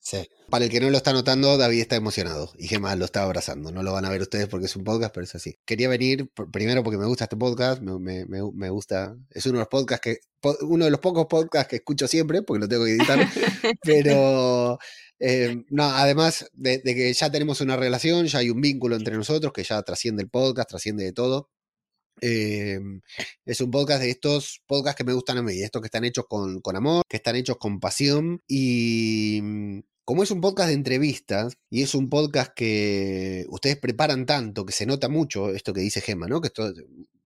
Sí. 0.03 0.27
Para 0.49 0.65
el 0.65 0.71
que 0.71 0.79
no 0.81 0.89
lo 0.89 0.97
está 0.97 1.13
notando, 1.13 1.57
David 1.57 1.81
está 1.81 1.95
emocionado 1.95 2.51
y 2.57 2.67
Gemma 2.67 2.95
lo 2.95 3.05
está 3.05 3.21
abrazando. 3.23 3.71
No 3.71 3.83
lo 3.83 3.93
van 3.93 4.03
a 4.03 4.09
ver 4.09 4.21
ustedes 4.21 4.47
porque 4.47 4.65
es 4.65 4.75
un 4.75 4.83
podcast, 4.83 5.13
pero 5.13 5.23
es 5.25 5.35
así. 5.35 5.59
Quería 5.63 5.87
venir 5.87 6.29
primero 6.51 6.83
porque 6.83 6.97
me 6.97 7.05
gusta 7.05 7.25
este 7.25 7.37
podcast, 7.37 7.81
me, 7.81 8.25
me- 8.25 8.51
me- 8.51 8.69
gusta. 8.71 9.15
Es 9.29 9.45
uno 9.45 9.59
de 9.59 9.59
los 9.59 9.67
podcasts 9.67 10.01
que 10.03 10.17
uno 10.63 10.85
de 10.85 10.91
los 10.91 10.99
pocos 10.99 11.27
podcasts 11.27 11.69
que 11.69 11.75
escucho 11.77 12.07
siempre 12.07 12.41
porque 12.41 12.61
lo 12.61 12.67
tengo 12.67 12.83
que 12.85 12.91
editar. 12.93 13.19
pero 13.83 14.79
eh, 15.19 15.63
no, 15.69 15.83
además 15.83 16.49
de, 16.53 16.79
de 16.79 16.95
que 16.95 17.13
ya 17.13 17.31
tenemos 17.31 17.61
una 17.61 17.77
relación, 17.77 18.25
ya 18.25 18.39
hay 18.39 18.49
un 18.49 18.59
vínculo 18.59 18.95
entre 18.95 19.15
nosotros 19.15 19.53
que 19.53 19.63
ya 19.63 19.81
trasciende 19.83 20.23
el 20.23 20.29
podcast, 20.29 20.67
trasciende 20.69 21.03
de 21.03 21.13
todo. 21.13 21.49
Eh, 22.19 22.79
es 23.45 23.61
un 23.61 23.71
podcast 23.71 24.01
de 24.01 24.09
estos 24.09 24.61
podcasts 24.67 24.97
que 24.97 25.03
me 25.03 25.13
gustan 25.13 25.37
a 25.37 25.41
mí, 25.41 25.61
estos 25.61 25.81
que 25.81 25.87
están 25.87 26.03
hechos 26.03 26.25
con, 26.27 26.61
amor, 26.75 27.03
que 27.07 27.17
están 27.17 27.35
hechos 27.35 27.57
con 27.57 27.79
pasión 27.79 28.41
y 28.47 29.39
mm, 29.41 29.79
como 30.05 30.23
es 30.23 30.31
un 30.31 30.41
podcast 30.41 30.69
de 30.69 30.75
entrevistas 30.75 31.53
y 31.69 31.83
es 31.83 31.95
un 31.95 32.09
podcast 32.09 32.51
que 32.53 33.45
ustedes 33.49 33.77
preparan 33.77 34.25
tanto, 34.25 34.65
que 34.65 34.73
se 34.73 34.85
nota 34.85 35.09
mucho 35.09 35.49
esto 35.51 35.73
que 35.73 35.81
dice 35.81 36.01
Gemma, 36.01 36.27
¿no? 36.27 36.41
Que, 36.41 36.49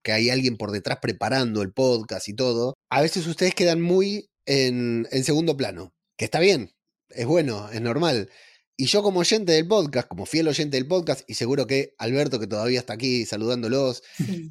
que 0.02 0.12
hay 0.12 0.30
alguien 0.30 0.56
por 0.56 0.70
detrás 0.70 0.98
preparando 1.02 1.62
el 1.62 1.72
podcast 1.72 2.28
y 2.28 2.34
todo, 2.34 2.74
a 2.90 3.02
veces 3.02 3.26
ustedes 3.26 3.54
quedan 3.54 3.80
muy 3.80 4.30
en, 4.46 5.08
en 5.10 5.24
segundo 5.24 5.56
plano, 5.56 5.92
que 6.16 6.26
está 6.26 6.38
bien, 6.38 6.70
es 7.10 7.26
bueno, 7.26 7.68
es 7.70 7.80
normal. 7.80 8.30
Y 8.76 8.86
yo 8.86 9.02
como 9.02 9.20
oyente 9.20 9.52
del 9.52 9.66
podcast, 9.66 10.06
como 10.08 10.26
fiel 10.26 10.48
oyente 10.48 10.76
del 10.76 10.86
podcast, 10.86 11.22
y 11.26 11.34
seguro 11.34 11.66
que 11.66 11.94
Alberto, 11.98 12.38
que 12.38 12.46
todavía 12.46 12.78
está 12.80 12.92
aquí 12.94 13.24
saludándolos, 13.24 14.02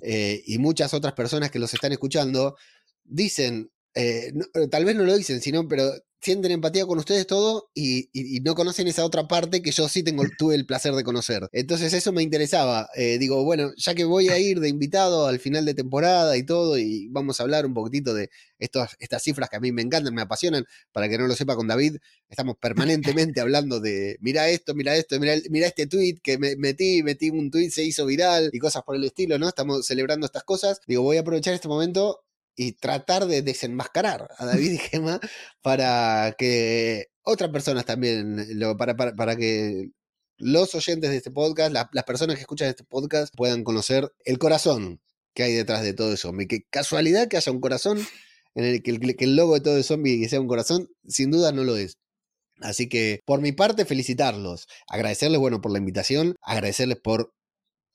eh, 0.01 0.41
y 0.47 0.57
muchas 0.57 0.93
otras 0.93 1.13
personas 1.13 1.51
que 1.51 1.59
los 1.59 1.73
están 1.73 1.91
escuchando, 1.91 2.55
dicen, 3.03 3.71
eh, 3.93 4.31
no- 4.33 4.45
tal 4.69 4.83
vez 4.85 4.95
no 4.95 5.03
lo 5.03 5.15
dicen, 5.15 5.41
sino, 5.41 5.67
pero 5.67 5.91
sienten 6.21 6.51
empatía 6.51 6.85
con 6.87 6.97
ustedes 6.97 7.27
todo 7.27 7.69
y, 7.73 8.09
y- 8.13 8.37
y 8.37 8.39
no 8.41 8.55
conocen 8.55 8.87
esa 8.87 9.05
otra 9.05 9.27
parte 9.27 9.61
que 9.61 9.71
yo 9.71 9.87
sí 9.87 10.01
tengo, 10.03 10.23
tuve 10.39 10.55
el 10.55 10.65
placer 10.65 10.93
de 10.95 11.03
conocer. 11.03 11.47
Entonces 11.51 11.93
eso 11.93 12.11
me 12.11 12.23
interesaba. 12.23 12.89
Eh, 12.95 13.17
digo, 13.19 13.43
bueno, 13.43 13.71
ya 13.77 13.93
que 13.93 14.05
voy 14.05 14.29
a 14.29 14.39
ir 14.39 14.59
de 14.59 14.69
invitado 14.69 15.27
al 15.27 15.39
final 15.39 15.65
de 15.65 15.73
temporada 15.75 16.35
y 16.37 16.43
todo, 16.43 16.77
y 16.79 17.07
vamos 17.09 17.39
a 17.39 17.43
hablar 17.43 17.65
un 17.65 17.73
poquitito 17.75 18.13
de 18.13 18.29
estos, 18.59 18.89
estas 18.99 19.21
cifras 19.23 19.49
que 19.49 19.57
a 19.57 19.59
mí 19.59 19.71
me 19.71 19.81
encantan, 19.83 20.13
me 20.15 20.21
apasionan, 20.21 20.65
para 20.91 21.07
que 21.09 21.17
no 21.17 21.27
lo 21.27 21.35
sepa 21.35 21.55
con 21.55 21.67
David, 21.67 21.97
estamos 22.29 22.55
permanentemente 22.59 23.41
hablando 23.41 23.79
de, 23.79 24.17
mira 24.21 24.49
esto, 24.49 24.73
mira 24.73 24.95
esto, 24.95 25.19
mira, 25.19 25.35
mira 25.49 25.67
este 25.67 25.87
tweet 25.87 26.15
que 26.23 26.37
me 26.37 26.55
metí, 26.55 27.03
metí 27.03 27.29
un 27.29 27.51
tweet, 27.51 27.69
se 27.69 27.83
hizo 27.83 28.05
viral 28.05 28.49
y 28.53 28.59
cosas 28.59 28.83
por 28.83 28.95
el 28.95 29.03
estilo, 29.03 29.37
¿no? 29.37 29.47
Estamos 29.49 29.85
celebrando 29.85 30.25
estas 30.25 30.43
cosas. 30.43 30.79
Digo, 30.87 31.03
voy 31.03 31.17
a 31.17 31.21
aprovechar 31.21 31.53
este 31.53 31.67
momento 31.67 32.21
y 32.55 32.73
tratar 32.73 33.25
de 33.27 33.41
desenmascarar 33.41 34.29
a 34.37 34.45
David 34.45 34.71
y 34.73 34.77
Gema 34.77 35.19
para 35.61 36.35
que 36.37 37.07
otras 37.23 37.49
personas 37.51 37.85
también, 37.85 38.59
lo, 38.59 38.77
para, 38.77 38.95
para, 38.95 39.13
para 39.15 39.35
que 39.35 39.89
los 40.37 40.73
oyentes 40.75 41.09
de 41.09 41.17
este 41.17 41.31
podcast, 41.31 41.71
la- 41.71 41.89
las 41.93 42.03
personas 42.03 42.35
que 42.35 42.41
escuchan 42.41 42.69
este 42.69 42.83
podcast 42.83 43.33
puedan 43.35 43.63
conocer 43.63 44.11
el 44.25 44.37
corazón 44.37 44.99
que 45.33 45.43
hay 45.43 45.53
detrás 45.53 45.83
de 45.83 45.93
todo 45.93 46.13
eso. 46.13 46.31
Qué 46.47 46.61
casualidad 46.69 47.27
que 47.27 47.37
haya 47.37 47.51
un 47.51 47.61
corazón 47.61 47.99
en 48.55 48.63
el 48.65 48.81
que 48.83 48.91
el, 48.91 49.15
que 49.17 49.25
el 49.25 49.35
logo 49.35 49.55
de 49.55 49.61
todo 49.61 49.77
el 49.77 49.83
zombie 49.83 50.27
sea 50.29 50.39
un 50.39 50.47
corazón, 50.47 50.87
sin 51.07 51.31
duda 51.31 51.51
no 51.51 51.63
lo 51.63 51.75
es. 51.77 51.97
Así 52.61 52.87
que 52.87 53.21
por 53.25 53.41
mi 53.41 53.51
parte 53.51 53.83
felicitarlos, 53.83 54.67
agradecerles 54.87 55.41
bueno 55.41 55.59
por 55.59 55.71
la 55.73 55.79
invitación, 55.79 56.35
agradecerles 56.41 56.97
por 57.03 57.33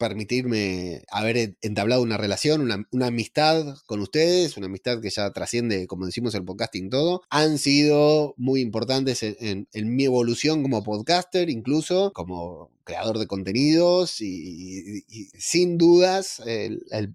permitirme 0.01 1.03
haber 1.13 1.37
en- 1.37 1.59
entablado 1.63 2.03
una 2.03 2.17
relación, 2.17 2.63
una, 2.63 3.07
amistad 3.07 3.77
con 3.87 4.01
ustedes, 4.01 4.57
una 4.57 4.67
amistad 4.67 5.01
que 5.01 5.11
ya 5.11 5.31
trasciende, 5.33 5.87
como 5.87 6.07
decimos, 6.07 6.35
el 6.35 6.45
podcasting 6.45 6.91
todo. 6.91 7.23
Han 7.31 7.59
sido 7.59 8.35
muy 8.39 8.61
importantes 8.63 9.23
en, 9.23 9.69
en- 9.73 9.97
mi 9.97 10.05
evolución 10.07 10.63
como 10.63 10.83
podcaster, 10.83 11.51
incluso 11.51 12.13
como 12.15 12.71
creador 12.85 13.19
de 13.19 13.27
contenidos 13.29 14.21
y, 14.21 15.05
sin 15.39 15.79
dudas 15.79 16.43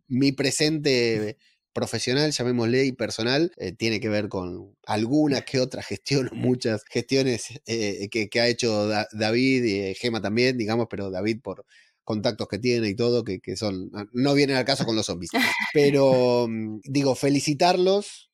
mi 0.08 0.32
presente 0.32 1.38
profesional, 1.74 2.32
llamémosle, 2.32 2.86
y 2.86 2.94
personal, 2.94 3.52
eh, 3.58 3.74
tiene 3.74 4.00
que 4.00 4.08
ver 4.08 4.30
con 4.30 4.76
alguna 4.88 5.42
que 5.42 5.60
otra 5.60 5.84
gestión, 5.84 6.30
muchas 6.34 6.84
gestiones 6.90 7.48
eh, 7.66 8.08
que, 8.10 8.40
ha 8.40 8.48
hecho 8.48 8.88
Da- 8.88 9.08
David 9.12 9.64
y 9.66 9.80
eh, 9.82 9.96
Gema 9.96 10.22
también, 10.22 10.58
digamos, 10.58 10.88
pero 10.90 11.12
David 11.12 11.42
por 11.44 11.66
contactos 12.06 12.48
que 12.48 12.60
tiene 12.60 12.88
y 12.88 12.96
todo, 12.96 13.26
que, 13.26 13.42
que 13.42 13.58
son, 13.58 13.92
no 14.14 14.34
vienen 14.34 14.56
al 14.56 14.64
caso 14.66 14.86
con 14.86 14.96
los 14.96 15.08
zombies. 15.08 15.32
Pero 15.74 16.48
mm, 16.48 16.80
digo, 16.86 17.16
felicitarlos 17.16 18.30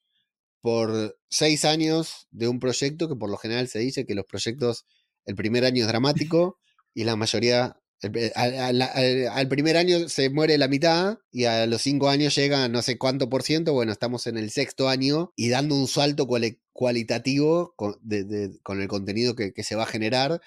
por 0.62 1.18
seis 1.30 1.66
años 1.66 2.28
de 2.32 2.48
un 2.48 2.60
proyecto 2.60 3.10
que 3.10 3.16
por 3.16 3.30
lo 3.32 3.38
general 3.38 3.68
se 3.68 3.80
dice 3.80 4.06
que 4.06 4.14
los 4.14 4.26
proyectos, 4.26 4.86
el 5.26 5.36
primer 5.36 5.66
año 5.66 5.84
es 5.84 5.88
dramático 5.88 6.60
y 6.94 7.04
la 7.06 7.16
mayoría, 7.16 7.78
el- 8.02 8.16
el- 8.18 8.32
al, 8.36 8.54
al- 8.60 8.82
al- 8.82 9.28
al 9.30 9.48
primer 9.48 9.78
año 9.78 10.08
se 10.10 10.30
muere 10.30 10.58
la 10.60 10.68
mitad 10.68 11.18
y 11.32 11.46
a 11.46 11.66
los 11.66 11.82
cinco 11.82 12.10
años 12.10 12.36
llega 12.36 12.68
no 12.68 12.82
sé 12.84 12.98
cuánto 13.00 13.30
por 13.30 13.42
ciento, 13.42 13.74
bueno, 13.74 13.92
estamos 13.92 14.28
en 14.28 14.38
el 14.38 14.52
sexto 14.52 14.88
año 14.90 15.34
y 15.36 15.50
dando 15.50 15.74
un 15.76 15.88
salto 15.88 16.28
cuali- 16.28 16.60
cualitativo 16.74 17.74
con, 17.76 17.96
de- 18.02 18.24
de- 18.26 18.60
con 18.62 18.82
el 18.82 18.88
contenido 18.88 19.36
que, 19.36 19.54
que 19.54 19.64
se 19.64 19.76
va 19.76 19.84
a 19.84 19.88
generar 19.88 20.42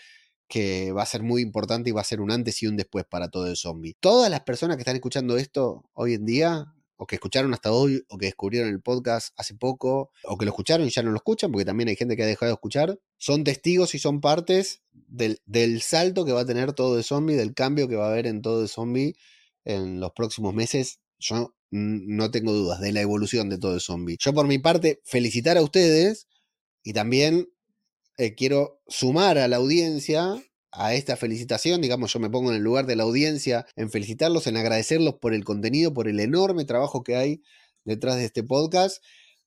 que 0.48 0.92
va 0.92 1.02
a 1.02 1.06
ser 1.06 1.22
muy 1.22 1.42
importante 1.42 1.90
y 1.90 1.92
va 1.92 2.00
a 2.00 2.04
ser 2.04 2.20
un 2.20 2.30
antes 2.30 2.62
y 2.62 2.66
un 2.66 2.76
después 2.76 3.04
para 3.04 3.28
todo 3.28 3.46
el 3.46 3.56
zombie. 3.56 3.96
Todas 4.00 4.30
las 4.30 4.40
personas 4.40 4.76
que 4.76 4.82
están 4.82 4.96
escuchando 4.96 5.36
esto 5.36 5.84
hoy 5.94 6.14
en 6.14 6.26
día, 6.26 6.74
o 6.96 7.06
que 7.06 7.16
escucharon 7.16 7.52
hasta 7.54 7.72
hoy, 7.72 8.04
o 8.08 8.18
que 8.18 8.26
descubrieron 8.26 8.70
el 8.70 8.80
podcast 8.80 9.34
hace 9.36 9.54
poco, 9.54 10.10
o 10.24 10.38
que 10.38 10.44
lo 10.44 10.50
escucharon 10.50 10.86
y 10.86 10.90
ya 10.90 11.02
no 11.02 11.10
lo 11.10 11.16
escuchan, 11.16 11.50
porque 11.50 11.64
también 11.64 11.88
hay 11.88 11.96
gente 11.96 12.16
que 12.16 12.22
ha 12.22 12.26
dejado 12.26 12.50
de 12.50 12.54
escuchar, 12.54 12.98
son 13.18 13.44
testigos 13.44 13.94
y 13.94 13.98
son 13.98 14.20
partes 14.20 14.82
del, 14.92 15.82
salto 15.82 16.24
que 16.24 16.32
va 16.32 16.42
a 16.42 16.46
tener 16.46 16.72
todo 16.72 16.98
el 16.98 17.04
zombie, 17.04 17.36
del 17.36 17.54
cambio 17.54 17.88
que 17.88 17.96
va 17.96 18.06
a 18.06 18.10
haber 18.10 18.26
en 18.26 18.42
todo 18.42 18.62
el 18.62 18.68
zombie 18.68 19.16
en 19.64 20.00
los 20.00 20.12
próximos 20.12 20.54
meses. 20.54 21.00
Yo 21.18 21.54
no 21.70 22.30
tengo 22.30 22.52
dudas 22.52 22.80
de 22.80 22.92
la 22.92 23.00
evolución 23.00 23.48
de 23.48 23.58
todo 23.58 23.74
el 23.74 23.80
zombie. 23.80 24.16
Yo 24.20 24.32
por 24.32 24.46
mi 24.46 24.58
parte, 24.58 25.00
felicitar 25.04 25.56
a 25.56 25.62
ustedes 25.62 26.28
y 26.82 26.92
también 26.92 27.48
eh, 28.16 28.34
quiero 28.34 28.80
sumar 28.86 29.38
a 29.38 29.48
la 29.48 29.56
audiencia 29.56 30.34
a 30.70 30.94
esta 30.94 31.16
felicitación, 31.16 31.80
digamos, 31.80 32.12
yo 32.12 32.18
me 32.18 32.30
pongo 32.30 32.50
en 32.50 32.56
el 32.56 32.62
lugar 32.62 32.86
de 32.86 32.96
la 32.96 33.04
audiencia 33.04 33.64
en 33.76 33.90
felicitarlos, 33.90 34.46
en 34.48 34.56
agradecerlos 34.56 35.14
por 35.14 35.32
el 35.32 35.44
contenido, 35.44 35.94
por 35.94 36.08
el 36.08 36.18
enorme 36.18 36.64
trabajo 36.64 37.04
que 37.04 37.16
hay 37.16 37.42
detrás 37.84 38.16
de 38.16 38.24
este 38.24 38.42
podcast 38.42 39.02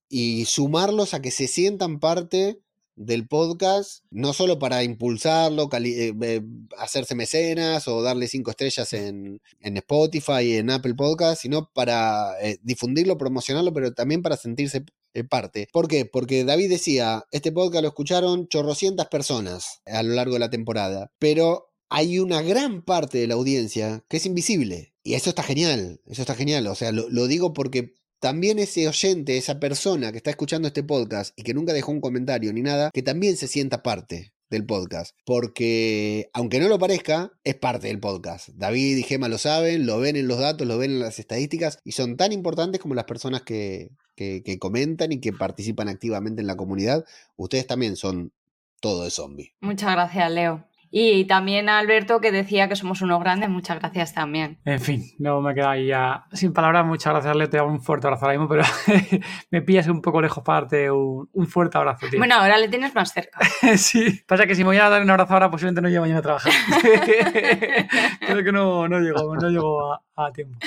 y 0.10 0.46
sumarlos 0.46 1.14
a 1.14 1.22
que 1.22 1.32
se 1.32 1.48
sientan 1.48 2.00
parte 2.00 2.62
del 2.98 3.28
podcast, 3.28 4.04
no 4.10 4.34
solo 4.34 4.58
para 4.58 4.84
impulsarlo, 4.84 5.70
eh, 5.72 6.14
eh, 6.20 6.42
hacerse 6.80 7.14
mecenas 7.14 7.88
o 7.88 8.02
darle 8.02 8.28
cinco 8.28 8.50
estrellas 8.50 8.92
en, 8.94 9.40
en 9.60 9.78
Spotify 9.78 10.42
y 10.42 10.54
en 10.56 10.72
Apple 10.72 10.96
Podcast, 10.96 11.44
sino 11.44 11.70
para 11.74 12.34
eh, 12.42 12.58
difundirlo, 12.64 13.18
promocionarlo, 13.18 13.72
pero 13.72 13.94
también 13.94 14.24
para 14.24 14.36
sentirse 14.36 14.84
parte. 15.30 15.68
¿Por 15.72 15.88
qué? 15.88 16.06
Porque 16.06 16.44
David 16.44 16.70
decía, 16.70 17.24
este 17.32 17.52
podcast 17.52 17.82
lo 17.82 17.90
escucharon 17.90 18.48
chorrocientas 18.48 19.08
personas 19.08 19.82
a 19.86 20.04
lo 20.04 20.14
largo 20.14 20.34
de 20.34 20.40
la 20.40 20.50
temporada, 20.50 21.12
pero 21.20 21.68
hay 21.90 22.20
una 22.20 22.42
gran 22.42 22.84
parte 22.84 23.18
de 23.18 23.28
la 23.28 23.36
audiencia 23.36 24.04
que 24.10 24.18
es 24.18 24.26
invisible. 24.26 24.94
Y 25.04 25.14
eso 25.14 25.30
está 25.30 25.44
genial, 25.44 26.02
eso 26.06 26.22
está 26.22 26.36
genial. 26.36 26.68
O 26.68 26.76
sea, 26.76 26.92
lo, 26.92 27.10
lo 27.10 27.28
digo 27.28 27.54
porque 27.54 27.96
también 28.20 28.60
ese 28.60 28.88
oyente, 28.88 29.38
esa 29.38 29.60
persona 29.60 30.12
que 30.12 30.18
está 30.18 30.30
escuchando 30.30 30.68
este 30.68 30.84
podcast 30.84 31.38
y 31.38 31.44
que 31.44 31.54
nunca 31.54 31.74
dejó 31.74 31.92
un 31.92 32.02
comentario 32.02 32.52
ni 32.52 32.62
nada, 32.62 32.92
que 32.94 33.04
también 33.04 33.38
se 33.38 33.48
sienta 33.48 33.84
parte 33.84 34.34
del 34.50 34.66
podcast. 34.66 35.16
Porque, 35.26 36.30
aunque 36.34 36.60
no 36.60 36.68
lo 36.68 36.80
parezca, 36.80 37.32
es 37.44 37.56
parte 37.56 37.88
del 37.88 38.00
podcast. 38.00 38.50
David 38.50 38.98
y 38.98 39.04
Gema 39.04 39.28
lo 39.30 39.38
saben, 39.38 39.86
lo 39.86 40.00
ven 40.00 40.16
en 40.16 40.28
los 40.28 40.40
datos, 40.40 40.68
lo 40.68 40.78
ven 40.78 40.92
en 40.92 41.00
las 41.00 41.20
estadísticas 41.20 41.80
y 41.84 41.92
son 41.94 42.18
tan 42.18 42.32
importantes 42.32 42.82
como 42.82 42.96
las 42.96 43.06
personas 43.06 43.44
que, 43.44 43.92
que, 44.18 44.42
que 44.44 44.60
comentan 44.60 45.14
y 45.14 45.22
que 45.22 45.32
participan 45.32 45.88
activamente 45.88 46.42
en 46.42 46.48
la 46.48 46.58
comunidad. 46.58 47.06
Ustedes 47.38 47.68
también 47.68 47.96
son 47.96 48.34
todo 48.82 49.04
de 49.04 49.12
zombie. 49.12 49.54
Muchas 49.62 49.92
gracias, 49.92 50.32
Leo. 50.32 50.66
Y 50.90 51.26
también 51.26 51.68
a 51.68 51.80
Alberto 51.80 52.22
que 52.22 52.32
decía 52.32 52.70
que 52.70 52.78
somos 52.78 53.02
unos 53.02 53.20
grandes, 53.20 53.50
muchas 53.50 53.78
gracias 53.78 54.14
también. 54.14 54.58
En 54.64 54.80
fin, 54.80 55.04
no 55.20 55.42
me 55.42 55.54
queda 55.54 55.72
ahí 55.72 55.88
ya 55.88 56.26
sin 56.32 56.54
palabras. 56.54 56.86
Muchas 56.86 57.12
gracias, 57.14 57.36
Leo. 57.36 57.50
Te 57.50 57.60
hago 57.60 57.70
un 57.70 57.82
fuerte 57.82 58.08
abrazo 58.08 58.26
ahora 58.26 58.38
mismo, 58.38 58.48
pero 58.48 58.64
me 59.52 59.62
pillas 59.62 59.88
un 59.88 60.02
poco 60.02 60.22
lejos 60.22 60.44
para 60.44 60.62
darte 60.62 60.90
un, 60.90 61.30
un 61.34 61.48
fuerte 61.48 61.78
abrazo, 61.78 62.08
tío. 62.10 62.20
Bueno, 62.20 62.36
ahora 62.36 62.58
le 62.58 62.70
tienes 62.70 62.96
más 62.96 63.12
cerca. 63.12 63.40
sí, 63.78 64.22
pasa 64.26 64.48
que 64.48 64.56
si 64.56 64.64
me 64.64 64.70
voy 64.70 64.78
a 64.78 64.90
dar 64.90 65.02
un 65.02 65.10
abrazo 65.10 65.34
ahora, 65.34 65.52
posiblemente 65.52 65.82
no 65.82 65.90
llego 65.90 66.02
mañana 66.02 66.20
a 66.20 66.24
trabajar. 66.24 66.54
Creo 68.22 68.44
que 68.44 68.52
no, 68.52 68.88
no 68.88 69.00
llego, 69.00 69.36
no 69.36 69.50
llego 69.50 69.94
a, 69.94 70.02
a 70.16 70.32
tiempo. 70.32 70.58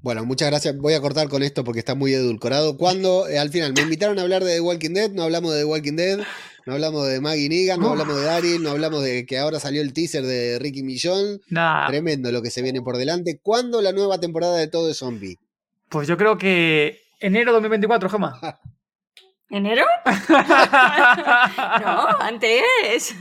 Bueno, 0.00 0.24
muchas 0.24 0.48
gracias. 0.48 0.76
Voy 0.76 0.94
a 0.94 1.00
cortar 1.00 1.28
con 1.28 1.42
esto 1.42 1.64
porque 1.64 1.80
está 1.80 1.94
muy 1.94 2.12
edulcorado. 2.12 2.76
Cuando 2.76 3.28
eh, 3.28 3.38
al 3.38 3.50
final 3.50 3.72
me 3.74 3.82
invitaron 3.82 4.18
a 4.18 4.22
hablar 4.22 4.44
de 4.44 4.54
The 4.54 4.60
Walking 4.60 4.94
Dead, 4.94 5.10
no 5.10 5.24
hablamos 5.24 5.52
de 5.52 5.60
The 5.60 5.64
Walking 5.64 5.96
Dead, 5.96 6.20
no 6.66 6.74
hablamos 6.74 7.06
de 7.08 7.20
Maggie 7.20 7.48
Negan, 7.48 7.80
no 7.80 7.90
hablamos 7.90 8.16
de 8.16 8.22
Daryl, 8.22 8.62
no 8.62 8.70
hablamos 8.70 9.02
de 9.02 9.26
que 9.26 9.38
ahora 9.38 9.58
salió 9.58 9.82
el 9.82 9.92
teaser 9.92 10.24
de 10.24 10.58
Ricky 10.58 10.82
Millón. 10.82 11.40
Tremendo 11.88 12.30
lo 12.30 12.42
que 12.42 12.50
se 12.50 12.62
viene 12.62 12.80
por 12.82 12.96
delante. 12.96 13.40
¿Cuándo 13.42 13.82
la 13.82 13.92
nueva 13.92 14.18
temporada 14.20 14.56
de 14.56 14.68
Todo 14.68 14.86
de 14.86 14.94
Zombie? 14.94 15.38
pues 15.88 16.06
yo 16.06 16.16
creo 16.16 16.36
que 16.36 17.00
enero 17.20 17.52
2024, 17.52 18.08
Gema. 18.08 18.40
¿Enero? 19.50 19.84
No, 21.80 22.06
antes. 22.20 23.14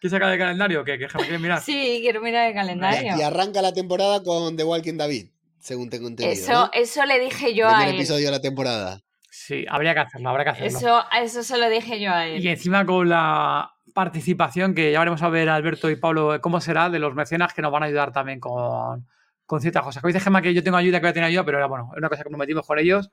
¿Qué 0.00 0.08
saca 0.08 0.28
del 0.28 0.38
calendario? 0.38 0.84
¿Qué, 0.84 0.96
quiere 0.96 1.38
mirar? 1.38 1.60
Sí, 1.60 1.98
quiero 2.00 2.22
mirar 2.22 2.48
el 2.48 2.54
calendario. 2.54 3.14
Y 3.16 3.22
arranca 3.22 3.60
la 3.60 3.72
temporada 3.72 4.22
con 4.22 4.56
The 4.56 4.64
Walking 4.64 4.96
David, 4.96 5.28
según 5.66 5.90
tengo 5.90 6.06
entendido. 6.08 6.32
Eso, 6.32 6.52
¿no? 6.52 6.70
eso 6.72 7.04
le 7.04 7.18
dije 7.18 7.54
yo 7.54 7.68
a 7.68 7.88
él. 7.88 7.96
episodio 7.96 8.26
de 8.26 8.32
la 8.32 8.40
temporada. 8.40 9.00
Sí, 9.30 9.66
habría 9.68 9.94
que 9.94 10.00
hacerlo, 10.00 10.30
habría 10.30 10.44
que 10.44 10.50
hacerlo. 10.50 10.78
Eso, 10.78 11.04
eso 11.20 11.42
se 11.42 11.58
lo 11.58 11.68
dije 11.68 12.00
yo 12.00 12.12
a 12.12 12.28
Y 12.28 12.36
él. 12.36 12.46
encima 12.46 12.86
con 12.86 13.08
la 13.08 13.72
participación, 13.92 14.74
que 14.74 14.92
ya 14.92 14.98
veremos 15.00 15.22
a 15.22 15.28
ver 15.28 15.48
Alberto 15.48 15.90
y 15.90 15.96
Pablo 15.96 16.34
eh, 16.34 16.40
cómo 16.40 16.60
será, 16.60 16.88
de 16.88 16.98
los 17.00 17.14
mecenas 17.14 17.52
que 17.52 17.62
nos 17.62 17.72
van 17.72 17.82
a 17.82 17.86
ayudar 17.86 18.12
también 18.12 18.38
con, 18.40 19.06
con 19.44 19.60
ciertas 19.60 19.82
cosas. 19.82 20.02
Que 20.02 20.08
dice 20.08 20.20
Gemma 20.20 20.40
que 20.40 20.54
yo 20.54 20.62
tengo 20.62 20.76
ayuda, 20.76 20.98
que 21.00 21.06
voy 21.06 21.10
a 21.10 21.14
tener 21.14 21.26
ayuda, 21.28 21.44
pero 21.44 21.58
era 21.58 21.66
bueno, 21.66 21.90
es 21.92 21.98
una 21.98 22.08
cosa 22.08 22.22
que 22.22 22.30
nos 22.30 22.38
metimos 22.38 22.64
con 22.66 22.78
ellos, 22.78 23.10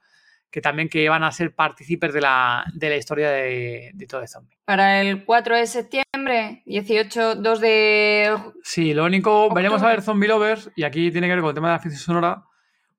que 0.53 0.61
también 0.61 0.87
que 0.87 1.09
van 1.09 1.23
a 1.23 1.31
ser 1.31 1.55
partícipes 1.55 2.13
de 2.13 2.21
la, 2.21 2.63
de 2.75 2.89
la 2.89 2.95
historia 2.95 3.31
de, 3.31 3.89
de 3.95 4.05
todo 4.05 4.21
el 4.21 4.27
zombie. 4.27 4.55
Para 4.65 5.01
el 5.01 5.25
4 5.25 5.55
de 5.55 5.65
septiembre, 5.65 6.61
18, 6.67 7.35
2 7.37 7.59
de... 7.59 8.37
Sí, 8.63 8.93
lo 8.93 9.03
único, 9.05 9.51
veremos 9.51 9.81
a 9.81 9.87
ver 9.87 10.03
Zombie 10.03 10.27
Lovers, 10.29 10.69
y 10.75 10.83
aquí 10.83 11.09
tiene 11.11 11.25
que 11.25 11.33
ver 11.33 11.41
con 11.41 11.49
el 11.49 11.55
tema 11.55 11.69
de 11.69 11.73
la 11.73 11.79
ficción 11.79 11.99
sonora, 12.03 12.43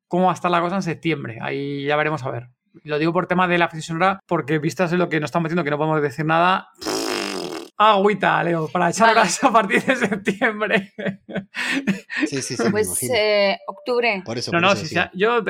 cómo 0.09 0.25
va 0.25 0.33
a 0.33 0.35
estar 0.35 0.51
la 0.51 0.61
cosa 0.61 0.75
en 0.75 0.83
septiembre. 0.83 1.39
Ahí 1.41 1.85
ya 1.85 1.95
veremos 1.95 2.25
a 2.25 2.31
ver. 2.33 2.49
Lo 2.83 2.99
digo 2.99 3.13
por 3.13 3.29
tema 3.29 3.47
de 3.47 3.57
la 3.57 3.69
ficción 3.69 3.99
sonora, 3.99 4.19
porque 4.27 4.59
vistas 4.59 4.93
en 4.93 4.99
lo 4.99 5.09
que 5.09 5.21
nos 5.21 5.29
están 5.29 5.45
metiendo, 5.45 5.63
que 5.63 5.71
no 5.71 5.79
podemos 5.79 6.03
decir 6.03 6.25
nada. 6.25 6.71
Agüita, 7.77 8.43
Leo, 8.43 8.69
para 8.69 8.91
echar 8.91 9.09
Vale. 9.09 9.21
horas 9.21 9.43
a 9.45 9.53
partir 9.53 9.83
de 9.83 9.97
septiembre. 9.97 10.93
Sí, 12.27 12.41
sí, 12.43 12.57
sí, 12.57 12.63
Pues 12.71 13.01
eh, 13.13 13.59
octubre. 13.67 14.23
Por 14.25 14.39
eso, 14.39 14.51
No, 14.53 14.57
por 14.59 14.63
no, 14.63 14.73
eso 14.73 14.83
si 14.87 14.95
sea- 14.95 15.11
yo, 15.15 15.43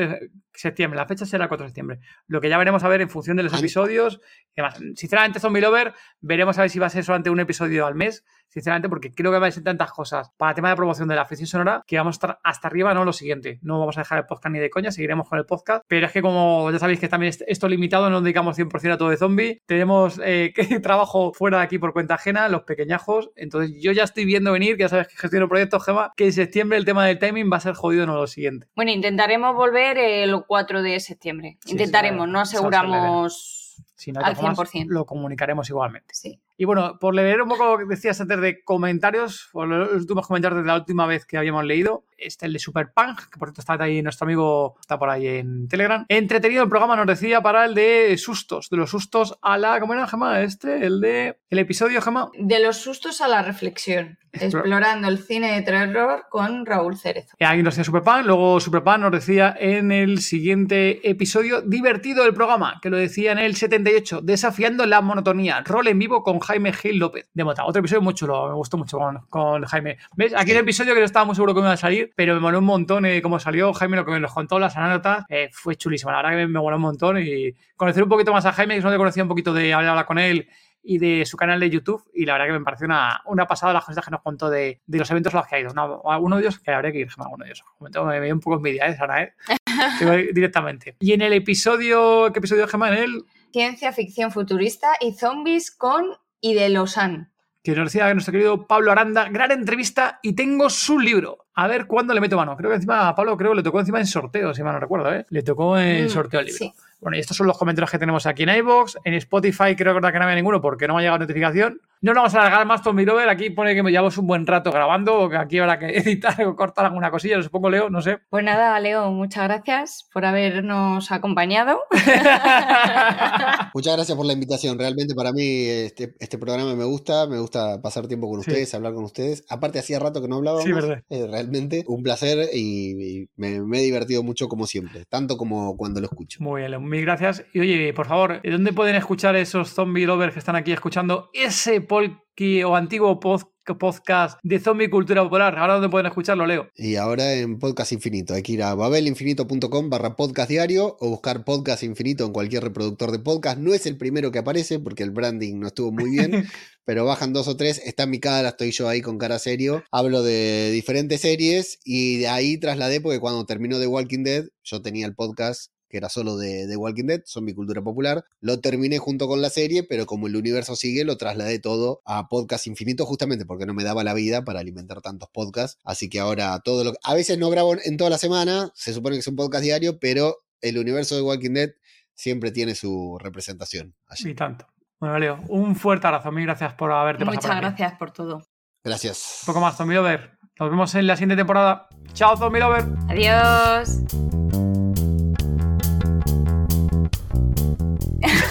septiembre, 0.55 0.97
la 0.97 1.07
fecha 1.07 1.27
será 1.27 1.45
el 1.45 1.49
4 1.49 1.65
de 1.65 1.69
septiembre. 1.69 1.99
Lo 2.27 2.41
que 2.41 2.49
ya 2.49 2.59
veremos 2.59 2.85
a 2.85 2.89
ver 2.89 3.01
en 3.01 3.11
función 3.11 3.37
de 3.37 3.43
los 3.43 3.59
episodios. 3.59 4.21
y 4.51 4.57
demás. 4.57 4.79
Sinceramente, 4.95 5.41
Zombie 5.41 5.61
Lover, 5.61 5.95
veremos 6.21 6.59
a 6.59 6.63
ver 6.63 6.71
si 6.71 6.79
va 6.79 6.87
a 6.87 6.91
ser 6.91 7.05
solamente 7.05 7.31
un 7.31 7.41
episodio 7.41 7.87
al 7.87 7.95
mes, 7.95 8.25
sinceramente, 8.49 8.89
porque 8.89 9.13
creo 9.13 9.33
que 9.33 9.39
va 9.39 9.47
a 9.47 9.51
ser 9.51 9.65
tantas 9.65 9.91
cosas 9.91 10.31
para 10.37 10.51
el 10.51 10.55
tema 10.55 10.71
de 10.71 10.77
promoción 10.77 11.09
de 11.09 11.17
la 11.17 11.25
ficción 11.25 11.47
sonora 11.47 11.83
que 11.87 11.97
vamos 11.97 12.15
a 12.15 12.17
estar 12.17 12.39
hasta 12.45 12.69
arriba, 12.69 12.95
no 12.95 13.05
lo 13.05 13.13
siguiente. 13.13 13.59
No 13.63 13.79
vamos 13.79 13.97
a 13.99 14.03
dejar 14.03 14.19
el 14.19 14.27
podcast 14.27 14.53
ni 14.53 14.59
de 14.61 14.71
coña, 14.71 14.91
seguiremos 14.93 15.29
con 15.29 15.39
el 15.39 15.47
podcast. 15.47 15.85
Pero 15.89 16.07
es 16.07 16.13
que, 16.13 16.23
como 16.23 16.71
ya 16.71 16.79
sabéis 16.79 17.01
que 17.01 17.09
también 17.09 17.35
esto 17.47 17.69
limitado, 17.69 18.05
no 18.05 18.11
nos 18.11 18.23
dedicamos 18.23 18.59
100% 18.59 18.93
a 18.93 18.99
todo 18.99 19.11
de 19.11 19.17
zombie. 19.17 19.63
Tenemos 19.67 20.21
eh, 20.25 20.53
trabajo 20.83 21.33
fuera 21.33 21.59
de 21.59 21.65
aquí 21.65 21.79
por 21.79 21.93
cuenta 21.93 22.15
ajena, 22.15 22.49
los 22.49 22.63
pequeñajos. 22.63 23.31
Entonces, 23.37 23.77
yo 23.81 23.93
ya 23.93 24.05
estoy 24.05 24.25
viendo 24.25 24.53
venir, 24.53 24.77
que 24.77 24.83
ya 24.83 24.89
sabes 24.89 25.09
que 25.09 25.17
gestiono 25.17 25.49
proyectos, 25.49 25.85
Gema, 25.85 26.13
que 26.17 26.27
en 26.27 26.33
septiembre 26.33 26.79
el 26.79 26.85
tema 26.85 27.07
del 27.07 27.19
timing 27.19 27.51
va 27.53 27.57
a 27.57 27.61
ser 27.61 27.75
jodido, 27.75 28.07
no 28.07 28.15
lo 28.15 28.27
siguiente. 28.27 28.69
Bueno, 28.77 28.93
intentaremos 28.93 29.55
volver 29.55 29.99
el 29.99 30.44
4 30.47 30.83
de 30.83 31.01
septiembre. 31.01 31.59
intentaremos, 31.67 32.29
no 32.29 32.41
aseguramos. 32.41 33.83
Si 33.97 34.13
no 34.13 34.21
al 34.21 34.37
100%. 34.37 34.87
lo 34.89 35.07
comunicaremos 35.07 35.69
igualmente. 35.71 36.15
Sí. 36.15 36.41
Y 36.57 36.65
bueno, 36.65 36.99
por 36.99 37.15
leer 37.15 37.43
un 37.43 37.49
poco 37.49 37.65
lo 37.65 37.79
que 37.79 37.85
decías 37.87 38.21
antes 38.21 38.41
de 38.41 38.63
comentarios, 38.63 39.49
por 39.53 39.67
los 39.67 39.93
últimos 39.93 40.27
comentarios 40.27 40.63
de 40.63 40.67
la 40.67 40.77
última 40.77 41.07
vez 41.07 41.27
que 41.27 41.39
habíamos 41.39 41.65
leído, 41.65 42.05
este 42.19 42.47
el 42.47 42.53
de 42.53 42.59
Superpunk, 42.59 43.31
que 43.31 43.39
por 43.39 43.49
cierto 43.49 43.61
está 43.61 43.83
ahí, 43.83 44.03
nuestro 44.03 44.25
amigo 44.25 44.77
está 44.81 44.99
por 44.99 45.11
ahí 45.11 45.27
en 45.27 45.69
Telegram. 45.69 46.05
Entretenido 46.09 46.63
el 46.63 46.69
programa 46.69 46.97
nos 46.97 47.07
decía 47.07 47.41
para 47.41 47.65
el 47.65 47.75
de 47.75 48.17
sustos, 48.19 48.69
de 48.71 48.77
los 48.77 48.91
sustos 48.91 49.39
a 49.43 49.59
la, 49.59 49.81
¿cómo 49.81 49.95
era, 49.95 50.07
Gemma? 50.07 50.41
Este, 50.43 50.85
el 50.87 51.01
de, 51.01 51.39
el 51.51 51.59
episodio, 51.59 52.01
Gemma. 52.01 52.31
De 52.39 52.61
los 52.61 52.79
sustos 52.79 53.21
a 53.21 53.29
la 53.29 53.43
reflexión, 53.43 54.19
explorando 54.33 55.09
el 55.09 55.19
cine 55.19 55.53
de 55.53 55.63
terror 55.63 56.27
con 56.31 56.67
Raúl 56.67 56.97
Cerezo. 56.97 57.37
Y 57.39 57.45
ahí 57.45 57.63
nos 57.63 57.75
decía 57.75 57.85
Superpunk, 57.85 58.25
luego 58.25 58.61
Superpunk 58.61 58.99
nos 58.99 59.13
decía 59.13 59.55
en 59.59 59.93
el 59.93 60.21
siguiente 60.21 61.09
episodio, 61.09 61.63
divertido 61.63 62.25
el 62.25 62.35
programa, 62.35 62.79
que 62.83 62.91
lo 62.91 62.97
decía 62.97 63.33
en 63.33 63.39
el 63.39 63.57
78, 63.57 64.21
desafiando 64.23 64.87
la 64.87 65.01
monotonía, 65.01 65.63
rol 65.63 65.89
en 65.89 65.99
vivo 65.99 66.23
con 66.23 66.39
Jaime 66.41 66.73
Gil 66.73 66.99
López 66.99 67.29
de 67.33 67.45
Mota. 67.45 67.65
Otro 67.65 67.81
episodio 67.81 68.03
muy 68.03 68.15
chulo, 68.15 68.49
me 68.49 68.55
gustó 68.55 68.77
mucho 68.77 68.99
con, 69.29 69.65
Jaime. 69.65 69.99
¿Ves? 70.17 70.35
Aquí 70.37 70.53
el 70.53 70.59
episodio 70.59 70.95
que 70.95 71.01
no 71.01 71.07
estaba 71.07 71.25
muy 71.25 71.35
seguro 71.35 71.55
que 71.55 71.61
me 71.61 71.67
iba 71.67 71.75
a 71.75 71.77
salir, 71.77 72.04
pero 72.15 72.35
me 72.35 72.41
moló 72.41 72.59
un 72.59 72.65
montón 72.65 73.07
eh, 73.07 73.23
cómo 73.23 73.39
salió. 73.39 73.73
Jaime 73.73 73.97
lo 73.97 74.05
que 74.05 74.13
me 74.13 74.21
nos 74.21 74.33
contó, 74.33 74.59
las 74.59 74.77
anécdotas, 74.77 75.25
eh, 75.29 75.49
fue 75.53 75.77
chulísimo. 75.77 76.11
La 76.11 76.19
verdad 76.19 76.31
que 76.31 76.37
me, 76.37 76.47
me 76.49 76.61
moló 76.61 76.77
un 76.77 76.83
montón 76.83 77.19
y 77.19 77.53
conocer 77.77 78.03
un 78.03 78.09
poquito 78.09 78.33
más 78.33 78.47
a 78.47 78.53
Jaime, 78.53 78.77
que 78.77 78.83
no 78.83 78.91
te 78.91 78.97
conocía 78.97 79.23
un 79.23 79.29
poquito 79.29 79.53
de 79.53 79.73
hablar 79.73 80.07
con 80.07 80.19
él 80.19 80.49
y 80.85 80.99
de 80.99 81.25
su 81.25 81.37
canal 81.37 81.59
de 81.59 81.71
YouTube. 81.71 82.05
Y 82.15 82.27
la 82.27 82.35
verdad 82.35 82.47
que 82.47 82.59
me 82.59 82.65
pareció 82.65 82.87
una, 82.87 83.23
una 83.27 83.47
pasada 83.47 83.73
las 83.73 83.85
cosas 83.85 84.05
que 84.05 84.11
nos 84.11 84.21
contó 84.21 84.51
de, 84.51 84.83
de, 84.87 84.99
los 84.99 85.11
eventos 85.11 85.35
a 85.35 85.39
los 85.39 85.47
que 85.47 85.57
ha 85.57 85.61
ido. 85.61 85.73
uno 85.73 86.37
de 86.37 86.43
ellos, 86.43 86.59
que 86.61 86.71
habría 86.71 86.93
que 86.93 86.99
ir, 87.01 87.09
a 87.17 87.29
uno 87.29 87.45
de 87.45 87.51
ellos. 87.51 87.65
Me, 87.81 88.21
dio 88.21 88.35
un 88.35 88.41
poco 88.41 88.57
envidia, 88.57 88.87
¿eh, 88.87 88.97
Sara? 88.97 89.23
¿eh? 89.23 89.35
directamente. 90.35 90.97
Y 91.01 91.13
en 91.13 91.23
el 91.23 91.33
episodio, 91.33 92.31
¿qué 92.33 92.39
episodio, 92.39 92.69
Gemma? 92.69 92.89
En 92.89 93.03
el... 93.03 93.25
Ciencia 93.51 93.93
ficción 93.93 94.31
futurista 94.31 94.89
y 95.01 95.15
zombies 95.15 95.71
con 95.71 96.05
y 96.41 96.55
de 96.55 96.69
Lausanne. 96.69 97.31
Que 97.65 97.75
nos 97.75 97.87
decía 97.87 98.13
nuestro 98.13 98.31
querido 98.31 98.67
Pablo 98.67 98.93
Aranda, 98.93 99.27
gran 99.31 99.51
entrevista 99.51 100.21
y 100.23 100.35
tengo 100.35 100.69
su 100.69 100.99
libro. 100.99 101.47
A 101.55 101.67
ver 101.67 101.87
cuándo 101.87 102.13
le 102.13 102.21
meto 102.21 102.37
mano. 102.37 102.57
Creo 102.59 102.69
que 102.69 102.77
encima 102.77 103.09
a 103.09 103.15
Pablo 103.15 103.39
creo 103.39 103.53
que 103.53 103.57
le 103.57 103.63
tocó 103.63 103.81
encima 103.81 103.99
en 103.99 104.07
sorteo, 104.07 104.53
si 104.53 104.63
mal 104.63 104.75
no 104.75 104.81
recuerdo, 104.81 105.11
¿eh? 105.15 105.25
Le 105.31 105.43
tocó 105.43 105.79
en 105.79 106.05
mm, 106.05 106.09
sorteo 106.11 106.41
el 106.41 106.47
libro. 106.47 106.59
Sí. 106.59 106.75
Bueno, 107.05 107.19
y 107.19 107.21
estos 107.21 107.37
son 107.37 107.47
los 107.47 107.59
comentarios 107.59 107.91
que 107.91 107.99
tenemos 107.99 108.25
aquí 108.25 108.45
en 108.45 108.49
iVoox. 108.49 108.97
En 109.05 109.13
Spotify 109.13 109.77
creo 109.77 109.95
que 109.95 110.01
no 110.01 110.07
había 110.09 110.35
ninguno 110.35 110.63
porque 110.63 110.89
no 110.89 110.95
me 110.95 111.01
ha 111.01 111.03
llegado 111.03 111.19
notificación. 111.19 111.83
No 112.01 112.13
nos 112.13 112.21
vamos 112.23 112.35
a 112.35 112.41
alargar 112.41 112.67
más, 112.67 112.83
Tommy 112.83 113.05
Lover. 113.07 113.31
Aquí 113.31 113.49
pone 113.49 113.75
que 113.75 113.83
me 113.83 113.91
llevamos 113.91 114.19
un 114.19 114.27
buen 114.27 114.47
rato 114.47 114.71
grabando, 114.71 115.21
o 115.21 115.29
que 115.31 115.39
aquí 115.39 115.59
habrá 115.59 115.79
que 115.79 115.87
editar 115.99 116.39
o 116.45 116.55
cortar 116.55 116.85
alguna 116.85 117.11
cosilla. 117.11 117.39
Lo 117.39 117.43
supongo, 117.43 117.71
Leo, 117.71 117.89
no 117.89 118.03
sé. 118.03 118.19
Pues 118.29 118.45
nada, 118.45 118.79
Leo, 118.79 119.11
muchas 119.11 119.45
gracias 119.45 120.09
por 120.13 120.27
habernos 120.27 121.11
acompañado. 121.13 121.81
muchas 123.75 123.97
gracias 123.97 124.17
por 124.17 124.27
la 124.27 124.35
invitación. 124.35 124.79
Realmente 124.79 125.15
para 125.15 125.33
mí 125.33 125.65
este, 125.65 126.15
este, 126.21 126.37
programa 126.37 126.75
me 126.75 126.85
gusta. 126.85 127.27
Me 127.27 127.39
gusta 127.39 127.81
pasar 127.81 128.07
tiempo 128.07 128.29
con 128.29 128.41
ustedes, 128.41 128.75
hablar 128.75 128.93
con 128.93 129.05
ustedes. 129.05 129.45
Aparte, 129.49 129.79
hacía 129.79 129.99
rato 129.99 130.21
que 130.21 130.29
no 130.29 130.37
hablábamos. 130.37 130.65
Sí, 130.65 130.73
verdad. 130.73 131.03
Eh, 131.09 131.27
realmente 131.27 131.85
un 131.87 132.03
placer 132.03 132.51
y, 132.53 133.29
me, 133.37 133.63
me, 133.63 133.79
he 133.79 133.83
divertido 133.83 134.23
mucho 134.23 134.49
como 134.49 134.67
siempre, 134.67 135.05
tanto 135.09 135.39
como 135.39 135.75
cuando 135.79 136.01
lo 136.01 136.07
escucho. 136.07 136.43
Muy 136.43 136.61
bien, 136.61 136.71
Leo 136.71 136.81
mil 136.95 137.05
gracias. 137.05 137.45
Y 137.53 137.61
oye, 137.61 137.93
por 137.93 138.07
favor, 138.07 138.41
¿dónde 138.43 138.73
pueden 138.73 138.95
escuchar 138.95 139.35
esos 139.37 139.71
zombie 139.71 140.07
lovers 140.07 140.33
que 140.33 140.39
están 140.39 140.55
aquí 140.55 140.73
escuchando 140.73 141.29
ese 141.33 141.81
polki 141.81 142.63
o 142.63 142.77
antiguo 142.77 143.19
podcast 143.19 144.39
de 144.43 144.61
zombie 144.61 144.89
cultura 144.89 145.23
popular? 145.25 145.59
Ahora 145.59 145.75
dónde 145.75 145.89
pueden 145.89 146.07
escucharlo, 146.07 146.47
Leo. 146.47 146.71
Y 146.77 146.95
ahora 146.95 147.35
en 147.35 147.59
Podcast 147.59 147.93
Infinito. 147.93 148.35
Hay 148.35 148.43
que 148.43 148.53
ir 148.53 148.63
a 148.63 148.75
babelinfinito.com 148.75 149.91
barra 149.91 150.15
podcast 150.15 150.49
diario 150.49 150.97
o 151.01 151.11
buscar 151.11 151.45
Podcast 151.45 151.83
Infinito 151.83 152.25
en 152.25 152.33
cualquier 152.33 152.63
reproductor 152.63 153.11
de 153.11 153.19
podcast. 153.19 153.59
No 153.59 153.75
es 153.75 153.87
el 153.87 153.97
primero 153.97 154.31
que 154.31 154.39
aparece 154.39 154.79
porque 154.79 155.03
el 155.03 155.11
branding 155.11 155.59
no 155.59 155.67
estuvo 155.67 155.91
muy 155.91 156.11
bien. 156.11 156.45
pero 156.85 157.05
bajan 157.05 157.33
dos 157.33 157.49
o 157.49 157.57
tres, 157.57 157.81
está 157.85 158.05
en 158.05 158.11
mi 158.11 158.21
cara, 158.21 158.51
estoy 158.51 158.71
yo 158.71 158.89
ahí 158.89 159.01
con 159.01 159.19
cara 159.19 159.39
serio, 159.39 159.83
hablo 159.91 160.23
de 160.23 160.71
diferentes 160.71 161.23
series 161.23 161.79
y 161.85 162.19
de 162.19 162.29
ahí 162.29 162.59
trasladé 162.59 163.01
porque 163.01 163.21
cuando 163.21 163.47
terminó 163.47 163.81
The 163.81 163.87
Walking 163.87 164.23
Dead, 164.23 164.45
yo 164.63 164.83
tenía 164.83 165.07
el 165.07 165.15
podcast 165.15 165.74
que 165.89 165.99
era 165.99 166.09
solo 166.09 166.37
de, 166.37 166.67
The 166.67 166.77
Walking 166.77 167.07
Dead, 167.07 167.23
son 167.25 167.45
mi 167.45 167.55
cultura 167.55 167.83
popular. 167.83 168.25
Lo 168.41 168.61
terminé 168.61 168.99
junto 168.99 169.29
con 169.29 169.43
la 169.43 169.51
serie, 169.51 169.83
pero 169.83 170.07
como 170.07 170.27
el 170.27 170.37
universo 170.37 170.77
sigue, 170.77 171.05
lo 171.05 171.17
trasladé 171.17 171.59
todo 171.59 172.03
a 172.05 172.29
podcast 172.29 172.67
infinito, 172.67 173.07
justamente 173.07 173.47
porque 173.47 173.67
no 173.67 173.75
me 173.75 173.85
daba 173.85 174.05
la 174.05 174.15
vida 174.15 174.45
para 174.45 174.61
alimentar 174.61 175.01
tantos 175.01 175.29
podcasts. 175.33 175.81
Así 175.85 176.09
que 176.09 176.21
ahora 176.21 176.61
todo 176.65 176.85
lo 176.85 176.93
A 177.03 177.15
veces 177.15 177.39
no 177.39 177.51
grabo 177.51 177.77
en 177.83 177.97
toda 177.97 178.11
la 178.11 178.19
semana, 178.19 178.71
se 178.75 178.93
supone 178.93 179.17
que 179.17 179.21
es 179.21 179.29
un 179.29 179.37
podcast 179.37 179.65
diario, 179.65 179.99
pero 179.99 180.45
el 180.61 180.79
universo 180.79 181.15
de 181.17 181.23
Walking 181.23 181.53
Dead 181.55 181.71
siempre 182.15 182.51
tiene 182.51 182.75
su 182.75 183.19
representación. 183.21 183.95
Allí. 184.07 184.31
Y 184.31 184.35
tanto. 184.35 184.67
Bueno, 185.01 185.19
Leo, 185.19 185.41
un 185.49 185.77
fuerte 185.77 186.07
abrazo. 186.07 186.33
Mil 186.33 186.45
gracias 186.45 186.73
por 186.75 186.91
haberte 186.93 187.25
Muchas 187.25 187.43
pasado. 187.43 187.57
Muchas 187.57 187.77
gracias 187.77 187.99
por 187.99 188.11
todo. 188.13 188.43
Gracias. 188.83 189.41
Un 189.43 189.47
poco 189.47 189.61
más, 189.61 189.77
Zombie 189.77 189.97
Lover. 189.97 190.39
Nos 190.59 190.71
vemos 190.71 190.95
en 190.95 191.07
la 191.07 191.17
siguiente 191.17 191.37
temporada. 191.37 191.89
Chao, 192.13 192.37
Zombie 192.37 192.61
Lover. 192.61 192.85
Adiós. 193.09 194.44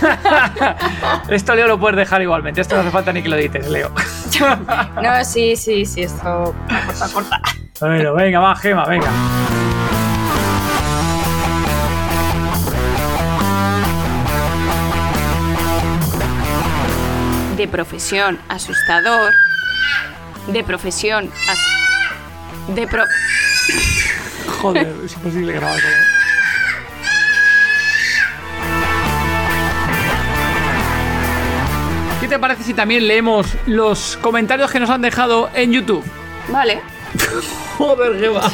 esto 1.29 1.55
Leo 1.55 1.67
lo 1.67 1.79
puedes 1.79 1.97
dejar 1.97 2.21
igualmente. 2.21 2.61
Esto 2.61 2.75
no 2.75 2.81
hace 2.81 2.91
falta 2.91 3.13
ni 3.13 3.21
que 3.21 3.29
lo 3.29 3.37
dices, 3.37 3.67
Leo. 3.69 3.91
no, 5.01 5.25
sí, 5.25 5.55
sí, 5.55 5.85
sí, 5.85 6.03
esto 6.03 6.53
corta, 6.87 7.09
corta. 7.13 7.41
Bueno, 7.79 8.13
venga, 8.13 8.39
va, 8.39 8.55
Gema, 8.55 8.85
venga. 8.85 9.09
De 17.57 17.67
profesión 17.67 18.39
asustador. 18.49 19.31
De 20.47 20.63
profesión 20.63 21.29
De 22.67 22.87
pro... 22.87 23.03
Joder, 24.61 24.93
es 25.05 25.13
imposible 25.13 25.53
grabar 25.53 25.75
todo. 25.75 26.22
Te 32.33 32.39
parece 32.39 32.63
si 32.63 32.73
también 32.73 33.07
leemos 33.07 33.45
los 33.67 34.17
comentarios 34.19 34.71
que 34.71 34.79
nos 34.79 34.89
han 34.89 35.03
dejado 35.03 35.51
en 35.53 35.71
YouTube? 35.71 36.03
Vale. 36.47 36.81
Joder, 37.77 38.19
qué 38.19 38.27
va. 38.27 38.51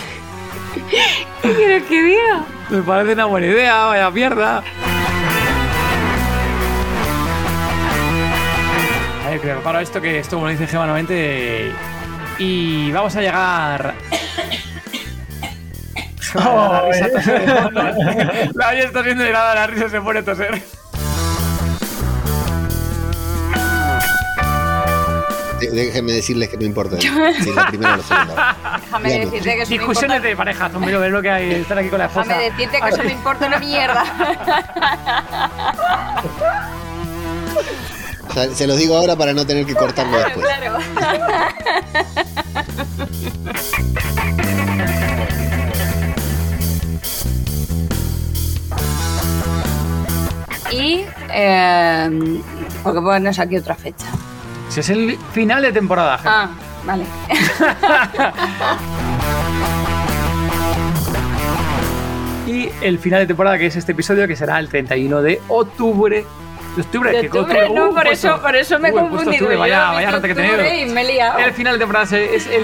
¿Qué 1.42 1.54
quieres 1.54 1.84
que 1.84 2.04
diga? 2.04 2.44
Me 2.70 2.82
parece 2.82 3.14
una 3.14 3.24
buena 3.24 3.48
idea, 3.48 3.86
vaya 3.86 4.12
mierda. 4.12 4.58
A 9.26 9.30
ver, 9.30 9.40
que 9.40 9.48
preparo 9.48 9.80
esto, 9.80 10.02
que 10.02 10.20
esto, 10.20 10.36
como 10.36 10.48
lo 10.48 10.52
dice 10.52 10.68
Gemma 10.68 10.84
nuevamente. 10.84 11.72
Y 12.38 12.92
vamos 12.92 13.16
a 13.16 13.22
llegar. 13.22 13.96
la 16.34 16.82
risa 16.92 17.08
La 18.56 18.74
está 18.74 19.02
viendo 19.04 19.26
y 19.26 19.32
nada, 19.32 19.56
la 19.56 19.68
risa 19.68 19.88
se 19.88 20.02
pone 20.02 20.20
a 20.20 20.26
toser. 20.26 20.62
Déjenme 25.72 26.14
decirles 26.14 26.50
que 26.50 26.58
no 26.58 26.66
importa 26.66 26.98
si 27.00 27.08
es 27.08 27.56
la 27.56 27.68
primera 27.68 27.94
o 27.94 27.98
la 27.98 28.04
segunda. 28.04 28.58
Déjame 28.82 29.20
decirte 29.20 29.56
que 29.56 29.62
eso 29.62 29.72
Discusiones 29.72 30.24
de 30.24 30.36
pareja, 30.36 30.72
pero 30.84 31.00
ver 31.00 31.12
lo 31.12 31.22
que 31.22 31.30
hay, 31.30 31.52
estar 31.52 31.78
aquí 31.78 31.90
con 31.90 32.00
la 32.00 32.06
esposa. 32.06 32.28
Déjame 32.28 32.52
decirte 32.52 32.82
que 32.82 32.90
eso 32.90 33.04
me 33.04 33.12
importa 33.12 33.48
una 33.48 33.60
mierda. 33.60 34.04
O 38.30 38.32
sea, 38.32 38.48
se 38.54 38.68
los 38.68 38.78
digo 38.78 38.96
ahora 38.96 39.16
para 39.16 39.34
no 39.34 39.44
tener 39.44 39.66
que 39.66 39.74
cortarlo 39.74 40.20
después. 40.20 40.46
Claro. 40.46 40.78
y 50.72 51.06
eh, 51.34 52.42
porque 52.84 53.02
ponernos 53.02 53.40
aquí 53.40 53.58
otra 53.58 53.74
fecha. 53.76 54.06
Si 54.70 54.80
es 54.80 54.90
el 54.90 55.18
final 55.34 55.62
de 55.64 55.72
temporada. 55.72 56.20
Ah, 56.24 56.50
vale. 56.86 57.04
y 62.48 62.70
el 62.82 62.98
final 63.00 63.22
de 63.22 63.28
temporada, 63.28 63.58
que 63.58 63.68
es 63.68 63.76
este 63.76 63.92
episodio, 63.92 64.28
que 64.28 64.36
será 64.36 64.60
el 64.60 64.70
31 64.70 65.22
de 65.22 65.42
octubre 65.48 66.26
De 66.76 66.82
octubre, 66.82 67.12
De 67.12 67.22
que 67.22 67.28
octubre, 67.28 67.64
octubre- 67.66 67.76
no, 67.76 67.90
uh, 67.90 67.94
por 67.94 68.04
puesto- 68.06 68.28
eso, 68.28 68.42
por 68.42 68.56
eso 68.56 68.80
me 68.80 68.90
he 68.90 68.92
confundido. 68.92 69.32
octubre, 69.32 69.56
vaya, 69.56 69.92
vaya 69.92 70.12
rata 70.12 70.28
que 70.28 70.36
liado. 71.04 71.40
El 71.40 71.54
final 71.54 71.74
de 71.74 71.80
temporada 71.80 72.18
es 72.18 72.48
el. 72.48 72.64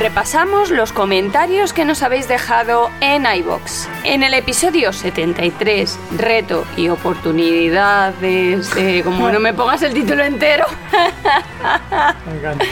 Repasamos 0.00 0.70
los 0.70 0.94
comentarios 0.94 1.74
que 1.74 1.84
nos 1.84 2.02
habéis 2.02 2.26
dejado 2.26 2.88
en 3.02 3.26
iBox. 3.26 3.86
En 4.02 4.22
el 4.22 4.32
episodio 4.32 4.94
73, 4.94 5.98
reto 6.16 6.64
y 6.74 6.88
oportunidades 6.88 8.74
de 8.74 9.02
como 9.04 9.30
no 9.30 9.38
me 9.40 9.52
pongas 9.52 9.82
el 9.82 9.92
título 9.92 10.24
entero, 10.24 10.64
Me 12.26 12.38
encanta. 12.38 12.64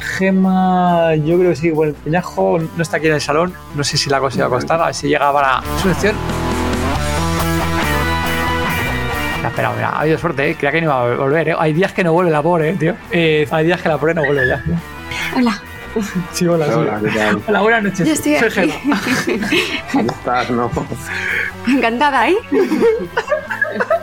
Gema, 0.00 1.14
yo 1.14 1.38
creo 1.38 1.50
que 1.50 1.56
sí. 1.56 1.70
Bueno, 1.70 1.94
peñajo 2.02 2.58
no 2.58 2.82
está 2.82 2.96
aquí 2.96 3.06
en 3.06 3.14
el 3.14 3.20
salón. 3.20 3.54
No 3.76 3.84
sé 3.84 3.96
si 3.96 4.10
la 4.10 4.18
cosa 4.18 4.38
iba 4.38 4.46
a 4.46 4.86
ver 4.86 4.94
si 4.94 5.06
llega 5.06 5.32
para 5.32 5.62
su 5.80 5.90
Espera, 9.54 9.72
mira, 9.72 9.90
ha 9.90 10.00
habido 10.00 10.18
suerte, 10.18 10.50
¿eh? 10.50 10.56
Creía 10.56 10.72
que 10.72 10.80
no 10.80 10.86
iba 10.86 11.00
a 11.00 11.14
volver, 11.14 11.50
¿eh? 11.50 11.54
Hay 11.56 11.72
días 11.72 11.92
que 11.92 12.02
no 12.02 12.12
vuelve 12.12 12.32
la 12.32 12.42
pobre, 12.42 12.70
¿eh, 12.70 12.76
tío. 12.76 12.96
Eh, 13.12 13.46
hay 13.52 13.66
días 13.66 13.80
que 13.80 13.88
la 13.88 13.98
pobre 13.98 14.12
no 14.12 14.24
vuelve 14.24 14.48
ya. 14.48 14.60
Hola. 15.36 15.62
Sí, 16.32 16.44
hola, 16.48 16.66
sí. 16.66 16.72
Hola, 16.72 17.00
¿qué 17.00 17.10
tal? 17.16 17.42
Hola, 17.46 17.60
buenas 17.60 17.82
noches. 17.84 18.04
Yo 18.04 18.14
estoy 18.14 18.50
Soy 18.50 18.64
aquí. 18.64 19.70
¿Cómo 19.92 20.10
estás? 20.10 20.50
No. 20.50 20.68
encantada, 21.68 22.30
¿eh? 22.30 22.36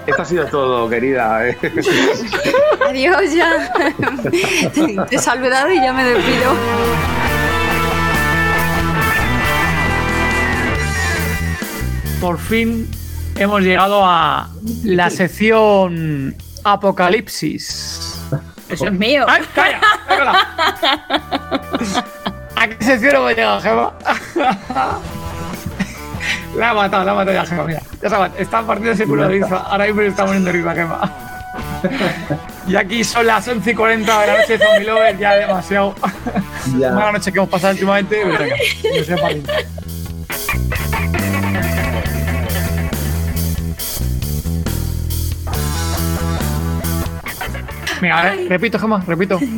Esto 0.07 0.21
ha 0.21 0.25
sido 0.25 0.45
todo, 0.45 0.89
querida. 0.89 1.49
¿eh? 1.49 1.57
Adiós 2.87 3.33
ya. 3.33 3.73
Te 5.09 5.15
he 5.15 5.19
saludado 5.19 5.69
y 5.69 5.81
ya 5.81 5.91
me 5.91 6.05
despido. 6.05 6.55
por 12.21 12.37
fin 12.37 12.87
hemos 13.43 13.61
llegado 13.61 14.03
a 14.05 14.49
la 14.83 15.09
sección 15.09 16.35
Apocalipsis. 16.63 18.19
Eso 18.69 18.85
es 18.85 18.93
mío. 18.93 19.25
¡Ay, 19.27 19.41
calla! 19.53 19.81
¿A 22.55 22.67
qué 22.67 22.85
sección 22.85 23.15
hemos 23.15 23.31
llegado, 23.31 23.61
Gema? 23.61 23.93
La 26.55 26.71
ha 26.71 26.73
matado, 26.73 27.05
la 27.05 27.11
ha 27.13 27.15
matado 27.15 27.33
ya, 27.33 27.45
Gema, 27.45 27.63
mira. 27.63 27.81
Ya 28.01 28.09
matado. 28.09 28.33
Está 28.37 28.61
partiendo 28.61 28.91
ese 28.91 29.05
culo 29.05 29.23
de 29.23 29.29
risa. 29.29 29.55
Ahora 29.57 29.85
mismo 29.85 30.01
está 30.01 30.25
poniendo 30.25 30.51
risa, 30.51 30.75
Gema. 30.75 31.11
Y 32.67 32.75
aquí 32.75 33.03
son 33.03 33.25
las 33.25 33.47
11 33.47 33.71
y 33.71 33.73
40 33.73 34.21
de 34.21 34.27
la 34.27 34.37
noche 34.37 34.59
Zombie 34.59 34.85
Lover, 34.85 35.17
ya 35.17 35.33
demasiado. 35.33 35.95
Ya. 36.77 36.91
Mala 36.91 37.13
noche 37.13 37.31
que 37.31 37.39
hemos 37.39 37.49
pasado 37.49 37.73
últimamente. 37.73 38.21
pero 38.23 38.37
venga, 38.37 38.55
no 38.55 39.03
sea 48.01 48.15
pariente. 48.15 48.17
Venga, 48.17 48.19
a 48.19 48.23
ver, 48.35 48.49
repito, 48.49 48.79
Gemma, 48.79 49.03
repito. 49.07 49.39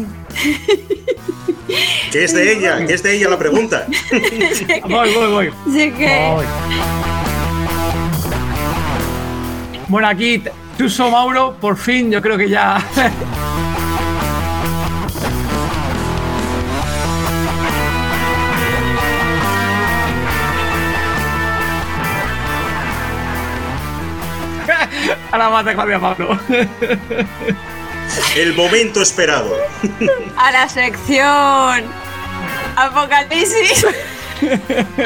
Que 2.11 2.25
es 2.25 2.33
de 2.33 2.53
ella, 2.53 2.85
que 2.85 2.93
es 2.93 3.01
de 3.01 3.15
ella 3.15 3.29
la 3.29 3.39
pregunta. 3.39 3.87
Voy, 4.87 5.13
voy, 5.13 5.31
voy. 5.31 5.51
Sé 5.73 5.91
que. 5.91 6.29
voy. 6.31 6.45
Bueno, 9.87 10.07
aquí 10.07 10.43
Tuso 10.77 11.09
Mauro, 11.09 11.55
por 11.59 11.77
fin, 11.77 12.11
yo 12.11 12.21
creo 12.21 12.37
que 12.37 12.49
ya. 12.49 12.77
Ahora 25.31 25.63
de 25.63 25.73
Claudia 25.73 25.99
Pablo. 25.99 26.39
El 28.35 28.53
momento 28.53 29.01
esperado. 29.01 29.57
A 30.37 30.51
la 30.51 30.67
sección. 30.69 31.83
Apocalipsis. 32.75 33.85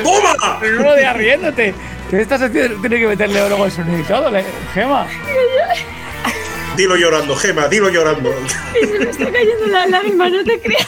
¡Toma! 0.03 0.57
Pero 0.59 0.75
no 0.77 0.83
lo 0.83 0.95
digas 0.95 1.15
riéndote. 1.17 1.75
Que 2.09 2.21
esta 2.21 2.37
sección 2.37 2.79
tiene 2.81 2.99
que 2.99 3.07
meterle 3.07 3.47
luego 3.47 3.65
el 3.65 3.71
sonido 3.71 3.99
y 3.99 4.03
todo, 4.03 4.31
Gema. 4.73 5.07
Dilo 6.75 6.95
llorando, 6.95 7.35
Gema, 7.35 7.67
dilo 7.67 7.89
llorando. 7.89 8.33
Se 8.73 8.99
me 8.99 9.09
está 9.09 9.31
cayendo 9.31 9.67
la 9.67 9.87
lágrima, 9.87 10.29
no 10.29 10.43
te 10.43 10.59
creas. 10.59 10.87